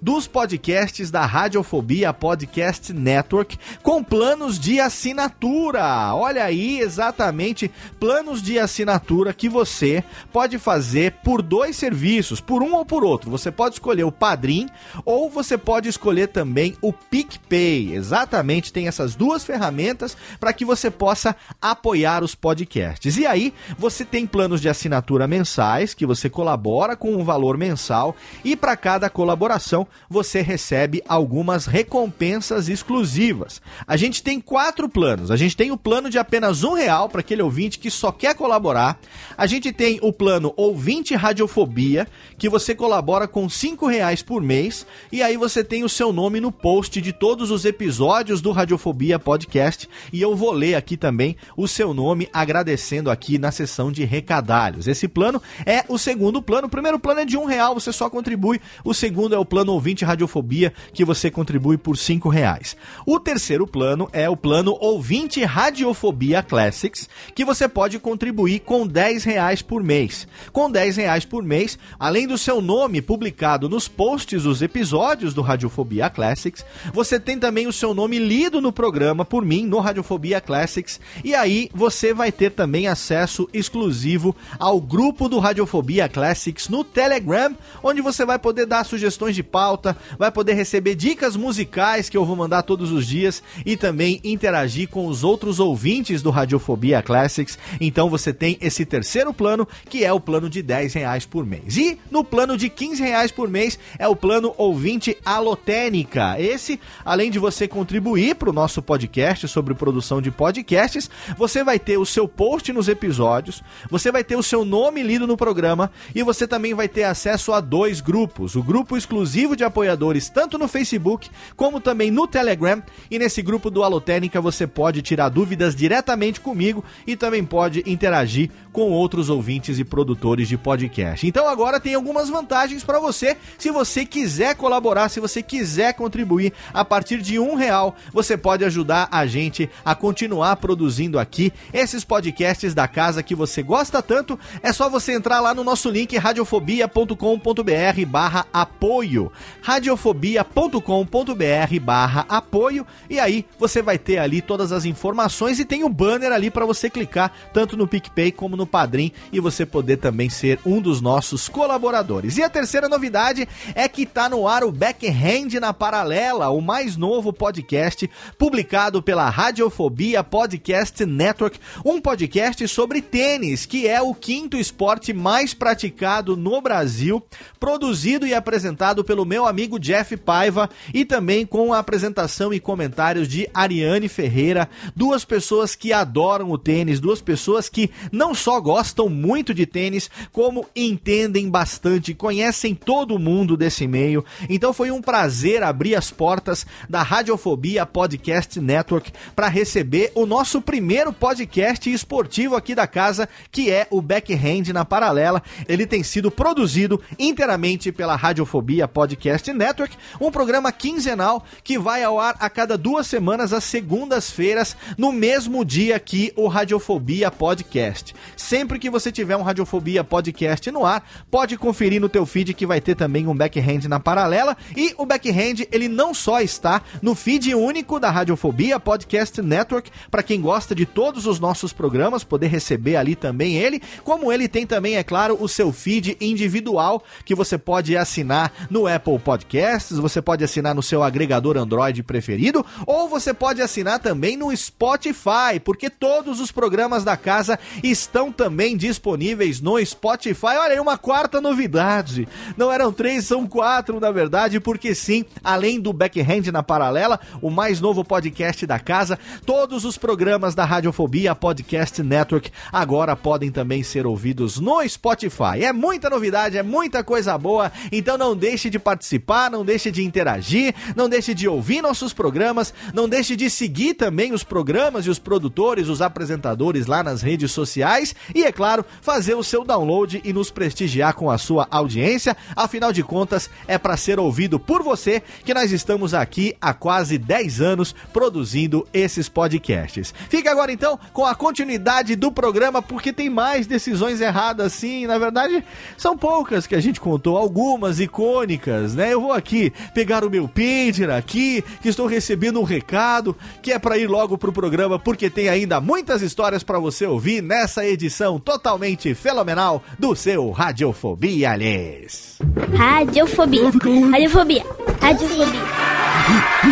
dos 0.00 0.26
podcasts 0.26 1.10
da 1.10 1.26
Radiofobia 1.26 2.12
Podcast 2.12 2.92
Network 2.92 3.58
com 3.82 4.04
planos 4.04 4.58
de 4.58 4.78
assinatura. 4.78 6.14
Olha 6.14 6.44
aí, 6.44 6.78
exatamente, 6.78 7.70
planos 7.98 8.40
de 8.42 8.58
assinatura 8.58 9.32
que 9.32 9.48
você 9.48 10.04
pode 10.32 10.58
fazer 10.58 11.14
por 11.24 11.42
dois 11.42 11.76
serviços, 11.76 12.40
por 12.40 12.62
um 12.62 12.74
ou 12.74 12.84
por 12.84 13.02
outro. 13.02 13.30
Você 13.30 13.50
pode 13.50 13.76
escolher 13.76 14.04
o 14.04 14.12
Padrim 14.12 14.68
ou 15.04 15.30
você 15.30 15.56
pode 15.56 15.88
escolher 15.88 16.28
também 16.28 16.76
o 16.80 16.92
PicPay. 16.92 17.94
Exatamente, 17.94 18.72
tem 18.72 18.86
essas 18.86 19.14
duas 19.14 19.44
ferramentas 19.44 20.16
para 20.38 20.52
que 20.52 20.64
você 20.64 20.90
possa 20.90 21.34
apoiar 21.60 22.22
os 22.22 22.34
podcasts. 22.34 23.16
E 23.16 23.26
aí, 23.26 23.52
você 23.78 24.04
tem 24.04 24.26
planos 24.26 24.60
de 24.60 24.68
assinatura 24.68 25.26
mensais 25.26 25.94
que 25.94 26.06
você 26.06 26.28
colabora 26.28 26.94
com 26.96 27.14
um 27.14 27.24
valor 27.24 27.56
mensal 27.56 28.14
e 28.44 28.54
para 28.54 28.76
cada 28.76 29.08
colaboração 29.16 29.86
você 30.10 30.42
recebe 30.42 31.02
algumas 31.08 31.64
recompensas 31.64 32.68
exclusivas. 32.68 33.62
A 33.86 33.96
gente 33.96 34.22
tem 34.22 34.38
quatro 34.38 34.90
planos. 34.90 35.30
A 35.30 35.36
gente 35.36 35.56
tem 35.56 35.70
o 35.70 35.76
plano 35.78 36.10
de 36.10 36.18
apenas 36.18 36.62
um 36.62 36.74
real 36.74 37.08
para 37.08 37.20
aquele 37.20 37.40
ouvinte 37.40 37.78
que 37.78 37.90
só 37.90 38.12
quer 38.12 38.34
colaborar. 38.34 39.00
A 39.34 39.46
gente 39.46 39.72
tem 39.72 39.98
o 40.02 40.12
plano 40.12 40.52
ouvinte 40.54 41.14
radiofobia 41.14 42.06
que 42.36 42.46
você 42.46 42.74
colabora 42.74 43.26
com 43.26 43.48
cinco 43.48 43.86
reais 43.86 44.20
por 44.22 44.42
mês 44.42 44.86
e 45.10 45.22
aí 45.22 45.38
você 45.38 45.64
tem 45.64 45.82
o 45.82 45.88
seu 45.88 46.12
nome 46.12 46.38
no 46.38 46.52
post 46.52 47.00
de 47.00 47.10
todos 47.10 47.50
os 47.50 47.64
episódios 47.64 48.42
do 48.42 48.52
Radiofobia 48.52 49.18
Podcast 49.18 49.88
e 50.12 50.20
eu 50.20 50.36
vou 50.36 50.52
ler 50.52 50.74
aqui 50.74 50.94
também 50.94 51.38
o 51.56 51.66
seu 51.66 51.94
nome 51.94 52.28
agradecendo 52.34 53.10
aqui 53.10 53.38
na 53.38 53.50
sessão 53.50 53.90
de 53.90 54.04
recadalhos. 54.04 54.86
Esse 54.86 55.08
plano 55.08 55.40
é 55.64 55.86
o 55.88 55.96
segundo 55.96 56.42
plano. 56.42 56.66
O 56.66 56.70
primeiro 56.70 56.98
plano 56.98 57.20
é 57.20 57.24
de 57.24 57.38
um 57.38 57.46
real, 57.46 57.72
você 57.72 57.90
só 57.94 58.10
contribui. 58.10 58.60
O 58.84 58.92
é 59.34 59.38
o 59.38 59.44
plano 59.44 59.72
ouvinte 59.72 60.04
radiofobia, 60.04 60.72
que 60.92 61.04
você 61.04 61.30
contribui 61.30 61.76
por 61.76 61.96
cinco 61.96 62.28
reais. 62.28 62.76
O 63.04 63.18
terceiro 63.18 63.66
plano 63.66 64.08
é 64.12 64.28
o 64.28 64.36
plano 64.36 64.76
ouvinte 64.80 65.42
radiofobia 65.44 66.42
classics, 66.42 67.08
que 67.34 67.44
você 67.44 67.68
pode 67.68 67.98
contribuir 67.98 68.60
com 68.60 68.86
10 68.86 69.24
reais 69.24 69.62
por 69.62 69.82
mês. 69.82 70.26
Com 70.52 70.70
10 70.70 70.96
reais 70.96 71.24
por 71.24 71.42
mês, 71.42 71.78
além 71.98 72.26
do 72.26 72.36
seu 72.36 72.60
nome 72.60 73.00
publicado 73.00 73.68
nos 73.68 73.88
posts 73.88 74.42
dos 74.42 74.62
episódios 74.62 75.34
do 75.34 75.42
Radiofobia 75.42 76.10
Classics, 76.10 76.64
você 76.92 77.18
tem 77.18 77.38
também 77.38 77.66
o 77.66 77.72
seu 77.72 77.94
nome 77.94 78.18
lido 78.18 78.60
no 78.60 78.72
programa 78.72 79.24
por 79.24 79.44
mim 79.44 79.66
no 79.66 79.78
Radiofobia 79.78 80.40
Classics 80.40 81.00
e 81.24 81.34
aí 81.34 81.70
você 81.72 82.12
vai 82.12 82.30
ter 82.32 82.50
também 82.50 82.86
acesso 82.86 83.48
exclusivo 83.52 84.34
ao 84.58 84.80
grupo 84.80 85.28
do 85.28 85.38
Radiofobia 85.38 86.08
Classics 86.08 86.68
no 86.68 86.84
Telegram, 86.84 87.56
onde 87.82 88.00
você 88.00 88.24
vai 88.24 88.38
poder 88.38 88.66
dar 88.66 88.84
sugestões 88.84 88.95
de 89.00 89.42
pauta, 89.42 89.96
vai 90.18 90.30
poder 90.30 90.54
receber 90.54 90.94
dicas 90.94 91.36
musicais 91.36 92.08
que 92.08 92.16
eu 92.16 92.24
vou 92.24 92.36
mandar 92.36 92.62
todos 92.62 92.92
os 92.92 93.06
dias 93.06 93.42
e 93.64 93.76
também 93.76 94.20
interagir 94.22 94.88
com 94.88 95.06
os 95.06 95.24
outros 95.24 95.58
ouvintes 95.60 96.22
do 96.22 96.30
Radiofobia 96.30 97.02
Classics. 97.02 97.58
Então 97.80 98.08
você 98.10 98.32
tem 98.32 98.58
esse 98.60 98.84
terceiro 98.84 99.32
plano, 99.32 99.66
que 99.88 100.04
é 100.04 100.12
o 100.12 100.20
plano 100.20 100.48
de 100.48 100.62
10 100.62 100.94
reais 100.94 101.26
por 101.26 101.44
mês. 101.44 101.76
E 101.76 101.98
no 102.10 102.24
plano 102.24 102.56
de 102.56 102.68
15 102.68 103.02
reais 103.02 103.30
por 103.30 103.48
mês 103.48 103.78
é 103.98 104.06
o 104.06 104.16
plano 104.16 104.54
ouvinte 104.56 105.16
alotênica. 105.24 106.40
Esse, 106.40 106.80
além 107.04 107.30
de 107.30 107.38
você 107.38 107.66
contribuir 107.66 108.34
para 108.34 108.50
o 108.50 108.52
nosso 108.52 108.82
podcast 108.82 109.48
sobre 109.48 109.74
produção 109.74 110.20
de 110.20 110.30
podcasts, 110.30 111.10
você 111.36 111.64
vai 111.64 111.78
ter 111.78 111.98
o 111.98 112.06
seu 112.06 112.28
post 112.28 112.72
nos 112.72 112.88
episódios, 112.88 113.62
você 113.90 114.12
vai 114.12 114.22
ter 114.22 114.36
o 114.36 114.42
seu 114.42 114.64
nome 114.64 115.02
lido 115.02 115.26
no 115.26 115.36
programa 115.36 115.90
e 116.14 116.22
você 116.22 116.46
também 116.46 116.74
vai 116.74 116.88
ter 116.88 117.04
acesso 117.04 117.52
a 117.52 117.60
dois 117.60 118.00
grupos. 118.00 118.54
O 118.54 118.62
grupo 118.62 118.75
exclusivo 118.96 119.54
de 119.54 119.62
apoiadores, 119.62 120.28
tanto 120.28 120.58
no 120.58 120.66
Facebook 120.66 121.30
como 121.56 121.80
também 121.80 122.10
no 122.10 122.26
Telegram. 122.26 122.82
E 123.10 123.18
nesse 123.18 123.40
grupo 123.42 123.70
do 123.70 123.84
Alotênica 123.84 124.40
você 124.40 124.66
pode 124.66 125.02
tirar 125.02 125.28
dúvidas 125.28 125.76
diretamente 125.76 126.40
comigo 126.40 126.84
e 127.06 127.16
também 127.16 127.44
pode 127.44 127.82
interagir 127.86 128.50
com 128.72 128.90
outros 128.90 129.30
ouvintes 129.30 129.78
e 129.78 129.84
produtores 129.84 130.48
de 130.48 130.58
podcast. 130.58 131.26
Então 131.26 131.48
agora 131.48 131.80
tem 131.80 131.94
algumas 131.94 132.28
vantagens 132.28 132.84
para 132.84 133.00
você. 133.00 133.36
Se 133.56 133.70
você 133.70 134.04
quiser 134.04 134.54
colaborar, 134.54 135.08
se 135.08 135.20
você 135.20 135.42
quiser 135.42 135.94
contribuir 135.94 136.52
a 136.74 136.84
partir 136.84 137.22
de 137.22 137.38
um 137.38 137.54
real, 137.54 137.96
você 138.12 138.36
pode 138.36 138.64
ajudar 138.64 139.08
a 139.10 139.26
gente 139.26 139.70
a 139.84 139.94
continuar 139.94 140.56
produzindo 140.56 141.18
aqui 141.18 141.52
esses 141.72 142.04
podcasts 142.04 142.74
da 142.74 142.86
casa 142.86 143.22
que 143.22 143.34
você 143.34 143.62
gosta 143.62 144.02
tanto. 144.02 144.38
É 144.62 144.72
só 144.72 144.90
você 144.90 145.12
entrar 145.12 145.40
lá 145.40 145.54
no 145.54 145.64
nosso 145.64 145.88
link 145.88 146.16
radiofobia.com.br 146.18 148.06
barra 148.06 148.46
apoio. 148.66 149.30
radiofobia.com.br 149.62 151.80
barra 151.80 152.26
apoio 152.28 152.86
e 153.08 153.18
aí 153.18 153.46
você 153.58 153.80
vai 153.80 153.96
ter 153.96 154.18
ali 154.18 154.42
todas 154.42 154.72
as 154.72 154.84
informações 154.84 155.60
e 155.60 155.64
tem 155.64 155.84
o 155.84 155.86
um 155.86 155.92
banner 155.92 156.32
ali 156.32 156.50
para 156.50 156.66
você 156.66 156.90
clicar 156.90 157.32
tanto 157.52 157.76
no 157.76 157.86
PicPay 157.86 158.32
como 158.32 158.56
no 158.56 158.66
Padrim 158.66 159.12
e 159.32 159.38
você 159.38 159.64
poder 159.64 159.98
também 159.98 160.28
ser 160.28 160.58
um 160.66 160.80
dos 160.80 161.00
nossos 161.00 161.48
colaboradores. 161.48 162.36
E 162.36 162.42
a 162.42 162.50
terceira 162.50 162.88
novidade 162.88 163.48
é 163.74 163.88
que 163.88 164.04
tá 164.04 164.28
no 164.28 164.48
ar 164.48 164.64
o 164.64 164.72
Backhand 164.72 165.60
na 165.60 165.72
Paralela, 165.72 166.50
o 166.50 166.60
mais 166.60 166.96
novo 166.96 167.32
podcast 167.32 168.10
publicado 168.36 169.00
pela 169.00 169.30
Radiofobia 169.30 170.24
Podcast 170.24 171.06
Network, 171.06 171.60
um 171.84 172.00
podcast 172.00 172.66
sobre 172.66 173.00
tênis, 173.00 173.64
que 173.64 173.86
é 173.86 174.02
o 174.02 174.14
quinto 174.14 174.56
esporte 174.56 175.12
mais 175.12 175.54
praticado 175.54 176.36
no 176.36 176.60
Brasil, 176.60 177.22
produzido 177.60 178.26
e 178.26 178.34
apresentado 178.34 178.55
pelo 179.04 179.24
meu 179.24 179.46
amigo 179.46 179.78
Jeff 179.78 180.16
Paiva 180.16 180.70
e 180.94 181.04
também 181.04 181.44
com 181.44 181.72
a 181.72 181.78
apresentação 181.78 182.52
e 182.54 182.60
comentários 182.60 183.28
de 183.28 183.48
Ariane 183.52 184.08
Ferreira, 184.08 184.68
duas 184.94 185.24
pessoas 185.24 185.74
que 185.74 185.92
adoram 185.92 186.50
o 186.50 186.58
tênis, 186.58 187.00
duas 187.00 187.20
pessoas 187.20 187.68
que 187.68 187.90
não 188.10 188.34
só 188.34 188.60
gostam 188.60 189.08
muito 189.08 189.52
de 189.52 189.66
tênis, 189.66 190.10
como 190.32 190.66
entendem 190.74 191.50
bastante, 191.50 192.14
conhecem 192.14 192.74
todo 192.74 193.18
mundo 193.18 193.56
desse 193.56 193.86
meio. 193.86 194.24
Então 194.48 194.72
foi 194.72 194.90
um 194.90 195.02
prazer 195.02 195.62
abrir 195.62 195.94
as 195.94 196.10
portas 196.10 196.66
da 196.88 197.02
Radiofobia 197.02 197.84
Podcast 197.84 198.60
Network 198.60 199.12
para 199.34 199.48
receber 199.48 200.12
o 200.14 200.24
nosso 200.24 200.60
primeiro 200.60 201.12
podcast 201.12 201.92
esportivo 201.92 202.56
aqui 202.56 202.74
da 202.74 202.86
casa, 202.86 203.28
que 203.50 203.70
é 203.70 203.86
o 203.90 204.00
Backhand 204.00 204.72
na 204.72 204.84
Paralela. 204.84 205.42
Ele 205.68 205.86
tem 205.86 206.02
sido 206.02 206.30
produzido 206.30 207.00
inteiramente 207.18 207.92
pela 207.92 208.16
Radiofobia 208.46 208.86
Podcast 208.86 209.52
Network, 209.52 209.96
um 210.20 210.30
programa 210.30 210.70
quinzenal 210.70 211.44
que 211.64 211.76
vai 211.76 212.04
ao 212.04 212.20
ar 212.20 212.36
a 212.38 212.48
cada 212.48 212.78
duas 212.78 213.08
semanas, 213.08 213.52
às 213.52 213.64
segundas-feiras, 213.64 214.76
no 214.96 215.10
mesmo 215.10 215.64
dia 215.64 215.98
que 215.98 216.32
o 216.36 216.46
Radiofobia 216.46 217.28
Podcast. 217.28 218.14
Sempre 218.36 218.78
que 218.78 218.88
você 218.88 219.10
tiver 219.10 219.36
um 219.36 219.42
Radiofobia 219.42 220.04
Podcast 220.04 220.70
no 220.70 220.86
ar, 220.86 221.04
pode 221.28 221.58
conferir 221.58 222.00
no 222.00 222.08
teu 222.08 222.24
feed 222.24 222.54
que 222.54 222.64
vai 222.64 222.80
ter 222.80 222.94
também 222.94 223.26
um 223.26 223.34
Backhand 223.34 223.88
na 223.88 223.98
Paralela. 223.98 224.56
E 224.76 224.94
o 224.96 225.04
Backhand, 225.04 225.66
ele 225.72 225.88
não 225.88 226.14
só 226.14 226.40
está 226.40 226.80
no 227.02 227.16
feed 227.16 227.52
único 227.52 227.98
da 227.98 228.10
Radiofobia 228.10 228.78
Podcast 228.78 229.42
Network, 229.42 229.90
para 230.08 230.22
quem 230.22 230.40
gosta 230.40 230.72
de 230.72 230.86
todos 230.86 231.26
os 231.26 231.40
nossos 231.40 231.72
programas, 231.72 232.22
poder 232.22 232.46
receber 232.46 232.94
ali 232.94 233.16
também 233.16 233.56
ele, 233.56 233.82
como 234.04 234.32
ele 234.32 234.46
tem 234.46 234.64
também, 234.64 234.96
é 234.96 235.02
claro, 235.02 235.36
o 235.40 235.48
seu 235.48 235.72
feed 235.72 236.16
individual 236.20 237.02
que 237.24 237.34
você 237.34 237.58
pode 237.58 237.96
assinar 237.96 238.35
no 238.70 238.86
Apple 238.86 239.18
Podcasts, 239.18 239.98
você 239.98 240.20
pode 240.20 240.44
assinar 240.44 240.74
no 240.74 240.82
seu 240.82 241.02
agregador 241.02 241.56
Android 241.56 242.02
preferido, 242.02 242.64
ou 242.86 243.08
você 243.08 243.32
pode 243.32 243.62
assinar 243.62 243.98
também 243.98 244.36
no 244.36 244.54
Spotify, 244.56 245.60
porque 245.64 245.88
todos 245.88 246.40
os 246.40 246.52
programas 246.52 247.04
da 247.04 247.16
casa 247.16 247.58
estão 247.82 248.32
também 248.32 248.76
disponíveis 248.76 249.60
no 249.60 249.84
Spotify. 249.84 250.56
Olha 250.58 250.72
aí, 250.72 250.80
uma 250.80 250.98
quarta 250.98 251.40
novidade. 251.40 252.28
Não 252.56 252.72
eram 252.72 252.92
três, 252.92 253.26
são 253.26 253.46
quatro, 253.46 254.00
na 254.00 254.10
verdade, 254.10 254.60
porque 254.60 254.94
sim, 254.94 255.24
além 255.42 255.80
do 255.80 255.92
Backhand 255.92 256.50
na 256.52 256.62
Paralela, 256.62 257.20
o 257.40 257.50
mais 257.50 257.80
novo 257.80 258.04
podcast 258.04 258.66
da 258.66 258.78
casa, 258.78 259.18
todos 259.44 259.84
os 259.84 259.96
programas 259.96 260.54
da 260.54 260.64
Radiofobia 260.64 261.34
Podcast 261.34 262.02
Network 262.02 262.50
agora 262.72 263.16
podem 263.16 263.50
também 263.50 263.82
ser 263.82 264.06
ouvidos 264.06 264.58
no 264.58 264.86
Spotify. 264.88 265.62
É 265.62 265.72
muita 265.72 266.10
novidade, 266.10 266.56
é 266.56 266.62
muita 266.62 267.04
coisa 267.04 267.36
boa, 267.36 267.70
então 267.90 268.18
não 268.18 268.25
deixe 268.34 268.70
de 268.70 268.78
participar, 268.78 269.50
não 269.50 269.64
deixe 269.64 269.90
de 269.90 270.02
interagir, 270.04 270.74
não 270.94 271.08
deixe 271.08 271.34
de 271.34 271.46
ouvir 271.46 271.82
nossos 271.82 272.12
programas, 272.12 272.72
não 272.94 273.08
deixe 273.08 273.36
de 273.36 273.50
seguir 273.50 273.94
também 273.94 274.32
os 274.32 274.42
programas 274.42 275.06
e 275.06 275.10
os 275.10 275.18
produtores, 275.18 275.88
os 275.88 276.00
apresentadores 276.00 276.86
lá 276.86 277.02
nas 277.02 277.22
redes 277.22 277.52
sociais 277.52 278.14
e, 278.34 278.44
é 278.44 278.52
claro, 278.52 278.84
fazer 279.00 279.34
o 279.34 279.44
seu 279.44 279.64
download 279.64 280.20
e 280.24 280.32
nos 280.32 280.50
prestigiar 280.50 281.14
com 281.14 281.30
a 281.30 281.38
sua 281.38 281.66
audiência. 281.70 282.36
Afinal 282.54 282.92
de 282.92 283.02
contas, 283.02 283.50
é 283.68 283.78
para 283.78 283.96
ser 283.96 284.18
ouvido 284.18 284.58
por 284.58 284.82
você 284.82 285.22
que 285.44 285.54
nós 285.54 285.72
estamos 285.72 286.14
aqui 286.14 286.54
há 286.60 286.72
quase 286.72 287.18
10 287.18 287.60
anos 287.60 287.94
produzindo 288.12 288.86
esses 288.92 289.28
podcasts. 289.28 290.14
Fica 290.28 290.50
agora 290.50 290.72
então 290.72 290.98
com 291.12 291.24
a 291.24 291.34
continuidade 291.34 292.16
do 292.16 292.32
programa, 292.32 292.80
porque 292.80 293.12
tem 293.12 293.28
mais 293.28 293.66
decisões 293.66 294.20
erradas 294.20 294.72
sim. 294.72 295.06
Na 295.06 295.18
verdade, 295.18 295.64
são 295.96 296.16
poucas 296.16 296.66
que 296.66 296.74
a 296.74 296.80
gente 296.80 297.00
contou, 297.00 297.36
algumas 297.36 298.00
icônicas, 298.16 298.94
né? 298.94 299.12
Eu 299.12 299.20
vou 299.20 299.32
aqui 299.32 299.70
pegar 299.92 300.24
o 300.24 300.30
meu 300.30 300.48
pager 300.48 301.10
aqui, 301.10 301.62
que 301.82 301.88
estou 301.90 302.06
recebendo 302.06 302.58
um 302.58 302.64
recado, 302.64 303.36
que 303.60 303.72
é 303.72 303.78
para 303.78 303.98
ir 303.98 304.06
logo 304.06 304.38
pro 304.38 304.52
programa, 304.52 304.98
porque 304.98 305.28
tem 305.28 305.50
ainda 305.50 305.80
muitas 305.80 306.22
histórias 306.22 306.62
para 306.62 306.78
você 306.78 307.04
ouvir 307.04 307.42
nessa 307.42 307.84
edição 307.84 308.38
totalmente 308.38 309.14
fenomenal 309.14 309.82
do 309.98 310.16
seu 310.16 310.50
Radiofobia, 310.50 311.50
aliás. 311.50 312.38
Radiofobia. 312.74 313.70
Radiofobia. 314.10 314.64
Radiofobia. 315.00 315.46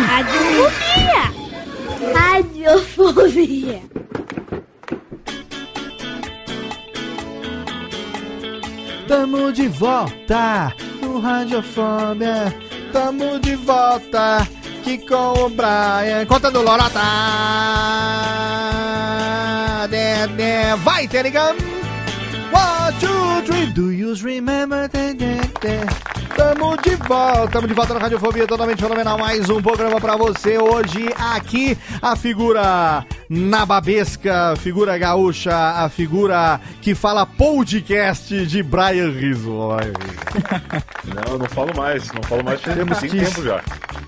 Radiofobia. 0.07 1.35
Radiofobia. 2.13 3.81
Tamo 9.07 9.51
de 9.51 9.67
volta 9.67 10.73
no 11.05 11.19
Radiofobia. 11.19 12.53
Tamo 12.91 13.39
de 13.39 13.55
volta 13.55 14.37
aqui 14.37 14.97
com 14.97 15.45
o 15.45 15.49
Brian. 15.49 16.25
Conta 16.27 16.49
do 16.49 16.61
Lorota. 16.61 16.99
Vai, 20.83 21.07
Telegram. 21.07 21.55
One, 22.51 22.93
two, 22.99 23.41
three. 23.45 23.71
Do 23.73 23.91
you 23.91 24.13
remember? 24.15 24.87
De. 24.89 25.35
Tamo 26.35 26.75
de 26.77 26.95
volta, 26.95 27.47
tamo 27.47 27.67
de 27.67 27.73
volta 27.73 27.93
no 27.93 27.99
Radiofobia, 27.99 28.45
totalmente 28.45 28.81
fenomenal. 28.81 29.17
Mais 29.17 29.49
um 29.49 29.61
programa 29.61 29.99
pra 30.01 30.15
você 30.17 30.57
hoje. 30.57 31.09
Aqui 31.17 31.77
a 32.01 32.15
figura 32.15 33.05
nababesca, 33.29 34.53
figura 34.57 34.97
gaúcha, 34.97 35.55
a 35.55 35.89
figura 35.89 36.59
que 36.81 36.93
fala 36.93 37.25
podcast 37.25 38.45
de 38.45 38.61
Brian 38.61 39.11
Rizzo. 39.11 39.55
Não, 41.05 41.37
não 41.37 41.45
falo 41.45 41.71
mais, 41.77 42.11
não 42.11 42.21
falo 42.23 42.43
mais 42.43 42.59
Temos 42.61 42.97
tem 42.97 43.09
que- 43.09 43.19
tempo 43.23 43.43
já. 43.43 43.61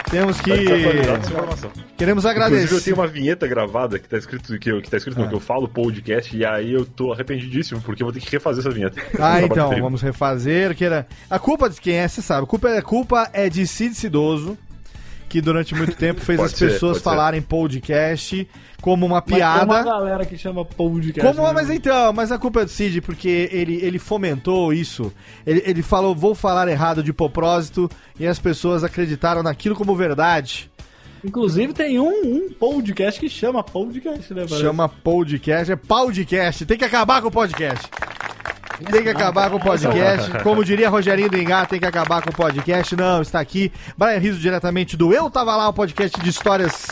Temos 0.09 0.41
que. 0.41 0.51
Queremos 0.51 2.25
Inclusive, 2.25 2.25
eu 2.25 2.29
agradecer. 2.31 2.81
tenho 2.81 2.95
uma 2.97 3.07
vinheta 3.07 3.47
gravada 3.47 3.97
que 3.99 4.09
tá 4.09 4.17
escrito 4.17 4.57
que, 4.59 4.69
eu, 4.71 4.81
que 4.81 4.89
tá 4.89 4.97
escrito 4.97 5.17
Ah. 5.19 5.23
no 5.23 5.29
que 5.29 5.35
eu 5.35 5.39
falo 5.39 5.67
podcast, 5.69 6.35
e 6.35 6.43
aí 6.45 6.73
eu 6.73 6.85
tô 6.85 7.13
arrependidíssimo, 7.13 7.79
porque 7.81 8.01
eu 8.03 8.07
vou 8.07 8.13
ter 8.13 8.19
que 8.19 8.29
refazer 8.37 8.59
essa 8.61 8.69
vinheta. 8.73 9.01
Ah, 9.19 9.41
então, 9.41 9.69
vamos 9.81 10.01
refazer. 10.01 10.75
Que 10.75 10.85
era... 10.85 11.07
A 11.29 11.37
culpa 11.37 11.69
de 11.69 11.79
quem 11.81 11.95
é, 11.95 12.07
você 12.07 12.21
sabe. 12.21 12.43
A 12.43 12.47
culpa, 12.47 12.69
é- 12.69 12.77
a 12.77 12.81
culpa 12.81 13.29
é 13.33 13.49
de 13.49 13.67
Cid 13.67 13.93
Cidoso, 13.95 14.57
que 15.29 15.41
durante 15.41 15.75
muito 15.75 15.95
tempo 15.97 16.21
fez 16.21 16.39
as 16.39 16.51
ser, 16.51 16.67
pessoas 16.71 16.93
pode 16.93 16.97
ser. 16.99 17.03
falarem 17.03 17.41
podcast 17.41 18.47
como 18.81 19.05
uma 19.05 19.15
Mas 19.15 19.25
tem 19.25 19.43
uma 19.43 19.65
piada. 19.65 19.83
galera 19.83 20.25
que 20.25 20.37
chama 20.37 20.63
podcast. 20.63 21.19
Como, 21.35 21.47
né? 21.47 21.53
mas 21.53 21.69
então, 21.69 22.13
mas 22.13 22.31
a 22.31 22.37
culpa 22.37 22.61
é 22.61 22.65
do 22.65 22.71
Cid, 22.71 23.01
porque 23.01 23.49
ele, 23.51 23.75
ele 23.83 23.99
fomentou 23.99 24.71
isso. 24.71 25.11
Ele, 25.45 25.61
ele 25.65 25.81
falou, 25.81 26.15
vou 26.15 26.33
falar 26.35 26.67
errado 26.67 27.01
de 27.03 27.11
propósito, 27.11 27.89
e 28.19 28.25
as 28.27 28.37
pessoas 28.39 28.83
acreditaram 28.83 29.41
naquilo 29.43 29.75
como 29.75 29.95
verdade. 29.95 30.69
Inclusive 31.25 31.73
tem 31.73 31.99
um, 31.99 32.07
um 32.23 32.53
podcast 32.53 33.19
que 33.19 33.27
chama 33.27 33.63
podcast, 33.63 34.31
né? 34.33 34.45
parece? 34.47 34.61
Chama 34.61 34.87
podcast, 34.87 35.71
é 35.71 35.75
podcast. 35.75 36.65
Tem 36.65 36.77
que 36.77 36.85
acabar 36.85 37.21
com 37.23 37.27
o 37.29 37.31
podcast. 37.31 37.89
Tem 38.85 39.03
que 39.03 39.09
acabar 39.09 39.49
com 39.49 39.57
o 39.57 39.59
podcast. 39.59 40.31
Como 40.43 40.63
diria 40.63 40.89
Rogerinho 40.89 41.29
do 41.29 41.37
Engar, 41.37 41.67
tem 41.67 41.79
que 41.79 41.85
acabar 41.85 42.21
com 42.21 42.29
o 42.29 42.33
podcast. 42.33 42.95
Não, 42.95 43.21
está 43.21 43.39
aqui. 43.39 43.71
Brian 43.97 44.19
Riso 44.19 44.39
diretamente 44.39 44.95
do 44.95 45.13
Eu 45.13 45.29
Tava 45.29 45.55
Lá, 45.55 45.67
o 45.67 45.73
podcast 45.73 46.19
de 46.19 46.29
histórias 46.29 46.87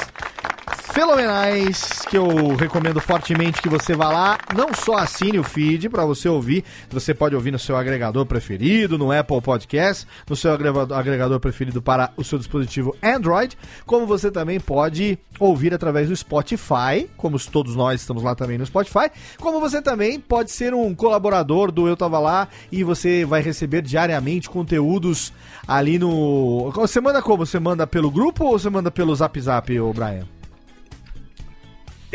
fenomenais 0.96 2.04
que 2.10 2.18
eu 2.18 2.56
recomendo 2.56 3.02
fortemente 3.02 3.62
que 3.62 3.68
você 3.68 3.94
vá 3.98 4.08
lá. 4.10 4.38
Não 4.56 4.74
só 4.74 4.96
assine 4.96 5.38
o 5.38 5.44
feed 5.44 5.90
para 5.90 6.06
você 6.06 6.30
ouvir, 6.30 6.64
você 6.90 7.14
pode 7.14 7.36
ouvir 7.36 7.52
no 7.52 7.60
seu 7.60 7.76
agregador 7.76 8.26
preferido, 8.26 8.98
no 8.98 9.12
Apple 9.12 9.42
Podcast, 9.42 10.08
no 10.30 10.38
seu 10.38 10.54
agrega- 10.54 10.96
agregador 10.96 11.38
preferido 11.42 11.82
para 11.82 12.14
o 12.16 12.24
seu 12.24 12.38
dispositivo 12.40 12.96
Android, 13.04 13.58
como 13.86 14.08
você 14.08 14.32
também 14.32 14.58
pode 14.58 15.20
ouvir 15.38 15.74
através 15.74 16.08
do 16.08 16.16
Spotify, 16.16 17.10
como 17.18 17.38
todos 17.40 17.76
nós 17.76 18.00
estamos 18.00 18.24
lá 18.24 18.34
também 18.34 18.58
no 18.58 18.66
Spotify, 18.66 19.12
como 19.38 19.60
você 19.60 19.82
também 19.82 20.18
pode 20.18 20.50
ser 20.50 20.74
um 20.74 20.96
colaborador 20.96 21.74
do 21.74 21.90
Eu 21.90 21.98
Tava 21.98 22.20
Lá 22.20 22.48
e 22.72 22.86
você 22.86 23.26
vai 23.26 23.42
receber 23.42 23.82
diariamente 23.82 24.50
conteúdos 24.50 25.34
ali 25.68 26.00
no. 26.00 26.72
Você 26.74 27.02
manda 27.02 27.22
como? 27.22 27.46
Você 27.46 27.60
manda 27.60 27.86
pelo 27.86 28.10
grupo 28.10 28.46
ou 28.46 28.58
você 28.58 28.70
manda 28.70 28.90
pelo 28.90 29.14
Zap 29.14 29.38
Zap, 29.42 29.78
ô 29.78 29.92
Brian? 29.92 30.26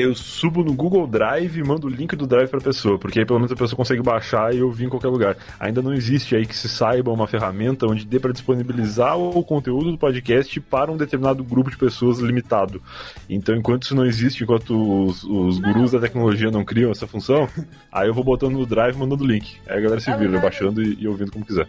Eu 0.01 0.15
subo 0.15 0.65
no 0.65 0.73
Google 0.73 1.07
Drive 1.07 1.59
e 1.59 1.63
mando 1.63 1.87
o 1.87 1.91
link 1.91 2.17
do 2.17 2.27
Drive 2.27 2.49
pra 2.49 2.59
pessoa, 2.59 2.99
porque 2.99 3.19
aí 3.19 3.27
pelo 3.27 3.39
menos 3.39 3.53
a 3.53 3.57
pessoa 3.57 3.77
consegue 3.77 4.01
baixar 4.01 4.55
e 4.55 4.63
ouvir 4.63 4.87
em 4.87 4.89
qualquer 4.89 5.09
lugar. 5.09 5.37
Ainda 5.59 5.83
não 5.83 5.93
existe 5.93 6.35
aí 6.35 6.47
que 6.47 6.57
se 6.57 6.71
saiba 6.71 7.13
uma 7.13 7.27
ferramenta 7.27 7.87
onde 7.87 8.07
dê 8.07 8.19
pra 8.19 8.33
disponibilizar 8.33 9.19
o 9.19 9.45
conteúdo 9.45 9.93
do 9.93 9.99
podcast 9.99 10.59
para 10.59 10.91
um 10.91 10.97
determinado 10.97 11.45
grupo 11.45 11.71
de 11.71 11.77
pessoas 11.77 12.19
limitado. 12.19 12.83
Então, 13.29 13.55
enquanto 13.55 13.83
isso 13.83 13.95
não 13.95 14.07
existe, 14.07 14.43
enquanto 14.43 15.05
os, 15.05 15.23
os 15.23 15.59
gurus 15.59 15.91
da 15.91 16.01
tecnologia 16.01 16.51
não 16.51 16.65
criam 16.65 16.91
essa 16.91 17.07
função, 17.07 17.47
aí 17.93 18.09
eu 18.09 18.15
vou 18.15 18.25
botando 18.25 18.55
no 18.55 18.65
Drive 18.65 18.97
e 18.97 18.99
mandando 18.99 19.23
o 19.23 19.27
link. 19.27 19.59
Aí 19.69 19.77
a 19.77 19.81
galera 19.83 20.01
se 20.01 20.11
vira, 20.17 20.41
baixando 20.41 20.83
e, 20.83 20.97
e 20.99 21.07
ouvindo 21.07 21.31
como 21.31 21.45
quiser. 21.45 21.69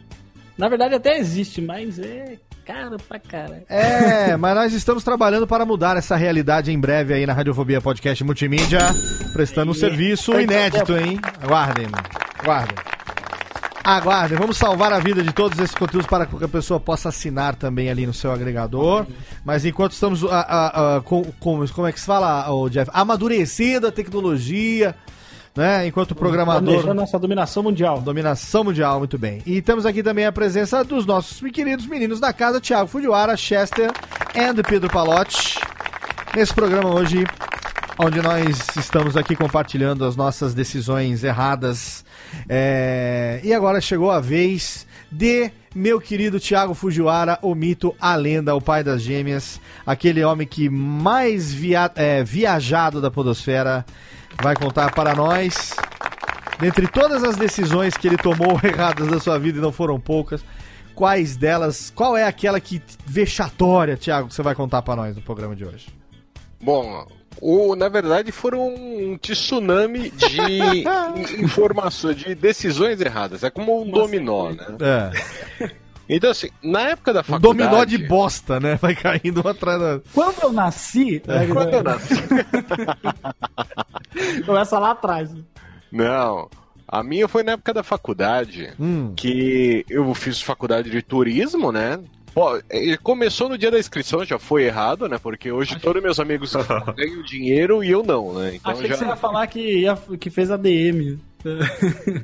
Na 0.57 0.69
verdade 0.69 0.95
até 0.95 1.17
existe, 1.17 1.59
mas 1.59 1.99
é 1.99 2.37
caro 2.65 2.97
pra 3.07 3.19
cara. 3.19 3.63
É, 3.69 4.35
mas 4.37 4.55
nós 4.55 4.73
estamos 4.73 5.03
trabalhando 5.03 5.45
para 5.47 5.65
mudar 5.65 5.97
essa 5.97 6.15
realidade 6.15 6.71
em 6.71 6.79
breve 6.79 7.13
aí 7.13 7.25
na 7.25 7.33
Radiofobia 7.33 7.81
Podcast 7.81 8.23
Multimídia, 8.23 8.79
prestando 9.33 9.71
um 9.71 9.73
serviço 9.75 10.39
inédito, 10.39 10.95
hein? 10.97 11.19
Aguardem, 11.41 11.87
aguardem. 12.39 12.75
Aguardem, 13.83 14.37
vamos 14.37 14.57
salvar 14.57 14.93
a 14.93 14.99
vida 14.99 15.23
de 15.23 15.33
todos 15.33 15.57
esses 15.57 15.73
conteúdos 15.75 16.05
para 16.05 16.27
que 16.27 16.43
a 16.43 16.47
pessoa 16.47 16.79
possa 16.79 17.09
assinar 17.09 17.55
também 17.55 17.89
ali 17.89 18.05
no 18.05 18.13
seu 18.13 18.31
agregador. 18.31 19.07
Mas 19.43 19.65
enquanto 19.65 19.93
estamos 19.93 20.23
a, 20.23 20.39
a- 20.39 20.97
a- 20.97 21.01
com, 21.01 21.23
com- 21.39 21.65
como 21.67 21.87
é 21.87 21.91
que 21.91 21.99
se 21.99 22.05
fala, 22.05 22.47
o 22.53 22.69
Jeff? 22.69 22.91
Amadurecendo 22.93 23.87
a 23.87 23.91
tecnologia, 23.91 24.93
né? 25.55 25.87
Enquanto 25.87 26.15
programador. 26.15 26.73
Planejando 26.73 27.01
essa 27.01 27.19
dominação 27.19 27.63
mundial. 27.63 28.01
Dominação 28.01 28.63
mundial, 28.63 28.99
muito 28.99 29.17
bem. 29.17 29.41
E 29.45 29.61
temos 29.61 29.85
aqui 29.85 30.01
também 30.01 30.25
a 30.25 30.31
presença 30.31 30.83
dos 30.83 31.05
nossos 31.05 31.39
queridos 31.51 31.85
meninos 31.85 32.19
da 32.19 32.31
casa, 32.31 32.61
Thiago 32.61 32.87
Fujiwara, 32.87 33.35
Chester 33.35 33.91
e 34.33 34.63
Pedro 34.63 34.89
Palotti. 34.89 35.59
Nesse 36.35 36.53
programa 36.53 36.93
hoje, 36.93 37.25
onde 37.99 38.21
nós 38.21 38.67
estamos 38.77 39.17
aqui 39.17 39.35
compartilhando 39.35 40.05
as 40.05 40.15
nossas 40.15 40.53
decisões 40.53 41.23
erradas. 41.23 42.05
É, 42.47 43.41
E 43.43 43.53
agora 43.53 43.81
chegou 43.81 44.09
a 44.09 44.19
vez 44.21 44.87
de 45.11 45.51
meu 45.75 45.99
querido 45.99 46.39
Thiago 46.39 46.73
Fujiwara, 46.73 47.37
o 47.41 47.53
mito, 47.53 47.93
a 47.99 48.15
lenda, 48.15 48.55
o 48.55 48.61
pai 48.61 48.83
das 48.83 49.01
gêmeas, 49.01 49.59
aquele 49.85 50.23
homem 50.23 50.47
que 50.47 50.69
mais 50.69 51.53
via... 51.53 51.91
é, 51.95 52.23
viajado 52.23 53.01
da 53.01 53.11
podosfera, 53.11 53.85
vai 54.41 54.55
contar 54.55 54.91
para 54.93 55.15
nós 55.15 55.75
Dentre 56.61 56.87
todas 56.87 57.23
as 57.23 57.35
decisões 57.35 57.97
que 57.97 58.07
ele 58.07 58.17
tomou 58.17 58.59
erradas 58.63 59.07
da 59.07 59.19
sua 59.19 59.39
vida 59.39 59.57
e 59.57 59.61
não 59.61 59.71
foram 59.71 59.99
poucas, 59.99 60.45
quais 60.93 61.35
delas, 61.35 61.91
qual 61.93 62.15
é 62.15 62.23
aquela 62.23 62.59
que 62.59 62.79
vexatória, 63.03 63.97
Thiago, 63.97 64.27
que 64.27 64.35
você 64.35 64.43
vai 64.43 64.53
contar 64.53 64.83
pra 64.83 64.95
nós 64.95 65.15
no 65.15 65.23
programa 65.23 65.55
de 65.55 65.65
hoje? 65.65 65.87
Bom, 66.61 67.07
o, 67.41 67.75
na 67.75 67.89
verdade 67.89 68.31
foram 68.31 68.75
um 68.75 69.17
tsunami 69.17 70.11
de 70.11 71.41
informações, 71.41 72.17
de 72.17 72.35
decisões 72.35 73.01
erradas. 73.01 73.43
É 73.43 73.49
como 73.49 73.81
um 73.81 73.89
dominó, 73.89 74.51
né? 74.51 74.67
É. 75.59 75.71
Então, 76.09 76.29
assim, 76.31 76.49
na 76.61 76.89
época 76.89 77.13
da 77.13 77.21
Um 77.21 77.23
faculdade... 77.23 77.57
dominó 77.69 77.85
de 77.85 77.97
bosta, 77.99 78.59
né? 78.59 78.75
Vai 78.81 78.95
caindo 78.95 79.41
um 79.45 79.47
atrás 79.49 79.79
da. 79.79 79.99
Quando 80.13 80.41
eu 80.43 80.51
nasci, 80.51 81.21
É. 81.27 81.47
Quando 81.47 81.73
eu 81.73 81.83
nasci... 81.83 82.15
começa 84.45 84.77
lá 84.79 84.91
atrás. 84.91 85.29
Não. 85.91 86.49
A 86.87 87.01
minha 87.03 87.27
foi 87.27 87.43
na 87.43 87.53
época 87.53 87.73
da 87.73 87.83
faculdade, 87.83 88.73
Hum. 88.79 89.13
que 89.15 89.85
eu 89.89 90.13
fiz 90.13 90.41
faculdade 90.41 90.89
de 90.89 91.01
turismo, 91.01 91.71
né? 91.71 91.99
Pô, 92.33 92.61
ele 92.69 92.97
começou 92.97 93.47
no 93.49 93.57
dia 93.57 93.69
da 93.71 93.79
inscrição, 93.79 94.23
já 94.25 94.39
foi 94.39 94.63
errado, 94.63 95.07
né? 95.07 95.17
Porque 95.17 95.51
hoje 95.51 95.77
todos 95.79 96.01
meus 96.01 96.19
amigos 96.19 96.53
ganham 96.95 97.21
dinheiro 97.23 97.83
e 97.83 97.91
eu 97.91 98.03
não, 98.03 98.33
né? 98.33 98.55
Então 98.55 98.71
Achei 98.73 98.87
já... 98.87 98.93
que 98.93 98.99
você 98.99 99.05
ia 99.05 99.15
falar 99.17 99.47
que, 99.47 99.59
ia, 99.79 99.95
que 100.19 100.29
fez 100.29 100.49
ADM. 100.51 101.17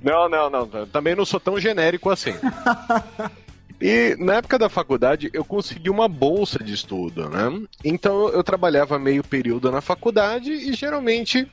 Não, 0.03 0.29
não, 0.29 0.49
não. 0.49 0.67
Também 0.87 1.15
não 1.15 1.25
sou 1.25 1.39
tão 1.39 1.59
genérico 1.59 2.09
assim. 2.09 2.33
E 3.79 4.15
na 4.17 4.35
época 4.35 4.57
da 4.57 4.69
faculdade 4.69 5.29
eu 5.33 5.45
consegui 5.45 5.89
uma 5.89 6.07
bolsa 6.07 6.63
de 6.63 6.73
estudo, 6.73 7.29
né? 7.29 7.61
Então 7.83 8.29
eu 8.29 8.43
trabalhava 8.43 8.97
meio 8.97 9.23
período 9.23 9.71
na 9.71 9.81
faculdade 9.81 10.51
e 10.51 10.73
geralmente 10.73 11.47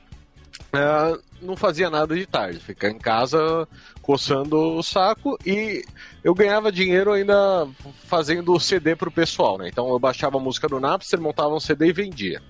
ah, 0.73 1.17
não 1.41 1.55
fazia 1.55 1.89
nada 1.89 2.15
de 2.15 2.25
tarde, 2.25 2.59
ficar 2.59 2.89
em 2.89 2.97
casa 2.97 3.67
coçando 4.01 4.57
o 4.57 4.83
saco 4.83 5.37
e 5.45 5.83
eu 6.23 6.33
ganhava 6.33 6.71
dinheiro 6.71 7.11
ainda 7.11 7.67
fazendo 8.05 8.59
CD 8.59 8.95
pro 8.95 9.11
pessoal, 9.11 9.57
né? 9.57 9.67
Então 9.67 9.87
eu 9.89 9.99
baixava 9.99 10.37
a 10.37 10.39
música 10.39 10.67
do 10.67 10.79
Napster, 10.79 11.19
montava 11.19 11.53
um 11.53 11.59
CD 11.59 11.87
e 11.87 11.93
vendia. 11.93 12.41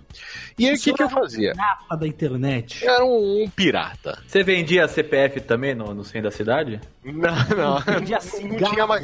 E 0.58 0.68
aí 0.68 0.76
o 0.76 0.80
que, 0.80 0.94
que 0.94 1.04
eu 1.04 1.10
fazia? 1.10 1.54
Napa 1.54 1.96
da 1.96 2.08
internet. 2.08 2.86
Era 2.86 3.04
um, 3.04 3.44
um 3.44 3.50
pirata. 3.50 4.22
Você 4.26 4.44
vendia 4.44 4.88
CPF 4.88 5.42
também 5.42 5.76
no, 5.76 5.94
no 5.94 6.04
centro 6.04 6.30
da 6.30 6.32
cidade? 6.32 6.80
Não, 7.04 7.36
não. 7.56 7.80
Vendia 7.80 8.20
não 8.42 8.70
tinha 8.70 8.88
ma... 8.88 9.00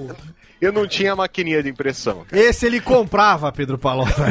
Eu 0.62 0.72
não 0.72 0.88
tinha 0.88 1.16
maquininha 1.16 1.64
de 1.64 1.70
impressão. 1.70 2.24
Esse 2.32 2.68
ele 2.68 2.80
comprava, 2.80 3.52
Pedro 3.52 3.78
Palota. 3.78 4.12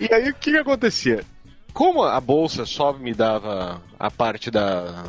E 0.00 0.12
aí 0.12 0.30
o 0.30 0.34
que, 0.34 0.52
que 0.52 0.56
acontecia? 0.58 1.24
Como 1.72 2.02
a 2.02 2.20
bolsa 2.20 2.64
só 2.66 2.92
me 2.92 3.12
dava 3.14 3.80
a 3.98 4.10
parte 4.10 4.50
da, 4.50 5.04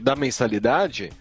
da 0.00 0.16
mensalidade, 0.16 1.12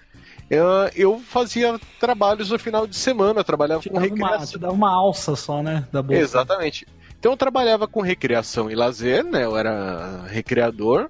eu, 0.49 0.65
eu 0.95 1.19
fazia 1.19 1.79
trabalhos 1.99 2.49
no 2.51 2.59
final 2.59 2.87
de 2.87 2.95
semana, 2.95 3.39
eu 3.39 3.43
trabalhava 3.43 3.81
Te 3.81 3.89
com 3.89 3.95
dava, 3.95 4.07
uma, 4.07 4.27
recreação. 4.27 4.47
te 4.47 4.59
dava 4.59 4.73
uma 4.73 4.93
alça 4.93 5.35
só, 5.35 5.61
né? 5.61 5.85
Da 5.91 6.01
bolsa. 6.01 6.21
Exatamente. 6.21 6.87
Então 7.19 7.31
eu 7.33 7.37
trabalhava 7.37 7.87
com 7.87 8.01
recreação 8.01 8.69
e 8.69 8.75
lazer, 8.75 9.23
né? 9.23 9.43
Eu 9.45 9.57
era 9.57 10.23
recreador. 10.27 11.09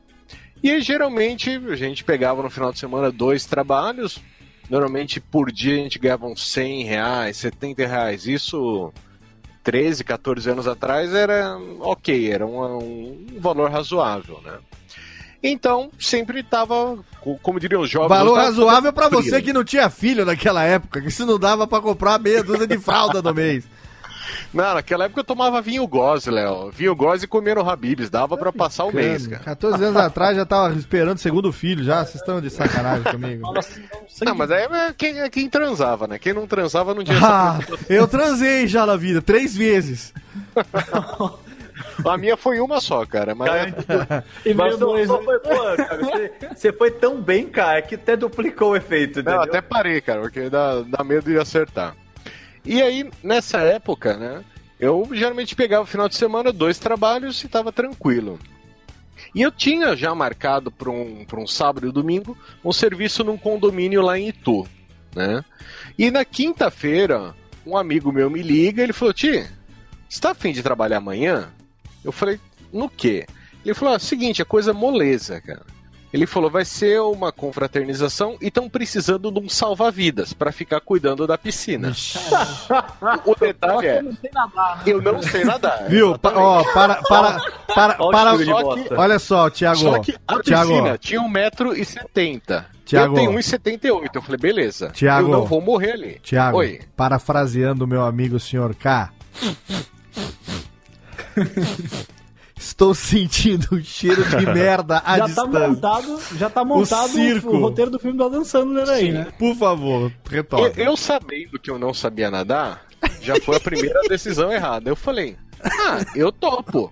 E 0.63 0.79
geralmente 0.79 1.49
a 1.69 1.75
gente 1.75 2.03
pegava 2.03 2.41
no 2.41 2.49
final 2.49 2.71
de 2.71 2.79
semana 2.79 3.11
dois 3.11 3.45
trabalhos. 3.45 4.19
Normalmente 4.69 5.19
por 5.19 5.51
dia 5.51 5.73
a 5.73 5.83
gente 5.83 5.99
ganhava 5.99 6.25
uns 6.25 6.49
100 6.51 6.83
reais, 6.83 7.37
70 7.37 7.85
reais. 7.85 8.25
Isso 8.25 8.91
13, 9.63 10.03
14 10.03 10.49
anos 10.49 10.67
atrás 10.67 11.13
era 11.13 11.57
ok, 11.79 12.31
era 12.31 12.45
um, 12.45 12.77
um 12.77 13.39
valor 13.39 13.71
razoável, 13.71 14.39
né? 14.43 14.57
Então, 15.41 15.91
sempre 15.99 16.39
estava, 16.39 16.97
como 17.41 17.59
diriam 17.59 17.81
os 17.81 17.89
jovens... 17.89 18.17
Valor 18.17 18.37
razoável 18.37 18.93
frio. 18.93 19.09
você 19.09 19.41
que 19.41 19.51
não 19.51 19.63
tinha 19.65 19.89
filho 19.89 20.23
naquela 20.23 20.63
época, 20.63 21.01
que 21.01 21.09
isso 21.09 21.25
não 21.25 21.37
dava 21.37 21.67
pra 21.67 21.81
comprar 21.81 22.17
meia 22.17 22.41
dúzia 22.41 22.65
de 22.65 22.79
fralda 22.79 23.21
no 23.21 23.33
mês. 23.33 23.65
Não, 24.53 24.75
naquela 24.75 25.05
época 25.05 25.21
eu 25.21 25.25
tomava 25.25 25.61
vinho 25.61 25.87
goze, 25.87 26.29
Léo. 26.29 26.71
Vinho 26.71 26.95
goze 26.95 27.25
e 27.25 27.27
comia 27.27 27.55
no 27.55 27.69
Habibs, 27.69 28.09
dava 28.09 28.37
pra 28.37 28.51
passar 28.51 28.85
o 28.85 28.93
mês, 28.93 29.27
cara. 29.27 29.43
14 29.43 29.83
anos 29.83 29.97
atrás 29.97 30.35
já 30.35 30.45
tava 30.45 30.73
esperando 30.75 31.17
o 31.17 31.21
segundo 31.21 31.51
filho 31.51 31.83
já, 31.83 32.03
vocês 32.03 32.15
estão 32.15 32.39
de 32.41 32.49
sacanagem 32.49 33.03
comigo. 33.11 33.53
Não, 34.25 34.35
mas 34.35 34.51
aí 34.51 34.63
é 34.63 34.93
quem, 34.97 35.19
é 35.19 35.29
quem 35.29 35.49
transava, 35.49 36.07
né? 36.07 36.19
Quem 36.19 36.33
não 36.33 36.47
transava 36.47 36.93
não 36.93 37.03
tinha 37.03 37.17
Ah, 37.21 37.59
eu 37.89 38.07
transei 38.07 38.67
já 38.67 38.85
na 38.85 38.95
vida, 38.95 39.21
três 39.21 39.55
vezes. 39.55 40.13
A 42.05 42.17
minha 42.17 42.35
foi 42.35 42.59
uma 42.59 42.79
só, 42.79 43.05
cara. 43.05 43.35
Mas 43.35 43.49
E 44.45 44.53
Mas 44.53 44.77
dois, 44.77 45.07
só 45.07 45.19
né? 45.19 45.25
foi, 45.25 45.39
pô, 45.39 45.49
cara, 45.77 45.97
você, 45.97 46.31
você 46.55 46.73
foi 46.73 46.91
tão 46.91 47.21
bem, 47.21 47.47
cara, 47.47 47.81
que 47.81 47.95
até 47.95 48.15
duplicou 48.15 48.71
o 48.71 48.75
efeito, 48.75 49.23
não, 49.23 49.41
até 49.41 49.61
parei, 49.61 50.01
cara, 50.01 50.21
porque 50.21 50.49
dá, 50.49 50.81
dá 50.81 51.03
medo 51.03 51.29
de 51.29 51.37
acertar. 51.37 51.95
E 52.65 52.81
aí, 52.81 53.09
nessa 53.21 53.59
época, 53.59 54.15
né? 54.17 54.43
Eu 54.79 55.07
geralmente 55.13 55.55
pegava 55.55 55.83
o 55.83 55.87
final 55.87 56.09
de 56.09 56.15
semana 56.15 56.51
dois 56.51 56.77
trabalhos 56.77 57.41
e 57.43 57.47
tava 57.47 57.71
tranquilo. 57.71 58.39
E 59.33 59.41
eu 59.41 59.51
tinha 59.51 59.95
já 59.95 60.13
marcado 60.13 60.69
para 60.69 60.89
um, 60.89 61.25
pra 61.25 61.39
um 61.39 61.47
sábado 61.47 61.87
e 61.87 61.91
domingo 61.91 62.37
um 62.63 62.71
serviço 62.71 63.23
num 63.23 63.37
condomínio 63.37 64.01
lá 64.01 64.19
em 64.19 64.29
Itu, 64.29 64.67
né? 65.15 65.43
E 65.97 66.11
na 66.11 66.25
quinta-feira, 66.25 67.33
um 67.65 67.77
amigo 67.77 68.11
meu 68.11 68.29
me 68.29 68.41
liga 68.41 68.83
ele 68.83 68.93
falou: 68.93 69.13
Ti, 69.13 69.47
você 70.09 70.19
tá 70.19 70.31
afim 70.31 70.51
de 70.51 70.61
trabalhar 70.61 70.97
amanhã? 70.97 71.49
Eu 72.03 72.11
falei: 72.11 72.39
No 72.71 72.89
quê? 72.89 73.25
Ele 73.65 73.73
falou: 73.73 73.95
ah, 73.95 73.99
seguinte, 73.99 74.41
é 74.41 74.45
coisa 74.45 74.73
moleza, 74.73 75.39
cara. 75.41 75.65
Ele 76.13 76.27
falou: 76.27 76.49
vai 76.49 76.63
ser 76.63 77.01
uma 77.01 77.31
confraternização 77.31 78.37
e 78.39 78.47
estão 78.47 78.69
precisando 78.69 79.31
de 79.31 79.39
um 79.39 79.49
salva-vidas 79.49 80.31
para 80.31 80.51
ficar 80.51 80.79
cuidando 80.79 81.25
da 81.25 81.39
piscina. 81.39 81.91
o 83.25 83.35
detalhe 83.35 83.87
é: 83.87 84.01
Não 84.03 84.11
sei 84.13 84.29
nadar, 84.31 84.77
né? 84.77 84.83
eu 84.85 85.01
não 85.01 85.21
sei 85.23 85.43
nadar. 85.43 85.85
Viu? 85.89 86.17
Pa- 86.19 86.33
Ó, 86.35 86.63
para, 86.71 86.95
para, 87.01 87.39
para, 87.73 87.93
para, 87.95 88.45
só 88.45 88.61
bosta. 88.61 88.99
olha 88.99 89.19
só, 89.19 89.49
Thiago. 89.49 89.79
Só 89.79 89.99
que 89.99 90.15
a 90.27 90.39
Thiago, 90.39 90.69
piscina 90.69 90.97
tinha 90.99 91.19
1,70m. 91.21 92.65
Thiago. 92.85 93.13
Eu 93.13 93.15
tenho 93.15 93.31
1,78m. 93.31 94.09
Eu 94.13 94.21
falei, 94.21 94.37
beleza. 94.37 94.89
Thiago. 94.89 95.27
Eu 95.27 95.31
não 95.31 95.45
vou 95.45 95.61
morrer 95.61 95.93
ali. 95.93 96.19
Thiago, 96.19 96.57
Oi. 96.57 96.81
parafraseando 96.95 97.85
o 97.85 97.87
meu 97.87 98.03
amigo 98.03 98.39
senhor 98.39 98.75
K. 98.75 99.09
Estou 102.63 102.93
sentindo 102.95 103.67
um 103.73 103.83
cheiro 103.83 104.23
de 104.23 104.45
merda 104.47 105.01
à 105.05 105.17
Já 105.17 105.19
tá 105.19 105.25
distância. 105.27 105.67
montado, 105.67 106.21
já 106.37 106.49
tá 106.49 106.63
montado 106.65 107.05
o, 107.09 107.13
circo. 107.13 107.49
o 107.49 107.59
roteiro 107.59 107.91
do 107.91 107.99
filme 107.99 108.17
do 108.17 108.23
Adam 108.23 108.43
Sandler 108.45 108.89
aí, 108.89 109.11
né? 109.11 109.27
Por 109.37 109.53
favor, 109.55 110.11
Eu, 110.25 110.31
retoma. 110.31 110.67
eu 110.69 110.95
sabendo 110.97 111.59
que 111.59 111.69
eu 111.69 111.77
não 111.77 111.93
sabia 111.93 112.31
nadar, 112.31 112.85
já 113.21 113.35
foi 113.41 113.57
a 113.57 113.59
primeira 113.59 113.99
decisão 114.07 114.51
errada. 114.51 114.89
Eu 114.89 114.95
falei, 114.95 115.35
ah, 115.61 116.03
eu 116.15 116.31
topo. 116.31 116.91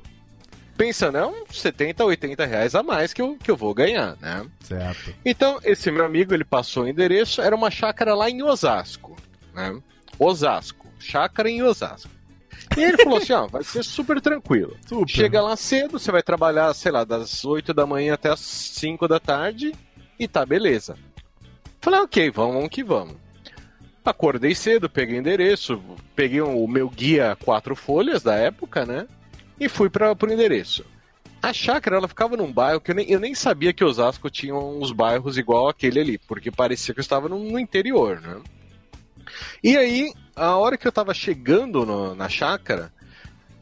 Pensando, 0.77 1.17
é 1.17 1.25
uns 1.25 1.59
70, 1.61 2.03
80 2.03 2.45
reais 2.45 2.75
a 2.75 2.81
mais 2.83 3.13
que 3.13 3.21
eu, 3.21 3.37
que 3.41 3.49
eu 3.51 3.55
vou 3.55 3.73
ganhar, 3.73 4.17
né? 4.19 4.45
Certo. 4.61 5.13
Então, 5.23 5.59
esse 5.63 5.89
meu 5.91 6.03
amigo, 6.05 6.33
ele 6.33 6.43
passou 6.43 6.83
o 6.83 6.87
endereço, 6.87 7.41
era 7.41 7.55
uma 7.55 7.69
chácara 7.71 8.13
lá 8.15 8.29
em 8.29 8.41
Osasco, 8.43 9.15
né? 9.53 9.79
Osasco, 10.19 10.87
chácara 10.99 11.49
em 11.49 11.61
Osasco. 11.63 12.09
E 12.77 12.83
ele 12.83 12.97
falou 13.03 13.17
assim, 13.17 13.33
ó, 13.33 13.47
vai 13.47 13.63
ser 13.63 13.83
super 13.83 14.21
tranquilo. 14.21 14.77
Super. 14.87 15.09
Chega 15.09 15.41
lá 15.41 15.55
cedo, 15.55 15.99
você 15.99 16.11
vai 16.11 16.23
trabalhar, 16.23 16.73
sei 16.73 16.91
lá, 16.91 17.03
das 17.03 17.43
8 17.43 17.73
da 17.73 17.85
manhã 17.85 18.13
até 18.13 18.29
as 18.29 18.39
5 18.39 19.07
da 19.07 19.19
tarde 19.19 19.73
e 20.17 20.27
tá 20.27 20.45
beleza. 20.45 20.97
Falei, 21.81 21.99
ok, 21.99 22.29
vamos, 22.29 22.69
que 22.69 22.83
vamos. 22.83 23.15
Acordei 24.03 24.55
cedo, 24.55 24.89
peguei 24.89 25.17
o 25.17 25.19
endereço, 25.19 25.81
peguei 26.15 26.41
o 26.41 26.67
meu 26.67 26.89
guia 26.89 27.37
quatro 27.43 27.75
folhas 27.75 28.23
da 28.23 28.35
época, 28.35 28.85
né? 28.85 29.07
E 29.59 29.69
fui 29.69 29.89
para 29.89 30.15
pro 30.15 30.31
endereço. 30.31 30.85
A 31.41 31.51
chácara, 31.53 31.97
ela 31.97 32.07
ficava 32.07 32.37
num 32.37 32.51
bairro 32.51 32.79
que 32.79 32.91
eu 32.91 32.95
nem, 32.95 33.09
eu 33.09 33.19
nem 33.19 33.33
sabia 33.33 33.73
que 33.73 33.83
Osasco 33.83 34.29
tinha 34.29 34.55
uns 34.55 34.91
bairros 34.91 35.37
igual 35.37 35.69
aquele 35.69 35.99
ali, 35.99 36.17
porque 36.19 36.51
parecia 36.51 36.93
que 36.93 36.99
eu 36.99 37.03
estava 37.03 37.27
no, 37.27 37.39
no 37.39 37.59
interior, 37.59 38.21
né? 38.21 38.39
E 39.63 39.75
aí, 39.75 40.11
a 40.41 40.57
hora 40.57 40.77
que 40.77 40.87
eu 40.87 40.91
tava 40.91 41.13
chegando 41.13 41.85
no- 41.85 42.15
na 42.15 42.27
chácara, 42.27 42.91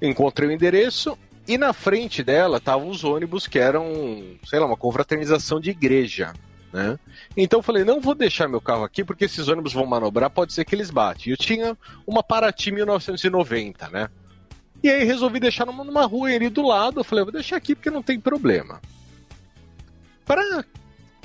encontrei 0.01 0.47
o 0.47 0.51
endereço 0.51 1.17
e 1.47 1.57
na 1.57 1.73
frente 1.73 2.23
dela 2.23 2.57
estavam 2.57 2.87
os 2.87 3.03
ônibus 3.03 3.47
que 3.47 3.59
eram, 3.59 4.37
sei 4.45 4.59
lá, 4.59 4.65
uma 4.65 4.77
confraternização 4.77 5.59
de 5.59 5.71
igreja, 5.71 6.33
né? 6.71 6.97
Então 7.35 7.59
eu 7.59 7.63
falei, 7.63 7.83
não 7.83 7.99
vou 7.99 8.15
deixar 8.15 8.47
meu 8.47 8.61
carro 8.61 8.83
aqui 8.83 9.03
porque 9.03 9.25
esses 9.25 9.47
ônibus 9.49 9.73
vão 9.73 9.85
manobrar, 9.85 10.29
pode 10.29 10.53
ser 10.53 10.63
que 10.63 10.73
eles 10.73 10.89
batem. 10.89 11.31
Eu 11.31 11.37
tinha 11.37 11.77
uma 12.07 12.23
Paraty 12.23 12.71
1990, 12.71 13.89
né? 13.89 14.07
E 14.81 14.89
aí 14.89 15.03
resolvi 15.03 15.41
deixar 15.41 15.65
numa, 15.65 15.83
numa 15.83 16.05
rua 16.05 16.29
ali 16.29 16.47
do 16.47 16.61
lado. 16.61 17.01
Eu 17.01 17.03
falei, 17.03 17.25
vou 17.25 17.33
deixar 17.33 17.57
aqui 17.57 17.75
porque 17.75 17.89
não 17.89 18.01
tem 18.01 18.17
problema. 18.17 18.79
Para 20.25 20.63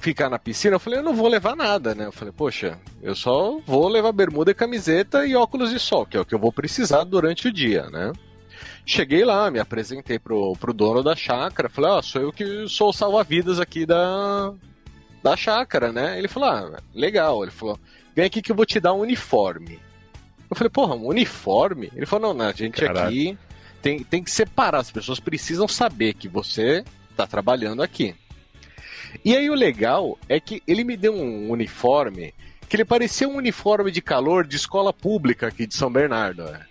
ficar 0.04 0.28
na 0.28 0.38
piscina, 0.38 0.76
eu 0.76 0.80
falei, 0.80 0.98
eu 0.98 1.02
não 1.02 1.14
vou 1.14 1.26
levar 1.26 1.56
nada, 1.56 1.94
né? 1.94 2.04
Eu 2.04 2.12
falei, 2.12 2.32
poxa, 2.36 2.78
eu 3.02 3.14
só 3.14 3.58
vou 3.60 3.88
levar 3.88 4.12
bermuda 4.12 4.50
e 4.50 4.54
camiseta 4.54 5.26
e 5.26 5.34
óculos 5.34 5.70
de 5.70 5.78
sol, 5.78 6.04
que 6.04 6.14
é 6.14 6.20
o 6.20 6.26
que 6.26 6.34
eu 6.34 6.38
vou 6.38 6.52
precisar 6.52 7.04
durante 7.04 7.48
o 7.48 7.52
dia, 7.52 7.88
né? 7.88 8.12
Cheguei 8.84 9.24
lá, 9.24 9.50
me 9.50 9.58
apresentei 9.58 10.18
pro, 10.18 10.52
pro 10.60 10.74
dono 10.74 11.02
da 11.02 11.16
chácara, 11.16 11.70
falei, 11.70 11.90
ó, 11.90 12.02
sou 12.02 12.20
eu 12.20 12.30
que 12.30 12.68
sou 12.68 12.90
o 12.90 12.92
salva-vidas 12.92 13.58
aqui 13.58 13.86
da, 13.86 14.52
da 15.22 15.34
chácara, 15.38 15.90
né? 15.90 16.18
Ele 16.18 16.28
falou, 16.28 16.50
ah, 16.50 16.82
legal. 16.94 17.42
Ele 17.42 17.50
falou, 17.50 17.80
vem 18.14 18.26
aqui 18.26 18.42
que 18.42 18.52
eu 18.52 18.56
vou 18.56 18.66
te 18.66 18.78
dar 18.78 18.92
um 18.92 19.00
uniforme. 19.00 19.80
Eu 20.50 20.54
falei, 20.54 20.68
porra, 20.68 20.94
um 20.94 21.06
uniforme? 21.06 21.90
Ele 21.96 22.04
falou, 22.04 22.28
não, 22.28 22.44
não, 22.44 22.50
a 22.50 22.52
gente 22.52 22.78
Caralho. 22.78 23.06
aqui 23.06 23.38
tem, 23.80 24.04
tem 24.04 24.22
que 24.22 24.30
separar, 24.30 24.80
as 24.80 24.90
pessoas 24.90 25.18
precisam 25.18 25.66
saber 25.66 26.12
que 26.12 26.28
você 26.28 26.84
tá 27.16 27.26
trabalhando 27.26 27.82
aqui. 27.82 28.14
E 29.24 29.36
aí 29.36 29.50
o 29.50 29.54
legal 29.54 30.18
é 30.28 30.40
que 30.40 30.62
ele 30.66 30.84
me 30.84 30.96
deu 30.96 31.14
um 31.14 31.50
uniforme 31.50 32.32
que 32.68 32.76
ele 32.76 32.84
parecia 32.84 33.28
um 33.28 33.36
uniforme 33.36 33.90
de 33.90 34.02
calor 34.02 34.46
de 34.46 34.56
escola 34.56 34.92
pública 34.92 35.46
aqui 35.46 35.66
de 35.66 35.74
São 35.74 35.92
Bernardo. 35.92 36.44
né? 36.44 36.66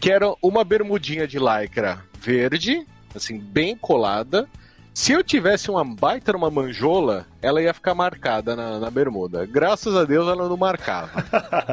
Que 0.00 0.10
era 0.10 0.34
uma 0.42 0.64
bermudinha 0.64 1.26
de 1.28 1.38
lycra 1.38 2.04
verde, 2.18 2.84
assim, 3.14 3.38
bem 3.38 3.76
colada. 3.76 4.48
Se 4.92 5.12
eu 5.12 5.22
tivesse 5.22 5.70
uma 5.70 5.84
baita 5.84 6.32
numa 6.32 6.50
manjola, 6.50 7.26
ela 7.42 7.62
ia 7.62 7.74
ficar 7.74 7.94
marcada 7.94 8.56
na, 8.56 8.78
na 8.78 8.90
bermuda. 8.90 9.46
Graças 9.46 9.94
a 9.94 10.04
Deus 10.04 10.26
ela 10.26 10.48
não 10.48 10.56
marcava. 10.56 11.24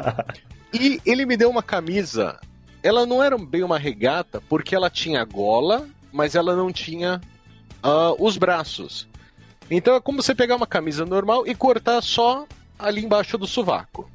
e 0.72 1.00
ele 1.04 1.26
me 1.26 1.36
deu 1.36 1.50
uma 1.50 1.62
camisa. 1.62 2.38
Ela 2.82 3.06
não 3.06 3.22
era 3.22 3.38
bem 3.38 3.62
uma 3.62 3.78
regata, 3.78 4.40
porque 4.48 4.74
ela 4.74 4.90
tinha 4.90 5.24
gola, 5.24 5.88
mas 6.12 6.34
ela 6.34 6.56
não 6.56 6.72
tinha 6.72 7.20
ah, 7.82 8.12
os 8.18 8.36
braços. 8.36 9.08
Então 9.74 9.94
é 9.94 10.00
como 10.00 10.22
você 10.22 10.34
pegar 10.34 10.56
uma 10.56 10.66
camisa 10.66 11.06
normal 11.06 11.46
e 11.46 11.54
cortar 11.54 12.02
só 12.02 12.46
ali 12.78 13.02
embaixo 13.02 13.38
do 13.38 13.46
sovaco. 13.46 14.10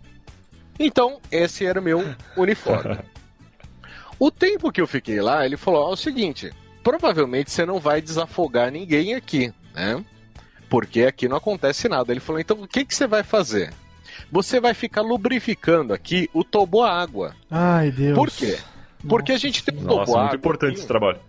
Então, 0.80 1.20
esse 1.32 1.66
era 1.66 1.80
o 1.80 1.84
meu 1.84 2.04
uniforme. 2.38 3.00
O 4.20 4.30
tempo 4.30 4.72
que 4.72 4.80
eu 4.80 4.88
fiquei 4.88 5.20
lá, 5.20 5.46
ele 5.46 5.58
falou: 5.58 5.88
ó, 5.88 5.90
é 5.90 5.94
o 5.94 5.98
seguinte, 5.98 6.54
provavelmente 6.84 7.50
você 7.52 7.66
não 7.66 7.80
vai 7.80 8.02
desafogar 8.02 8.72
ninguém 8.72 9.16
aqui, 9.16 9.52
né? 9.74 10.04
Porque 10.70 11.04
aqui 11.04 11.28
não 11.28 11.38
acontece 11.38 11.90
nada. 11.90 12.12
Ele 12.12 12.20
falou: 12.20 12.40
então 12.40 12.62
o 12.62 12.68
que, 12.68 12.86
que 12.86 12.94
você 12.94 13.08
vai 13.08 13.24
fazer? 13.24 13.74
Você 14.32 14.60
vai 14.60 14.76
ficar 14.76 15.02
lubrificando 15.02 15.94
aqui 15.94 16.30
o 16.34 16.44
toboágua. 16.44 17.36
Ai, 17.50 17.92
Deus. 17.92 18.16
Por 18.16 18.30
quê? 18.30 18.60
Porque 19.08 19.32
a 19.32 19.38
gente 19.38 19.64
tem 19.64 19.76
um 19.76 19.82
Nossa, 19.82 20.00
toboágua. 20.06 20.22
muito 20.24 20.36
importante 20.36 20.72
aqui, 20.72 20.80
esse 20.80 20.88
trabalho. 20.88 21.20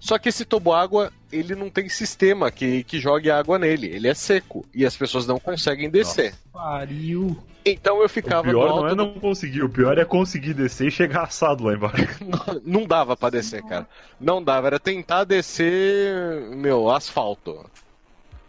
Só 0.00 0.18
que 0.18 0.28
esse 0.28 0.44
toboágua, 0.44 1.12
ele 1.32 1.54
não 1.54 1.68
tem 1.70 1.88
sistema 1.88 2.50
que, 2.50 2.84
que 2.84 2.98
jogue 3.00 3.30
água 3.30 3.58
nele. 3.58 3.86
Ele 3.88 4.08
é 4.08 4.14
seco. 4.14 4.64
E 4.74 4.84
as 4.86 4.96
pessoas 4.96 5.26
não 5.26 5.38
conseguem 5.38 5.90
descer. 5.90 6.34
Pariu. 6.52 7.36
Então 7.64 7.98
eu 7.98 8.06
O 8.06 8.08
ficava 8.08 8.46
no 8.46 8.50
pior 8.58 8.68
não 8.80 8.88
é 8.88 8.94
não 8.94 9.12
conseguir, 9.14 9.62
o 9.62 9.68
pior 9.68 9.98
é 9.98 10.04
conseguir 10.04 10.54
descer 10.54 10.86
e 10.88 10.90
chegar 10.90 11.24
assado 11.24 11.64
lá 11.64 11.74
embaixo. 11.74 12.06
do- 12.24 12.62
Não 12.64 12.86
dava 12.86 13.16
pra 13.16 13.28
descer, 13.30 13.62
cara. 13.64 13.86
Não 14.18 14.42
dava. 14.42 14.68
Era 14.68 14.78
tentar 14.80 15.24
descer, 15.24 16.48
meu, 16.56 16.88
asfalto. 16.90 17.68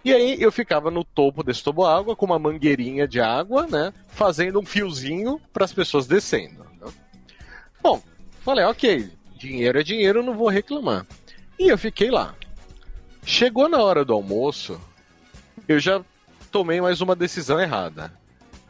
E 0.05 0.13
aí 0.13 0.37
eu 0.41 0.51
ficava 0.51 0.89
no 0.89 1.03
topo 1.03 1.43
desse 1.43 1.61
toboágua 1.61 2.15
com 2.15 2.25
uma 2.25 2.39
mangueirinha 2.39 3.05
de 3.05 3.19
água, 3.19 3.67
né? 3.67 3.91
Fazendo 4.07 4.59
um 4.59 4.65
fiozinho 4.65 5.41
para 5.51 5.65
as 5.65 5.73
pessoas 5.73 6.07
descendo. 6.07 6.63
né? 6.79 6.91
Bom, 7.83 8.01
falei, 8.41 8.63
ok, 8.63 9.09
dinheiro 9.37 9.77
é 9.79 9.83
dinheiro, 9.83 10.23
não 10.23 10.33
vou 10.37 10.47
reclamar. 10.47 11.05
E 11.59 11.67
eu 11.67 11.77
fiquei 11.77 12.09
lá. 12.09 12.33
Chegou 13.25 13.67
na 13.67 13.79
hora 13.79 14.05
do 14.05 14.13
almoço, 14.13 14.79
eu 15.67 15.77
já 15.77 16.01
tomei 16.49 16.79
mais 16.79 17.01
uma 17.01 17.15
decisão 17.15 17.59
errada. 17.59 18.11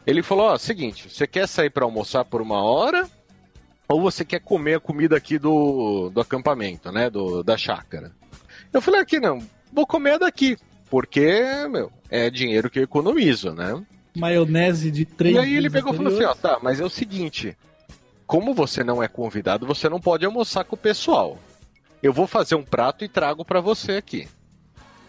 Ele 0.06 0.22
falou: 0.22 0.46
Ó, 0.46 0.58
seguinte, 0.58 1.08
você 1.08 1.26
quer 1.26 1.46
sair 1.46 1.70
para 1.70 1.84
almoçar 1.84 2.24
por 2.24 2.42
uma 2.42 2.62
hora? 2.62 3.08
Ou 3.88 4.00
você 4.00 4.24
quer 4.24 4.40
comer 4.40 4.74
a 4.74 4.80
comida 4.80 5.16
aqui 5.16 5.38
do, 5.38 6.10
do 6.10 6.20
acampamento, 6.20 6.90
né? 6.90 7.08
Do, 7.08 7.42
da 7.42 7.56
chácara? 7.56 8.12
Eu 8.72 8.82
falei: 8.82 9.00
aqui 9.00 9.20
não, 9.20 9.40
vou 9.72 9.86
comer 9.86 10.14
a 10.14 10.18
daqui. 10.18 10.56
Porque, 10.90 11.68
meu, 11.70 11.92
é 12.10 12.28
dinheiro 12.28 12.68
que 12.68 12.80
eu 12.80 12.82
economizo, 12.82 13.52
né? 13.52 13.80
Maionese 14.16 14.90
de 14.90 15.04
três 15.04 15.36
E 15.36 15.38
aí 15.38 15.54
ele 15.54 15.70
pegou 15.70 15.94
e 15.94 15.96
falou 15.96 16.12
assim, 16.12 16.24
ó, 16.24 16.30
anteriores. 16.32 16.42
tá, 16.42 16.58
mas 16.60 16.80
é 16.80 16.84
o 16.84 16.90
seguinte, 16.90 17.56
como 18.26 18.52
você 18.52 18.82
não 18.82 19.00
é 19.00 19.06
convidado, 19.06 19.64
você 19.64 19.88
não 19.88 20.00
pode 20.00 20.26
almoçar 20.26 20.64
com 20.64 20.74
o 20.74 20.78
pessoal. 20.78 21.38
Eu 22.02 22.12
vou 22.12 22.26
fazer 22.26 22.54
um 22.54 22.62
prato 22.62 23.04
e 23.04 23.08
trago 23.08 23.44
pra 23.44 23.60
você 23.60 23.92
aqui. 23.92 24.28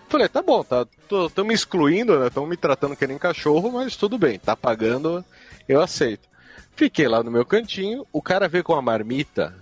Falei, 0.09 0.27
tá 0.27 0.41
bom, 0.41 0.61
tá, 0.63 0.85
tô, 1.07 1.29
tô 1.29 1.43
me 1.45 1.53
excluindo, 1.53 2.19
né? 2.19 2.27
Estão 2.27 2.45
me 2.45 2.57
tratando 2.57 2.97
que 2.97 3.07
nem 3.07 3.17
cachorro, 3.17 3.71
mas 3.71 3.95
tudo 3.95 4.17
bem, 4.17 4.37
tá 4.37 4.57
pagando, 4.57 5.23
eu 5.69 5.81
aceito. 5.81 6.27
Fiquei 6.75 7.07
lá 7.07 7.23
no 7.23 7.31
meu 7.31 7.45
cantinho, 7.45 8.05
o 8.11 8.21
cara 8.21 8.49
veio 8.49 8.63
com 8.63 8.75
a 8.75 8.81
marmita, 8.81 9.55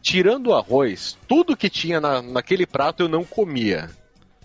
tirando 0.00 0.48
o 0.48 0.54
arroz, 0.54 1.18
tudo 1.28 1.56
que 1.56 1.68
tinha 1.68 2.00
na, 2.00 2.22
naquele 2.22 2.64
prato 2.66 3.02
eu 3.02 3.08
não 3.08 3.24
comia. 3.24 3.90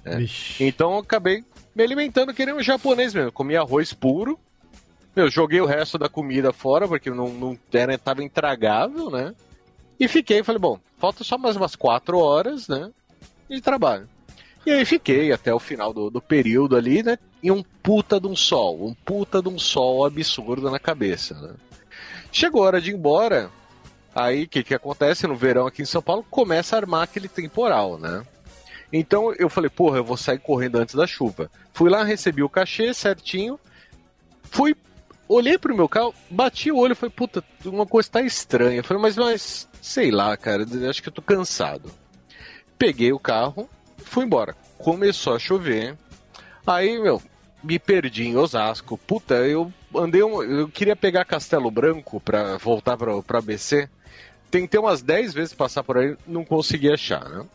né? 0.04 0.18
Então 0.60 0.92
eu 0.92 1.00
acabei 1.00 1.44
me 1.74 1.84
alimentando 1.84 2.34
que 2.34 2.46
nem 2.46 2.56
um 2.56 2.64
japonês 2.64 3.14
mesmo. 3.14 3.32
Comia 3.32 3.62
arroz 3.62 3.94
puro. 3.94 4.40
Eu 5.16 5.30
joguei 5.30 5.62
o 5.62 5.66
resto 5.66 5.98
da 5.98 6.10
comida 6.10 6.52
fora, 6.52 6.88
porque 6.88 7.10
não, 7.10 7.30
não 7.30 7.58
era, 7.72 7.98
tava 7.98 8.24
intragável, 8.24 9.10
né? 9.10 9.34
E 10.00 10.08
fiquei, 10.08 10.44
falei, 10.44 10.60
bom, 10.60 10.80
falta 10.98 11.24
só 11.24 11.38
mais 11.38 11.56
umas 11.56 11.76
quatro 11.76 12.18
horas, 12.20 12.68
né? 12.68 12.92
De 13.50 13.62
trabalho. 13.62 14.10
E 14.66 14.72
aí 14.72 14.84
fiquei 14.84 15.32
até 15.32 15.54
o 15.54 15.60
final 15.60 15.94
do, 15.94 16.10
do 16.10 16.22
período 16.22 16.76
ali, 16.76 17.04
né? 17.04 17.18
E 17.42 17.52
um 17.52 17.62
puta 17.62 18.20
de 18.20 18.28
um 18.28 18.36
sol, 18.36 18.88
um 18.88 18.94
puta 18.94 19.42
de 19.42 19.48
um 19.48 19.60
sol 19.60 20.06
absurdo 20.06 20.72
na 20.72 20.80
cabeça, 20.80 21.40
né? 21.40 21.54
Chegou 22.32 22.64
a 22.64 22.68
hora 22.68 22.82
de 22.82 22.92
ir 22.92 22.96
embora. 22.96 23.52
Aí 24.14 24.44
o 24.44 24.48
que, 24.48 24.64
que 24.64 24.74
acontece 24.74 25.28
no 25.28 25.36
verão 25.36 25.68
aqui 25.68 25.82
em 25.82 25.86
São 25.86 26.02
Paulo? 26.02 26.26
Começa 26.30 26.76
a 26.76 26.80
armar 26.80 27.04
aquele 27.04 27.28
temporal, 27.28 27.98
né? 27.98 28.26
Então 28.92 29.34
eu 29.34 29.50
falei, 29.50 29.70
porra, 29.70 29.98
eu 29.98 30.04
vou 30.04 30.18
sair 30.18 30.40
correndo 30.40 30.78
antes 30.78 30.96
da 30.96 31.06
chuva. 31.06 31.52
Fui 31.74 31.90
lá, 31.90 32.04
recebi 32.04 32.42
o 32.42 32.50
cachê 32.50 32.94
certinho. 32.94 33.60
Fui, 34.44 34.76
olhei 35.28 35.58
pro 35.58 35.76
meu 35.76 35.88
carro, 35.88 36.14
bati 36.30 36.72
o 36.72 36.78
olho 36.78 36.94
e 36.94 36.96
falei, 36.96 37.14
puta, 37.16 37.44
uma 37.66 37.86
coisa 37.86 38.10
tá 38.10 38.22
estranha. 38.22 38.82
Falei, 38.84 39.04
mas, 39.04 39.18
mas, 39.18 39.70
sei 39.86 40.10
lá, 40.10 40.36
cara, 40.36 40.66
acho 40.90 41.04
que 41.04 41.10
eu 41.10 41.14
tô 41.14 41.22
cansado. 41.22 41.92
Peguei 42.78 43.14
o 43.14 43.20
carro, 43.20 43.70
fui 44.04 44.26
embora. 44.26 44.56
Começou 44.80 45.36
a 45.36 45.40
chover. 45.40 45.96
Aí, 46.66 47.00
meu, 47.00 47.22
me 47.64 47.78
perdi 47.78 48.26
em 48.26 48.36
Osasco. 48.36 48.98
Puta, 48.98 49.36
eu 49.36 49.72
andei 49.96 50.24
um, 50.24 50.42
eu 50.42 50.68
queria 50.68 50.96
pegar 50.96 51.24
Castelo 51.24 51.70
Branco 51.70 52.20
pra 52.20 52.58
voltar 52.58 52.98
pra, 52.98 53.22
pra 53.22 53.38
ABC. 53.40 53.88
Tentei 54.50 54.80
umas 54.80 55.02
10 55.04 55.34
vezes 55.34 55.54
passar 55.54 55.84
por 55.84 55.98
aí, 55.98 56.18
não 56.26 56.44
consegui 56.44 56.92
achar, 56.92 57.24
né? 57.30 57.46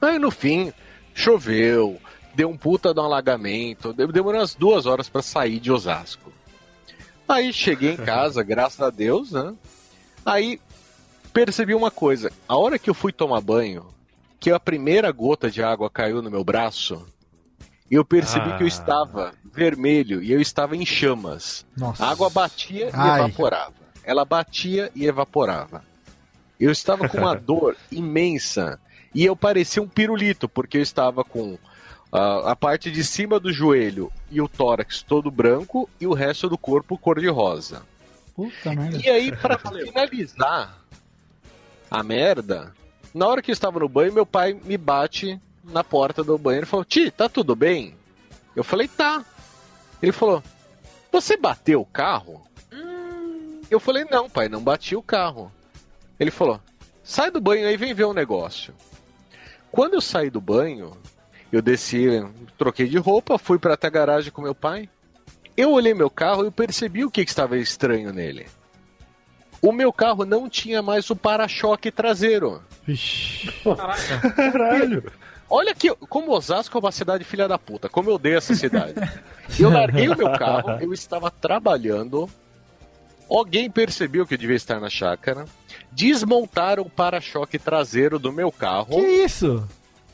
Aí 0.00 0.18
no 0.18 0.30
fim, 0.30 0.72
choveu, 1.14 1.98
deu 2.34 2.48
um 2.50 2.56
puta 2.58 2.92
de 2.92 3.00
um 3.00 3.04
alagamento, 3.04 3.92
de- 3.94 4.06
demorou 4.08 4.40
umas 4.40 4.54
duas 4.54 4.84
horas 4.84 5.08
pra 5.08 5.22
sair 5.22 5.58
de 5.60 5.72
Osasco. 5.72 6.30
Aí 7.26 7.52
cheguei 7.52 7.92
em 7.92 7.96
casa, 8.04 8.42
graças 8.42 8.80
a 8.80 8.90
Deus, 8.90 9.32
né? 9.32 9.54
Aí 10.26 10.60
percebi 11.34 11.74
uma 11.74 11.90
coisa: 11.90 12.32
a 12.48 12.56
hora 12.56 12.78
que 12.78 12.88
eu 12.88 12.94
fui 12.94 13.12
tomar 13.12 13.40
banho, 13.42 13.86
que 14.40 14.50
a 14.50 14.60
primeira 14.60 15.10
gota 15.10 15.50
de 15.50 15.62
água 15.62 15.90
caiu 15.90 16.22
no 16.22 16.30
meu 16.30 16.44
braço, 16.44 17.04
eu 17.90 18.04
percebi 18.04 18.50
Ah. 18.50 18.56
que 18.56 18.62
eu 18.62 18.68
estava 18.68 19.34
vermelho 19.52 20.22
e 20.22 20.32
eu 20.32 20.40
estava 20.40 20.76
em 20.76 20.86
chamas. 20.86 21.66
Nossa. 21.76 22.04
A 22.04 22.10
água 22.10 22.30
batia 22.30 22.86
e 22.86 22.90
Ai. 22.94 23.20
evaporava. 23.20 23.74
Ela 24.04 24.24
batia 24.24 24.90
e 24.94 25.06
evaporava. 25.06 25.84
Eu 26.58 26.70
estava 26.70 27.08
com 27.08 27.18
uma 27.18 27.34
dor 27.36 27.76
imensa 27.90 28.78
e 29.14 29.24
eu 29.24 29.34
parecia 29.36 29.82
um 29.82 29.88
pirulito, 29.88 30.48
porque 30.48 30.78
eu 30.78 30.82
estava 30.82 31.24
com 31.24 31.58
ah, 32.12 32.52
a 32.52 32.56
parte 32.56 32.90
de 32.90 33.02
cima 33.02 33.40
do 33.40 33.52
joelho 33.52 34.10
e 34.30 34.40
o 34.40 34.48
tórax 34.48 35.02
todo 35.02 35.30
branco 35.30 35.88
e 36.00 36.06
o 36.06 36.12
resto 36.14 36.48
do 36.48 36.56
corpo 36.58 36.96
cor-de-rosa. 36.98 37.82
Puta 38.36 38.74
merda. 38.74 38.98
E 38.98 39.08
aí, 39.08 39.30
pra 39.36 39.56
finalizar 39.84 40.76
a 41.94 42.02
merda, 42.02 42.74
na 43.14 43.28
hora 43.28 43.40
que 43.40 43.52
eu 43.52 43.52
estava 43.52 43.78
no 43.78 43.88
banho, 43.88 44.12
meu 44.12 44.26
pai 44.26 44.58
me 44.64 44.76
bate 44.76 45.40
na 45.62 45.84
porta 45.84 46.24
do 46.24 46.36
banheiro 46.36 46.66
e 46.66 46.68
falou: 46.68 46.84
Ti, 46.84 47.08
tá 47.08 47.28
tudo 47.28 47.54
bem? 47.54 47.94
Eu 48.56 48.64
falei: 48.64 48.88
Tá. 48.88 49.24
Ele 50.02 50.10
falou: 50.10 50.42
Você 51.12 51.36
bateu 51.36 51.80
o 51.80 51.86
carro? 51.86 52.42
Eu 53.70 53.78
falei: 53.78 54.04
Não, 54.10 54.28
pai, 54.28 54.48
não 54.48 54.60
bati 54.60 54.96
o 54.96 55.02
carro. 55.02 55.52
Ele 56.18 56.32
falou: 56.32 56.60
Sai 57.04 57.30
do 57.30 57.40
banho 57.40 57.68
aí, 57.68 57.76
vem 57.76 57.94
ver 57.94 58.06
um 58.06 58.12
negócio. 58.12 58.74
Quando 59.70 59.94
eu 59.94 60.00
saí 60.00 60.30
do 60.30 60.40
banho, 60.40 60.96
eu 61.52 61.62
desci, 61.62 62.06
troquei 62.58 62.88
de 62.88 62.98
roupa, 62.98 63.38
fui 63.38 63.58
para 63.58 63.74
até 63.74 63.86
a 63.86 63.90
garagem 63.90 64.32
com 64.32 64.42
meu 64.42 64.54
pai. 64.54 64.88
Eu 65.56 65.70
olhei 65.70 65.94
meu 65.94 66.10
carro 66.10 66.44
e 66.44 66.50
percebi 66.50 67.04
o 67.04 67.10
que, 67.10 67.24
que 67.24 67.30
estava 67.30 67.56
estranho 67.56 68.12
nele. 68.12 68.46
O 69.66 69.72
meu 69.72 69.92
carro 69.92 70.24
não 70.26 70.48
tinha 70.48 70.82
mais 70.82 71.08
o 71.08 71.16
para-choque 71.16 71.90
traseiro. 71.90 72.60
Caralho. 74.36 75.10
Olha 75.48 75.74
que, 75.74 75.94
como 76.08 76.32
Osasco 76.32 76.76
é 76.76 76.80
uma 76.80 76.92
cidade 76.92 77.24
filha 77.24 77.46
da 77.46 77.58
puta, 77.58 77.88
como 77.88 78.10
eu 78.10 78.14
odeio 78.14 78.38
essa 78.38 78.54
cidade. 78.54 78.94
Eu 79.58 79.70
larguei 79.70 80.08
o 80.08 80.16
meu 80.16 80.32
carro, 80.32 80.70
eu 80.80 80.92
estava 80.92 81.30
trabalhando, 81.30 82.28
alguém 83.28 83.70
percebeu 83.70 84.26
que 84.26 84.34
eu 84.34 84.38
devia 84.38 84.56
estar 84.56 84.80
na 84.80 84.88
chácara, 84.90 85.44
desmontaram 85.92 86.82
o 86.82 86.90
para-choque 86.90 87.58
traseiro 87.58 88.18
do 88.18 88.32
meu 88.32 88.50
carro 88.50 88.96
Que 89.00 89.06
isso? 89.24 89.68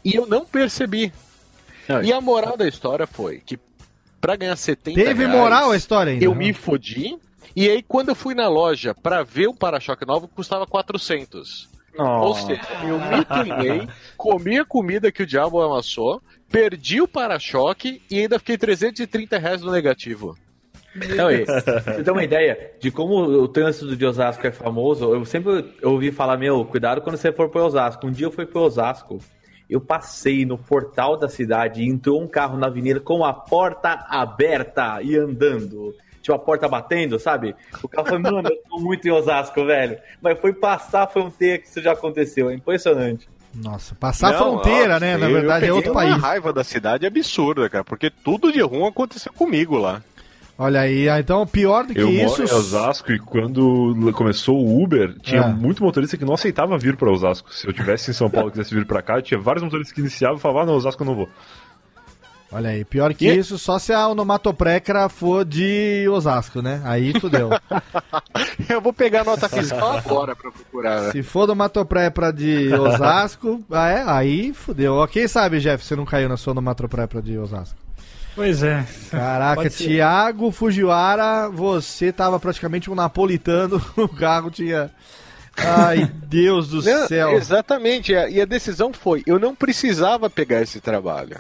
e 0.05 0.15
eu 0.15 0.27
não 0.27 0.45
percebi. 0.45 1.13
E 2.05 2.13
a 2.13 2.21
moral 2.21 2.57
da 2.57 2.69
história 2.69 3.07
foi 3.07 3.39
que 3.45 3.59
pra 4.21 4.37
ganhar 4.37 4.55
70 4.57 4.95
Teve 5.01 5.25
reais, 5.25 5.39
moral 5.41 5.71
a 5.71 5.77
história 5.77 6.13
ainda? 6.13 6.25
eu 6.25 6.35
me 6.35 6.53
fodi. 6.53 7.17
E 7.55 7.69
aí, 7.69 7.83
quando 7.83 8.11
eu 8.11 8.15
fui 8.15 8.35
na 8.35 8.49
loja 8.49 8.95
pra 8.95 9.23
ver 9.23 9.49
o 9.49 9.55
para-choque 9.55 10.07
novo, 10.07 10.29
custava 10.29 10.67
400. 10.67 11.69
Ou 11.99 12.35
seja, 12.35 12.61
eu 12.85 12.99
me 12.99 13.25
queimei, 13.25 13.89
comi 14.17 14.59
a 14.59 14.65
comida 14.65 15.11
que 15.11 15.23
o 15.23 15.27
diabo 15.27 15.61
amassou, 15.61 16.23
perdi 16.51 17.01
o 17.01 17.09
para-choque 17.09 18.01
e 18.11 18.21
ainda 18.21 18.39
fiquei 18.39 18.57
330 18.57 19.39
reais 19.39 19.63
no 19.63 19.73
negativo. 19.73 20.37
Não, 21.17 21.31
e, 21.31 21.45
você 21.45 22.03
tem 22.03 22.13
uma 22.13 22.25
ideia 22.25 22.73
de 22.81 22.91
como 22.91 23.15
o 23.15 23.47
trânsito 23.47 23.97
de 23.97 24.05
Osasco 24.05 24.47
é 24.47 24.51
famoso? 24.51 25.15
Eu 25.15 25.25
sempre 25.25 25.73
ouvi 25.83 26.11
falar, 26.11 26.37
meu, 26.37 26.65
cuidado 26.65 27.01
quando 27.01 27.17
você 27.17 27.33
for 27.33 27.49
para 27.49 27.65
Osasco. 27.65 28.07
Um 28.07 28.11
dia 28.11 28.27
eu 28.27 28.33
fui 28.33 28.45
para 28.45 28.61
Osasco, 28.61 29.19
eu 29.69 29.81
passei 29.81 30.45
no 30.45 30.59
portal 30.59 31.17
da 31.17 31.29
cidade 31.29 31.83
e 31.83 31.89
entrou 31.89 32.21
um 32.21 32.27
carro 32.27 32.59
na 32.59 32.67
avenida 32.67 32.99
com 32.99 33.25
a 33.25 33.33
porta 33.33 34.05
aberta 34.09 35.01
e 35.01 35.17
andando. 35.17 35.95
Tipo, 36.23 36.35
a 36.35 36.39
porta 36.39 36.69
batendo, 36.69 37.19
sabe? 37.19 37.55
O 37.83 37.89
carro 37.89 38.07
foi, 38.09 38.19
mano, 38.19 38.43
eu 38.49 38.57
tô 38.69 38.79
muito 38.79 39.07
em 39.09 39.11
Osasco, 39.11 39.65
velho. 39.65 39.99
Mas 40.21 40.39
foi 40.39 40.53
passar 40.53 41.05
a 41.05 41.07
fronteira 41.07 41.59
que 41.59 41.67
isso 41.69 41.81
já 41.81 41.93
aconteceu. 41.93 42.51
É 42.51 42.55
impressionante. 42.55 43.29
Nossa, 43.55 43.95
passar 43.95 44.29
a 44.29 44.33
Não, 44.33 44.39
fronteira, 44.61 44.97
ó, 44.97 45.01
né? 45.01 45.17
Na 45.17 45.27
eu- 45.29 45.33
verdade 45.33 45.65
é 45.67 45.71
eu 45.71 45.77
outro 45.77 45.93
país. 45.93 46.11
uma 46.15 46.19
raiva 46.19 46.53
da 46.53 46.63
cidade 46.63 47.05
absurda, 47.07 47.69
cara, 47.69 47.83
porque 47.83 48.09
tudo 48.11 48.53
de 48.53 48.61
ruim 48.61 48.87
aconteceu 48.87 49.33
comigo 49.33 49.77
lá. 49.79 50.03
Olha 50.57 50.81
aí, 50.81 51.09
ah, 51.09 51.19
então 51.19 51.47
pior 51.47 51.87
do 51.87 51.95
que 51.95 52.01
Eu 52.01 52.11
isso. 52.11 52.43
moro 52.43 52.43
em 52.43 52.55
Osasco 52.55 53.11
e 53.13 53.19
quando 53.19 54.13
começou 54.15 54.57
o 54.63 54.83
Uber, 54.83 55.19
tinha 55.23 55.41
É. 55.41 55.49
muito 55.49 55.83
motorista 55.83 56.19
que 56.19 56.25
não 56.25 56.35
aceitava 56.35 56.77
vir 56.77 56.97
pra 56.99 57.11
Osasco. 57.11 57.51
Se 57.53 57.67
eu 57.67 57.73
tivesse 57.73 58.11
em 58.11 58.15
São 58.15 58.29
Paulo 58.29 58.49
e 58.49 58.53
quisesse 58.53 58.75
vir 58.75 58.85
pra 58.87 59.01
cá, 59.01 59.23
tinha 59.23 59.41
vários 59.41 59.65
motoristas 59.65 59.95
que 59.95 60.01
iniciavam 60.03 60.37
e 60.37 60.41
falavam, 60.41 60.63
ah, 60.63 60.67
não, 60.67 60.75
Osasco 60.75 61.03
eu 61.03 61.07
não 61.07 61.15
vou. 61.15 61.29
Olha 62.53 62.71
aí, 62.71 62.85
pior 62.85 63.15
que 63.15 63.29
E- 63.29 63.39
isso, 63.39 63.57
só 63.59 63.79
se 63.79 63.93
a 63.93 64.09
onomatoprecra 64.09 65.09
for 65.09 65.45
de 65.45 66.05
Osasco, 66.11 66.61
né? 66.61 66.81
Aí 66.85 67.13
fudeu. 67.21 67.49
Eu 68.69 68.81
vou 68.81 68.93
pegar 68.93 69.21
a 69.21 69.25
nota 69.25 69.49
fiscal 69.49 69.97
agora 69.99 70.35
pra 70.35 70.51
procurar. 70.51 71.01
né? 71.03 71.13
se 71.13 71.23
for 71.23 71.43
onomatoprecra 71.45 72.33
de 72.33 72.73
Osasco, 72.75 73.63
ah, 73.71 73.89
é, 73.89 74.03
aí 74.07 74.53
fudeu. 74.53 74.95
Ó, 74.95 75.07
Quem 75.07 75.29
sabe, 75.29 75.61
Jeff, 75.61 75.85
você 75.85 75.95
não 75.95 76.05
caiu 76.05 76.29
na 76.29 76.37
sua 76.37 76.51
onomatoprecra 76.53 77.23
de 77.23 77.39
Osasco. 77.39 77.77
Pois 78.35 78.63
é. 78.63 78.85
Caraca. 79.11 79.69
Thiago 79.71 80.51
Fujiwara, 80.51 81.49
você 81.51 82.13
tava 82.13 82.39
praticamente 82.41 82.91
um 82.91 82.95
napolitano, 82.95 83.81
o 83.97 84.09
carro 84.09 84.51
tinha... 84.51 84.91
Ai, 85.57 86.11
Deus 86.27 86.69
do 86.69 86.81
Não, 86.83 87.07
céu. 87.07 87.33
Exatamente, 87.33 88.15
a- 88.15 88.29
e 88.31 88.41
a 88.41 88.45
decisão 88.45 88.93
foi: 88.93 89.23
eu 89.27 89.39
não 89.39 89.55
precisava 89.55 90.31
pegar 90.31 90.63
esse 90.63 90.81
trabalho. 90.81 91.37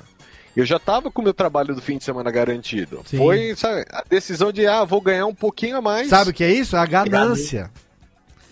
Eu 0.56 0.64
já 0.64 0.78
tava 0.78 1.10
com 1.10 1.20
o 1.20 1.24
meu 1.24 1.34
trabalho 1.34 1.74
do 1.74 1.80
fim 1.80 1.96
de 1.96 2.04
semana 2.04 2.30
garantido. 2.30 3.02
Sim. 3.06 3.18
Foi 3.18 3.54
sabe, 3.56 3.84
a 3.90 4.02
decisão 4.08 4.50
de, 4.50 4.66
ah, 4.66 4.84
vou 4.84 5.00
ganhar 5.00 5.26
um 5.26 5.34
pouquinho 5.34 5.76
a 5.76 5.80
mais. 5.80 6.08
Sabe 6.08 6.30
o 6.30 6.34
que 6.34 6.42
é 6.42 6.52
isso? 6.52 6.76
A 6.76 6.84
ganância. 6.86 7.70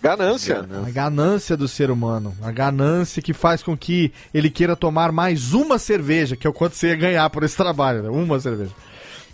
Ganância. 0.01 0.65
A 0.87 0.89
ganância 0.89 1.57
do 1.57 1.67
ser 1.67 1.91
humano. 1.91 2.33
A 2.41 2.51
ganância 2.51 3.21
que 3.21 3.33
faz 3.33 3.61
com 3.61 3.77
que 3.77 4.13
ele 4.33 4.49
queira 4.49 4.75
tomar 4.75 5.11
mais 5.11 5.53
uma 5.53 5.77
cerveja, 5.77 6.37
que 6.37 6.47
é 6.47 6.49
o 6.49 6.53
quanto 6.53 6.75
você 6.75 6.87
ia 6.87 6.95
ganhar 6.95 7.29
por 7.29 7.43
esse 7.43 7.57
trabalho, 7.57 8.03
né? 8.03 8.09
Uma 8.09 8.39
cerveja. 8.39 8.71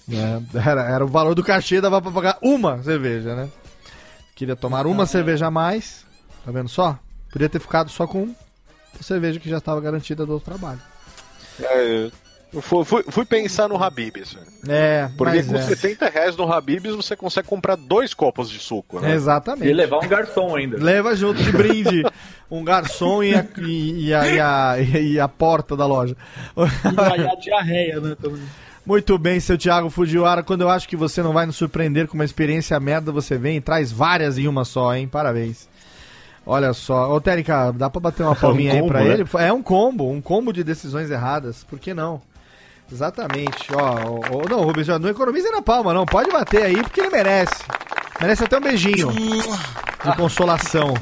Né? 0.07 0.43
Era, 0.55 0.83
era 0.89 1.05
o 1.05 1.07
valor 1.07 1.35
do 1.35 1.43
cachê, 1.43 1.79
dava 1.79 2.01
pra 2.01 2.11
pagar 2.11 2.37
uma 2.41 2.81
cerveja, 2.81 3.35
né? 3.35 3.49
Queria 4.35 4.55
tomar 4.55 4.87
uma 4.87 5.05
cerveja 5.05 5.47
a 5.47 5.51
mais. 5.51 6.03
Tá 6.43 6.51
vendo 6.51 6.67
só? 6.67 6.97
Podia 7.31 7.47
ter 7.47 7.59
ficado 7.59 7.89
só 7.89 8.07
com 8.07 8.35
a 8.99 9.03
cerveja 9.03 9.39
que 9.39 9.49
já 9.49 9.57
estava 9.57 9.79
garantida 9.79 10.25
do 10.25 10.33
outro 10.33 10.51
trabalho. 10.51 10.81
É, 11.59 12.09
fui, 12.61 12.86
fui- 12.86 13.03
fui 13.10 13.26
pensar 13.26 13.68
no 13.68 13.82
Habibs. 13.82 14.38
É, 14.68 15.10
Porque 15.18 15.38
mas 15.38 15.48
com 15.48 15.56
é. 15.56 15.61
70 15.61 16.10
reais 16.10 16.36
no 16.38 16.52
Habibs 16.52 16.95
você 16.95 17.15
consegue 17.15 17.48
comprar 17.48 17.76
dois 17.76 18.14
copos 18.14 18.49
de 18.49 18.60
suco. 18.60 18.99
Né? 18.99 19.14
Exatamente. 19.14 19.68
E 19.69 19.73
levar 19.73 19.98
um 19.99 20.07
garçom 20.07 20.56
ainda. 20.56 20.77
Leva 20.84 21.15
junto 21.15 21.41
de 21.44 21.52
brinde 21.52 22.03
um 22.49 22.64
garçom 22.64 23.23
e 23.23 23.34
a, 23.36 23.45
e, 23.57 24.06
e 24.07 24.14
a, 24.14 24.27
e 24.30 24.40
a, 24.40 24.76
e 24.99 25.19
a 25.19 25.27
porta 25.27 25.76
da 25.76 25.86
loja. 25.86 26.15
E 26.57 27.27
a 27.27 27.36
diarreia, 27.36 27.99
né? 27.99 28.15
Muito 28.86 29.18
bem, 29.18 29.40
seu 29.40 29.57
Thiago 29.57 29.90
Fujiwara. 29.90 30.44
Quando 30.44 30.61
eu 30.61 30.69
acho 30.69 30.88
que 30.88 30.95
você 30.95 31.23
não 31.23 31.34
vai 31.34 31.45
nos 31.48 31.56
surpreender 31.56 32.07
com 32.07 32.14
uma 32.14 32.26
experiência 32.26 32.80
merda, 32.80 33.11
você 33.11 33.38
vem 33.38 33.57
e 33.57 33.61
traz 33.61 33.91
várias 33.91 34.38
em 34.38 34.48
uma 34.48 34.64
só, 34.64 34.95
hein? 34.95 35.07
Parabéns. 35.07 35.68
Olha 36.45 36.72
só. 36.73 37.11
Ô, 37.11 37.19
Térica, 37.19 37.72
dá 37.72 37.90
pra 37.90 37.99
bater 37.99 38.22
uma 38.22 38.36
palminha 38.36 38.73
aí 38.73 38.80
combo, 38.80 38.91
pra 38.91 39.03
né? 39.03 39.14
ele? 39.14 39.26
É 39.40 39.52
um 39.52 39.64
combo, 39.64 40.11
um 40.11 40.22
combo 40.22 40.53
de 40.53 40.64
decisões 40.64 41.10
erradas. 41.10 41.64
Por 41.64 41.80
que 41.80 41.91
não? 41.95 42.22
Exatamente. 42.91 43.74
Ó, 43.74 43.95
ó, 44.32 44.49
não, 44.49 44.64
Rubens, 44.64 44.90
ó, 44.90 44.99
não 44.99 45.10
economize 45.10 45.49
na 45.49 45.62
palma, 45.62 45.94
não. 45.94 46.06
Pode 46.06 46.32
bater 46.32 46.64
aí, 46.64 46.82
porque 46.82 47.02
ele 47.02 47.10
merece. 47.10 47.64
Merece 48.20 48.44
até 48.44 48.57
um 48.57 48.62
beijinho 48.62 49.12
de 49.12 50.16
consolação. 50.18 50.94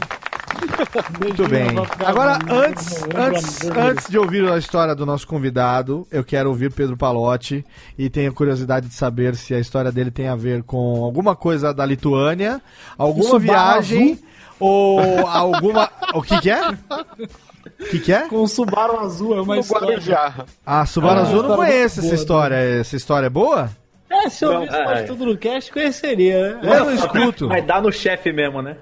Muito 1.22 1.48
bem. 1.48 1.70
Agora, 2.06 2.40
antes, 2.50 3.04
antes, 3.16 3.70
antes 3.70 4.10
de 4.10 4.18
ouvir 4.18 4.50
a 4.50 4.58
história 4.58 4.96
do 4.96 5.06
nosso 5.06 5.28
convidado, 5.28 6.08
eu 6.12 6.24
quero 6.24 6.50
ouvir 6.50 6.72
Pedro 6.72 6.96
Palotti 6.96 7.66
e 7.98 8.10
tenho 8.10 8.34
curiosidade 8.34 8.88
de 8.88 8.94
saber 8.94 9.36
se 9.36 9.54
a 9.54 9.60
história 9.60 9.92
dele 9.92 10.12
tem 10.12 10.28
a 10.28 10.36
ver 10.36 10.64
com 10.64 11.04
alguma 11.04 11.36
coisa 11.36 11.74
da 11.74 11.86
Lituânia, 11.86 12.62
alguma 12.98 13.38
viagem 13.40 14.20
ou 14.60 15.28
alguma. 15.28 15.90
O 16.14 16.22
que, 16.22 16.40
que 16.40 16.50
é? 16.50 16.62
O 17.80 17.85
que, 17.85 17.99
que 17.99 18.14
é? 18.14 18.27
Com 18.27 18.44
o 18.44 18.48
Subaru 18.48 18.99
azul, 18.99 19.38
é 19.38 19.41
uma 19.41 19.56
No 19.56 19.61
história. 19.61 19.88
Guarujá. 19.88 20.45
A 20.65 20.85
Subaru 20.85 21.19
Ah, 21.19 21.22
Azul 21.23 21.35
eu 21.38 21.44
não 21.44 21.49
história 21.52 21.72
conheço 21.73 21.99
essa 21.99 22.02
boa, 22.07 22.15
história. 22.15 22.56
Essa 22.56 22.95
história 22.95 23.26
é 23.27 23.30
boa? 23.30 23.69
É, 24.10 24.30
se 24.30 24.45
eu 24.45 24.49
Não, 24.52 24.60
ouvisse 24.61 24.77
é, 24.77 24.85
mais 24.85 24.99
é. 24.99 25.03
tudo 25.03 25.26
no 25.26 25.38
cast, 25.38 25.72
conheceria, 25.72 26.56
né? 26.57 26.77
Eu 26.77 26.85
não 26.85 26.94
escuto. 26.94 27.48
Mas 27.48 27.65
dá 27.65 27.81
no 27.81 27.91
chefe 27.91 28.31
mesmo, 28.31 28.61
né? 28.61 28.77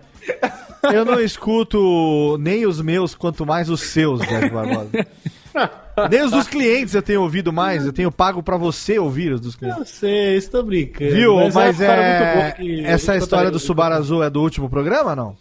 Eu 0.92 1.06
não 1.06 1.20
escuto 1.20 2.38
nem 2.40 2.66
os 2.66 2.82
meus, 2.82 3.14
quanto 3.16 3.46
mais 3.46 3.70
os 3.70 3.82
seus, 3.82 4.20
Jeff 4.22 4.50
Barbosa. 4.50 4.90
Nem 6.10 6.24
os 6.24 6.32
dos 6.32 6.48
clientes 6.48 6.94
eu 6.96 7.02
tenho 7.02 7.22
ouvido 7.22 7.52
mais, 7.52 7.86
eu 7.86 7.94
tenho 7.94 8.12
pago 8.12 8.42
pra 8.42 8.58
você 8.58 8.98
ouvir 8.98 9.34
os 9.34 9.42
dos 9.42 9.56
clientes. 9.56 9.80
Eu 9.80 9.86
sei, 9.86 10.36
estou 10.38 10.64
brincando. 10.64 11.12
Viu? 11.12 11.36
Mas, 11.54 11.80
é. 11.82 11.88
muito 11.88 12.38
boa 12.40 12.52
que 12.52 12.86
Essa 12.86 13.16
história 13.18 13.52
do. 13.52 13.60
Subaru 13.60 13.96
Azul 13.96 14.24
é 14.24 14.30
do 14.30 14.42
último 14.42 14.70
programa, 14.70 15.16
não? 15.16 15.36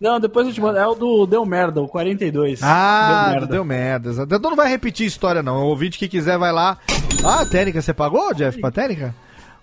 Não, 0.00 0.20
depois 0.20 0.46
eu 0.46 0.52
te 0.52 0.60
mando. 0.60 0.78
É 0.78 0.86
o 0.86 0.94
do 0.94 1.26
Deu 1.26 1.44
Merda, 1.44 1.80
o 1.82 1.88
42. 1.88 2.60
Ah, 2.62 3.34
Deu 3.38 3.46
deu 3.48 3.64
merda. 3.64 3.64
merda. 3.64 4.08
exato. 4.10 4.34
Então 4.34 4.50
não 4.50 4.56
vai 4.56 4.68
repetir 4.68 5.04
a 5.04 5.08
história, 5.08 5.42
não. 5.42 5.56
O 5.64 5.68
ouvinte 5.68 5.98
que 5.98 6.06
quiser 6.08 6.38
vai 6.38 6.52
lá. 6.52 6.78
Ah, 7.24 7.40
a 7.40 7.46
técnica, 7.46 7.82
você 7.82 7.92
pagou, 7.92 8.32
Jeff, 8.34 8.60
pra 8.60 8.70
técnica? 8.70 9.14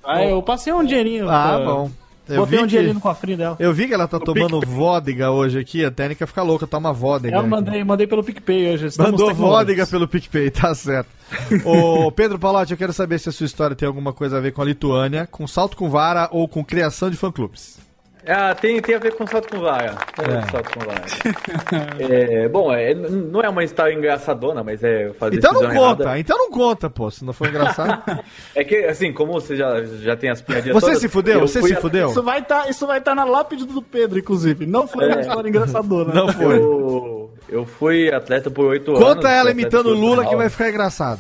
Ah, 0.03 0.23
eu 0.23 0.41
passei 0.43 0.73
um 0.73 0.83
dinheirinho. 0.83 1.29
Ah, 1.29 1.55
pra- 1.57 1.65
bom. 1.65 1.91
Eu 2.27 2.37
Botei 2.37 2.57
vi, 2.57 2.63
um 2.63 2.67
dinheirinho 2.67 2.95
que, 2.95 3.05
no 3.05 3.13
cofrinho 3.13 3.37
dela. 3.37 3.55
eu 3.59 3.71
vi 3.71 3.87
que 3.87 3.93
ela 3.93 4.07
tá 4.07 4.19
tomando 4.19 4.59
vodega 4.59 5.29
hoje 5.29 5.59
aqui. 5.59 5.85
A 5.85 5.91
técnica 5.91 6.25
fica 6.25 6.41
louca, 6.41 6.65
toma 6.65 6.91
vodega. 6.91 7.35
Eu 7.35 7.41
aqui. 7.41 7.49
mandei, 7.49 7.83
mandei 7.83 8.07
pelo 8.07 8.23
PicPay 8.23 8.73
hoje. 8.73 8.87
estamos 8.87 9.11
Mandou 9.11 9.31
vodega 9.35 9.85
pelo 9.85 10.07
PicPay, 10.07 10.49
tá 10.49 10.73
certo. 10.73 11.07
Ô, 11.63 12.11
Pedro 12.11 12.39
Palotti, 12.39 12.71
eu 12.71 12.77
quero 12.79 12.93
saber 12.93 13.19
se 13.19 13.29
a 13.29 13.31
sua 13.31 13.45
história 13.45 13.75
tem 13.75 13.87
alguma 13.87 14.11
coisa 14.11 14.37
a 14.37 14.41
ver 14.41 14.53
com 14.53 14.61
a 14.63 14.65
Lituânia, 14.65 15.27
com 15.29 15.45
salto 15.45 15.77
com 15.77 15.87
vara 15.87 16.27
ou 16.31 16.47
com 16.47 16.65
criação 16.65 17.11
de 17.11 17.15
fã-clubes. 17.15 17.77
Ah, 18.27 18.55
tem, 18.55 18.81
tem 18.81 18.95
a 18.95 18.99
ver 18.99 19.13
com 19.15 19.27
salto 19.27 19.49
com 19.49 19.59
vara. 19.59 19.95
Tem 20.15 20.25
a 20.25 20.27
ver 20.29 20.37
É. 20.37 20.41
com 20.41 20.49
salto 20.49 20.69
com 20.73 20.79
vara. 20.85 21.01
É, 21.99 22.47
bom, 22.47 22.73
é, 22.73 22.93
não 22.93 23.41
é 23.41 23.49
uma 23.49 23.63
história 23.63 23.93
engraçadona, 23.93 24.63
mas 24.63 24.83
é 24.83 25.11
fazer 25.13 25.37
Então 25.37 25.53
não 25.53 25.61
conta, 25.61 26.03
errada. 26.03 26.19
então 26.19 26.37
não 26.37 26.49
conta, 26.49 26.89
pô, 26.89 27.09
se 27.11 27.23
não 27.23 27.33
for 27.33 27.47
engraçado. 27.47 28.03
É 28.55 28.63
que, 28.63 28.75
assim, 28.85 29.11
como 29.13 29.33
você 29.33 29.55
já, 29.55 29.83
já 29.83 30.15
tem 30.15 30.29
as 30.29 30.41
piadinhas 30.41 30.73
Você 30.73 30.85
todas, 30.87 31.01
se 31.01 31.07
fudeu? 31.09 31.39
eu 31.41 31.47
Você 31.47 31.61
se 31.61 31.73
a- 31.73 31.81
fudeu? 31.81 32.09
Isso 32.09 32.23
vai 32.23 32.41
tá, 32.43 32.69
isso 32.69 32.87
vai 32.87 32.99
estar 32.99 33.13
na 33.15 33.25
lápide 33.25 33.65
do 33.65 33.81
Pedro, 33.81 34.17
inclusive. 34.17 34.65
Não 34.65 34.87
foi 34.87 35.07
uma 35.07 35.17
É. 35.17 35.21
história 35.21 35.49
engraçadona. 35.49 36.13
Não 36.13 36.27
foi. 36.29 36.57
Eu, 36.57 37.33
eu 37.49 37.65
fui 37.65 38.11
atleta 38.13 38.49
por 38.49 38.65
oito 38.67 38.91
anos. 38.91 39.03
Conta 39.03 39.29
ela 39.29 39.51
imitando 39.51 39.87
o 39.87 39.93
Lula 39.93 40.25
que 40.25 40.35
vai 40.35 40.49
ficar 40.49 40.69
engraçado. 40.69 41.19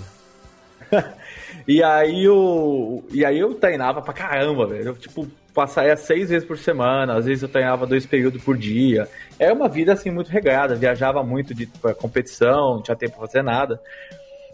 E 1.67 1.81
aí 1.81 2.23
eu. 2.23 3.03
E 3.11 3.25
aí 3.25 3.39
eu 3.39 3.55
treinava 3.55 3.99
pra 3.99 4.13
caramba, 4.13 4.67
velho. 4.67 4.89
Eu, 4.89 4.93
tipo, 4.95 5.27
passaria 5.55 5.95
seis 5.95 6.29
vezes 6.29 6.45
por 6.45 6.57
semana, 6.57 7.15
às 7.15 7.25
vezes 7.25 7.41
eu 7.41 7.49
treinava 7.49 7.87
dois 7.87 8.05
períodos 8.05 8.43
por 8.43 8.57
dia. 8.57 9.07
Era 9.39 9.53
uma 9.53 9.69
vida 9.69 9.93
assim 9.93 10.11
muito 10.11 10.29
regrada, 10.29 10.75
viajava 10.75 11.23
muito 11.23 11.55
de 11.55 11.65
pra 11.65 11.95
competição, 11.95 12.75
não 12.75 12.83
tinha 12.83 12.95
tempo 12.95 13.17
pra 13.17 13.25
fazer 13.25 13.41
nada. 13.41 13.79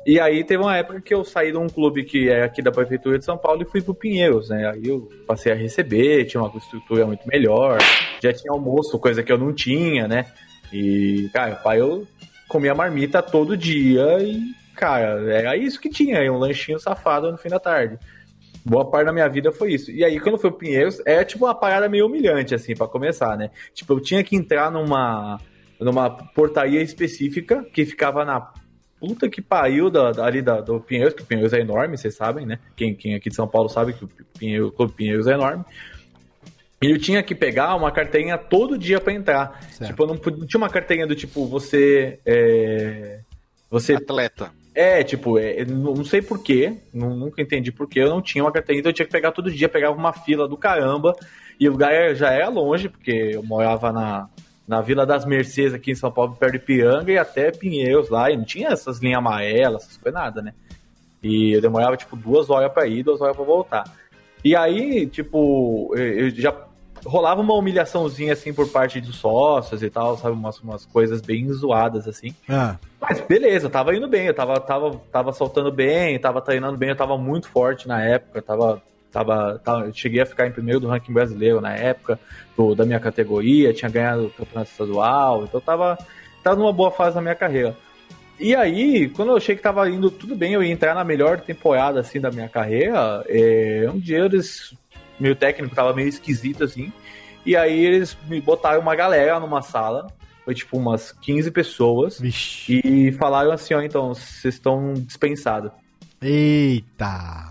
E 0.06 0.20
aí 0.20 0.44
teve 0.44 0.62
uma 0.64 0.78
época 0.78 1.02
que 1.02 1.14
eu 1.14 1.24
saí 1.24 1.52
de 1.52 1.58
um 1.58 1.68
clube 1.68 2.04
que 2.04 2.30
é 2.30 2.44
aqui 2.44 2.62
da 2.62 2.72
Prefeitura 2.72 3.20
de 3.20 3.26
São 3.26 3.38
Paulo 3.38 3.62
e 3.62 3.66
fui 3.66 3.82
pro 3.82 3.94
Pinheiros, 3.94 4.50
né? 4.50 4.72
Aí 4.74 4.88
eu 4.88 5.08
passei 5.28 5.52
a 5.52 5.56
receber, 5.56 6.26
tinha 6.26 6.42
uma 6.42 6.56
estrutura 6.56 7.06
muito 7.06 7.28
melhor, 7.28 7.80
já 8.22 8.32
tinha 8.32 8.52
almoço, 8.52 8.98
coisa 8.98 9.22
que 9.22 9.32
eu 9.32 9.38
não 9.38 9.54
tinha, 9.54 10.08
né? 10.08 10.26
E, 10.72 11.30
cara, 11.34 11.56
pai, 11.56 11.82
eu 11.82 12.08
comia 12.48 12.74
marmita 12.74 13.22
todo 13.22 13.58
dia 13.58 14.20
e, 14.22 14.40
cara, 14.76 15.32
era 15.32 15.56
isso 15.56 15.80
que 15.80 15.90
tinha, 15.90 16.32
um 16.32 16.38
lanchinho 16.38 16.80
safado 16.80 17.32
no 17.32 17.38
fim 17.38 17.50
da 17.50 17.60
tarde. 17.60 18.00
Boa 18.64 18.90
parte 18.90 19.06
da 19.08 19.14
minha 19.14 19.28
vida 19.28 19.52
foi 19.52 19.74
isso. 19.74 19.90
E 19.92 20.04
aí, 20.04 20.20
quando 20.20 20.36
eu 20.36 20.40
fui 20.40 20.50
pro 20.52 20.60
Pinheiros, 20.60 21.02
é 21.06 21.24
tipo 21.24 21.46
uma 21.46 21.56
parada 21.56 21.90
meio 21.90 22.06
humilhante, 22.06 22.54
assim, 22.54 22.76
pra 22.76 22.88
começar, 22.88 23.36
né? 23.38 23.50
Tipo, 23.74 23.94
eu 23.94 24.00
tinha 24.00 24.24
que 24.24 24.36
entrar 24.36 24.70
numa, 24.72 25.40
numa 25.80 26.10
portaria 26.10 26.82
específica 26.82 27.64
que 27.74 27.86
ficava 27.86 28.24
na 28.24 28.52
puta 29.00 29.28
que 29.28 29.42
pariu 29.42 29.90
da, 29.90 30.12
da- 30.12 30.26
ali 30.26 30.42
da, 30.44 30.62
do 30.62 30.80
Pinheiros, 30.80 31.14
que 31.16 31.24
o 31.24 31.26
Pinheiros 31.26 31.54
é 31.54 31.60
enorme, 31.60 31.98
vocês 31.98 32.14
sabem, 32.16 32.46
né? 32.46 32.60
Quem, 32.76 32.94
quem 32.94 33.16
aqui 33.16 33.30
de 33.30 33.36
São 33.36 33.48
Paulo 33.48 33.68
sabe 33.68 33.94
que 33.94 34.06
o 34.06 34.10
Pinheiro, 34.38 34.68
o 34.68 34.72
Clube 34.72 34.94
Pinheiros 34.94 35.26
é 35.26 35.34
enorme. 35.34 35.66
E 36.84 36.90
eu 36.92 36.98
tinha 37.00 37.22
que 37.24 37.34
pegar 37.36 37.76
uma 37.76 37.92
carteirinha 37.92 38.38
todo 38.38 38.78
dia 38.78 39.00
pra 39.00 39.14
entrar. 39.14 39.60
Tipo, 39.88 40.04
eu 40.04 40.08
não, 40.08 40.16
não 40.16 40.48
tinha 40.48 40.58
uma 40.60 40.70
carteirinha 40.70 41.06
do 41.08 41.16
tipo, 41.16 41.46
você. 41.48 42.20
É, 42.26 43.20
você 43.70 43.94
Atleta. 43.96 44.52
É, 44.74 45.04
tipo, 45.04 45.38
é, 45.38 45.66
não 45.66 45.94
não 45.94 46.06
sei 46.06 46.22
porquê, 46.22 46.78
nunca 46.94 47.42
entendi 47.42 47.72
porquê, 47.72 48.00
eu 48.00 48.10
não 48.10 48.22
tinha 48.22 48.44
uma 48.44 48.52
carteirinha, 48.52 48.80
então 48.80 48.90
eu 48.90 48.94
tinha 48.94 49.06
que 49.06 49.12
pegar 49.12 49.32
todo 49.32 49.52
dia, 49.52 49.68
pegava 49.68 49.96
uma 49.96 50.14
fila 50.14 50.48
do 50.48 50.56
caramba, 50.56 51.14
e 51.60 51.68
o 51.68 51.74
lugar 51.74 52.16
já 52.16 52.32
era 52.32 52.48
longe, 52.48 52.88
porque 52.88 53.32
eu 53.34 53.44
morava 53.44 53.92
na, 53.92 54.30
na 54.68 54.82
Vila 54.82 55.06
das 55.06 55.26
Mercês 55.26 55.74
aqui 55.74 55.92
em 55.92 55.96
São 55.96 56.12
Paulo, 56.12 56.38
perto 56.40 56.54
de 56.54 56.60
Piranga, 56.60 57.12
e 57.12 57.18
até 57.18 57.52
Pinheiros 57.52 58.10
lá, 58.10 58.32
e 58.32 58.38
não 58.38 58.46
tinha 58.46 58.70
essas 58.70 59.00
linhas 59.00 59.18
amarelas, 59.18 59.84
essas 59.84 59.98
coisas, 59.98 60.20
nada, 60.20 60.42
né? 60.42 60.54
E 61.22 61.52
eu 61.52 61.62
demorava, 61.62 61.98
tipo, 61.98 62.16
duas 62.16 62.50
horas 62.50 62.72
pra 62.72 62.88
ir, 62.88 63.04
duas 63.04 63.22
horas 63.22 63.36
pra 63.36 63.46
voltar. 63.46 63.84
E 64.44 64.56
aí, 64.56 65.06
tipo, 65.06 65.94
eu 65.96 66.32
já 66.32 66.52
rolava 67.06 67.42
uma 67.42 67.54
humilhaçãozinha, 67.54 68.34
assim, 68.34 68.54
por 68.54 68.68
parte 68.70 69.00
dos 69.02 69.16
sócios 69.16 69.82
e 69.84 69.90
tal, 69.90 70.18
sabe? 70.18 70.36
Umas, 70.36 70.60
umas 70.60 70.86
coisas 70.86 71.22
bem 71.22 71.52
zoadas, 71.52 72.08
assim. 72.08 72.34
Ah, 72.50 72.78
Mas 73.00 73.20
beleza, 73.22 73.68
eu 73.68 73.70
tava 73.72 73.96
indo 73.96 74.08
bem, 74.08 74.28
eu 74.28 74.34
tava, 74.34 74.60
tava, 74.60 75.02
tava 75.12 75.34
soltando 75.34 75.72
bem, 75.72 76.20
tava 76.20 76.42
treinando 76.42 76.78
bem, 76.78 76.90
eu 76.90 76.96
tava 76.96 77.18
muito 77.18 77.48
forte 77.48 77.88
na 77.88 78.04
época, 78.04 78.42
tava, 78.42 78.82
tava, 79.12 79.60
tava- 79.64 79.86
eu 79.88 79.94
cheguei 79.94 80.22
a 80.22 80.26
ficar 80.26 80.48
em 80.48 80.52
primeiro 80.52 80.80
do 80.80 80.88
ranking 80.88 81.12
brasileiro 81.14 81.60
na 81.60 81.74
época, 81.76 82.20
do- 82.56 82.76
da 82.76 82.86
minha 82.86 83.00
categoria, 83.00 83.74
tinha 83.74 83.90
ganhado 83.90 84.26
o 84.28 84.30
campeonato 84.30 84.70
estadual, 84.72 85.44
então 85.44 85.60
eu 85.60 85.66
tava, 85.66 85.98
tava 86.44 86.56
numa 86.58 86.72
boa 86.74 86.92
fase 86.92 87.16
da 87.16 87.22
minha 87.22 87.36
carreira. 87.36 87.76
E 88.40 88.56
aí, 88.56 89.08
quando 89.10 89.30
eu 89.30 89.38
achei 89.38 89.56
que 89.56 89.62
tava 89.62 89.88
indo 89.90 90.10
tudo 90.10 90.36
bem, 90.36 90.54
eu 90.54 90.64
ia 90.64 90.72
entrar 90.72 90.96
na 90.96 91.04
melhor 91.04 91.40
temporada 91.42 92.00
assim 92.00 92.20
da 92.20 92.32
minha 92.32 92.50
carreira, 92.50 93.24
é, 93.28 93.88
um 93.94 94.00
dia 94.00 94.20
eles, 94.26 94.74
meu 95.22 95.36
técnico 95.36 95.76
tava 95.76 95.94
meio 95.94 96.08
esquisito 96.10 96.64
assim, 96.64 96.92
e 97.46 97.56
aí 97.56 97.80
eles 97.86 98.18
me 98.28 98.40
botaram 98.42 98.80
uma 98.82 98.96
galera 98.96 99.40
numa 99.40 99.62
sala, 99.62 100.08
foi 100.44 100.54
tipo 100.56 100.78
umas 100.78 101.12
15 101.12 101.52
pessoas, 101.52 102.20
vixe. 102.20 102.82
e 102.84 103.12
falaram 103.14 103.52
assim, 103.52 103.74
ó, 103.74 103.82
então, 103.82 104.14
vocês 104.14 104.56
estão 104.56 104.94
dispensados. 104.94 105.72
Eita. 106.22 107.50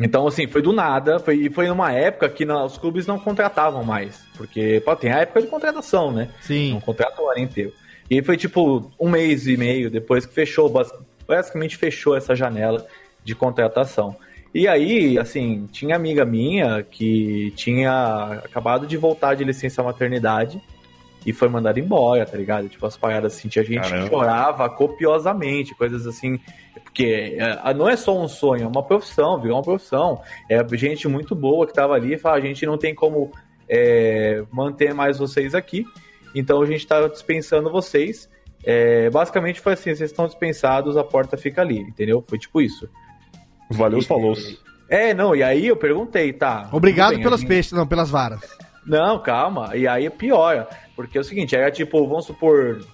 Então, 0.00 0.26
assim, 0.26 0.46
foi 0.48 0.62
do 0.62 0.72
nada, 0.72 1.18
foi, 1.20 1.36
e 1.36 1.50
foi 1.50 1.68
numa 1.68 1.92
época 1.92 2.28
que 2.28 2.44
não- 2.44 2.64
os 2.66 2.76
clubes 2.76 3.06
não 3.06 3.18
contratavam 3.18 3.84
mais. 3.84 4.24
Porque, 4.36 4.82
pô, 4.84 4.96
tem 4.96 5.12
a 5.12 5.18
época 5.18 5.42
de 5.42 5.46
contratação, 5.48 6.10
né? 6.10 6.28
Sim. 6.40 6.72
Não 6.72 6.80
contratam 6.80 7.24
o 7.24 7.30
ano 7.30 7.40
inteiro. 7.40 7.72
E 8.10 8.20
foi 8.22 8.36
tipo 8.36 8.90
um 8.98 9.08
mês 9.08 9.46
e 9.46 9.56
meio 9.56 9.90
depois 9.90 10.26
que 10.26 10.34
fechou, 10.34 10.68
bas- 10.68 10.92
basicamente 11.26 11.76
fechou 11.76 12.16
essa 12.16 12.34
janela 12.34 12.84
de 13.24 13.34
contratação. 13.34 14.16
E 14.54 14.68
aí, 14.68 15.18
assim, 15.18 15.66
tinha 15.72 15.96
amiga 15.96 16.24
minha 16.24 16.82
que 16.82 17.52
tinha 17.56 18.42
acabado 18.44 18.86
de 18.86 18.96
voltar 18.96 19.34
de 19.34 19.44
licença 19.44 19.82
maternidade 19.82 20.60
e 21.24 21.32
foi 21.32 21.48
mandada 21.48 21.80
embora, 21.80 22.26
tá 22.26 22.36
ligado? 22.36 22.68
Tipo, 22.68 22.84
as 22.86 22.96
paradas 22.96 23.34
assim, 23.34 23.48
tinha 23.48 23.64
gente 23.64 23.80
Caramba. 23.80 24.02
que 24.02 24.10
chorava 24.10 24.68
copiosamente, 24.68 25.74
coisas 25.74 26.06
assim. 26.06 26.38
Porque 26.84 27.38
é, 27.38 27.74
não 27.74 27.88
é 27.88 27.96
só 27.96 28.18
um 28.18 28.28
sonho, 28.28 28.64
é 28.64 28.66
uma 28.66 28.82
profissão, 28.82 29.40
virou 29.40 29.56
uma 29.56 29.62
profissão. 29.62 30.20
É 30.50 30.58
gente 30.76 31.08
muito 31.08 31.34
boa 31.34 31.66
que 31.66 31.72
tava 31.72 31.94
ali 31.94 32.14
e 32.14 32.18
fala, 32.18 32.36
a 32.36 32.40
gente 32.40 32.66
não 32.66 32.76
tem 32.76 32.94
como 32.94 33.32
é, 33.68 34.42
manter 34.50 34.92
mais 34.92 35.18
vocês 35.18 35.54
aqui, 35.54 35.86
então 36.34 36.60
a 36.60 36.66
gente 36.66 36.86
tá 36.86 37.06
dispensando 37.08 37.70
vocês. 37.70 38.28
É, 38.64 39.08
basicamente 39.10 39.60
foi 39.60 39.72
assim, 39.72 39.94
vocês 39.94 40.10
estão 40.10 40.26
dispensados, 40.26 40.96
a 40.96 41.02
porta 41.02 41.36
fica 41.36 41.62
ali, 41.62 41.78
entendeu? 41.78 42.22
Foi 42.26 42.38
tipo 42.38 42.60
isso. 42.60 42.88
Valeu 43.76 43.98
os 43.98 44.06
falou. 44.06 44.34
É, 44.88 45.14
não, 45.14 45.34
e 45.34 45.42
aí 45.42 45.66
eu 45.66 45.76
perguntei, 45.76 46.32
tá. 46.32 46.68
Obrigado 46.72 47.14
bem, 47.14 47.22
pelos 47.22 47.40
gente- 47.40 47.48
peixes, 47.48 47.72
não, 47.72 47.86
pelas 47.86 48.10
varas. 48.10 48.40
Não, 48.86 49.18
calma. 49.20 49.76
E 49.76 49.86
aí 49.86 50.08
piora. 50.10 50.68
Porque 50.94 51.16
é 51.16 51.20
o 51.20 51.24
seguinte, 51.24 51.56
era 51.56 51.70
tipo, 51.70 52.06
vamos 52.06 52.26
supor, 52.26 52.84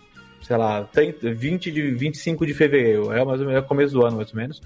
sei 0.42 0.56
lá, 0.56 0.84
30, 0.84 1.32
20 1.32 1.72
de 1.72 1.90
25 1.90 2.46
de 2.46 2.54
fevereiro. 2.54 3.10
Era 3.12 3.24
mais 3.24 3.40
ou 3.40 3.46
menos 3.46 3.58
era 3.58 3.66
começo 3.66 3.92
do 3.94 4.04
ano, 4.04 4.16
mais 4.16 4.30
ou 4.30 4.36
menos. 4.36 4.62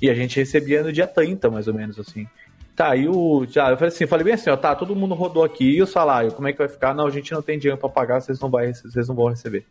E 0.00 0.08
a 0.08 0.14
gente 0.14 0.38
recebia 0.38 0.82
no 0.82 0.92
dia 0.92 1.06
30, 1.06 1.50
mais 1.50 1.68
ou 1.68 1.74
menos, 1.74 1.98
assim. 1.98 2.26
Tá, 2.74 2.96
e 2.96 3.06
o. 3.08 3.44
Já, 3.50 3.68
eu 3.68 3.76
falei 3.76 3.88
assim, 3.92 4.06
falei 4.06 4.24
bem 4.24 4.34
assim, 4.34 4.48
ó, 4.48 4.56
tá, 4.56 4.74
todo 4.74 4.96
mundo 4.96 5.14
rodou 5.14 5.44
aqui, 5.44 5.76
e 5.76 5.82
o 5.82 5.86
salário, 5.86 6.32
como 6.32 6.48
é 6.48 6.52
que 6.52 6.58
vai 6.58 6.68
ficar? 6.68 6.94
Não, 6.94 7.06
a 7.06 7.10
gente 7.10 7.30
não 7.32 7.42
tem 7.42 7.58
dinheiro 7.58 7.78
pra 7.78 7.90
pagar, 7.90 8.20
vocês 8.22 8.40
não, 8.40 8.48
vai, 8.48 8.72
vocês 8.72 9.06
não 9.06 9.14
vão 9.14 9.26
receber. 9.28 9.66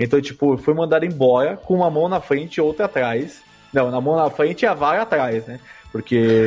Então, 0.00 0.20
tipo, 0.20 0.56
foi 0.56 0.74
mandado 0.74 1.04
embora 1.04 1.56
com 1.56 1.74
uma 1.74 1.88
mão 1.90 2.08
na 2.08 2.20
frente 2.20 2.56
e 2.56 2.60
outra 2.60 2.86
atrás. 2.86 3.40
Não, 3.74 3.90
na 3.90 4.00
mão 4.00 4.16
na 4.16 4.30
frente 4.30 4.62
e 4.62 4.66
a 4.66 4.72
vara 4.72 5.02
atrás, 5.02 5.46
né? 5.46 5.58
Porque 5.90 6.46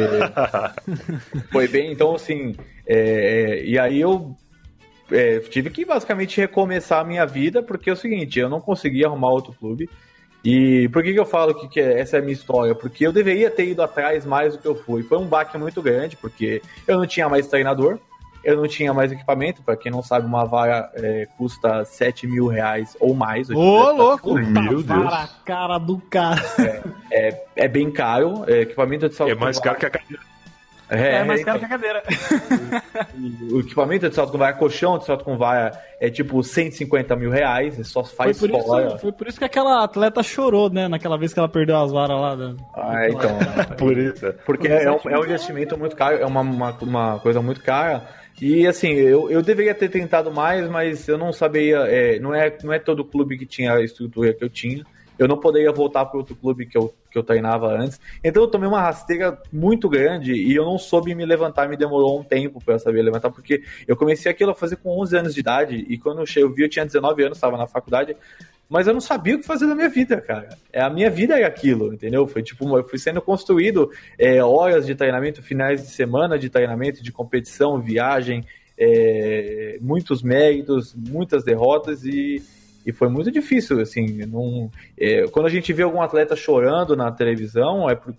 foi 1.52 1.68
bem, 1.68 1.92
então 1.92 2.16
assim, 2.16 2.56
é, 2.86 2.96
é, 2.96 3.66
e 3.66 3.78
aí 3.78 4.00
eu 4.00 4.36
é, 5.12 5.40
tive 5.40 5.70
que 5.70 5.86
basicamente 5.86 6.40
recomeçar 6.40 7.02
a 7.02 7.04
minha 7.04 7.26
vida, 7.26 7.62
porque 7.62 7.90
é 7.90 7.94
o 7.94 7.98
seguinte, 7.98 8.40
eu 8.40 8.50
não 8.50 8.62
conseguia 8.62 9.08
arrumar 9.08 9.30
outro 9.30 9.54
clube. 9.54 9.90
E 10.44 10.88
por 10.90 11.04
que, 11.04 11.14
que 11.14 11.20
eu 11.20 11.26
falo 11.26 11.54
que, 11.54 11.68
que 11.68 11.80
essa 11.80 12.16
é 12.16 12.20
a 12.20 12.22
minha 12.22 12.34
história? 12.34 12.74
Porque 12.74 13.06
eu 13.06 13.12
deveria 13.12 13.50
ter 13.50 13.68
ido 13.68 13.82
atrás 13.82 14.26
mais 14.26 14.54
do 14.54 14.60
que 14.60 14.68
eu 14.68 14.76
fui. 14.76 15.04
Foi 15.04 15.18
um 15.18 15.26
baque 15.26 15.58
muito 15.58 15.82
grande, 15.82 16.16
porque 16.16 16.62
eu 16.88 16.98
não 16.98 17.06
tinha 17.06 17.28
mais 17.28 17.48
treinador, 17.48 18.00
eu 18.44 18.58
não 18.58 18.68
tinha 18.68 18.94
mais 18.94 19.12
equipamento. 19.12 19.62
Para 19.62 19.76
quem 19.78 19.92
não 19.92 20.02
sabe, 20.02 20.26
uma 20.26 20.46
vara 20.46 20.90
é, 20.96 21.28
custa 21.38 21.84
7 21.86 22.28
mil 22.28 22.48
reais 22.48 22.96
ou 23.00 23.14
mais. 23.14 23.50
hoje 23.50 23.60
em 23.60 23.62
Ô, 23.64 23.76
dia, 23.76 23.86
tá 23.86 23.92
louco! 23.92 24.34
Meu 24.36 24.84
Para 24.84 24.96
Deus. 24.98 25.14
a 25.14 25.30
cara 25.46 25.78
do 25.78 25.98
cara. 26.10 26.42
É, 27.12 27.44
é 27.56 27.68
bem 27.68 27.92
caro. 27.92 28.44
É, 28.48 28.62
equipamento 28.62 29.08
de 29.10 29.16
salto 29.16 29.32
É 29.32 29.36
mais 29.36 29.60
caro 29.60 29.78
que 29.78 29.86
a 29.86 29.90
cadeira. 29.90 30.24
É, 30.90 31.16
É, 31.16 31.24
mais 31.26 31.42
então. 31.42 31.54
caro 31.54 31.60
que 31.60 31.66
a 31.66 31.70
cadeira. 31.70 32.04
O 33.52 33.60
equipamento 33.60 34.08
de 34.08 34.16
salto 34.16 34.32
com 34.32 34.38
vaia, 34.38 34.54
colchão 34.54 34.98
de 34.98 35.06
salto 35.06 35.24
com 35.26 35.38
vaia 35.38 35.72
é 36.00 36.10
tipo 36.10 36.42
150 36.44 37.16
mil 37.16 37.30
reais, 37.32 37.78
e 37.78 37.84
só 37.84 38.04
Foi 38.04 38.16
faz 38.34 38.40
por, 38.40 38.50
fora. 38.50 38.88
isso, 38.88 38.98
foi 39.00 39.12
por 39.12 39.28
isso 39.28 39.38
que 39.40 39.44
aquela 39.46 39.84
atleta 39.84 40.22
chorou, 40.24 40.70
né? 40.70 40.88
Naquela 40.88 41.18
vez 41.18 41.34
que 41.34 41.40
ela 41.40 41.50
perdeu 41.50 41.76
as 41.78 41.92
varas 41.92 42.20
lá. 42.20 42.36
Da... 42.36 42.54
Ah, 42.76 43.10
então. 43.10 43.38
Por 43.78 43.98
isso. 43.98 44.34
Porque 44.46 44.68
é 44.68 44.90
um, 44.92 45.00
é 45.10 45.20
um 45.20 45.24
investimento 45.24 45.78
muito 45.78 45.96
caro, 45.96 46.18
é 46.18 46.26
uma, 46.26 46.42
uma, 46.42 46.72
uma 46.82 47.20
coisa 47.20 47.42
muito 47.42 47.62
cara. 47.62 48.08
E 48.42 48.68
assim, 48.68 48.90
eu, 48.90 49.32
eu 49.32 49.42
deveria 49.42 49.74
ter 49.74 49.90
tentado 49.90 50.32
mais, 50.32 50.70
mas 50.70 51.08
eu 51.08 51.18
não 51.18 51.34
sabia. 51.34 51.78
é, 51.88 52.20
não, 52.20 52.34
é, 52.34 52.56
não 52.64 52.72
é 52.72 52.80
todo 52.80 53.04
clube 53.04 53.38
que 53.38 53.46
tinha 53.46 53.74
a 53.74 53.84
estrutura 53.84 54.34
que 54.34 54.44
eu 54.44 54.50
tinha. 54.50 54.86
Eu 55.18 55.28
não 55.28 55.38
poderia 55.38 55.72
voltar 55.72 56.06
para 56.06 56.20
outro 56.20 56.36
clube 56.36 56.68
que 56.68 56.78
eu, 56.78 56.94
que 57.12 57.18
eu 57.18 57.24
treinava 57.24 57.68
antes. 57.76 58.00
Então 58.24 58.44
eu 58.44 58.48
tomei 58.48 58.70
uma 58.70 58.82
rasteira 58.82 59.42
muito 59.52 59.90
grande 59.90 60.34
e 60.34 60.56
eu 60.56 60.64
não 60.64 60.78
soube 60.78 61.16
me 61.16 61.26
levantar. 61.26 61.68
Me 61.68 61.76
demorou 61.76 62.20
um 62.20 62.24
tempo 62.24 62.64
para 62.64 62.76
eu 62.76 62.80
saber 62.80 63.02
levantar, 63.02 63.32
porque 63.32 63.64
eu 63.88 63.96
comecei 63.96 64.32
aquilo 64.32 64.52
a 64.52 64.56
fazer 64.56 64.76
com 64.76 65.00
11 65.02 65.18
anos 65.18 65.34
de 65.34 65.40
idade. 65.40 65.86
E 65.90 65.98
quando 65.98 66.20
eu 66.20 66.26
cheguei, 66.28 66.44
eu 66.44 66.54
vi, 66.54 66.62
eu 66.62 66.70
tinha 66.70 66.86
19 66.86 67.24
anos, 67.24 67.38
estava 67.38 67.58
na 67.58 67.66
faculdade. 67.66 68.16
Mas 68.70 68.86
eu 68.86 68.94
não 68.94 69.00
sabia 69.00 69.36
o 69.36 69.40
que 69.40 69.46
fazer 69.46 69.66
da 69.66 69.76
minha 69.76 69.88
vida, 69.88 70.20
cara. 70.20 70.50
É, 70.74 70.82
a 70.82 70.90
minha 70.90 71.10
vida 71.10 71.38
era 71.38 71.48
aquilo, 71.48 71.94
entendeu? 71.94 72.28
Foi 72.28 72.44
tipo, 72.44 72.78
eu 72.78 72.84
fui 72.88 73.00
sendo 73.00 73.22
construído 73.22 73.90
é, 74.20 74.44
horas 74.44 74.86
de 74.86 74.94
treinamento, 74.94 75.42
finais 75.42 75.82
de 75.82 75.90
semana 75.90 76.38
de 76.38 76.50
treinamento, 76.50 77.02
de 77.02 77.12
competição, 77.12 77.80
viagem, 77.80 78.44
é, 78.78 79.78
muitos 79.82 80.22
méritos, 80.22 80.94
muitas 80.94 81.46
derrotas 81.46 82.04
e, 82.04 82.44
e 82.86 82.92
foi 82.92 83.08
muito 83.08 83.32
difícil, 83.32 83.80
assim. 83.80 84.26
Não, 84.26 84.70
é, 85.00 85.28
quando 85.28 85.46
a 85.46 85.50
gente 85.50 85.72
vê 85.72 85.84
algum 85.84 86.02
atleta 86.02 86.36
chorando 86.36 86.96
na 86.96 87.10
televisão, 87.10 87.90
é 87.90 87.96
por, 87.96 88.14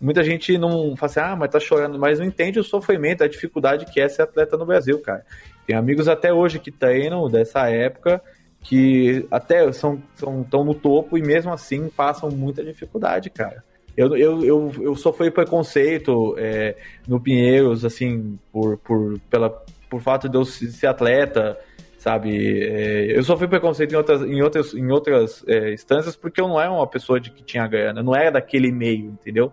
muita 0.00 0.22
gente 0.22 0.56
não 0.56 0.96
fala 0.96 1.10
assim, 1.10 1.20
ah, 1.20 1.36
mas 1.36 1.50
tá 1.50 1.58
chorando, 1.58 1.98
mas 1.98 2.20
não 2.20 2.26
entende 2.26 2.60
o 2.60 2.64
sofrimento, 2.64 3.24
a 3.24 3.28
dificuldade 3.28 3.86
que 3.86 4.00
é 4.00 4.08
ser 4.08 4.22
atleta 4.22 4.56
no 4.56 4.64
Brasil, 4.64 5.00
cara. 5.00 5.26
Tem 5.66 5.76
amigos 5.76 6.06
até 6.08 6.32
hoje 6.32 6.60
que 6.60 6.70
treinam 6.70 7.28
dessa 7.28 7.68
época 7.68 8.22
que 8.60 9.26
até 9.30 9.72
são 9.72 10.02
estão 10.14 10.42
tão 10.44 10.64
no 10.64 10.74
topo 10.74 11.16
e 11.16 11.22
mesmo 11.22 11.52
assim 11.52 11.88
passam 11.88 12.30
muita 12.30 12.62
dificuldade, 12.62 13.30
cara. 13.30 13.64
Eu, 13.96 14.16
eu, 14.16 14.44
eu, 14.44 14.72
eu 14.80 14.96
sofri 14.96 15.30
preconceito 15.30 16.34
é, 16.38 16.76
no 17.06 17.20
Pinheiros, 17.20 17.84
assim, 17.84 18.38
por, 18.52 18.78
por, 18.78 19.18
pela, 19.28 19.50
por 19.88 20.00
fato 20.00 20.28
de 20.28 20.36
eu 20.36 20.44
ser 20.44 20.86
atleta, 20.86 21.58
sabe? 21.98 22.62
É, 22.62 23.18
eu 23.18 23.22
sofri 23.22 23.48
preconceito 23.48 23.92
em 23.92 23.96
outras, 23.96 24.22
em 24.22 24.42
outras, 24.42 24.74
em 24.74 24.90
outras 24.90 25.44
é, 25.46 25.72
instâncias 25.72 26.16
porque 26.16 26.40
eu 26.40 26.48
não 26.48 26.60
era 26.60 26.70
uma 26.70 26.86
pessoa 26.86 27.20
de 27.20 27.30
que 27.30 27.42
tinha 27.42 27.66
grana, 27.66 28.02
não 28.02 28.14
era 28.14 28.30
daquele 28.30 28.70
meio, 28.70 29.06
entendeu? 29.06 29.52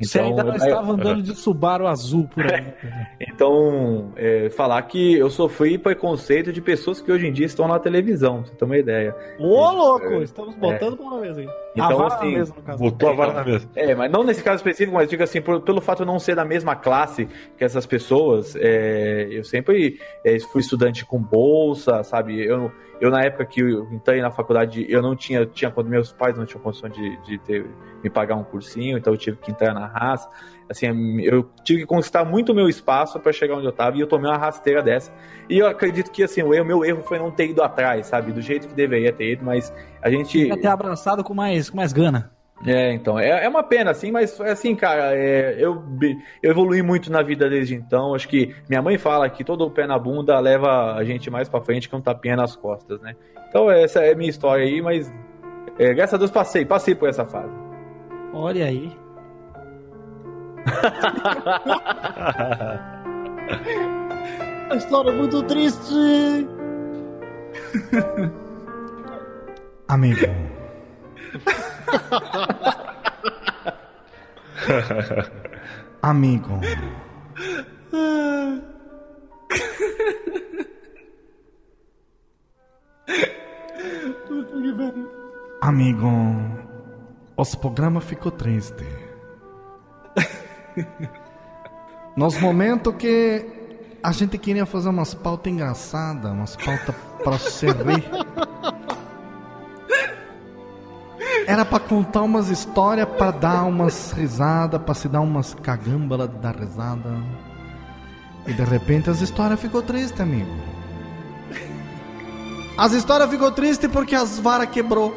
Você 0.00 0.18
ainda 0.18 0.42
não 0.44 0.52
é- 0.54 0.56
estava 0.56 0.92
andando 0.92 1.22
de 1.22 1.34
Subaru 1.34 1.86
azul 1.86 2.28
por 2.32 2.44
aí. 2.46 2.66
Então, 3.20 4.12
é, 4.16 4.50
falar 4.50 4.80
que 4.82 5.14
eu 5.14 5.30
sofri 5.30 5.78
preconceito 5.78 6.52
de 6.52 6.60
pessoas 6.60 7.00
que 7.00 7.10
hoje 7.10 7.26
em 7.26 7.32
dia 7.32 7.46
estão 7.46 7.66
na 7.68 7.78
televisão, 7.78 8.44
você 8.44 8.54
ter 8.54 8.64
uma 8.64 8.76
ideia. 8.78 9.14
Ô, 9.38 9.70
louco! 9.70 10.14
Estamos 10.22 10.54
botando 10.56 10.96
pão 10.96 11.10
na 11.16 11.20
mesa 11.20 11.40
aí. 11.40 11.48
Então, 11.74 11.96
vara 11.98 12.14
assim, 12.14 12.32
na 12.32 12.38
mesa, 12.38 12.54
no 12.56 12.62
caso. 12.62 12.78
Botou 12.82 13.08
a 13.08 13.12
vara 13.12 13.32
na 13.32 13.44
mesa. 13.44 13.68
É, 13.76 13.94
mas 13.94 14.10
não 14.10 14.24
nesse 14.24 14.42
caso 14.42 14.56
específico, 14.56 14.94
mas 14.94 15.08
diga 15.08 15.24
assim, 15.24 15.40
por- 15.40 15.60
pelo 15.60 15.80
fato 15.80 15.98
de 15.98 16.02
eu 16.02 16.06
não 16.06 16.18
ser 16.18 16.34
da 16.34 16.44
mesma 16.44 16.74
classe 16.76 17.28
que 17.56 17.64
essas 17.64 17.86
pessoas, 17.86 18.54
é, 18.56 19.28
eu 19.30 19.44
sempre 19.44 19.98
é, 20.24 20.38
fui 20.40 20.60
estudante 20.60 21.04
com 21.04 21.18
bolsa, 21.18 22.02
sabe? 22.02 22.44
Eu, 22.44 22.70
eu 23.00 23.10
na 23.10 23.22
época 23.22 23.46
que 23.46 23.60
eu 23.60 23.88
entrei 23.90 24.20
na 24.20 24.30
faculdade, 24.30 24.84
eu 24.88 25.00
não 25.00 25.16
tinha, 25.16 25.46
tinha 25.46 25.72
meus 25.84 26.12
pais 26.12 26.36
não 26.36 26.44
tinham 26.44 26.62
condição 26.62 26.88
de, 26.88 27.16
de 27.22 27.38
ter, 27.38 27.66
me 28.04 28.10
pagar 28.10 28.36
um 28.36 28.44
cursinho, 28.44 28.98
então 28.98 29.12
eu 29.12 29.16
tive 29.16 29.38
que 29.38 29.50
entrar 29.50 29.72
na 29.72 29.86
raça. 29.86 30.28
Assim, 30.68 31.20
eu 31.22 31.50
tive 31.64 31.80
que 31.80 31.86
conquistar 31.86 32.24
muito 32.24 32.52
o 32.52 32.54
meu 32.54 32.68
espaço 32.68 33.18
para 33.18 33.32
chegar 33.32 33.56
onde 33.56 33.66
eu 33.66 33.72
tava 33.72 33.96
e 33.96 34.00
eu 34.00 34.06
tomei 34.06 34.30
uma 34.30 34.36
rasteira 34.36 34.82
dessa. 34.82 35.12
E 35.48 35.58
eu 35.58 35.66
acredito 35.66 36.10
que 36.10 36.22
assim, 36.22 36.42
o 36.42 36.64
meu 36.64 36.84
erro 36.84 37.02
foi 37.02 37.18
não 37.18 37.30
ter 37.30 37.48
ido 37.48 37.62
atrás, 37.62 38.06
sabe? 38.06 38.32
Do 38.32 38.42
jeito 38.42 38.68
que 38.68 38.74
deveria 38.74 39.12
ter 39.12 39.32
ido, 39.32 39.44
mas 39.44 39.72
a 40.02 40.10
gente. 40.10 40.48
Ter 40.56 40.66
abraçado 40.68 41.24
com 41.24 41.34
mais, 41.34 41.70
com 41.70 41.76
mais 41.76 41.92
gana. 41.92 42.30
É, 42.66 42.92
então, 42.92 43.18
é, 43.18 43.44
é 43.44 43.48
uma 43.48 43.62
pena, 43.62 43.90
assim, 43.90 44.12
mas 44.12 44.38
assim, 44.40 44.74
cara, 44.74 45.16
é, 45.16 45.56
eu, 45.58 45.82
eu 46.42 46.50
evolui 46.50 46.82
muito 46.82 47.10
na 47.10 47.22
vida 47.22 47.48
desde 47.48 47.74
então. 47.74 48.14
Acho 48.14 48.28
que 48.28 48.54
minha 48.68 48.82
mãe 48.82 48.98
fala 48.98 49.30
que 49.30 49.42
todo 49.42 49.64
o 49.64 49.70
pé 49.70 49.86
na 49.86 49.98
bunda 49.98 50.38
leva 50.38 50.94
a 50.94 51.02
gente 51.02 51.30
mais 51.30 51.48
pra 51.48 51.62
frente 51.62 51.88
que 51.88 51.96
um 51.96 52.02
tapinha 52.02 52.36
nas 52.36 52.54
costas, 52.54 53.00
né? 53.00 53.16
Então, 53.48 53.70
essa 53.70 54.00
é 54.00 54.12
a 54.12 54.16
minha 54.16 54.28
história 54.28 54.64
aí, 54.64 54.82
mas 54.82 55.10
é, 55.78 55.94
graças 55.94 56.14
a 56.14 56.18
Deus 56.18 56.30
passei, 56.30 56.66
passei 56.66 56.94
por 56.94 57.08
essa 57.08 57.24
fase. 57.24 57.54
Olha 58.34 58.66
aí. 58.66 58.92
A 64.70 64.76
história 64.76 65.10
é 65.10 65.12
muito 65.12 65.42
triste. 65.44 66.46
Amigo. 69.88 70.26
Amigo. 76.02 76.60
Amigo. 85.60 86.08
Os 87.36 87.54
programa 87.54 88.00
ficou 88.00 88.32
triste. 88.32 88.84
Nos 92.16 92.40
momentos 92.40 92.94
que 92.96 93.46
a 94.02 94.12
gente 94.12 94.38
queria 94.38 94.66
fazer 94.66 94.88
umas 94.88 95.14
pautas 95.14 95.52
engraçadas, 95.52 96.32
umas 96.32 96.56
pautas 96.56 96.94
pra 97.22 97.38
se 97.38 97.66
rir. 97.66 98.10
Era 101.50 101.64
pra 101.64 101.80
contar 101.80 102.22
umas 102.22 102.48
histórias, 102.48 103.08
pra 103.18 103.32
dar 103.32 103.64
umas 103.64 104.12
risadas, 104.12 104.80
pra 104.80 104.94
se 104.94 105.08
dar 105.08 105.20
umas 105.20 105.52
cagambalas 105.52 106.30
de 106.30 106.36
dar 106.36 106.54
risada. 106.54 107.10
E 108.46 108.52
de 108.52 108.62
repente 108.62 109.10
as 109.10 109.20
histórias 109.20 109.58
ficou 109.58 109.82
triste, 109.82 110.22
amigo. 110.22 110.48
As 112.78 112.92
histórias 112.92 113.28
ficou 113.28 113.50
triste 113.50 113.88
porque 113.88 114.14
as 114.14 114.38
varas 114.38 114.70
quebrou. 114.70 115.12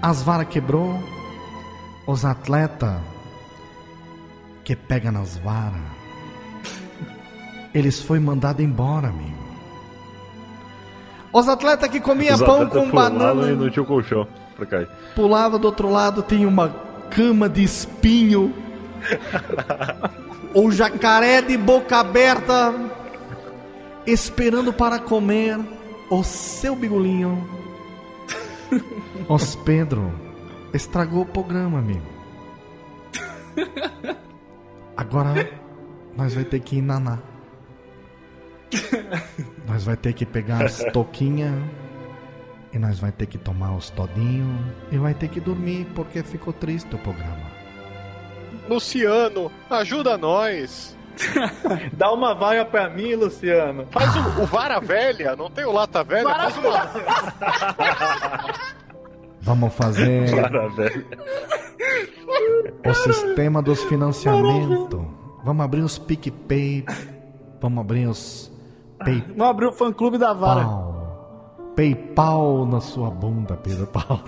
As 0.00 0.22
varas 0.22 0.46
quebrou. 0.46 0.96
Os 2.06 2.24
atletas 2.24 3.00
que 4.62 4.76
pega 4.76 5.10
nas 5.10 5.36
varas, 5.38 5.82
eles 7.74 8.00
foi 8.00 8.20
mandado 8.20 8.62
embora, 8.62 9.08
amigo. 9.08 9.39
Os 11.32 11.48
atletas 11.48 11.88
que 11.88 12.00
comia 12.00 12.34
Os 12.34 12.42
pão 12.42 12.68
com 12.68 12.90
banana 12.90 13.50
E 13.50 13.54
não 13.54 13.70
tinha 13.70 13.82
o 13.82 13.86
colchão 13.86 14.26
pra 14.56 14.66
cair. 14.66 14.88
pulava 15.14 15.58
do 15.58 15.66
outro 15.66 15.88
lado, 15.88 16.22
tem 16.22 16.44
uma 16.44 16.68
cama 17.10 17.48
de 17.48 17.62
espinho. 17.62 18.52
o 20.54 20.70
jacaré 20.70 21.40
de 21.40 21.56
boca 21.56 21.98
aberta, 21.98 22.74
esperando 24.06 24.72
para 24.72 24.98
comer 24.98 25.58
o 26.10 26.22
seu 26.24 26.74
bigolinho. 26.74 27.48
Os 29.28 29.54
Pedro 29.56 30.12
estragou 30.74 31.22
o 31.22 31.26
programa, 31.26 31.78
amigo. 31.78 32.02
Agora 34.96 35.48
nós 36.16 36.34
vai 36.34 36.44
ter 36.44 36.60
que 36.60 36.76
ir 36.76 36.82
naná. 36.82 37.18
Nós 39.66 39.84
vai 39.84 39.96
ter 39.96 40.12
que 40.12 40.26
pegar 40.26 40.64
as 40.64 40.78
toquinhas 40.92 41.54
e 42.72 42.78
nós 42.78 42.98
vai 42.98 43.10
ter 43.12 43.26
que 43.26 43.38
tomar 43.38 43.74
os 43.76 43.90
todinhos 43.90 44.60
e 44.90 44.98
vai 44.98 45.14
ter 45.14 45.28
que 45.28 45.40
dormir 45.40 45.86
porque 45.94 46.22
ficou 46.22 46.52
triste 46.52 46.94
o 46.94 46.98
programa. 46.98 47.50
Luciano, 48.68 49.50
ajuda 49.68 50.16
nós. 50.16 50.96
Dá 51.92 52.12
uma 52.12 52.34
vaga 52.34 52.64
pra 52.64 52.88
mim, 52.88 53.14
Luciano. 53.14 53.86
Faz 53.90 54.14
o, 54.16 54.42
o 54.42 54.46
Vara 54.46 54.80
Velha, 54.80 55.34
não 55.36 55.50
tem 55.50 55.64
o 55.64 55.72
Lata 55.72 56.04
Velha? 56.04 56.28
Faz 56.34 56.56
uma... 56.56 56.90
Vamos 59.42 59.72
fazer 59.74 60.30
Cara, 60.34 60.68
velho. 60.68 61.06
o 62.86 62.94
sistema 62.94 63.62
dos 63.62 63.82
financiamentos. 63.84 65.00
Vamos 65.42 65.64
abrir 65.64 65.80
os 65.80 65.98
PicPay. 65.98 66.84
Vamos 67.60 67.80
abrir 67.80 68.06
os 68.06 68.49
PayPal. 69.04 69.34
Não 69.36 69.46
abriu 69.46 69.70
o 69.70 69.72
fã 69.72 69.92
clube 69.92 70.18
da 70.18 70.32
vara. 70.32 70.66
PayPal 71.76 72.66
na 72.66 72.80
sua 72.80 73.10
bunda, 73.10 73.56
Pedro 73.56 73.86
Paulo. 73.86 74.22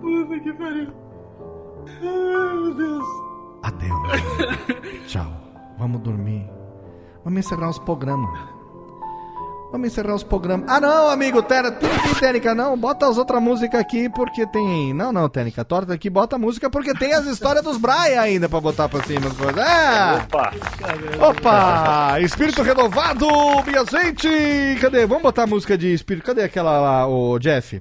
Puta 0.00 0.40
que 0.40 0.52
pariu. 0.54 0.92
Ai, 1.86 2.56
meu 2.56 2.74
Deus. 2.74 3.04
Adeus. 3.62 5.06
Tchau. 5.06 5.26
Vamos 5.78 6.00
dormir. 6.02 6.48
Vamos 7.24 7.38
encerrar 7.40 7.70
os 7.70 7.78
programas. 7.78 8.53
Vamos 9.74 9.88
encerrar 9.88 10.14
os 10.14 10.22
programas. 10.22 10.70
Ah, 10.70 10.78
não, 10.78 11.08
amigo, 11.10 11.42
Tera, 11.42 11.72
tem 11.72 11.90
técnica, 12.20 12.54
não. 12.54 12.78
Bota 12.78 13.08
as 13.08 13.18
outras 13.18 13.42
músicas 13.42 13.80
aqui 13.80 14.08
porque 14.08 14.46
tem. 14.46 14.94
Não, 14.94 15.12
não, 15.12 15.28
técnica. 15.28 15.64
Torta 15.64 15.92
aqui, 15.92 16.08
bota 16.08 16.36
a 16.36 16.38
música 16.38 16.70
porque 16.70 16.94
tem 16.94 17.12
as 17.12 17.26
histórias 17.26 17.64
dos 17.64 17.76
Brian 17.76 18.20
ainda 18.20 18.48
pra 18.48 18.60
botar 18.60 18.88
pra 18.88 19.02
cima. 19.02 19.26
É! 19.60 20.22
Opa! 20.22 20.52
Opa! 21.28 22.20
Espírito 22.20 22.62
renovado, 22.62 23.26
minha 23.66 23.84
gente! 23.84 24.78
Cadê? 24.80 25.06
Vamos 25.06 25.24
botar 25.24 25.42
a 25.42 25.46
música 25.48 25.76
de 25.76 25.92
espírito. 25.92 26.24
Cadê 26.24 26.44
aquela 26.44 26.78
lá, 26.78 27.08
o 27.08 27.36
Jeff? 27.40 27.80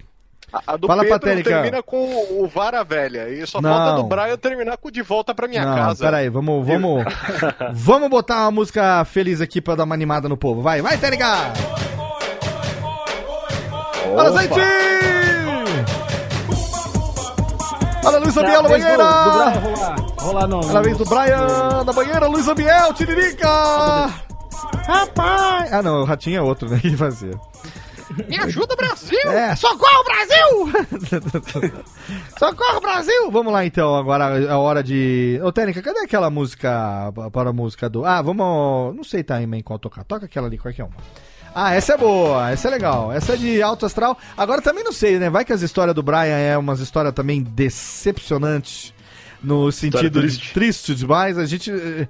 A, 0.51 0.73
a 0.73 0.77
do 0.77 0.87
Fala 0.87 1.03
Pedro 1.03 1.19
Térica. 1.19 1.49
termina 1.49 1.83
com 1.83 2.05
o 2.39 2.47
Vara 2.47 2.83
Velha. 2.83 3.29
E 3.29 3.45
só 3.45 3.61
Não. 3.61 3.69
falta 3.69 4.01
do 4.01 4.07
Brian 4.07 4.37
terminar 4.37 4.77
com 4.77 4.89
De 4.89 5.03
Volta 5.03 5.33
pra 5.35 5.47
Minha 5.47 5.63
não, 5.63 5.75
Casa. 5.75 6.05
peraí, 6.05 6.27
vamos, 6.27 6.65
vamos, 6.65 7.03
vamos 7.71 8.09
botar 8.09 8.41
uma 8.41 8.51
música 8.51 9.05
feliz 9.05 9.41
aqui 9.41 9.61
pra 9.61 9.75
dar 9.75 9.83
uma 9.83 9.93
animada 9.93 10.27
no 10.27 10.37
povo. 10.37 10.61
Vai, 10.63 10.81
vai, 10.81 10.97
Técnica! 10.97 11.82
Fala, 14.15 14.41
gente! 14.41 14.53
Olha, 18.05 18.17
Luiz 18.19 18.35
Vez 18.35 18.61
do- 18.61 18.63
banheira! 18.69 18.97
do 18.97 19.03
Brian 19.03 19.59
rolar. 19.59 19.95
Rolar 20.19 20.47
não. 20.47 20.59
Olha 20.59 20.79
a 20.79 20.81
vez 20.81 20.97
do 20.97 21.05
Brian 21.05 21.83
na 21.85 21.93
banheira, 21.93 22.27
Luiz 22.27 22.47
Amiel, 22.47 22.93
Tiririca! 22.93 23.47
Rapaz! 24.85 25.71
Ah, 25.73 25.81
não, 25.81 26.01
o 26.01 26.05
Ratinho 26.05 26.37
é 26.37 26.41
outro, 26.41 26.69
né? 26.69 26.79
Que 26.81 26.95
fazia. 26.97 27.31
Me 28.27 28.37
ajuda, 28.37 28.75
Brasil! 28.75 29.17
É, 29.31 29.55
socorro, 29.55 30.03
Brasil! 30.03 31.73
socorro, 32.37 32.79
Brasil! 32.81 33.31
Vamos 33.31 33.51
lá 33.51 33.65
então, 33.65 33.95
agora 33.95 34.39
é 34.39 34.49
a 34.49 34.57
hora 34.59 34.83
de. 34.83 35.39
Ô, 35.43 35.51
Técnica, 35.51 35.81
cadê 35.81 35.99
aquela 36.01 36.29
música 36.29 37.11
para 37.31 37.49
a 37.49 37.53
música 37.53 37.89
do. 37.89 38.05
Ah, 38.05 38.21
vamos. 38.21 38.95
Não 38.95 39.03
sei 39.03 39.23
também 39.23 39.63
qual 39.63 39.79
tocar. 39.79 40.03
Toca 40.03 40.25
aquela 40.25 40.45
ali, 40.47 40.57
qualquer 40.59 40.83
uma. 40.83 40.93
Ah, 41.55 41.73
essa 41.73 41.93
é 41.93 41.97
boa, 41.97 42.49
essa 42.49 42.67
é 42.67 42.71
legal. 42.71 43.11
Essa 43.11 43.33
é 43.33 43.37
de 43.37 43.61
alto 43.61 43.85
astral. 43.85 44.17
Agora 44.35 44.61
também 44.61 44.83
não 44.83 44.91
sei, 44.91 45.19
né? 45.19 45.29
Vai 45.29 45.45
que 45.45 45.53
as 45.53 45.61
histórias 45.61 45.93
do 45.95 46.01
Brian 46.01 46.37
é 46.37 46.57
umas 46.57 46.79
histórias 46.79 47.13
também 47.13 47.43
decepcionantes. 47.43 48.92
No 49.43 49.71
sentido 49.71 50.21
de 50.21 50.27
triste. 50.27 50.53
triste 50.53 50.95
demais. 50.95 51.37
A 51.37 51.45
gente 51.45 51.71
eh, 51.71 52.07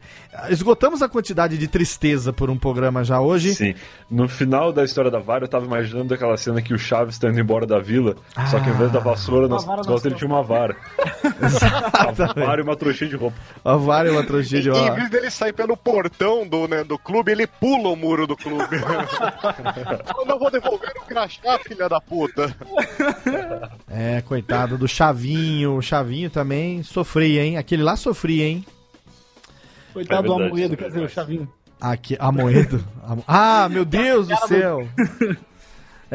esgotamos 0.49 1.01
a 1.01 1.09
quantidade 1.09 1.57
de 1.57 1.67
tristeza 1.67 2.31
por 2.31 2.49
um 2.49 2.57
programa 2.57 3.03
já 3.03 3.19
hoje. 3.19 3.55
Sim. 3.55 3.75
No 4.09 4.27
final 4.29 4.71
da 4.71 4.83
história 4.83 5.09
da 5.09 5.19
vara, 5.19 5.45
eu 5.45 5.47
tava 5.47 5.65
imaginando 5.65 6.13
aquela 6.13 6.37
cena 6.37 6.61
que 6.61 6.73
o 6.73 6.77
Chaves 6.77 7.17
tá 7.17 7.29
indo 7.29 7.39
embora 7.39 7.65
da 7.65 7.79
vila, 7.79 8.15
só 8.49 8.59
que 8.59 8.69
ao 8.69 8.75
invés 8.75 8.91
da 8.91 8.99
vassoura 8.99 9.47
nas 9.47 9.65
vara 9.65 9.81
costas 9.81 10.05
ele 10.05 10.15
tinha 10.15 10.29
uma 10.29 10.43
vara. 10.43 10.75
a 11.93 12.11
vara 12.11 12.61
e 12.61 12.63
uma 12.63 12.75
trouxinha 12.75 13.09
de 13.09 13.15
roupa. 13.15 13.37
A 13.65 13.75
vara 13.75 14.09
é 14.09 14.11
uma 14.11 14.23
tragédia. 14.23 14.71
E, 14.71 14.87
em 14.87 14.93
vez 14.93 15.09
dele 15.09 15.31
sair 15.31 15.53
pelo 15.53 15.75
portão 15.75 16.47
do, 16.47 16.67
né, 16.67 16.83
do 16.83 16.97
clube, 16.97 17.31
ele 17.31 17.47
pula 17.47 17.89
o 17.89 17.95
muro 17.95 18.27
do 18.27 18.37
clube. 18.37 18.77
Eu 20.17 20.25
não 20.25 20.37
vou 20.37 20.51
devolver 20.51 20.93
o 21.01 21.05
crachá, 21.05 21.57
filha 21.59 21.89
da 21.89 21.99
puta. 21.99 22.55
É, 23.89 24.21
coitado 24.21 24.77
do 24.77 24.87
Chavinho. 24.87 25.77
O 25.77 25.81
Chavinho 25.81 26.29
também 26.29 26.83
sofria, 27.23 27.45
hein? 27.45 27.57
Aquele 27.57 27.83
lá 27.83 27.95
sofria, 27.95 28.45
hein? 28.45 28.65
Coitado 29.93 30.19
É 30.19 30.23
do 30.27 30.37
verdade, 30.37 30.51
Amoedo, 30.51 30.65
isso 30.65 30.73
é 30.73 30.77
quer 30.77 30.87
dizer, 30.89 31.05
o. 31.05 31.09
Chavinho. 31.09 31.53
Aqui, 31.79 32.17
Amoedo. 32.19 32.83
Amo- 33.07 33.23
Ah, 33.27 33.67
meu 33.69 33.85
Deus 33.85 34.27
do 34.27 34.35
céu! 34.47 34.87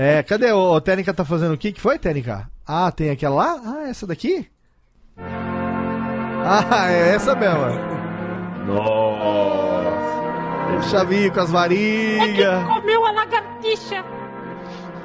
É, 0.01 0.23
cadê 0.23 0.53
o, 0.53 0.75
o 0.75 0.81
Técnica 0.81 1.13
tá 1.13 1.25
fazendo 1.25 1.55
o 1.55 1.59
que? 1.59 1.73
que 1.73 1.81
foi, 1.81 1.99
Técnica? 1.99 2.49
Ah, 2.65 2.93
tem 2.93 3.11
aquela 3.11 3.35
lá? 3.35 3.61
Ah, 3.65 3.89
essa 3.89 4.07
daqui? 4.07 4.47
Ah, 6.51 6.91
é 6.91 7.15
essa 7.17 7.35
mesmo. 7.35 7.61
Nossa. 8.67 10.79
O 10.79 10.83
Chavinho 10.89 11.33
com 11.33 11.41
as 11.41 11.51
varinhas. 11.51 12.65
Comeu 12.67 13.05
a 13.07 13.11
lagartixa. 13.11 14.05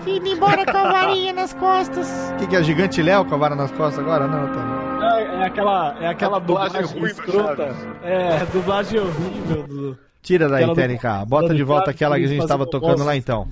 Indo 0.06 0.28
embora 0.28 0.64
com 0.64 0.78
a 0.78 0.92
varinha 0.92 1.34
nas 1.34 1.54
costas. 1.54 2.08
O 2.34 2.38
que, 2.38 2.48
que 2.48 2.56
é 2.56 2.60
o 2.60 2.64
Gigante 2.64 3.02
Léo 3.02 3.26
com 3.26 3.36
a 3.36 3.38
vara 3.38 3.56
nas 3.56 3.72
costas 3.72 4.00
agora? 4.00 4.28
Não, 4.28 4.54
tá. 4.54 4.82
É, 5.04 5.24
é 5.42 5.46
aquela, 5.46 5.96
é 6.00 6.08
aquela 6.08 6.40
dublagem 6.40 6.82
dublagem 6.82 7.06
escrota. 7.06 7.76
É, 8.04 8.46
dublagem 8.52 9.00
horrível 9.00 9.64
do. 9.68 9.98
Tira 10.22 10.48
daí, 10.48 10.64
Aquela 10.64 10.74
do- 10.74 10.76
Técnica. 10.76 11.26
Bota 11.26 11.54
de 11.54 11.64
volta 11.64 11.92
aquela 11.92 12.18
que 12.18 12.24
a 12.24 12.28
gente 12.28 12.38
fazendo 12.38 12.48
tava 12.50 12.66
tocando 12.70 13.04
lá 13.04 13.16
então. 13.16 13.48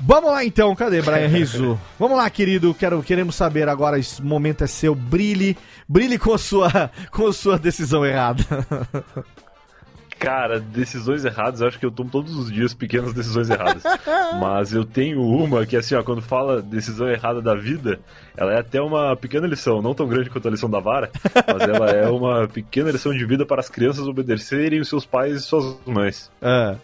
Vamos 0.00 0.30
lá 0.30 0.44
então, 0.44 0.74
cadê 0.76 1.02
Brian 1.02 1.26
Rizzo? 1.28 1.78
Vamos 1.98 2.16
lá, 2.16 2.28
querido, 2.30 2.72
quero, 2.74 3.02
queremos 3.02 3.34
saber 3.34 3.68
agora, 3.68 3.98
esse 3.98 4.22
momento 4.22 4.62
é 4.62 4.66
seu, 4.68 4.94
brilhe, 4.94 5.56
brilhe 5.88 6.18
com 6.18 6.32
a 6.34 6.38
sua, 6.38 6.90
com 7.10 7.26
a 7.26 7.32
sua 7.32 7.58
decisão 7.58 8.04
errada. 8.06 8.44
Cara, 10.18 10.58
decisões 10.58 11.24
erradas, 11.24 11.60
eu 11.60 11.68
acho 11.68 11.78
que 11.78 11.86
eu 11.86 11.90
tomo 11.92 12.10
todos 12.10 12.36
os 12.36 12.50
dias 12.50 12.74
pequenas 12.74 13.12
decisões 13.12 13.48
erradas. 13.50 13.82
Mas 14.40 14.72
eu 14.72 14.84
tenho 14.84 15.22
uma 15.22 15.64
que, 15.64 15.76
assim, 15.76 15.94
ó, 15.94 16.02
quando 16.02 16.20
fala 16.20 16.60
decisão 16.60 17.08
errada 17.08 17.40
da 17.40 17.54
vida, 17.54 18.00
ela 18.36 18.52
é 18.52 18.58
até 18.58 18.80
uma 18.80 19.14
pequena 19.16 19.46
lição, 19.46 19.80
não 19.80 19.94
tão 19.94 20.08
grande 20.08 20.28
quanto 20.28 20.48
a 20.48 20.50
lição 20.50 20.68
da 20.68 20.80
vara, 20.80 21.10
mas 21.34 21.62
ela 21.68 21.90
é 21.90 22.06
uma 22.10 22.48
pequena 22.48 22.90
lição 22.90 23.12
de 23.12 23.24
vida 23.24 23.46
para 23.46 23.60
as 23.60 23.68
crianças 23.68 24.06
obedecerem 24.06 24.80
os 24.80 24.88
seus 24.88 25.06
pais 25.06 25.36
e 25.36 25.40
suas 25.40 25.76
mães. 25.86 26.30
Ah, 26.42 26.76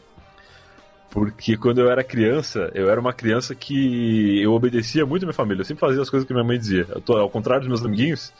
Porque 1.10 1.56
quando 1.56 1.80
eu 1.80 1.88
era 1.90 2.02
criança, 2.02 2.70
eu 2.74 2.90
era 2.90 3.00
uma 3.00 3.12
criança 3.12 3.54
que 3.54 4.40
eu 4.42 4.52
obedecia 4.52 5.06
muito 5.06 5.22
a 5.22 5.26
minha 5.26 5.34
família. 5.34 5.60
Eu 5.60 5.64
sempre 5.64 5.80
fazia 5.80 6.02
as 6.02 6.10
coisas 6.10 6.26
que 6.26 6.32
minha 6.32 6.44
mãe 6.44 6.58
dizia. 6.58 6.86
Eu 6.88 7.00
tô, 7.00 7.16
ao 7.16 7.30
contrário 7.30 7.60
dos 7.60 7.68
meus 7.68 7.84
amiguinhos, 7.84 8.32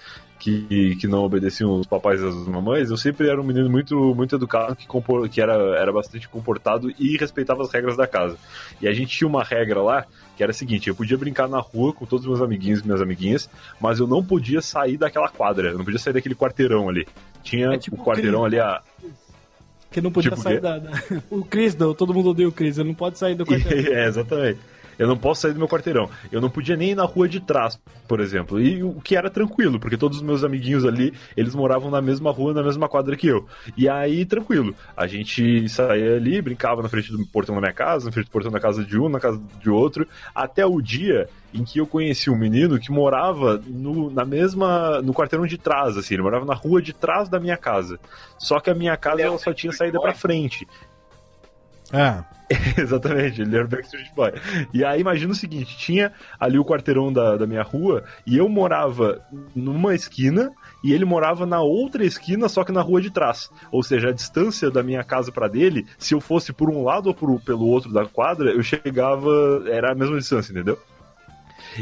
que, 0.45 0.97
que 0.97 1.07
não 1.07 1.21
obedeciam 1.25 1.81
os 1.81 1.87
papais 1.87 2.21
e 2.21 2.27
as 2.27 2.35
mamães, 2.47 2.91
eu 2.91 2.97
sempre 2.99 3.29
era 3.31 3.41
um 3.41 3.45
menino 3.45 3.71
muito, 3.71 3.97
muito 4.15 4.37
educado, 4.37 4.77
que, 4.77 4.87
compor, 4.87 5.27
que 5.29 5.41
era, 5.41 5.55
era 5.79 5.91
bastante 5.91 6.29
comportado 6.29 6.93
e 6.99 7.17
respeitava 7.17 7.63
as 7.63 7.73
regras 7.73 7.97
da 7.97 8.07
casa. 8.07 8.37
E 8.81 8.87
a 8.87 8.93
gente 8.93 9.17
tinha 9.17 9.27
uma 9.27 9.43
regra 9.43 9.81
lá, 9.81 10.05
que 10.37 10.43
era 10.43 10.51
a 10.53 10.55
seguinte, 10.55 10.89
eu 10.89 10.95
podia 10.95 11.17
brincar 11.17 11.49
na 11.49 11.59
rua 11.61 11.95
com 11.95 12.05
todos 12.05 12.27
os 12.27 12.31
meus 12.31 12.43
amiguinhos 12.43 12.81
e 12.81 12.85
minhas 12.85 13.01
amiguinhas, 13.01 13.49
mas 13.81 13.99
eu 14.01 14.07
não 14.07 14.23
podia 14.23 14.61
sair 14.61 14.99
daquela 14.99 15.31
quadra, 15.31 15.71
eu 15.71 15.79
não 15.79 15.85
podia 15.85 15.99
sair 15.99 16.13
daquele 16.13 16.35
quarteirão 16.35 16.89
ali. 16.91 17.07
Tinha 17.43 17.73
É 17.73 17.79
tipo 17.79 17.97
o 18.01 18.05
quarteirão 18.05 18.43
o 18.43 18.45
ali, 18.45 18.61
a, 18.61 18.83
Que 19.91 20.01
não 20.03 20.13
podia 20.13 20.31
Tipo 20.31 20.43
sair 20.43 20.61
da, 20.61 20.79
da- 20.79 20.91
O 21.31 21.43
Chris, 21.45 21.75
não, 21.75 21.95
todo 21.95 22.13
mundo 22.13 22.31
odeia 22.31 22.49
o 22.49 22.53
Chris, 22.53 22.77
ele 22.77 22.89
não 22.89 22.95
pode 22.95 23.19
sair 23.19 23.35
do 23.35 23.47
quartel. 23.47 23.73
é, 23.95 24.07
exatamente. 24.07 24.59
Eu 24.99 25.09
não 25.09 25.17
posso 25.17 25.43
sair 25.43 25.53
do 25.53 25.59
meu 25.59 25.69
quarteirão. 25.69 26.09
Eu 26.31 26.41
não 26.41 26.51
podia 26.51 26.77
nem 26.77 26.91
ir 26.91 26.95
na 26.95 27.05
rua 27.05 27.29
de 27.29 27.41
trás, 27.41 27.81
por 28.07 28.21
exemplo. 28.21 28.61
E 28.61 28.83
o 28.83 29.01
que 29.01 29.17
era 29.17 29.31
tranquilo, 29.31 29.79
porque 29.79 29.97
todos 29.97 30.19
os 30.19 30.23
meus 30.23 30.45
amiguinhos 30.45 30.85
ali, 30.85 31.13
eles 31.37 31.55
moravam 31.55 31.91
na 31.91 32.01
mesma 32.01 32.31
rua, 32.31 32.53
na 32.53 32.63
mesma 32.63 32.89
quadra 32.89 33.17
que 33.17 33.27
eu. 33.27 33.47
E 33.77 33.89
aí, 33.89 34.25
tranquilo. 34.25 34.75
A 34.97 35.07
gente 35.07 35.69
saía 35.69 36.17
ali, 36.17 36.41
brincava 36.41 36.83
na 36.83 36.89
frente 36.89 37.11
do 37.11 37.25
portão 37.27 37.55
da 37.55 37.61
minha 37.61 37.73
casa, 37.73 38.07
na 38.07 38.13
frente 38.13 38.27
do 38.27 38.33
portão 38.33 38.51
da 38.51 38.61
casa 38.61 38.85
de 38.85 38.99
um, 38.99 39.09
na 39.09 39.21
casa 39.21 39.41
de 39.61 39.71
outro, 39.71 40.07
até 40.35 40.65
o 40.65 40.81
dia 40.81 41.29
em 41.55 41.65
que 41.65 41.79
eu 41.79 41.87
conheci 41.87 42.29
um 42.29 42.37
menino 42.37 42.81
que 42.81 42.91
morava 42.91 43.63
no, 43.65 44.11
na 44.11 44.25
mesma. 44.25 45.01
no 45.03 45.15
quarteirão 45.15 45.47
de 45.47 45.57
trás, 45.57 45.97
assim, 45.97 46.15
ele 46.15 46.23
morava 46.23 46.45
na 46.45 46.55
rua 46.55 46.83
de 46.83 46.93
trás 46.93 47.29
da 47.29 47.39
minha 47.39 47.57
casa. 47.57 47.99
Só 48.37 48.59
que 48.59 48.71
a 48.71 48.75
minha 48.75 48.97
casa 48.97 49.23
ela 49.23 49.39
só 49.39 49.53
tinha 49.53 49.73
saída 49.73 50.01
pra 50.01 50.13
frente. 50.13 50.67
Ah, 51.95 52.25
Exatamente, 52.77 53.43
ele 53.43 53.57
era 53.57 53.65
o 53.65 53.69
Backstreet 53.69 54.13
Boy. 54.15 54.33
E 54.73 54.85
aí 54.85 55.01
imagina 55.01 55.33
o 55.33 55.37
seguinte: 55.37 55.77
tinha 55.77 56.13
ali 56.39 56.59
o 56.59 56.65
quarteirão 56.65 57.13
da, 57.13 57.37
da 57.37 57.47
minha 57.47 57.63
rua 57.63 58.05
e 58.27 58.37
eu 58.37 58.49
morava 58.49 59.23
numa 59.55 59.95
esquina 59.95 60.53
e 60.83 60.93
ele 60.93 61.05
morava 61.05 61.47
na 61.47 61.61
outra 61.61 62.05
esquina, 62.05 62.49
só 62.49 62.65
que 62.65 62.73
na 62.73 62.83
rua 62.83 63.01
de 63.01 63.11
trás. 63.11 63.51
Ou 63.73 63.83
seja, 63.83 64.09
a 64.09 64.13
distância 64.13 64.71
da 64.71 64.83
minha 64.83 65.03
casa 65.03 65.33
pra 65.33 65.49
dele, 65.49 65.87
se 65.99 66.15
eu 66.15 66.21
fosse 66.21 66.53
por 66.53 66.69
um 66.69 66.83
lado 66.83 67.07
ou 67.07 67.15
por, 67.15 67.41
pelo 67.41 67.67
outro 67.67 67.93
da 67.93 68.05
quadra, 68.05 68.51
eu 68.51 68.63
chegava. 68.63 69.31
Era 69.67 69.93
a 69.93 69.95
mesma 69.95 70.19
distância, 70.19 70.53
entendeu? 70.53 70.79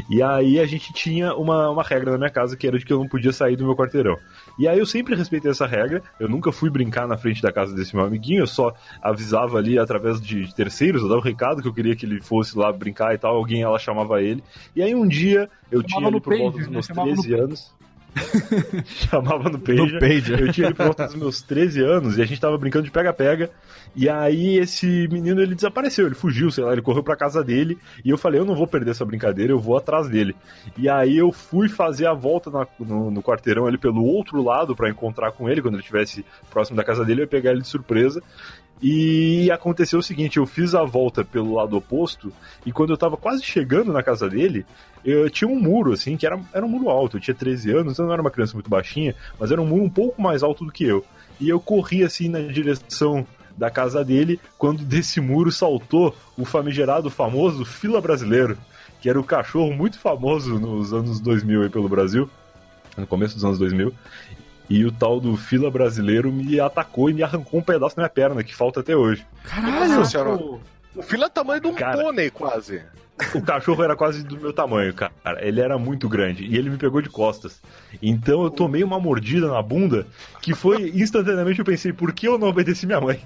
E 0.08 0.22
aí 0.22 0.58
a 0.58 0.66
gente 0.66 0.92
tinha 0.92 1.34
uma, 1.34 1.70
uma 1.70 1.82
regra 1.82 2.12
na 2.12 2.18
minha 2.18 2.30
casa 2.30 2.56
que 2.56 2.66
era 2.66 2.78
de 2.78 2.84
que 2.84 2.92
eu 2.92 2.98
não 2.98 3.08
podia 3.08 3.32
sair 3.32 3.56
do 3.56 3.64
meu 3.64 3.76
quarteirão. 3.76 4.16
E 4.58 4.68
aí 4.68 4.78
eu 4.78 4.86
sempre 4.86 5.14
respeitei 5.14 5.50
essa 5.50 5.66
regra, 5.66 6.02
eu 6.18 6.28
nunca 6.28 6.52
fui 6.52 6.70
brincar 6.70 7.06
na 7.06 7.16
frente 7.16 7.42
da 7.42 7.52
casa 7.52 7.74
desse 7.74 7.94
meu 7.94 8.04
amiguinho, 8.04 8.40
eu 8.40 8.46
só 8.46 8.74
avisava 9.02 9.58
ali 9.58 9.78
através 9.78 10.20
de 10.20 10.54
terceiros, 10.54 11.02
eu 11.02 11.08
dava 11.08 11.20
o 11.20 11.24
recado 11.24 11.62
que 11.62 11.68
eu 11.68 11.74
queria 11.74 11.96
que 11.96 12.06
ele 12.06 12.20
fosse 12.20 12.56
lá 12.56 12.72
brincar 12.72 13.14
e 13.14 13.18
tal, 13.18 13.36
alguém 13.36 13.62
ela 13.62 13.78
chamava 13.78 14.22
ele. 14.22 14.42
E 14.74 14.82
aí 14.82 14.94
um 14.94 15.06
dia 15.06 15.48
eu 15.70 15.80
Chamava 15.80 15.88
tinha 15.88 16.08
ali 16.08 16.20
por 16.20 16.36
volta 16.36 16.58
dos 16.58 16.66
né? 16.66 16.72
meus 16.72 16.86
Chamava 16.86 17.10
no 17.10 17.22
13 17.22 17.34
anos. 17.34 17.74
chamava 18.84 19.48
no 19.48 19.58
pager. 19.58 19.92
No 19.94 20.00
pager. 20.00 20.40
Eu 20.40 20.52
tinha 20.52 20.66
ali 20.68 20.74
por 20.76 20.84
volta 20.86 21.06
dos 21.06 21.14
meus 21.14 21.42
13 21.42 21.82
anos 21.82 22.18
e 22.18 22.22
a 22.22 22.24
gente 22.26 22.40
tava 22.40 22.56
brincando 22.58 22.84
de 22.84 22.90
pega-pega. 22.90 23.50
E 23.94 24.08
aí 24.08 24.56
esse 24.58 25.06
menino 25.10 25.40
ele 25.40 25.54
desapareceu, 25.54 26.06
ele 26.06 26.14
fugiu, 26.14 26.50
sei 26.50 26.64
lá, 26.64 26.72
ele 26.72 26.80
correu 26.82 27.02
pra 27.02 27.16
casa 27.16 27.42
dele. 27.44 27.76
E 28.04 28.10
eu 28.10 28.16
falei, 28.18 28.40
eu 28.40 28.44
não 28.44 28.54
vou 28.54 28.66
perder 28.66 28.92
essa 28.92 29.04
brincadeira, 29.04 29.52
eu 29.52 29.58
vou 29.60 29.76
atrás 29.76 30.08
dele. 30.08 30.34
E 30.78 30.88
aí 30.88 31.16
eu 31.18 31.30
fui 31.30 31.68
fazer 31.68 32.06
a 32.06 32.14
volta 32.14 32.50
na- 32.50 32.66
no, 32.80 33.10
no 33.10 33.22
quarteirão 33.22 33.66
ali 33.66 33.76
pelo 33.78 34.02
outro 34.04 34.42
lado 34.42 34.74
pra 34.74 34.88
encontrar 34.88 35.32
com 35.32 35.48
ele, 35.48 35.60
quando 35.60 35.74
ele 35.74 35.82
estivesse 35.82 36.24
próximo 36.50 36.76
da 36.76 36.84
casa 36.84 37.04
dele, 37.04 37.20
eu 37.20 37.24
ia 37.24 37.28
pegar 37.28 37.50
ele 37.50 37.60
de 37.62 37.68
surpresa. 37.68 38.22
E 38.82 39.48
aconteceu 39.52 40.00
o 40.00 40.02
seguinte, 40.02 40.38
eu 40.38 40.46
fiz 40.46 40.74
a 40.74 40.82
volta 40.82 41.24
pelo 41.24 41.54
lado 41.54 41.76
oposto, 41.76 42.32
e 42.66 42.72
quando 42.72 42.90
eu 42.90 42.96
tava 42.96 43.16
quase 43.16 43.44
chegando 43.44 43.92
na 43.92 44.02
casa 44.02 44.28
dele, 44.28 44.66
eu 45.04 45.30
tinha 45.30 45.48
um 45.48 45.60
muro, 45.60 45.92
assim, 45.92 46.16
que 46.16 46.26
era, 46.26 46.40
era 46.52 46.66
um 46.66 46.68
muro 46.68 46.90
alto. 46.90 47.16
Eu 47.16 47.20
tinha 47.20 47.34
13 47.34 47.70
anos, 47.70 47.98
eu 47.98 48.06
não 48.06 48.12
era 48.12 48.20
uma 48.20 48.30
criança 48.30 48.54
muito 48.54 48.68
baixinha, 48.68 49.14
mas 49.38 49.52
era 49.52 49.62
um 49.62 49.66
muro 49.66 49.84
um 49.84 49.90
pouco 49.90 50.20
mais 50.20 50.42
alto 50.42 50.64
do 50.64 50.72
que 50.72 50.84
eu. 50.84 51.04
E 51.40 51.48
eu 51.48 51.60
corri, 51.60 52.02
assim, 52.02 52.28
na 52.28 52.40
direção 52.40 53.24
da 53.56 53.70
casa 53.70 54.04
dele, 54.04 54.40
quando 54.58 54.82
desse 54.84 55.20
muro 55.20 55.52
saltou 55.52 56.16
o 56.36 56.44
famigerado, 56.44 57.08
famoso 57.10 57.64
Fila 57.64 58.00
Brasileiro, 58.00 58.58
que 59.00 59.08
era 59.08 59.20
o 59.20 59.24
cachorro 59.24 59.72
muito 59.72 59.98
famoso 59.98 60.58
nos 60.58 60.92
anos 60.92 61.20
2000 61.20 61.62
aí 61.62 61.68
pelo 61.68 61.88
Brasil, 61.88 62.28
no 62.96 63.06
começo 63.06 63.34
dos 63.34 63.44
anos 63.44 63.58
2000. 63.58 63.92
E 64.70 64.84
o 64.84 64.92
tal 64.92 65.20
do 65.20 65.36
Fila 65.36 65.70
Brasileiro 65.70 66.32
me 66.32 66.58
atacou 66.58 67.10
e 67.10 67.14
me 67.14 67.22
arrancou 67.22 67.60
um 67.60 67.62
pedaço 67.62 67.96
da 67.96 68.02
minha 68.02 68.10
perna, 68.10 68.42
que 68.42 68.54
falta 68.54 68.80
até 68.80 68.96
hoje. 68.96 69.26
Nossa 69.62 70.04
senhora. 70.04 70.34
O 70.94 71.02
filho 71.02 71.24
é 71.24 71.28
tamanho 71.28 71.60
de 71.60 71.66
um 71.68 71.74
Cara. 71.74 72.02
pônei, 72.02 72.30
quase. 72.30 72.82
O 73.34 73.42
cachorro 73.42 73.84
era 73.84 73.94
quase 73.94 74.24
do 74.24 74.36
meu 74.36 74.52
tamanho, 74.52 74.92
cara. 74.94 75.12
Ele 75.40 75.60
era 75.60 75.78
muito 75.78 76.08
grande 76.08 76.44
e 76.44 76.56
ele 76.56 76.70
me 76.70 76.76
pegou 76.76 77.00
de 77.00 77.08
costas. 77.08 77.60
Então 78.02 78.42
eu 78.42 78.50
tomei 78.50 78.82
uma 78.82 78.98
mordida 78.98 79.48
na 79.48 79.62
bunda 79.62 80.06
que 80.40 80.54
foi 80.54 80.90
instantaneamente 80.90 81.58
eu 81.58 81.64
pensei, 81.64 81.92
por 81.92 82.12
que 82.12 82.26
eu 82.26 82.38
não 82.38 82.48
obedeci 82.48 82.86
minha 82.86 83.00
mãe? 83.00 83.20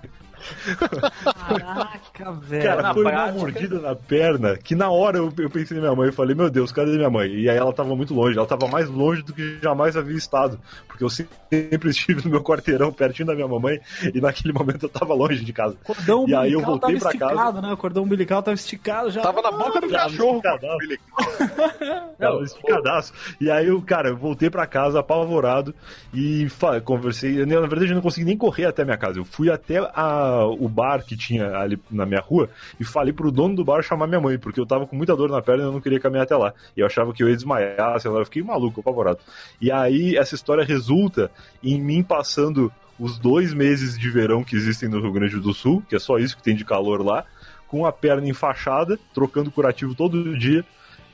Caraca, 1.48 2.32
velho. 2.32 2.62
Cara, 2.64 2.82
na 2.82 2.94
foi 2.94 3.02
prática- 3.04 3.24
uma 3.24 3.32
mordida 3.38 3.78
na 3.80 3.94
perna 3.94 4.56
que 4.56 4.74
na 4.74 4.90
hora 4.90 5.18
eu, 5.18 5.32
eu 5.38 5.50
pensei 5.50 5.76
na 5.76 5.82
minha 5.82 5.94
mãe 5.96 6.08
e 6.08 6.12
falei, 6.12 6.34
meu 6.34 6.50
Deus, 6.50 6.72
cadê 6.72 6.92
minha 6.96 7.10
mãe? 7.10 7.28
E 7.30 7.48
aí 7.48 7.56
ela 7.56 7.72
tava 7.72 7.94
muito 7.94 8.14
longe, 8.14 8.36
ela 8.36 8.46
tava 8.46 8.68
mais 8.68 8.88
longe 8.88 9.22
do 9.22 9.32
que 9.32 9.58
jamais 9.62 9.96
havia 9.96 10.16
estado. 10.16 10.58
Porque 10.88 11.04
eu 11.04 11.10
sempre 11.10 11.90
estive 11.90 12.24
no 12.24 12.30
meu 12.30 12.42
quarteirão, 12.42 12.92
pertinho 12.92 13.26
da 13.26 13.34
minha 13.34 13.48
mamãe, 13.48 13.80
e 14.14 14.20
naquele 14.20 14.52
momento 14.52 14.84
eu 14.84 14.88
tava 14.88 15.14
longe 15.14 15.44
de 15.44 15.52
casa. 15.52 15.76
Cordão 15.84 16.26
E 16.28 16.34
aí 16.34 16.52
eu 16.52 16.58
umbilical 16.60 16.78
voltei 16.78 16.98
tava 16.98 17.10
pra 17.10 17.18
casa. 17.18 17.32
esticado, 17.34 17.62
né? 17.66 17.72
O 17.72 17.76
cordão 17.76 18.02
umbilical 18.04 18.42
tava 18.42 18.54
esticado 18.54 19.10
já. 19.10 19.20
Tava 19.22 19.42
na 19.42 19.50
boca 19.52 19.80
do 19.80 19.88
cachorro. 19.88 20.36
esticadaço. 20.36 20.78
filho. 20.78 20.98
Tava 22.18 22.42
esticadaço. 22.42 23.12
E 23.40 23.50
aí 23.50 23.66
eu, 23.66 23.80
cara, 23.82 24.08
eu 24.08 24.16
voltei 24.16 24.48
pra 24.48 24.66
casa 24.66 25.00
apavorado 25.00 25.74
e 26.14 26.46
conversei. 26.84 27.40
eu, 27.42 27.46
Na 27.46 27.60
verdade, 27.66 27.90
eu 27.90 27.94
não 27.94 28.02
consegui 28.02 28.24
nem 28.26 28.36
correr 28.36 28.64
até 28.64 28.82
a 28.82 28.84
minha 28.84 28.96
casa. 28.96 29.18
Eu 29.18 29.24
fui 29.24 29.50
até 29.50 29.78
a, 29.78 30.35
o 30.44 30.68
bar 30.68 31.04
que 31.04 31.16
tinha 31.16 31.56
ali 31.56 31.78
na 31.90 32.04
minha 32.04 32.20
rua 32.20 32.48
e 32.78 32.84
falei 32.84 33.12
pro 33.12 33.30
dono 33.30 33.54
do 33.54 33.64
bar 33.64 33.82
chamar 33.82 34.06
minha 34.06 34.20
mãe, 34.20 34.38
porque 34.38 34.60
eu 34.60 34.66
tava 34.66 34.86
com 34.86 34.96
muita 34.96 35.16
dor 35.16 35.28
na 35.28 35.40
perna 35.40 35.64
e 35.64 35.66
eu 35.66 35.72
não 35.72 35.80
queria 35.80 36.00
caminhar 36.00 36.24
até 36.24 36.36
lá. 36.36 36.52
E 36.76 36.80
eu 36.80 36.86
achava 36.86 37.12
que 37.12 37.22
eu 37.22 37.28
ia 37.28 37.34
desmaiar, 37.34 38.00
sei 38.00 38.10
lá, 38.10 38.20
eu 38.20 38.24
fiquei 38.24 38.42
maluco, 38.42 38.80
apavorado. 38.80 39.18
E 39.60 39.70
aí 39.70 40.16
essa 40.16 40.34
história 40.34 40.64
resulta 40.64 41.30
em 41.62 41.80
mim 41.80 42.02
passando 42.02 42.72
os 42.98 43.18
dois 43.18 43.52
meses 43.52 43.98
de 43.98 44.10
verão 44.10 44.42
que 44.42 44.56
existem 44.56 44.88
no 44.88 45.00
Rio 45.00 45.12
Grande 45.12 45.38
do 45.38 45.52
Sul, 45.52 45.82
que 45.88 45.96
é 45.96 45.98
só 45.98 46.18
isso 46.18 46.36
que 46.36 46.42
tem 46.42 46.56
de 46.56 46.64
calor 46.64 47.04
lá, 47.04 47.24
com 47.68 47.84
a 47.84 47.92
perna 47.92 48.28
enfaixada, 48.28 48.98
trocando 49.12 49.50
curativo 49.50 49.94
todo 49.94 50.38
dia, 50.38 50.64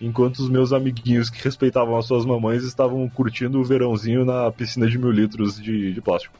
enquanto 0.00 0.38
os 0.38 0.48
meus 0.48 0.72
amiguinhos 0.72 1.30
que 1.30 1.42
respeitavam 1.42 1.96
as 1.96 2.06
suas 2.06 2.24
mamães 2.24 2.62
estavam 2.64 3.08
curtindo 3.08 3.60
o 3.60 3.64
verãozinho 3.64 4.24
na 4.24 4.50
piscina 4.50 4.88
de 4.88 4.98
mil 4.98 5.10
litros 5.10 5.60
de, 5.60 5.92
de 5.92 6.00
plástico. 6.00 6.36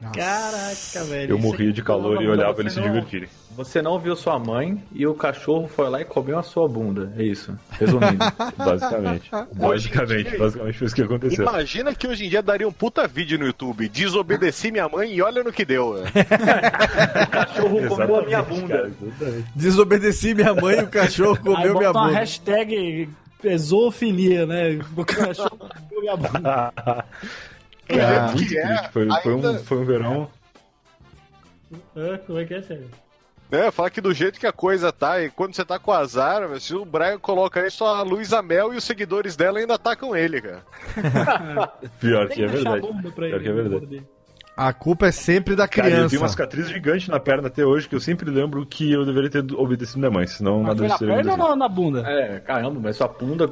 Caraca, 0.00 1.04
velho. 1.08 1.30
Eu 1.32 1.38
morria 1.38 1.72
de 1.72 1.82
calor 1.82 2.22
e 2.22 2.28
olhava 2.28 2.60
eles 2.60 2.72
se 2.72 2.78
não- 2.80 2.86
divertirem. 2.86 3.28
Você 3.56 3.82
não 3.82 3.98
viu 3.98 4.14
sua 4.14 4.38
mãe 4.38 4.80
e 4.94 5.04
o 5.04 5.14
cachorro 5.14 5.66
foi 5.66 5.90
lá 5.90 6.00
e 6.00 6.04
comeu 6.04 6.38
a 6.38 6.42
sua 6.44 6.68
bunda. 6.68 7.12
É 7.18 7.24
isso. 7.24 7.58
Resumindo. 7.72 8.18
Basicamente. 8.56 9.30
basicamente, 9.54 10.36
basicamente 10.38 10.78
foi 10.78 10.86
isso 10.86 10.94
que 10.94 11.02
aconteceu. 11.02 11.44
Imagina 11.44 11.92
que 11.92 12.06
hoje 12.06 12.26
em 12.26 12.28
dia 12.28 12.40
daria 12.40 12.68
um 12.68 12.72
puta 12.72 13.08
vídeo 13.08 13.36
no 13.36 13.46
YouTube. 13.46 13.88
Desobedeci 13.88 14.70
minha 14.70 14.88
mãe 14.88 15.12
e 15.12 15.20
olha 15.20 15.42
no 15.42 15.52
que 15.52 15.64
deu. 15.64 15.96
o 16.06 17.30
cachorro 17.30 17.88
comeu 17.88 18.16
a 18.16 18.22
minha 18.22 18.38
Exatamente, 18.38 18.60
bunda. 18.60 18.76
cara, 18.76 18.92
exatamente. 19.02 19.46
Desobedeci 19.56 20.34
minha 20.34 20.54
mãe 20.54 20.78
e 20.78 20.82
o 20.82 20.88
cachorro 20.88 21.32
Aí 21.36 21.42
comeu 21.42 21.72
bota 21.72 21.78
minha 21.80 21.90
uma 21.90 22.02
bunda. 22.06 22.18
hashtag 22.20 23.08
zoofilia, 23.56 24.46
né? 24.46 24.78
O 24.96 25.04
cachorro 25.04 25.58
comeu 25.58 26.00
minha 26.00 26.16
bunda. 26.16 26.72
Cara, 27.88 28.28
que 28.28 28.34
muito 28.36 28.54
é, 28.56 28.66
triste. 28.66 28.92
Foi, 28.92 29.08
foi, 29.22 29.32
um, 29.32 29.36
ainda- 29.36 29.58
foi 29.60 29.78
um 29.78 29.84
verão. 29.84 30.30
Hã? 31.96 32.18
Como 32.26 32.38
é 32.38 32.44
que 32.44 32.54
é, 32.54 32.62
sério? 32.62 32.88
É, 33.50 33.70
fala 33.70 33.88
que 33.88 34.00
do 34.02 34.12
jeito 34.12 34.38
que 34.38 34.46
a 34.46 34.52
coisa 34.52 34.92
tá, 34.92 35.22
e 35.22 35.30
quando 35.30 35.54
você 35.54 35.64
tá 35.64 35.78
com 35.78 35.90
azar, 35.90 36.42
se 36.60 36.74
o 36.74 36.84
Brian 36.84 37.18
coloca 37.18 37.60
aí, 37.60 37.70
só 37.70 37.94
a 37.96 38.02
Luísa 38.02 38.42
Mel 38.42 38.74
e 38.74 38.76
os 38.76 38.84
seguidores 38.84 39.36
dela 39.36 39.58
ainda 39.58 39.74
atacam 39.74 40.14
ele, 40.14 40.40
cara. 40.42 40.62
Pior 41.98 42.28
que 42.28 42.44
é 42.44 42.46
verdade. 42.46 42.86
Pior 42.86 43.24
ele 43.24 43.40
que 43.40 43.48
é 43.48 43.52
verdade. 43.52 43.68
morder. 43.80 44.02
A 44.54 44.72
culpa 44.72 45.06
é 45.06 45.12
sempre 45.12 45.54
da 45.54 45.66
Cara, 45.68 45.88
eu 45.88 45.92
criança. 45.92 46.10
tenho 46.10 46.22
uma 46.22 46.28
cicatriz 46.28 46.68
gigante 46.68 47.08
na 47.08 47.20
perna 47.20 47.46
até 47.46 47.64
hoje 47.64 47.88
que 47.88 47.94
eu 47.94 48.00
sempre 48.00 48.28
lembro 48.28 48.66
que 48.66 48.92
eu 48.92 49.06
deveria 49.06 49.30
ter 49.30 49.54
obedecido 49.54 50.00
minha 50.00 50.10
mãe, 50.10 50.26
senão 50.26 50.62
Mas 50.64 50.76
nada 50.76 50.98
foi 50.98 51.06
na 51.06 51.14
perna 51.14 51.32
ou 51.32 51.38
na, 51.50 51.56
na 51.56 51.68
bunda? 51.68 52.00
É, 52.06 52.40
caramba, 52.40 52.80
mas 52.82 52.96
sua 52.96 53.06
bunda. 53.08 53.48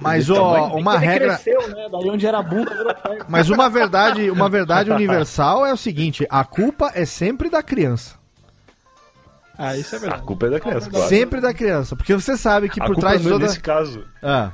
Mas, 0.00 0.30
ó, 0.30 0.68
uma 0.76 0.96
Ele 0.96 1.04
regra. 1.06 1.28
cresceu, 1.34 1.68
né? 1.68 1.86
Daí 1.92 2.08
onde 2.10 2.26
era 2.26 2.38
a 2.38 2.42
bunda 2.42 2.70
virou 2.74 2.94
perna. 2.94 3.26
Mas 3.28 3.50
uma 3.50 3.68
verdade, 3.68 4.30
uma 4.30 4.48
verdade 4.48 4.90
universal 4.90 5.66
é 5.66 5.72
o 5.72 5.76
seguinte: 5.76 6.26
a 6.30 6.42
culpa 6.44 6.90
é 6.94 7.04
sempre 7.04 7.48
da 7.50 7.62
criança. 7.62 8.14
Ah, 9.58 9.76
isso 9.76 9.94
é 9.94 9.98
A 9.98 10.00
verdade. 10.00 10.22
culpa 10.22 10.46
é 10.46 10.50
da 10.50 10.60
criança, 10.60 10.88
claro. 10.90 11.08
Sempre 11.08 11.40
da 11.40 11.52
criança. 11.52 11.94
Porque 11.94 12.14
você 12.14 12.34
sabe 12.36 12.68
que 12.70 12.80
a 12.80 12.84
por 12.86 12.94
culpa 12.94 13.00
trás 13.08 13.20
de 13.20 13.26
não- 13.28 13.34
toda. 13.34 13.44
nesse 13.46 13.60
caso, 13.60 14.04
Ah, 14.22 14.50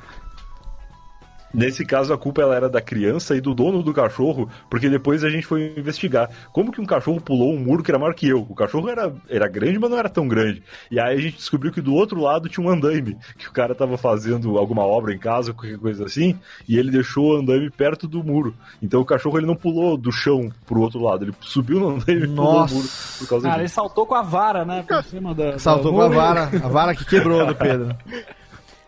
nesse 1.53 1.85
caso 1.85 2.13
a 2.13 2.17
culpa 2.17 2.41
ela 2.41 2.55
era 2.55 2.69
da 2.69 2.81
criança 2.81 3.35
e 3.35 3.41
do 3.41 3.53
dono 3.53 3.81
do 3.81 3.93
cachorro, 3.93 4.49
porque 4.69 4.89
depois 4.89 5.23
a 5.23 5.29
gente 5.29 5.45
foi 5.45 5.73
investigar 5.77 6.29
como 6.51 6.71
que 6.71 6.81
um 6.81 6.85
cachorro 6.85 7.21
pulou 7.21 7.53
um 7.53 7.59
muro 7.59 7.83
que 7.83 7.91
era 7.91 7.99
maior 7.99 8.13
que 8.13 8.27
eu. 8.27 8.45
O 8.49 8.55
cachorro 8.55 8.89
era, 8.89 9.13
era 9.29 9.47
grande, 9.47 9.79
mas 9.79 9.89
não 9.89 9.97
era 9.97 10.09
tão 10.09 10.27
grande. 10.27 10.61
E 10.91 10.99
aí 10.99 11.17
a 11.17 11.21
gente 11.21 11.37
descobriu 11.37 11.71
que 11.71 11.81
do 11.81 11.93
outro 11.93 12.19
lado 12.19 12.49
tinha 12.49 12.65
um 12.65 12.69
andaime, 12.69 13.17
que 13.37 13.47
o 13.47 13.51
cara 13.51 13.73
tava 13.75 13.97
fazendo 13.97 14.57
alguma 14.57 14.83
obra 14.83 15.13
em 15.13 15.19
casa, 15.19 15.53
qualquer 15.53 15.77
coisa 15.77 16.05
assim, 16.05 16.37
e 16.67 16.77
ele 16.77 16.91
deixou 16.91 17.33
o 17.33 17.37
andaime 17.37 17.69
perto 17.69 18.07
do 18.07 18.23
muro. 18.23 18.55
Então 18.81 19.01
o 19.01 19.05
cachorro 19.05 19.37
ele 19.37 19.47
não 19.47 19.55
pulou 19.55 19.97
do 19.97 20.11
chão 20.11 20.51
pro 20.65 20.81
outro 20.81 21.01
lado, 21.01 21.25
ele 21.25 21.33
subiu 21.41 21.79
no 21.79 21.89
andaime 21.89 22.23
e 22.23 22.27
pulou 22.27 22.65
o 22.65 22.69
muro 22.69 22.87
por 23.19 23.27
causa 23.27 23.49
Cara, 23.49 23.61
ele 23.61 23.69
saltou 23.69 24.05
com 24.05 24.15
a 24.15 24.21
vara, 24.21 24.65
né? 24.65 24.83
Por 24.87 25.03
cima 25.03 25.33
da. 25.33 25.57
saltou 25.59 25.91
da 25.91 25.97
com 25.97 26.03
a 26.03 26.09
vara. 26.09 26.43
A 26.63 26.67
vara 26.67 26.95
que 26.95 27.05
quebrou 27.05 27.45
do 27.45 27.55
Pedro. 27.55 27.95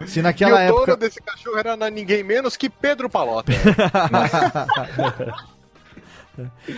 Se 0.08 0.20
e 0.20 0.22
naquela 0.22 0.66
o 0.66 0.68
dono 0.68 0.82
época. 0.84 0.98
desse 0.98 1.22
cachorro 1.22 1.58
era 1.58 1.76
ninguém 1.90 2.24
menos 2.24 2.56
que 2.56 2.70
Pedro 2.70 3.10
Palota. 3.10 3.52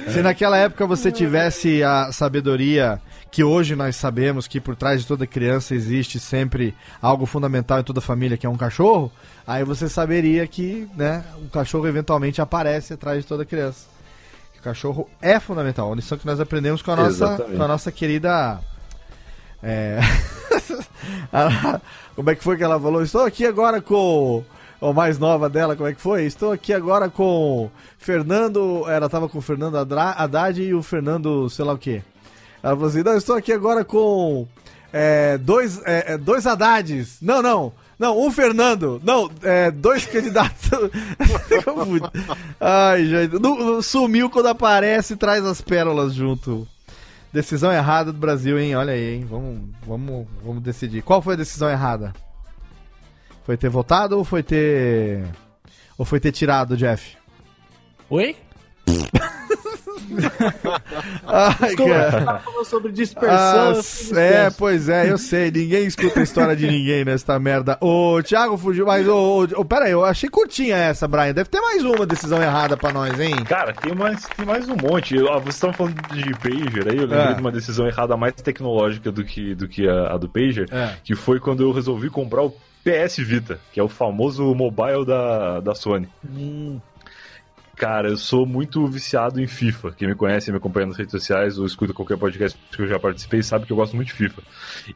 Se 0.07 0.21
naquela 0.21 0.57
época 0.57 0.87
você 0.87 1.11
tivesse 1.11 1.83
a 1.83 2.11
sabedoria 2.11 2.99
que 3.29 3.43
hoje 3.43 3.75
nós 3.75 3.95
sabemos 3.95 4.47
que 4.47 4.59
por 4.59 4.75
trás 4.75 5.01
de 5.01 5.07
toda 5.07 5.27
criança 5.27 5.75
existe 5.75 6.19
sempre 6.19 6.75
algo 7.01 7.25
fundamental 7.25 7.79
em 7.79 7.83
toda 7.83 8.01
família, 8.01 8.37
que 8.37 8.45
é 8.45 8.49
um 8.49 8.57
cachorro, 8.57 9.11
aí 9.45 9.63
você 9.63 9.87
saberia 9.87 10.45
que, 10.47 10.87
né, 10.95 11.23
o 11.45 11.49
cachorro 11.49 11.87
eventualmente 11.87 12.41
aparece 12.41 12.93
atrás 12.93 13.21
de 13.21 13.27
toda 13.27 13.45
criança. 13.45 13.85
O 14.59 14.61
cachorro 14.61 15.09
é 15.21 15.39
fundamental. 15.39 15.91
A 15.91 15.95
lição 15.95 16.17
que 16.17 16.25
nós 16.25 16.39
aprendemos 16.39 16.81
com 16.81 16.91
a 16.91 16.95
nossa, 16.95 17.37
com 17.37 17.63
a 17.63 17.67
nossa 17.67 17.91
querida. 17.91 18.59
é, 19.63 19.99
a- 21.31 21.79
como 22.15 22.29
é 22.29 22.35
que 22.35 22.43
foi 22.43 22.57
que 22.57 22.63
ela 22.63 22.79
falou? 22.79 23.01
Estou 23.01 23.23
aqui 23.23 23.45
agora 23.45 23.81
com. 23.81 24.43
O 24.79 24.93
mais 24.93 25.19
nova 25.19 25.47
dela, 25.47 25.75
como 25.75 25.87
é 25.87 25.93
que 25.93 26.01
foi? 26.01 26.23
Estou 26.25 26.51
aqui 26.51 26.73
agora 26.73 27.07
com 27.07 27.69
Fernando. 27.99 28.83
Ela 28.89 29.07
tava 29.07 29.29
com 29.29 29.37
o 29.37 29.41
Fernando 29.41 29.77
Haddad 29.77 30.59
e 30.59 30.73
o 30.73 30.81
Fernando, 30.81 31.47
sei 31.51 31.63
lá 31.63 31.73
o 31.73 31.77
quê. 31.77 32.01
Ela 32.63 32.73
falou 32.75 32.89
assim: 32.89 33.03
Não, 33.03 33.15
estou 33.15 33.35
aqui 33.35 33.53
agora 33.53 33.85
com 33.85 34.47
é, 34.91 35.37
dois, 35.37 35.79
é, 35.85 36.13
é, 36.13 36.17
dois 36.17 36.47
Haddades. 36.47 37.17
Não, 37.21 37.43
não. 37.43 37.71
Não, 37.99 38.19
um 38.19 38.31
Fernando. 38.31 38.99
Não, 39.03 39.29
é, 39.43 39.69
dois 39.69 40.07
candidatos. 40.07 40.71
Ai, 42.59 43.05
gente. 43.05 43.35
sumiu 43.83 44.27
quando 44.29 44.47
aparece 44.47 45.13
e 45.13 45.17
traz 45.17 45.45
as 45.45 45.61
pérolas 45.61 46.15
junto. 46.15 46.67
Decisão 47.33 47.71
errada 47.71 48.11
do 48.11 48.19
Brasil, 48.19 48.59
hein? 48.59 48.75
Olha 48.75 48.93
aí, 48.93 49.15
hein? 49.15 49.25
Vamos, 49.29 49.61
vamos, 49.85 50.27
vamos 50.43 50.61
decidir. 50.61 51.01
Qual 51.01 51.21
foi 51.21 51.35
a 51.35 51.37
decisão 51.37 51.69
errada? 51.69 52.13
Foi 53.45 53.55
ter 53.55 53.69
votado 53.69 54.17
ou 54.17 54.23
foi 54.23 54.43
ter. 54.43 55.23
Ou 55.97 56.05
foi 56.05 56.19
ter 56.19 56.31
tirado, 56.31 56.75
Jeff? 56.75 57.17
Oi? 58.09 58.35
Ai, 61.25 61.67
Desculpa, 61.69 61.93
cara. 61.93 62.39
falando 62.39 62.65
sobre 62.65 62.91
dispersão. 62.91 63.73
Ah, 64.15 64.19
é, 64.19 64.49
pois 64.51 64.89
é, 64.89 65.09
eu 65.11 65.17
sei. 65.17 65.51
Ninguém 65.51 65.85
escuta 65.85 66.19
a 66.19 66.23
história 66.23 66.55
de 66.55 66.67
ninguém 66.67 67.05
nesta 67.05 67.37
merda. 67.39 67.77
Ô, 67.81 68.21
Thiago 68.23 68.57
fugiu, 68.57 68.85
mas 68.85 69.07
ô, 69.07 69.39
ô, 69.39 69.47
ô, 69.61 69.65
pera 69.65 69.85
aí, 69.85 69.91
eu 69.91 70.03
achei 70.05 70.29
curtinha 70.29 70.75
essa, 70.75 71.07
Brian. 71.07 71.33
Deve 71.33 71.49
ter 71.49 71.61
mais 71.61 71.83
uma 71.83 72.05
decisão 72.05 72.41
errada 72.41 72.75
pra 72.77 72.91
nós, 72.91 73.19
hein? 73.19 73.35
Cara, 73.45 73.73
tem 73.73 73.93
mais, 73.95 74.25
tem 74.35 74.45
mais 74.45 74.67
um 74.67 74.75
monte. 74.75 75.15
Eu- 75.15 75.31
Vocês 75.41 75.55
estavam 75.55 75.73
falando 75.75 75.95
de 76.13 76.31
Pager 76.37 76.87
aí, 76.87 76.97
eu 76.97 77.05
lembrei 77.07 77.19
É. 77.19 77.33
de 77.33 77.41
uma 77.41 77.51
decisão 77.51 77.87
errada 77.87 78.15
mais 78.17 78.33
tecnológica 78.33 79.11
do 79.11 79.23
que, 79.23 79.55
do 79.55 79.67
que 79.67 79.87
a, 79.87 80.13
a 80.13 80.17
do 80.17 80.27
Pager, 80.29 80.67
É. 80.71 80.93
que 81.03 81.15
foi 81.15 81.39
quando 81.39 81.63
eu 81.63 81.71
resolvi 81.71 82.09
comprar 82.09 82.43
o 82.43 82.53
PS 82.83 83.17
Vita, 83.23 83.59
que 83.71 83.79
é 83.79 83.83
o 83.83 83.87
famoso 83.87 84.53
mobile 84.55 85.05
da, 85.05 85.59
da 85.59 85.75
Sony. 85.75 86.09
Cara, 87.81 88.09
eu 88.09 88.15
sou 88.15 88.45
muito 88.45 88.85
viciado 88.85 89.41
em 89.41 89.47
FIFA. 89.47 89.93
Quem 89.93 90.07
me 90.07 90.13
conhece, 90.13 90.51
me 90.51 90.57
acompanha 90.57 90.85
nas 90.85 90.97
redes 90.97 91.13
sociais 91.13 91.57
ou 91.57 91.65
escuta 91.65 91.91
qualquer 91.91 92.15
podcast 92.15 92.55
que 92.71 92.83
eu 92.83 92.87
já 92.87 92.99
participei, 92.99 93.41
sabe 93.41 93.65
que 93.65 93.73
eu 93.73 93.75
gosto 93.75 93.95
muito 93.95 94.09
de 94.09 94.13
FIFA. 94.13 94.43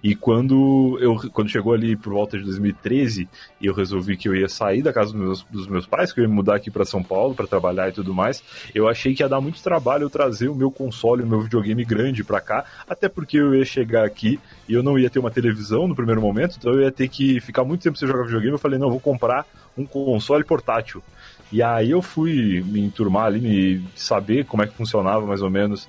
E 0.03 0.14
quando 0.16 0.95
eu 1.02 1.16
quando 1.32 1.49
chegou 1.49 1.74
ali 1.74 1.95
por 1.95 2.14
volta 2.14 2.38
de 2.38 2.44
2013, 2.44 3.28
e 3.60 3.66
eu 3.66 3.74
resolvi 3.74 4.16
que 4.16 4.30
eu 4.30 4.36
ia 4.36 4.48
sair 4.48 4.84
da 4.84 4.94
casa 4.94 5.12
dos 5.12 5.20
meus, 5.20 5.41
dos 5.49 5.68
meus 5.68 5.88
pais, 5.88 6.14
que 6.14 6.20
eu 6.20 6.26
ia 6.26 6.30
mudar 6.30 6.57
aqui 6.57 6.70
para 6.70 6.86
São 6.86 7.02
Paulo 7.02 7.34
para 7.34 7.48
trabalhar 7.48 7.90
e 7.90 7.91
tudo 7.91 8.14
mais, 8.14 8.44
eu 8.76 8.88
achei 8.88 9.16
que 9.16 9.24
ia 9.24 9.28
dar 9.28 9.41
muito 9.41 9.64
trabalho 9.64 10.03
eu 10.03 10.10
trazer 10.12 10.49
o 10.49 10.53
meu 10.53 10.70
console, 10.70 11.24
o 11.24 11.28
meu 11.28 11.41
videogame 11.41 11.84
grande 11.84 12.24
para 12.24 12.40
cá, 12.40 12.66
até 12.88 13.10
porque 13.10 13.38
eu 13.38 13.56
ia 13.56 13.66
chegar 13.66 14.06
aqui 14.06 14.40
e 14.70 14.76
eu 14.76 14.84
não 14.84 14.99
ia 14.99 15.10
ter 15.10 15.18
uma 15.18 15.32
televisão 15.32 15.88
no 15.88 15.95
primeiro 15.95 16.22
momento, 16.22 16.57
então 16.60 16.72
eu 16.72 16.82
ia 16.82 16.91
ter 16.91 17.07
que 17.07 17.40
ficar 17.40 17.64
muito 17.64 17.82
tempo 17.82 17.98
sem 17.98 18.07
jogar 18.07 18.26
videogame. 18.26 18.52
Eu 18.52 18.60
falei, 18.60 18.78
não, 18.78 18.86
eu 18.86 18.91
vou 18.91 18.99
comprar 18.99 19.44
um 19.76 19.86
console 19.88 20.44
portátil. 20.44 21.02
E 21.51 21.61
aí 21.61 21.91
eu 21.91 22.01
fui 22.01 22.63
me 22.63 22.81
enturmar 22.81 23.26
ali, 23.26 23.39
me 23.39 23.88
saber 23.95 24.45
como 24.45 24.63
é 24.63 24.67
que 24.67 24.73
funcionava 24.73 25.26
mais 25.26 25.41
ou 25.41 25.49
menos 25.49 25.88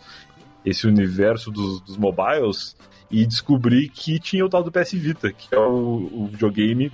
esse 0.64 0.86
universo 0.86 1.50
dos, 1.50 1.80
dos 1.80 1.96
mobiles 1.96 2.76
e 3.10 3.24
descobri 3.24 3.88
que 3.88 4.18
tinha 4.18 4.44
o 4.44 4.48
tal 4.48 4.62
do 4.62 4.72
PS 4.72 4.92
Vita, 4.92 5.32
que 5.32 5.54
é 5.54 5.58
o, 5.58 6.10
o 6.12 6.28
videogame 6.30 6.92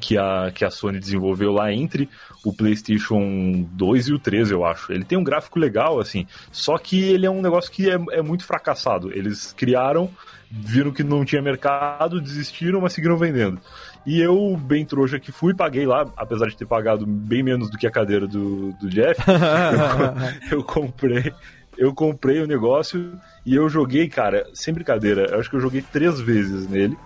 que 0.00 0.18
a, 0.18 0.50
que 0.54 0.64
a 0.64 0.70
Sony 0.70 0.98
desenvolveu 0.98 1.52
lá 1.52 1.72
entre 1.72 2.08
o 2.44 2.52
PlayStation 2.52 3.66
2 3.72 4.08
e 4.08 4.12
o 4.12 4.18
3, 4.18 4.50
eu 4.50 4.64
acho. 4.64 4.92
Ele 4.92 5.04
tem 5.04 5.16
um 5.16 5.24
gráfico 5.24 5.58
legal, 5.58 5.98
assim, 5.98 6.26
só 6.50 6.76
que 6.78 7.00
ele 7.02 7.26
é 7.26 7.30
um 7.30 7.40
negócio 7.40 7.70
que 7.70 7.90
é, 7.90 7.98
é 8.10 8.22
muito 8.22 8.44
fracassado. 8.44 9.12
Eles 9.12 9.52
criaram, 9.52 10.10
viram 10.50 10.92
que 10.92 11.02
não 11.02 11.24
tinha 11.24 11.40
mercado, 11.40 12.20
desistiram, 12.20 12.80
mas 12.80 12.92
seguiram 12.92 13.16
vendendo. 13.16 13.60
E 14.06 14.20
eu, 14.20 14.56
bem 14.56 14.84
trouxa 14.84 15.18
que 15.18 15.32
fui, 15.32 15.52
paguei 15.52 15.84
lá, 15.84 16.06
apesar 16.16 16.46
de 16.46 16.56
ter 16.56 16.64
pagado 16.64 17.04
bem 17.04 17.42
menos 17.42 17.68
do 17.68 17.76
que 17.76 17.88
a 17.88 17.90
cadeira 17.90 18.26
do, 18.28 18.72
do 18.74 18.88
Jeff, 18.88 19.20
eu, 20.50 20.58
eu 20.58 20.64
comprei. 20.64 21.32
Eu 21.76 21.92
comprei 21.92 22.40
o 22.40 22.46
negócio 22.46 23.12
e 23.44 23.54
eu 23.54 23.68
joguei, 23.68 24.08
cara, 24.08 24.46
sem 24.54 24.72
brincadeira, 24.72 25.26
eu 25.26 25.40
acho 25.40 25.50
que 25.50 25.56
eu 25.56 25.60
joguei 25.60 25.82
três 25.82 26.18
vezes 26.18 26.66
nele 26.66 26.96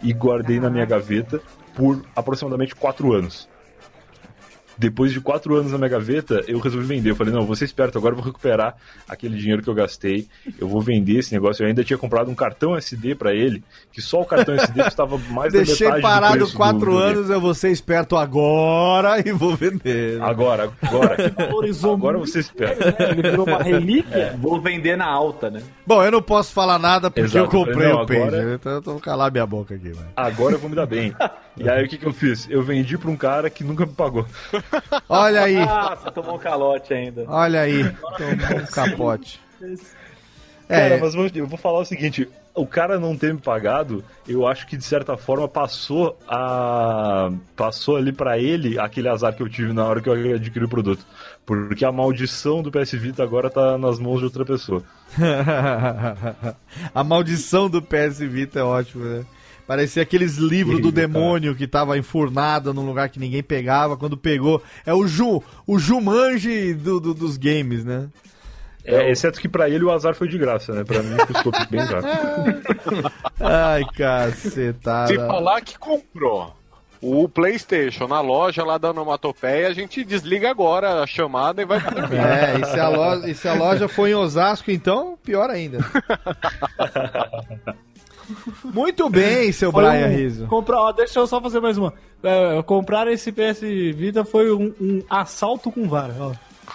e 0.00 0.12
guardei 0.12 0.60
na 0.60 0.70
minha 0.70 0.84
gaveta 0.84 1.40
por 1.74 2.04
aproximadamente 2.14 2.74
quatro 2.74 3.12
anos. 3.12 3.48
Depois 4.82 5.12
de 5.12 5.20
quatro 5.20 5.54
anos 5.56 5.70
na 5.70 5.78
minha 5.78 5.88
gaveta, 5.88 6.42
eu 6.48 6.58
resolvi 6.58 6.84
vender. 6.86 7.10
Eu 7.10 7.14
falei, 7.16 7.32
não, 7.32 7.42
eu 7.42 7.46
vou 7.46 7.54
ser 7.54 7.64
esperto, 7.66 7.96
agora 7.96 8.12
eu 8.14 8.16
vou 8.18 8.26
recuperar 8.26 8.74
aquele 9.08 9.36
dinheiro 9.38 9.62
que 9.62 9.68
eu 9.68 9.74
gastei. 9.74 10.26
Eu 10.58 10.66
vou 10.66 10.80
vender 10.80 11.18
esse 11.18 11.32
negócio. 11.32 11.62
Eu 11.62 11.68
ainda 11.68 11.84
tinha 11.84 11.96
comprado 11.96 12.28
um 12.30 12.34
cartão 12.34 12.76
SD 12.76 13.14
pra 13.14 13.32
ele, 13.32 13.62
que 13.92 14.02
só 14.02 14.20
o 14.20 14.24
cartão 14.24 14.54
SD 14.56 14.82
custava 14.84 15.16
mais 15.30 15.52
Deixei 15.52 15.86
da 15.88 15.94
metade 15.94 16.00
do 16.00 16.02
parado 16.02 16.36
preço 16.38 16.56
quatro 16.56 16.90
do 16.90 16.98
anos, 16.98 17.30
eu 17.30 17.40
vou 17.40 17.54
ser 17.54 17.70
esperto 17.70 18.16
agora 18.16 19.22
e 19.24 19.30
vou 19.30 19.54
vender. 19.54 20.20
Agora, 20.20 20.70
agora. 20.82 21.16
Agora 21.92 22.18
você 22.18 22.40
espera. 22.40 22.74
né? 22.74 22.96
Ele 23.10 23.22
virou 23.22 23.46
uma 23.46 23.62
relíquia. 23.62 24.16
É, 24.16 24.36
vou 24.36 24.60
vender 24.60 24.96
na 24.96 25.06
alta, 25.06 25.50
né? 25.50 25.62
Bom, 25.86 26.02
eu 26.02 26.10
não 26.10 26.22
posso 26.22 26.52
falar 26.52 26.78
nada 26.78 27.10
porque 27.10 27.20
Exato, 27.20 27.38
eu 27.38 27.48
comprei 27.48 27.88
não, 27.88 27.96
o 27.96 28.00
agora- 28.00 28.54
então 28.54 28.72
eu 28.72 28.82
tô 28.82 28.94
calar 28.98 29.30
minha 29.30 29.46
boca 29.46 29.74
aqui, 29.74 29.90
velho. 29.90 30.08
Agora 30.16 30.54
eu 30.54 30.58
vou 30.58 30.68
me 30.70 30.74
dar 30.76 30.86
bem. 30.86 31.14
E 31.56 31.68
aí 31.68 31.84
o 31.84 31.88
que, 31.88 31.98
que 31.98 32.06
eu 32.06 32.12
fiz? 32.12 32.48
Eu 32.50 32.62
vendi 32.62 32.96
pra 32.96 33.10
um 33.10 33.16
cara 33.16 33.50
que 33.50 33.62
nunca 33.62 33.84
me 33.84 33.92
pagou. 33.92 34.26
Olha 35.08 35.42
aí, 35.42 35.56
Ah, 35.58 35.94
você 35.96 36.10
tomou 36.10 36.36
um 36.36 36.38
calote 36.38 36.94
ainda. 36.94 37.24
olha 37.28 37.60
aí, 37.60 37.84
tomou 38.16 38.62
um 38.62 38.66
capote. 38.66 39.40
Cara, 40.68 40.94
É, 40.94 40.98
mas 40.98 41.12
vou- 41.14 41.28
eu 41.34 41.46
vou 41.46 41.58
falar 41.58 41.80
o 41.80 41.84
seguinte: 41.84 42.26
o 42.54 42.66
cara 42.66 42.98
não 42.98 43.14
ter 43.16 43.34
me 43.34 43.40
pagado, 43.40 44.02
eu 44.26 44.46
acho 44.46 44.66
que 44.66 44.76
de 44.76 44.84
certa 44.84 45.16
forma 45.18 45.46
passou 45.46 46.16
a. 46.26 47.30
passou 47.54 47.96
ali 47.96 48.12
pra 48.12 48.38
ele 48.38 48.78
aquele 48.78 49.08
azar 49.08 49.34
que 49.34 49.42
eu 49.42 49.48
tive 49.48 49.72
na 49.74 49.84
hora 49.84 50.00
que 50.00 50.08
eu 50.08 50.34
adquiri 50.34 50.64
o 50.64 50.68
produto. 50.68 51.04
Porque 51.44 51.84
a 51.84 51.92
maldição 51.92 52.62
do 52.62 52.70
PS 52.70 52.92
Vita 52.96 53.22
agora 53.22 53.50
tá 53.50 53.76
nas 53.76 53.98
mãos 53.98 54.20
de 54.20 54.24
outra 54.24 54.44
pessoa. 54.46 54.82
a 56.94 57.04
maldição 57.04 57.68
do 57.68 57.82
PS 57.82 58.20
Vita 58.20 58.60
é 58.60 58.62
ótimo, 58.62 59.04
né? 59.04 59.24
Parecia 59.66 60.02
aqueles 60.02 60.36
livros 60.36 60.80
do 60.80 60.92
demônio 60.92 61.54
que 61.54 61.66
tava 61.66 61.96
enfurnado 61.96 62.74
num 62.74 62.84
lugar 62.84 63.08
que 63.08 63.18
ninguém 63.20 63.42
pegava. 63.42 63.96
Quando 63.96 64.16
pegou, 64.16 64.62
é 64.84 64.92
o 64.92 65.06
Ju, 65.06 65.42
o 65.66 65.78
Jumanji 65.78 66.74
do, 66.74 67.00
do- 67.00 67.14
dos 67.14 67.36
games, 67.36 67.84
né? 67.84 68.08
É, 68.84 69.10
exceto 69.12 69.40
que 69.40 69.48
pra 69.48 69.70
ele 69.70 69.84
o 69.84 69.92
azar 69.92 70.12
foi 70.14 70.26
de 70.28 70.36
graça, 70.36 70.72
né? 70.72 70.82
Pra 70.82 71.00
mim 71.02 71.16
custou 71.18 71.52
bem 71.70 71.86
caro. 71.86 72.04
Ai, 73.40 73.84
cacetada. 73.96 75.06
Se 75.06 75.16
falar 75.16 75.60
que 75.60 75.78
comprou 75.78 76.52
o 77.00 77.28
PlayStation 77.28 78.08
na 78.08 78.20
loja 78.20 78.64
lá 78.64 78.78
da 78.78 78.90
Onomatopeia, 78.90 79.68
a 79.68 79.72
gente 79.72 80.02
desliga 80.04 80.50
agora 80.50 81.00
a 81.02 81.06
chamada 81.06 81.62
e 81.62 81.64
vai 81.64 81.80
pra 81.80 81.90
dormir. 82.00 82.16
É, 82.18 82.58
e 82.60 82.64
se, 82.66 82.80
a 82.80 82.88
loja, 82.88 83.30
e 83.30 83.34
se 83.34 83.48
a 83.48 83.54
loja 83.54 83.88
for 83.88 84.08
em 84.08 84.14
Osasco, 84.14 84.70
então, 84.72 85.16
pior 85.22 85.48
ainda. 85.48 85.78
Muito 88.64 89.08
bem, 89.10 89.50
seu 89.52 89.70
Foi 89.72 89.84
Brian 89.84 90.06
um- 90.08 90.10
Rizzo. 90.16 90.46
Comprar, 90.46 90.80
ó, 90.80 90.92
deixa 90.92 91.18
eu 91.20 91.26
só 91.26 91.40
fazer 91.40 91.60
mais 91.60 91.76
uma. 91.78 91.92
É, 92.22 92.62
comprar 92.62 93.06
esse 93.08 93.32
PS 93.32 93.60
Vita 93.94 94.24
foi 94.24 94.52
um, 94.52 94.72
um 94.80 95.02
assalto 95.10 95.70
com 95.70 95.88
vara. 95.88 96.14
Ó. 96.18 96.32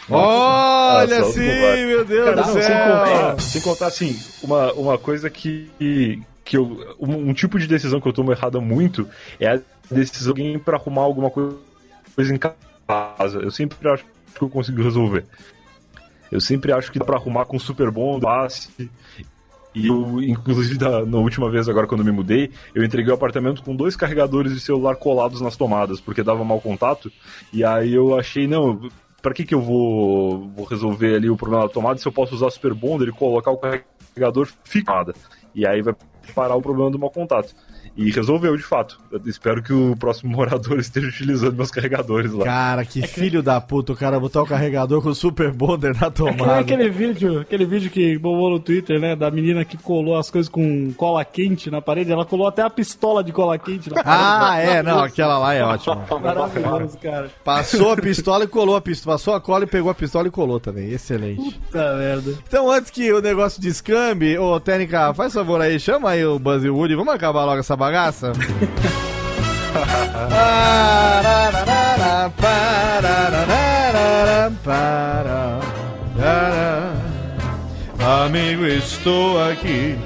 Olha 0.10 1.24
sim, 1.26 1.40
meu 1.88 2.06
Deus 2.06 2.26
Cara, 2.30 2.42
do 2.42 2.48
não, 2.48 2.54
sem 2.54 2.62
céu. 2.64 2.98
contar, 2.98 3.42
sem 3.42 3.62
contar, 3.62 3.88
assim, 3.88 4.20
uma, 4.44 4.72
uma 4.74 4.98
coisa 4.98 5.30
que, 5.30 6.22
que 6.46 6.58
eu. 6.58 6.96
Um, 7.00 7.30
um 7.30 7.34
tipo 7.34 7.58
de 7.60 7.68
decisão 7.68 8.00
que 8.00 8.08
eu 8.08 8.14
tomo 8.14 8.32
errada 8.32 8.60
muito 8.60 9.08
é 9.40 9.48
a 9.56 9.60
decisão 9.90 10.34
de 10.34 10.42
alguém 10.42 10.60
pra 10.60 10.78
arrumar 10.78 11.02
alguma 11.04 11.30
coisa, 11.30 11.56
coisa 12.16 12.34
em 12.34 12.38
casa. 12.38 13.40
Eu 13.42 13.52
sempre 13.52 13.78
acho 13.90 14.06
que 14.36 14.42
eu 14.42 14.50
consigo 14.50 14.82
resolver. 14.84 15.26
Eu 16.32 16.42
sempre 16.42 16.72
acho 16.74 16.92
que 16.92 17.00
dá 17.00 17.06
pra 17.06 17.16
arrumar 17.18 17.46
com 17.46 17.58
super 17.58 17.90
bom, 17.90 18.20
passe. 18.20 18.90
E 19.78 19.88
eu, 19.90 20.20
inclusive, 20.24 20.76
da, 20.76 21.06
na 21.06 21.18
última 21.18 21.52
vez, 21.52 21.70
agora 21.70 21.86
quando 21.86 22.04
me 22.04 22.12
mudei, 22.12 22.50
eu 22.74 22.84
entreguei 22.84 23.12
o 23.12 23.16
apartamento 23.16 23.62
com 23.62 23.76
dois 23.76 23.96
carregadores 23.96 24.52
de 24.52 24.60
celular 24.60 24.96
colados 24.96 25.40
nas 25.40 25.56
tomadas, 25.56 26.02
porque 26.02 26.24
dava 26.24 26.44
mau 26.44 26.60
contato. 26.60 27.12
E 27.54 27.64
aí 27.64 27.94
eu 27.94 28.18
achei, 28.18 28.48
não, 28.48 28.90
pra 29.22 29.36
que 29.36 29.46
que 29.46 29.54
eu 29.54 29.62
vou, 29.62 30.50
vou 30.50 30.66
resolver 30.66 31.14
ali 31.14 31.30
o 31.30 31.38
problema 31.38 31.68
da 31.68 31.70
tomada 31.70 32.00
se 32.00 32.08
eu 32.08 32.12
posso 32.12 32.34
usar 32.34 32.50
Super 32.50 32.74
Bonder 32.74 33.10
e 33.10 33.12
colocar 33.12 33.52
o 33.52 33.58
carregador 33.58 34.48
ficada? 34.64 35.14
E 35.54 35.64
aí 35.68 35.84
vai 35.84 35.96
parar 36.34 36.56
o 36.56 36.62
problema 36.62 36.90
do 36.90 36.98
mau 36.98 37.12
contato. 37.12 37.54
E 37.98 38.12
resolveu, 38.12 38.56
de 38.56 38.64
fato. 38.64 39.00
Eu 39.12 39.20
espero 39.26 39.62
que 39.64 39.74
o 39.74 39.96
próximo 39.98 40.32
morador 40.32 40.78
esteja 40.80 41.08
utilizando 41.08 41.56
meus 41.56 41.72
carregadores 41.72 42.32
lá. 42.32 42.46
Cara, 42.46 42.86
que 42.86 43.06
filho 43.08 43.42
da 43.42 43.60
puta, 43.60 43.92
o 43.94 43.96
cara 43.96 44.20
botar 44.20 44.42
o 44.44 44.46
carregador 44.46 45.02
com 45.02 45.10
o 45.10 45.16
Super 45.16 45.52
Bonder 45.52 45.96
na 46.00 46.08
É 46.08 46.12
que 46.12 46.16
tomada. 46.16 46.60
aquele 46.60 46.90
vídeo, 46.90 47.40
aquele 47.42 47.66
vídeo 47.66 47.90
que 47.90 48.18
bombou 48.18 48.52
no 48.52 48.60
Twitter, 48.60 49.00
né? 49.00 49.16
Da 49.16 49.32
menina 49.32 49.66
que 49.66 49.78
colou 49.78 50.16
as 50.16 50.30
coisas 50.30 50.48
com 50.50 50.94
cola 50.94 51.26
quente 51.26 51.72
na 51.72 51.82
parede. 51.82 52.12
Ela 52.12 52.26
colou 52.26 52.48
até 52.48 52.62
a 52.62 52.70
pistola 52.70 53.24
de 53.24 53.32
cola 53.32 53.58
quente 53.58 53.90
na 53.90 54.04
parede. 54.04 54.24
Ah, 54.24 54.58
é, 54.60 54.84
não, 54.84 55.00
aquela 55.00 55.38
lá 55.40 55.54
é 55.54 55.64
ótima. 55.64 56.06
Maravilhoso, 56.22 56.98
cara. 57.00 57.30
Passou 57.44 57.94
a 57.94 57.98
pistola 57.98 58.44
e 58.44 58.48
colou 58.48 58.76
a 58.76 58.82
pistola. 58.82 59.16
Passou 59.16 59.34
a 59.34 59.42
cola 59.42 59.64
e 59.64 59.68
pegou 59.68 59.90
a 59.90 59.96
pistola 59.96 60.28
e 60.28 60.32
colou 60.32 60.60
também. 60.60 60.92
Excelente. 60.92 61.58
Puta 61.60 61.98
merda. 61.98 62.34
Então, 62.48 62.70
antes 62.72 62.92
que 62.92 63.12
o 63.12 63.22
negócio 63.22 63.62
descambe, 63.62 64.38
ô, 64.38 64.60
Técnica, 64.60 65.14
faz 65.14 65.34
favor 65.34 65.60
aí, 65.62 65.80
chama 65.80 66.12
aí 66.12 66.24
o 66.26 66.38
Buzz 66.38 66.64
o 66.64 66.76
Woody, 66.76 66.96
vamos 66.96 67.14
acabar 67.14 67.46
logo 67.46 67.60
essa 67.60 67.76
bagaça? 67.88 68.34
Amigo, 78.26 78.66
estou 78.66 79.42
aqui. 79.42 79.98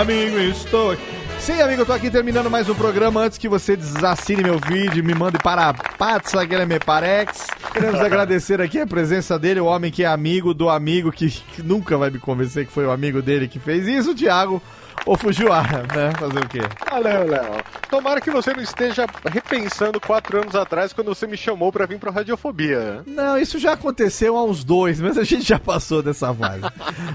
Amigo, 0.00 0.38
estou 0.38 0.90
aqui. 0.92 1.02
Sim, 1.38 1.62
amigo, 1.62 1.82
eu 1.82 1.86
tô 1.86 1.92
aqui 1.92 2.10
terminando 2.10 2.50
mais 2.50 2.68
um 2.68 2.74
programa. 2.74 3.20
Antes 3.22 3.38
que 3.38 3.48
você 3.48 3.74
desassine 3.74 4.42
meu 4.42 4.58
vídeo, 4.58 5.02
me 5.02 5.14
mande 5.14 5.38
para 5.38 5.68
a 5.68 5.72
Patsa 5.72 6.44
Guilherme 6.44 6.78
Parex. 6.78 7.46
Queremos 7.72 8.00
agradecer 8.02 8.60
aqui 8.60 8.80
a 8.80 8.86
presença 8.86 9.38
dele, 9.38 9.60
o 9.60 9.66
homem 9.66 9.90
que 9.90 10.02
é 10.02 10.06
amigo 10.06 10.52
do 10.52 10.68
amigo 10.68 11.10
que, 11.10 11.30
que 11.30 11.62
nunca 11.62 11.96
vai 11.96 12.10
me 12.10 12.18
convencer 12.18 12.66
que 12.66 12.72
foi 12.72 12.84
o 12.84 12.90
amigo 12.90 13.22
dele 13.22 13.48
que 13.48 13.58
fez 13.58 13.86
isso, 13.86 14.10
o 14.10 14.14
Thiago 14.14 14.60
ou 15.06 15.16
Fujiwara, 15.16 15.82
né? 15.94 16.12
Fazer 16.18 16.38
o 16.44 16.48
quê? 16.48 16.60
Valeu, 16.90 17.26
Léo. 17.26 17.62
Tomara 17.90 18.20
que 18.20 18.30
você 18.30 18.52
não 18.52 18.62
esteja 18.62 19.06
repensando 19.30 19.98
quatro 20.00 20.40
anos 20.42 20.54
atrás 20.54 20.92
quando 20.92 21.08
você 21.08 21.26
me 21.26 21.36
chamou 21.36 21.72
pra 21.72 21.86
vir 21.86 21.98
pro 21.98 22.10
Radiofobia. 22.10 23.02
Não, 23.06 23.38
isso 23.38 23.58
já 23.58 23.72
aconteceu 23.72 24.36
há 24.36 24.44
uns 24.44 24.62
dois, 24.62 25.00
mas 25.00 25.16
a 25.16 25.24
gente 25.24 25.42
já 25.44 25.58
passou 25.58 26.02
dessa 26.02 26.32
fase. 26.34 26.62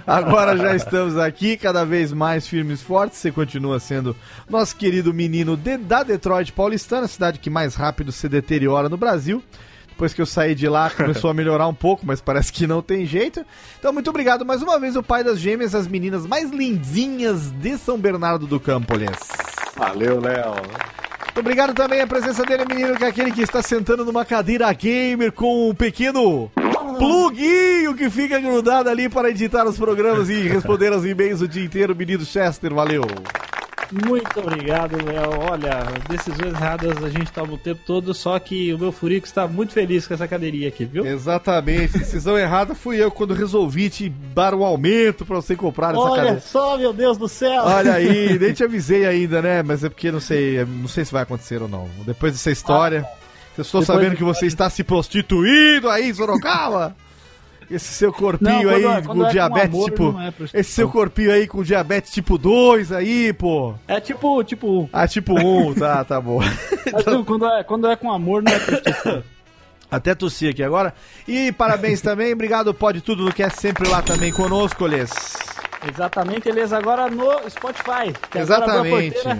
Agora 0.07 0.57
já 0.57 0.75
estamos 0.75 1.17
aqui, 1.17 1.55
cada 1.57 1.85
vez 1.85 2.11
mais 2.11 2.47
firmes 2.47 2.81
e 2.81 2.83
fortes. 2.83 3.19
Você 3.19 3.31
continua 3.31 3.79
sendo 3.79 4.15
nosso 4.49 4.75
querido 4.75 5.13
menino 5.13 5.55
de- 5.55 5.77
da 5.77 6.01
Detroit 6.03 6.51
Paulistana, 6.51 7.05
a 7.05 7.07
cidade 7.07 7.39
que 7.39 7.49
mais 7.49 7.75
rápido 7.75 8.11
se 8.11 8.27
deteriora 8.27 8.89
no 8.89 8.97
Brasil. 8.97 9.43
Depois 9.93 10.13
que 10.13 10.21
eu 10.21 10.25
saí 10.25 10.55
de 10.55 10.67
lá, 10.67 10.89
começou 10.95 11.29
a 11.29 11.33
melhorar 11.33 11.67
um 11.67 11.73
pouco, 11.73 12.05
mas 12.05 12.19
parece 12.19 12.51
que 12.51 12.67
não 12.67 12.81
tem 12.81 13.05
jeito. 13.05 13.45
Então, 13.79 13.93
muito 13.93 14.09
obrigado 14.09 14.45
mais 14.45 14.61
uma 14.61 14.79
vez, 14.79 14.95
o 14.95 15.03
pai 15.03 15.23
das 15.23 15.39
gêmeas, 15.39 15.75
as 15.75 15.87
meninas 15.87 16.25
mais 16.25 16.49
lindinhas 16.49 17.51
de 17.51 17.77
São 17.77 17.97
Bernardo 17.97 18.47
do 18.47 18.59
Campoles. 18.59 19.17
Valeu, 19.77 20.19
Léo. 20.19 20.55
Muito 21.25 21.39
obrigado 21.39 21.73
também 21.73 22.01
a 22.01 22.07
presença 22.07 22.43
dele, 22.43 22.65
menino, 22.65 22.95
que 22.95 23.03
é 23.03 23.07
aquele 23.07 23.31
que 23.31 23.41
está 23.41 23.61
sentando 23.61 24.03
numa 24.03 24.25
cadeira 24.25 24.71
gamer 24.73 25.31
com 25.31 25.69
um 25.69 25.75
pequeno 25.75 26.51
pluguinho 26.97 27.95
que 27.95 28.09
fica 28.09 28.39
grudado 28.39 28.89
ali 28.89 29.09
para 29.09 29.29
editar 29.29 29.65
os 29.65 29.77
programas 29.77 30.29
e 30.29 30.41
responder 30.47 30.93
aos 30.93 31.05
e-mails 31.05 31.41
o 31.41 31.47
dia 31.47 31.63
inteiro, 31.63 31.95
menino 31.95 32.23
Chester, 32.25 32.73
valeu. 32.73 33.03
Muito 33.93 34.39
obrigado, 34.39 34.97
Léo. 35.05 35.39
Olha, 35.51 35.83
decisões 36.09 36.53
erradas 36.53 37.03
a 37.03 37.09
gente 37.09 37.31
toma 37.31 37.53
o 37.53 37.57
tempo 37.57 37.81
todo, 37.85 38.13
só 38.13 38.37
que 38.39 38.73
o 38.73 38.79
meu 38.79 38.91
furico 38.91 39.27
está 39.27 39.47
muito 39.47 39.73
feliz 39.73 40.07
com 40.07 40.13
essa 40.13 40.27
cadeirinha 40.27 40.67
aqui, 40.67 40.83
viu? 40.83 41.05
Exatamente, 41.05 41.99
decisão 41.99 42.37
errada 42.37 42.73
fui 42.73 42.97
eu 42.97 43.11
quando 43.11 43.33
resolvi 43.33 43.89
te 43.89 44.09
dar 44.09 44.55
um 44.55 44.63
aumento 44.63 45.25
para 45.25 45.35
você 45.35 45.55
comprar 45.55 45.91
essa 45.91 45.99
Olha 45.99 46.15
cadeira. 46.15 46.39
só, 46.39 46.77
meu 46.77 46.91
Deus 46.91 47.17
do 47.17 47.27
céu! 47.27 47.63
Olha 47.65 47.93
aí, 47.93 48.37
nem 48.39 48.53
te 48.53 48.63
avisei 48.63 49.05
ainda, 49.05 49.41
né? 49.41 49.61
Mas 49.61 49.83
é 49.83 49.89
porque 49.89 50.11
não 50.11 50.19
sei, 50.19 50.65
não 50.65 50.87
sei 50.87 51.05
se 51.05 51.11
vai 51.11 51.23
acontecer 51.23 51.61
ou 51.61 51.67
não. 51.67 51.87
Depois 52.05 52.33
dessa 52.33 52.51
história, 52.51 53.05
eu 53.57 53.61
estou 53.61 53.83
sabendo 53.83 54.15
que 54.15 54.23
você 54.23 54.47
está 54.47 54.69
se 54.69 54.83
prostituindo 54.83 55.89
aí 55.89 56.13
Sorocaba. 56.13 56.95
Esse 57.69 57.93
seu 57.93 58.11
corpinho 58.13 58.63
Não, 58.63 58.69
aí 58.69 58.83
é- 58.85 59.01
com 59.01 59.13
é 59.13 59.25
com 59.25 59.29
diabetes 59.31 59.69
amor, 59.75 59.89
tipo. 59.89 60.15
é 60.19 60.59
esse 60.59 60.71
seu 60.71 60.89
corpinho 60.89 61.31
aí 61.31 61.47
com 61.47 61.63
diabetes 61.63 62.11
tipo 62.11 62.37
2 62.37 62.91
aí, 62.91 63.33
pô. 63.33 63.73
É 63.87 63.99
tipo, 63.99 64.43
tipo, 64.43 64.89
Ah, 64.91 65.07
tipo 65.07 65.33
1, 65.33 65.73
tá, 65.75 66.03
tá 66.03 66.19
bom. 66.21 66.39
mas 66.91 67.05
não, 67.05 67.23
quando, 67.23 67.45
é, 67.47 67.63
quando 67.63 67.87
é 67.87 67.95
com 67.95 68.11
amor 68.11 68.43
não 68.43 68.51
é 68.51 68.59
prostituição. 68.59 69.23
Até 69.89 70.15
tossi 70.15 70.47
aqui 70.47 70.63
agora. 70.63 70.93
E 71.27 71.51
parabéns 71.51 71.99
também, 72.01 72.33
obrigado, 72.33 72.73
pode 72.73 73.01
tudo 73.01 73.25
do 73.25 73.33
que 73.33 73.43
é 73.43 73.49
sempre 73.49 73.87
lá 73.87 74.01
também 74.01 74.31
conosco, 74.31 74.85
Lês. 74.85 75.11
Exatamente, 75.91 76.47
eles 76.47 76.71
agora 76.71 77.09
no 77.09 77.29
Spotify. 77.49 78.13
Exatamente. 78.33 79.13
porteira 79.15 79.39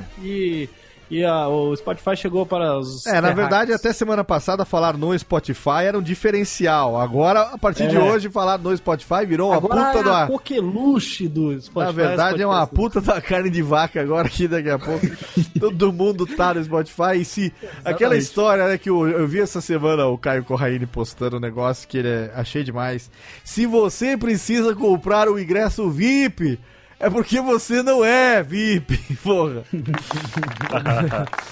E, 1.14 1.24
que 1.24 1.24
a- 1.26 1.48
o 1.48 1.76
Spotify 1.76 2.16
chegou 2.16 2.46
para 2.46 2.78
os. 2.78 3.06
É, 3.06 3.22
na 3.22 3.32
verdade, 3.32 3.72
até 3.72 3.94
semana 3.94 4.24
passada 4.24 4.66
falar 4.66 4.98
no 4.98 5.18
Spotify 5.18 5.84
era 5.86 5.98
um 5.98 6.02
diferencial. 6.02 7.00
Agora, 7.00 7.42
a 7.54 7.58
partir 7.58 7.88
de 7.88 7.96
É. 7.96 8.00
hoje, 8.00 8.30
falar 8.30 8.58
no 8.58 8.76
Spotify 8.76 9.26
virou 9.26 9.50
uma 9.52 9.58
Agora 9.58 9.86
puta 9.86 10.00
é 10.00 10.04
da. 10.04 10.28
coqueluche 10.28 11.28
do 11.28 11.60
Spotify. 11.62 11.86
Na 11.86 11.92
verdade, 11.92 12.42
é 12.42 12.48
uma 12.48 12.66
Spotify. 12.66 12.76
puta 12.76 13.02
da 13.02 13.22
carne 13.22 13.50
de 13.50 13.62
vaca 13.62 14.02
agora 14.02 14.28
aqui 14.28 14.48
daqui 14.48 14.70
a 14.70 14.80
pouco. 14.80 15.06
Todo 15.60 15.94
mundo 15.94 16.26
tá 16.26 16.54
no 16.54 16.64
Spotify. 16.64 17.18
E 17.20 17.26
se. 17.26 17.54
Aquela 17.86 18.18
história, 18.18 18.68
né, 18.68 18.78
que 18.78 18.90
eu, 18.90 19.08
eu 19.08 19.28
vi 19.28 19.40
essa 19.40 19.62
semana 19.62 20.06
o 20.08 20.18
Caio 20.18 20.44
Corraine 20.44 20.86
postando 20.86 21.38
um 21.38 21.40
negócio 21.40 21.88
que 21.88 21.98
ele 22.00 22.10
é- 22.10 22.32
achei 22.36 22.64
demais. 22.64 23.10
Se 23.44 23.66
você 23.66 24.18
precisa 24.18 24.76
comprar 24.76 25.30
o 25.30 25.40
ingresso 25.40 25.90
VIP. 25.90 26.60
É 27.00 27.10
porque 27.10 27.42
você 27.42 27.84
não 27.84 28.04
é 28.04 28.42
VIP, 28.42 28.98
porra. 29.22 29.64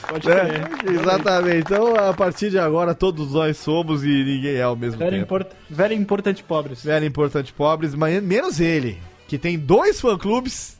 Pode 0.08 0.28
crer. 0.28 0.70
Exatamente. 0.90 1.58
Então, 1.60 1.96
a 1.96 2.14
partir 2.14 2.50
de 2.50 2.58
agora, 2.60 2.96
todos 2.96 3.34
nós 3.34 3.58
somos 3.58 4.04
e 4.04 4.08
ninguém 4.08 4.56
é 4.56 4.64
ao 4.64 4.76
mesmo 4.76 5.00
Very, 5.00 5.12
tempo. 5.12 5.24
import... 5.24 5.48
Very 5.70 5.96
importante 5.96 6.44
pobres. 6.44 6.84
Velho 6.84 7.06
importante 7.06 7.52
pobres, 7.52 7.94
mas 7.94 8.22
menos 8.24 8.60
ele, 8.60 8.98
que 9.28 9.38
tem 9.38 9.60
dois 9.60 10.00
fã-clubes, 10.00 10.80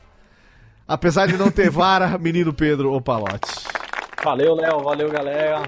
apesar 0.88 1.26
de 1.26 1.36
não 1.36 1.50
ter 1.50 1.68
vara, 1.70 2.16
menino 2.16 2.52
Pedro 2.52 2.92
Opalote. 2.94 3.50
Valeu, 4.24 4.54
Léo. 4.54 4.80
Valeu, 4.80 5.10
galera. 5.10 5.62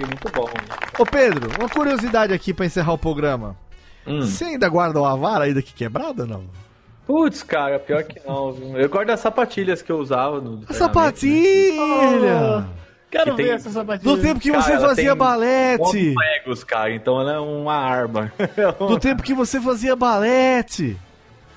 E 0.00 0.06
muito 0.06 0.30
bom. 0.32 0.48
Ô 0.98 1.04
Pedro, 1.04 1.50
uma 1.58 1.68
curiosidade 1.68 2.32
aqui 2.32 2.54
pra 2.54 2.64
encerrar 2.64 2.92
o 2.92 2.98
programa. 2.98 3.56
Hum. 4.06 4.20
Você 4.20 4.44
ainda 4.44 4.68
guarda 4.68 5.00
uma 5.00 5.16
vara 5.16 5.44
ainda 5.44 5.60
que 5.60 5.74
quebrada 5.74 6.22
ou 6.22 6.28
não? 6.28 6.44
Putz, 7.08 7.42
cara, 7.42 7.78
pior 7.78 8.04
que 8.04 8.20
não. 8.28 8.52
viu? 8.52 8.76
Eu 8.78 8.88
guardo 8.88 9.08
as 9.10 9.20
sapatilhas 9.20 9.80
que 9.82 9.90
eu 9.90 9.96
usava 9.98 10.40
no 10.42 10.56
A 10.62 10.66
treinamento, 10.66 10.74
sapatilha! 10.74 12.66
Quero 13.10 13.30
Que 13.30 13.36
ver 13.38 13.42
tem- 13.44 13.52
essa 13.54 13.70
sapatilha. 13.70 14.14
Do 14.16 14.20
tempo 14.22 14.38
que 14.38 14.50
Cara, 14.50 14.62
você 14.62 14.78
fazia 14.78 15.14
balete! 15.14 16.10
né? 16.10 16.14
Pegos, 16.14 16.62
cara, 16.62 16.94
então 16.94 17.18
ela 17.18 17.32
é 17.32 17.38
uma 17.38 17.74
arma. 17.74 18.30
Do 18.78 18.98
tempo 19.00 19.22
que 19.22 19.32
você 19.32 19.58
fazia 19.58 19.96
balete! 19.96 20.98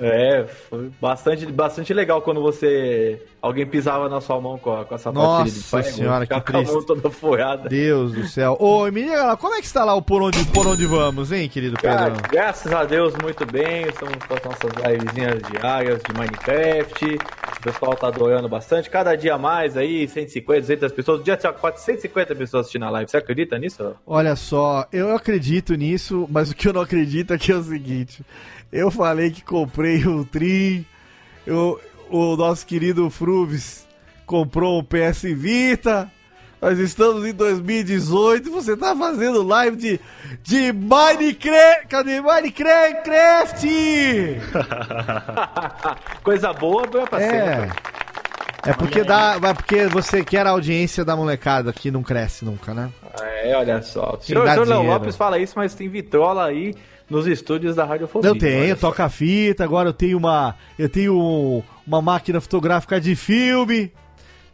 É, 0.02 0.46
foi 0.70 0.90
bastante, 1.00 1.46
bastante 1.46 1.94
legal 1.94 2.22
quando 2.22 2.42
você. 2.42 3.22
Alguém 3.42 3.66
pisava 3.66 4.10
na 4.10 4.20
sua 4.22 4.40
mão 4.42 4.58
com 4.58 4.74
a, 4.74 4.86
com 4.86 4.96
a 4.96 4.98
sapatilha 4.98 5.44
de 5.46 5.52
Nossa 5.52 5.78
prego, 5.82 5.96
senhora, 5.96 6.26
que 6.26 6.34
com 6.34 6.40
a 6.40 6.42
triste. 6.42 6.86
toda 6.86 7.10
furada. 7.10 7.70
Deus 7.70 8.12
do 8.14 8.28
céu. 8.28 8.58
Ô, 8.60 8.86
menina, 8.92 9.36
como 9.38 9.54
é 9.56 9.60
que 9.60 9.66
está 9.66 9.84
lá 9.84 9.94
o 9.96 10.02
Por 10.02 10.22
Onde, 10.22 10.44
por 10.46 10.68
onde 10.68 10.86
Vamos, 10.86 11.32
hein, 11.32 11.48
querido 11.48 11.78
Pedro? 11.82 12.22
graças 12.32 12.72
a 12.72 12.84
Deus, 12.84 13.14
muito 13.22 13.46
bem. 13.46 13.84
Estamos 13.88 14.16
com 14.28 14.34
as 14.34 14.44
nossas 14.44 14.72
livezinhas 14.86 15.42
diárias 15.52 16.02
de 16.04 16.14
Minecraft. 16.14 17.16
O 17.58 17.62
pessoal 17.62 17.96
tá 17.96 18.08
adorando 18.08 18.50
bastante. 18.50 18.90
Cada 18.90 19.16
dia 19.16 19.38
mais 19.38 19.78
aí, 19.78 20.08
150, 20.08 20.62
200 20.62 20.92
pessoas. 20.92 21.20
Um 21.20 21.24
dia 21.24 21.38
tinha 21.38 21.54
450 21.54 22.36
pessoas 22.36 22.62
assistindo 22.62 22.86
a 22.86 22.90
live. 22.90 23.10
Você 23.10 23.18
acredita 23.18 23.58
nisso? 23.58 23.96
Olha 24.06 24.36
só, 24.36 24.88
eu 24.92 25.16
acredito 25.16 25.76
nisso, 25.76 26.28
mas 26.30 26.50
o 26.52 26.56
que 26.56 26.68
eu 26.68 26.74
não 26.74 26.82
acredito 26.82 27.34
aqui 27.34 27.52
é 27.52 27.56
o 27.56 27.64
seguinte: 27.64 28.24
eu 28.72 28.90
falei 28.90 29.32
que 29.32 29.44
comprei 29.44 30.06
um 30.08 30.24
Trim, 30.24 30.86
eu, 31.46 31.80
o 32.10 32.36
nosso 32.36 32.66
querido 32.66 33.10
Fruves 33.10 33.86
comprou 34.26 34.80
um 34.80 34.84
PS 34.84 35.24
Vita. 35.24 36.10
Nós 36.62 36.78
estamos 36.78 37.26
em 37.26 37.34
2018 37.34 38.48
e 38.48 38.52
você 38.52 38.78
tá 38.78 38.96
fazendo 38.96 39.42
live 39.42 39.76
de, 39.76 40.00
de 40.44 40.72
Minecraft. 40.72 41.88
Cadê 41.90 42.22
Minecraft? 42.22 43.68
Coisa 46.24 46.54
boa, 46.54 46.86
boa 46.86 47.08
pra 47.08 47.20
É. 47.20 47.30
sempre. 47.66 47.82
É 48.64 48.74
porque, 48.74 49.04
dá, 49.04 49.40
é 49.42 49.54
porque 49.56 49.88
você 49.88 50.24
quer 50.24 50.46
a 50.46 50.52
audiência 50.52 51.04
da 51.04 51.16
molecada 51.16 51.74
que 51.74 51.90
não 51.90 52.04
cresce 52.04 52.46
nunca, 52.46 52.76
né? 52.76 52.92
É, 53.20 53.58
olha 53.58 53.82
só. 53.82 54.18
O 54.20 54.22
senhor, 54.22 54.48
senhor. 54.48 54.86
Lopes 54.86 55.16
fala 55.16 55.40
isso, 55.40 55.54
mas 55.56 55.74
tem 55.74 55.90
vitrola 55.90 56.46
aí 56.46 56.76
nos 57.12 57.28
estúdios 57.28 57.76
da 57.76 57.84
Radiofobia. 57.86 58.30
Eu 58.30 58.38
tenho, 58.38 58.76
toca 58.78 59.08
fita, 59.10 59.64
agora 59.64 59.90
eu 59.90 59.94
tenho 59.94 60.18
uma. 60.18 60.56
Eu 60.80 60.90
tenho 60.90 61.16
um- 61.16 61.62
uma 61.86 62.02
máquina 62.02 62.40
fotográfica 62.42 63.00
de 63.00 63.16
filme. 63.16 63.92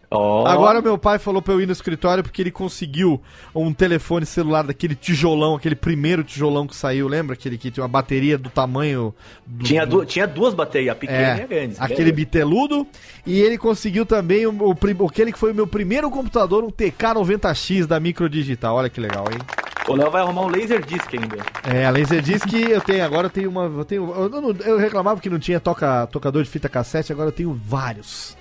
Ó. 0.10 0.48
Agora 0.48 0.82
meu 0.82 0.98
pai 0.98 1.20
falou 1.20 1.42
pra 1.42 1.54
eu 1.54 1.60
ir 1.60 1.66
no 1.66 1.74
escritório 1.74 2.24
porque 2.24 2.42
ele 2.42 2.50
conseguiu 2.50 3.22
um 3.54 3.74
telefone 3.74 4.26
celular 4.26 4.64
daquele 4.64 4.96
tijolão, 4.96 5.56
aquele 5.58 5.76
primeiro 5.76 6.24
tijolão 6.24 6.66
que 6.66 6.74
saiu, 6.78 7.10
lembra? 7.10 7.34
Aquele 7.34 7.58
que 7.58 7.70
tinha 7.70 7.84
uma 7.84 7.90
bateria 7.90 8.38
do 8.38 8.50
tamanho. 8.50 9.14
do- 9.46 9.66
Tinha, 9.66 9.86
du- 9.86 10.06
tinha 10.06 10.26
duas 10.26 10.54
baterias, 10.54 10.94
a 10.94 10.96
pequena 10.96 11.20
e 11.20 11.26
a 11.26 11.44
É, 11.44 11.48
grande. 11.48 11.76
aquele 11.78 12.12
biteludo. 12.14 12.88
E 13.26 13.42
ele 13.42 13.58
conseguiu 13.58 14.06
também 14.06 14.46
o, 14.48 14.52
o, 14.72 15.06
aquele 15.08 15.34
que 15.34 15.38
foi 15.38 15.52
o 15.52 15.56
meu 15.56 15.68
primeiro 15.68 16.10
computador, 16.10 16.64
um 16.64 16.70
TK90X 16.72 17.86
da 17.86 18.00
Microdigital. 18.00 18.78
Olha 18.78 18.90
que 18.90 19.02
legal, 19.02 19.26
hein? 19.30 19.40
O 19.88 19.96
Léo 19.96 20.12
vai 20.12 20.22
arrumar 20.22 20.42
um 20.42 20.50
laser 20.50 20.86
disc 20.86 21.08
ainda. 21.14 21.38
É, 21.64 21.86
a 21.86 21.92
Laserdisc 21.92 22.52
eu 22.54 22.82
tenho, 22.82 23.06
agora 23.06 23.28
eu 23.28 23.32
tenho 23.32 23.50
uma. 23.50 23.64
Eu, 23.64 23.86
tenho, 23.86 24.14
eu, 24.14 24.30
não- 24.30 24.52
eu 24.66 24.78
reclamava 24.78 25.22
que 25.22 25.30
não 25.30 25.40
tinha 25.40 25.60
toca, 25.60 26.06
tocador 26.08 26.44
de 26.44 26.50
fita 26.50 26.68
cassete, 26.68 27.12
agora 27.14 27.30
eu 27.30 27.34
tenho 27.34 27.54
vários. 27.54 28.36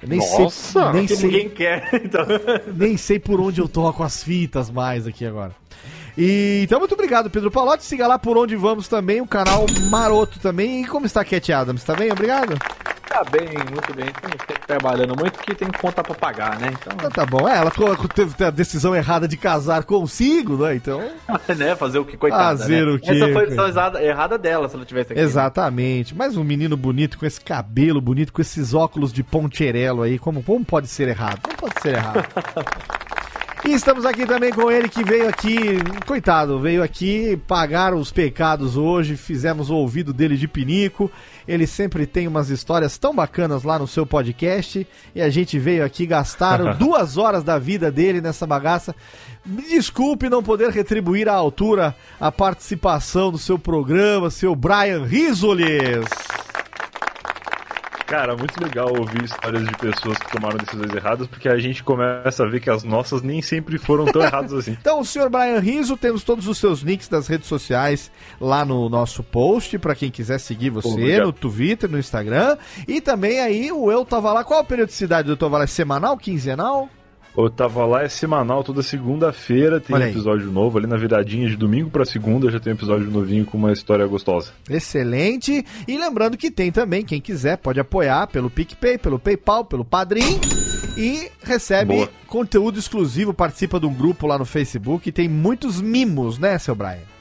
Eu 0.00 0.08
nem 0.08 0.18
Nossa! 0.18 0.50
sei, 0.80 0.92
nem, 0.92 1.06
Que 1.06 1.16
sei, 1.16 1.26
ninguém 1.30 1.48
quer. 1.50 1.88
Então... 2.04 2.24
nem 2.74 2.96
sei 2.96 3.18
por 3.18 3.40
onde 3.40 3.60
eu 3.60 3.68
toco 3.68 4.02
as 4.02 4.22
fitas 4.22 4.70
mais 4.70 5.06
aqui 5.06 5.26
agora. 5.26 5.52
E, 6.20 6.62
então, 6.64 6.80
muito 6.80 6.94
obrigado, 6.94 7.30
Pedro 7.30 7.48
Palotti. 7.48 7.84
Siga 7.84 8.08
lá 8.08 8.18
por 8.18 8.36
onde 8.36 8.56
vamos 8.56 8.88
também, 8.88 9.20
o 9.20 9.26
canal 9.26 9.64
Maroto 9.88 10.40
também. 10.40 10.82
E 10.82 10.86
como 10.86 11.06
está 11.06 11.24
Cat 11.24 11.52
Adams? 11.52 11.84
Tá 11.84 11.94
bem? 11.94 12.10
Obrigado? 12.10 12.58
Tá 13.08 13.22
bem, 13.30 13.48
muito 13.70 13.94
bem. 13.94 14.06
Estamos 14.06 14.66
trabalhando 14.66 15.16
muito 15.16 15.34
porque 15.34 15.54
tem 15.54 15.68
conta 15.80 16.02
pra 16.02 16.14
pagar, 16.16 16.58
né? 16.58 16.70
Então, 16.72 16.92
Então 16.96 17.10
tá 17.10 17.24
bom. 17.24 17.48
É, 17.48 17.56
ela 17.56 17.70
teve 18.14 18.44
a 18.44 18.50
decisão 18.50 18.96
errada 18.96 19.28
de 19.28 19.36
casar 19.36 19.84
consigo, 19.84 20.56
né? 20.56 20.74
Então. 20.74 21.00
né? 21.56 21.76
Fazer 21.76 22.00
o 22.00 22.04
que, 22.04 22.16
coitada, 22.16 22.58
Fazer 22.58 22.84
né? 22.84 22.92
o 22.92 22.98
quê, 22.98 23.10
Essa 23.12 23.32
foi 23.32 23.42
a 23.42 23.46
decisão 23.46 24.00
errada, 24.00 24.36
dela 24.36 24.68
se 24.68 24.74
ela 24.74 24.84
tivesse 24.84 25.12
aqui. 25.12 25.20
né? 25.20 25.26
Exatamente. 25.26 26.16
Mais 26.16 26.36
um 26.36 26.42
menino 26.42 26.76
bonito 26.76 27.16
com 27.16 27.24
esse 27.24 27.40
cabelo 27.40 28.00
bonito, 28.00 28.32
com 28.32 28.42
esses 28.42 28.74
óculos 28.74 29.12
de 29.12 29.22
poncherelo 29.22 30.02
aí. 30.02 30.18
Como, 30.18 30.42
como 30.42 30.64
pode 30.64 30.88
ser 30.88 31.08
errado? 31.08 31.40
Não 31.48 31.54
pode 31.56 31.80
ser 31.80 31.94
errado. 31.94 32.24
E 33.64 33.72
estamos 33.72 34.06
aqui 34.06 34.24
também 34.24 34.52
com 34.52 34.70
ele 34.70 34.88
que 34.88 35.02
veio 35.02 35.28
aqui, 35.28 35.78
coitado, 36.06 36.60
veio 36.60 36.82
aqui 36.82 37.36
pagar 37.46 37.92
os 37.92 38.10
pecados 38.10 38.76
hoje, 38.76 39.16
fizemos 39.16 39.68
o 39.68 39.74
ouvido 39.74 40.12
dele 40.12 40.36
de 40.36 40.46
pinico. 40.46 41.10
Ele 41.46 41.66
sempre 41.66 42.06
tem 42.06 42.28
umas 42.28 42.50
histórias 42.50 42.96
tão 42.96 43.14
bacanas 43.14 43.64
lá 43.64 43.78
no 43.78 43.86
seu 43.86 44.06
podcast 44.06 44.86
e 45.14 45.20
a 45.20 45.28
gente 45.28 45.58
veio 45.58 45.84
aqui 45.84 46.06
gastar 46.06 46.74
duas 46.78 47.16
horas 47.16 47.42
da 47.42 47.58
vida 47.58 47.90
dele 47.90 48.20
nessa 48.20 48.46
bagaça. 48.46 48.94
Me 49.44 49.62
desculpe 49.62 50.28
não 50.28 50.42
poder 50.42 50.70
retribuir 50.70 51.28
à 51.28 51.34
altura 51.34 51.96
a 52.20 52.30
participação 52.30 53.32
do 53.32 53.38
seu 53.38 53.58
programa, 53.58 54.30
seu 54.30 54.54
Brian 54.54 55.04
Risoles. 55.04 56.06
Cara, 58.08 58.34
muito 58.34 58.58
legal 58.58 58.88
ouvir 58.98 59.22
histórias 59.22 59.66
de 59.66 59.76
pessoas 59.76 60.16
que 60.16 60.32
tomaram 60.32 60.56
decisões 60.56 60.90
erradas, 60.94 61.26
porque 61.26 61.46
a 61.46 61.58
gente 61.58 61.84
começa 61.84 62.42
a 62.42 62.46
ver 62.48 62.58
que 62.58 62.70
as 62.70 62.82
nossas 62.82 63.20
nem 63.20 63.42
sempre 63.42 63.76
foram 63.76 64.06
tão 64.06 64.22
erradas 64.22 64.54
assim. 64.54 64.76
Então, 64.80 65.00
o 65.00 65.04
senhor 65.04 65.28
Brian 65.28 65.58
Riso, 65.58 65.94
temos 65.94 66.24
todos 66.24 66.48
os 66.48 66.56
seus 66.56 66.80
links 66.80 67.06
das 67.06 67.26
redes 67.26 67.46
sociais 67.46 68.10
lá 68.40 68.64
no 68.64 68.88
nosso 68.88 69.22
post, 69.22 69.78
pra 69.78 69.94
quem 69.94 70.10
quiser 70.10 70.38
seguir 70.38 70.70
você 70.70 70.88
Obrigado. 70.88 71.26
no 71.26 71.32
Twitter, 71.34 71.90
no 71.90 71.98
Instagram. 71.98 72.56
E 72.86 73.00
também 73.02 73.40
aí 73.40 73.70
o 73.70 73.92
Eu 73.92 74.06
Tava 74.06 74.32
Lá. 74.32 74.42
Qual 74.42 74.60
a 74.60 74.64
periodicidade 74.64 75.26
do 75.26 75.32
Eu 75.32 75.36
Tava 75.36 75.58
Lá? 75.58 75.64
É 75.64 75.66
semanal, 75.66 76.16
quinzenal? 76.16 76.88
Eu 77.38 77.48
tava 77.48 77.86
lá, 77.86 78.02
é 78.02 78.08
semanal, 78.08 78.64
toda 78.64 78.82
segunda-feira 78.82 79.80
tem 79.80 79.94
Olha 79.94 80.06
aí. 80.06 80.10
episódio 80.10 80.50
novo. 80.50 80.76
Ali 80.76 80.88
na 80.88 80.96
viradinha 80.96 81.48
de 81.48 81.56
domingo 81.56 81.88
pra 81.88 82.04
segunda 82.04 82.50
já 82.50 82.58
tem 82.58 82.72
um 82.72 82.76
episódio 82.76 83.08
novinho 83.08 83.44
com 83.44 83.56
uma 83.56 83.72
história 83.72 84.04
gostosa. 84.08 84.50
Excelente. 84.68 85.64
E 85.86 85.96
lembrando 85.96 86.36
que 86.36 86.50
tem 86.50 86.72
também, 86.72 87.04
quem 87.04 87.20
quiser, 87.20 87.56
pode 87.58 87.78
apoiar 87.78 88.26
pelo 88.26 88.50
PicPay, 88.50 88.98
pelo 88.98 89.20
PayPal, 89.20 89.64
pelo 89.64 89.84
Padrim. 89.84 90.40
E 90.96 91.30
recebe 91.44 91.94
Boa. 91.94 92.10
conteúdo 92.26 92.76
exclusivo, 92.76 93.32
participa 93.32 93.78
de 93.78 93.86
um 93.86 93.94
grupo 93.94 94.26
lá 94.26 94.36
no 94.36 94.44
Facebook 94.44 95.08
e 95.08 95.12
tem 95.12 95.28
muitos 95.28 95.80
mimos, 95.80 96.38
né, 96.40 96.58
seu 96.58 96.74
Brian? 96.74 97.17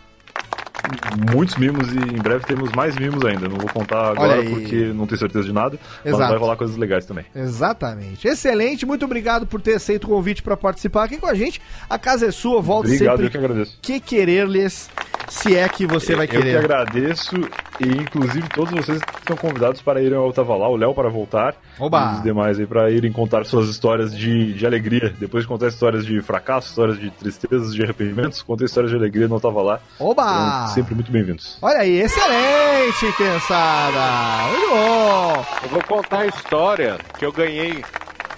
Muitos 1.33 1.55
mimos 1.57 1.91
e 1.93 1.97
em 1.97 2.21
breve 2.21 2.45
temos 2.45 2.71
mais 2.71 2.95
mimos 2.95 3.23
ainda. 3.25 3.47
Não 3.47 3.57
vou 3.57 3.69
contar 3.69 4.11
agora 4.11 4.43
porque 4.43 4.91
não 4.93 5.05
tenho 5.05 5.19
certeza 5.19 5.45
de 5.45 5.53
nada, 5.53 5.77
mas 6.03 6.13
Exato. 6.13 6.29
vai 6.29 6.39
rolar 6.39 6.55
coisas 6.55 6.77
legais 6.77 7.05
também. 7.05 7.25
Exatamente. 7.35 8.27
Excelente, 8.27 8.85
muito 8.85 9.05
obrigado 9.05 9.45
por 9.45 9.61
ter 9.61 9.75
aceito 9.75 10.05
o 10.05 10.07
convite 10.09 10.41
para 10.41 10.55
participar 10.55 11.03
aqui 11.05 11.17
com 11.17 11.27
a 11.27 11.33
gente. 11.33 11.61
A 11.89 11.97
casa 11.97 12.27
é 12.27 12.31
sua, 12.31 12.61
volte 12.61 12.87
Obrigado, 12.93 13.21
eu 13.21 13.25
sempre 13.25 13.29
que 13.31 13.37
agradeço. 13.37 13.79
que 13.81 13.99
querer-lhes, 13.99 14.89
se 15.27 15.55
é 15.55 15.67
que 15.67 15.85
você 15.85 16.15
vai 16.15 16.25
Eu 16.25 16.29
que 16.29 16.37
querer. 16.37 16.57
agradeço 16.57 17.35
e 17.79 17.87
inclusive 17.87 18.47
todos 18.49 18.71
vocês 18.73 18.99
estão 19.19 19.35
convidados 19.37 19.81
para 19.81 20.01
irem 20.01 20.17
ao 20.17 20.31
Tava 20.33 20.55
lá, 20.55 20.67
o 20.69 20.75
Léo 20.75 20.93
para 20.93 21.09
voltar 21.09 21.55
Oba! 21.79 22.11
e 22.13 22.17
os 22.17 22.23
demais 22.23 22.59
aí 22.59 22.65
para 22.65 22.89
irem 22.89 23.11
contar 23.11 23.45
suas 23.45 23.67
histórias 23.69 24.15
de, 24.15 24.53
de 24.53 24.65
alegria. 24.65 25.13
Depois 25.19 25.43
de 25.43 25.47
contar 25.47 25.67
histórias 25.67 26.05
de 26.05 26.21
fracasso, 26.21 26.69
histórias 26.69 26.99
de 26.99 27.09
tristezas, 27.11 27.73
de 27.73 27.83
arrependimentos, 27.83 28.41
contei 28.41 28.65
histórias 28.65 28.91
de 28.91 28.97
alegria 28.97 29.27
no 29.27 29.39
Tava 29.39 29.61
lá. 29.61 29.79
Oba! 29.99 30.67
Serão 30.67 30.76
sempre 30.77 30.93
muito 30.93 31.11
bem-vindos. 31.11 31.57
Olha 31.59 31.79
aí, 31.79 31.99
excelente, 32.01 33.11
criançada! 33.17 34.47
Muito 34.51 34.69
bom! 34.69 35.45
Eu 35.63 35.69
vou 35.69 35.83
contar 35.83 36.19
a 36.19 36.27
história 36.27 36.99
que 37.17 37.25
eu 37.25 37.31
ganhei 37.31 37.83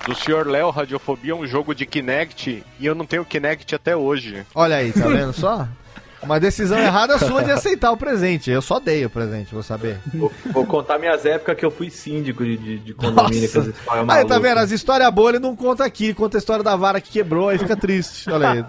do 0.08 0.16
senhor 0.16 0.48
Léo 0.48 0.70
Radiofobia 0.70 1.36
um 1.36 1.46
jogo 1.46 1.76
de 1.76 1.86
Kinect 1.86 2.64
e 2.80 2.86
eu 2.86 2.96
não 2.96 3.06
tenho 3.06 3.26
Kinect 3.26 3.76
até 3.76 3.94
hoje. 3.94 4.46
Olha 4.56 4.78
aí, 4.78 4.94
tá 4.94 5.06
vendo 5.10 5.34
só? 5.34 5.68
Uma 6.24 6.40
decisão 6.40 6.80
errada 6.80 7.18
sua 7.18 7.44
de 7.44 7.52
aceitar 7.52 7.92
o 7.92 7.98
presente. 7.98 8.50
Eu 8.50 8.62
só 8.62 8.80
dei 8.80 9.06
o 9.06 9.10
presente, 9.10 9.54
vou 9.54 9.64
saber. 9.64 10.00
Vou, 10.14 10.32
vou 10.54 10.66
contar 10.66 10.98
minhas 10.98 11.26
épocas 11.26 11.58
que 11.58 11.66
eu 11.66 11.72
fui 11.72 11.90
síndico 11.90 12.46
de, 12.46 12.56
de, 12.56 12.80
de 12.80 12.94
condomínio. 12.94 13.44
Histórias 13.44 13.76
Aí, 14.08 14.26
tá 14.26 14.40
vendo? 14.40 14.60
As 14.60 14.72
histórias 14.72 15.10
boas 15.14 15.36
ele 15.36 15.44
não 15.44 15.58
conta 15.58 15.84
aqui, 15.84 16.14
conta 16.14 16.38
a 16.38 16.40
história 16.40 16.64
da 16.64 16.78
vara 16.78 17.02
que 17.02 17.12
quebrou, 17.12 17.50
aí 17.50 17.58
fica 17.58 17.76
triste. 17.76 18.30
Olha 18.32 18.52
aí. 18.52 18.66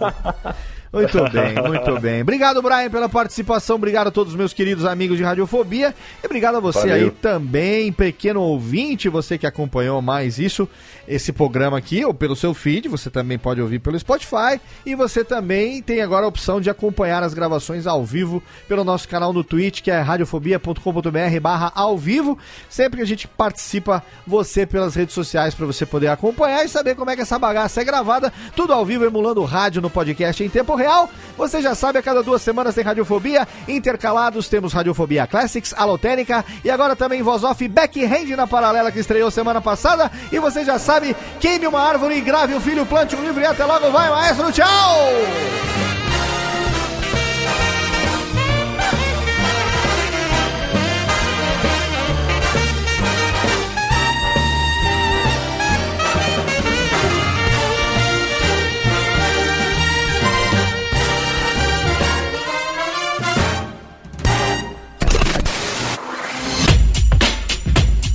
Muito 0.93 1.23
bem, 1.31 1.55
muito 1.55 2.01
bem. 2.01 2.23
Obrigado, 2.23 2.61
Brian, 2.61 2.91
pela 2.91 3.09
participação. 3.09 3.77
Obrigado 3.77 4.09
a 4.09 4.11
todos 4.11 4.33
os 4.33 4.39
meus 4.39 4.53
queridos 4.53 4.85
amigos 4.85 5.17
de 5.17 5.23
Radiofobia. 5.23 5.95
E 6.23 6.27
obrigado 6.27 6.57
a 6.57 6.61
você 6.61 6.81
Valeu. 6.81 6.95
aí 6.95 7.11
também, 7.11 7.93
pequeno 7.93 8.41
ouvinte, 8.41 9.09
você 9.09 9.39
que 9.39 9.47
acompanhou 9.47 10.03
mais 10.03 10.39
isso, 10.41 10.69
esse 11.11 11.33
programa 11.33 11.77
aqui, 11.77 12.05
ou 12.05 12.15
pelo 12.15 12.37
seu 12.37 12.55
feed, 12.55 12.89
você 12.89 13.11
também 13.11 13.39
pode 13.39 13.61
ouvir 13.61 13.81
pelo 13.81 13.99
Spotify. 13.99 14.61
E 14.87 14.95
você 14.95 15.25
também 15.25 15.83
tem 15.83 16.01
agora 16.01 16.25
a 16.25 16.29
opção 16.29 16.61
de 16.61 16.71
acompanhar 16.71 17.23
as 17.23 17.35
gravações 17.35 17.87
ao 17.87 18.05
vivo 18.05 18.43
pelo 18.69 18.85
nosso 18.85 19.09
canal 19.09 19.33
no 19.33 19.43
Twitch, 19.43 19.83
que 19.83 19.91
é 19.91 20.01
radiofobia.com.br 20.01 21.41
barra 21.43 21.73
ao 21.75 21.99
vivo. 21.99 22.39
Sempre 22.69 22.99
que 22.99 23.03
a 23.03 23.07
gente 23.07 23.27
participa, 23.27 24.03
você 24.27 24.65
pelas 24.65 24.95
redes 24.95 25.15
sociais 25.15 25.55
para 25.55 25.67
você 25.67 25.85
poder 25.85 26.09
acompanhar 26.09 26.65
e 26.65 26.69
saber 26.69 26.95
como 26.95 27.11
é 27.11 27.17
que 27.17 27.23
essa 27.23 27.39
bagaça 27.39 27.81
é 27.81 27.85
gravada, 27.85 28.33
tudo 28.55 28.73
ao 28.73 28.85
vivo, 28.87 29.05
emulando 29.05 29.43
rádio 29.45 29.83
no 29.83 29.91
podcast 29.91 30.43
em 30.45 30.49
tempo 30.49 30.75
real. 30.75 31.11
Você 31.37 31.61
já 31.61 31.75
sabe, 31.75 31.99
a 31.99 32.03
cada 32.03 32.23
duas 32.23 32.43
semanas 32.43 32.75
tem 32.75 32.85
Radiofobia, 32.85 33.49
intercalados 33.67 34.49
temos 34.49 34.73
Radiofobia 34.73 35.27
Classics, 35.27 35.75
Alotênica 35.77 36.45
e 36.65 36.71
agora 36.71 36.95
também 36.95 37.23
Voz 37.23 37.43
Off 37.43 37.67
Backhand 37.67 38.37
na 38.37 38.47
Paralela 38.47 38.93
que 38.93 38.99
estreou 39.01 39.31
semana 39.31 39.61
passada. 39.61 40.11
E 40.31 40.39
você 40.39 40.65
já 40.65 40.79
sabe, 40.79 41.00
queime 41.41 41.67
uma 41.67 41.81
árvore, 41.81 42.21
grave 42.21 42.55
um 42.55 42.61
filho, 42.61 42.87
plante 42.87 43.17
um 43.17 43.23
livro 43.23 43.41
e 43.41 43.47
até 43.47 43.65
logo, 43.65 43.91
vai 43.91 44.11
maestro, 44.11 44.53
tchau! 44.53 45.11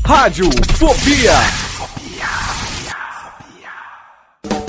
Rádio 0.05 0.49
Fobia. 0.77 1.64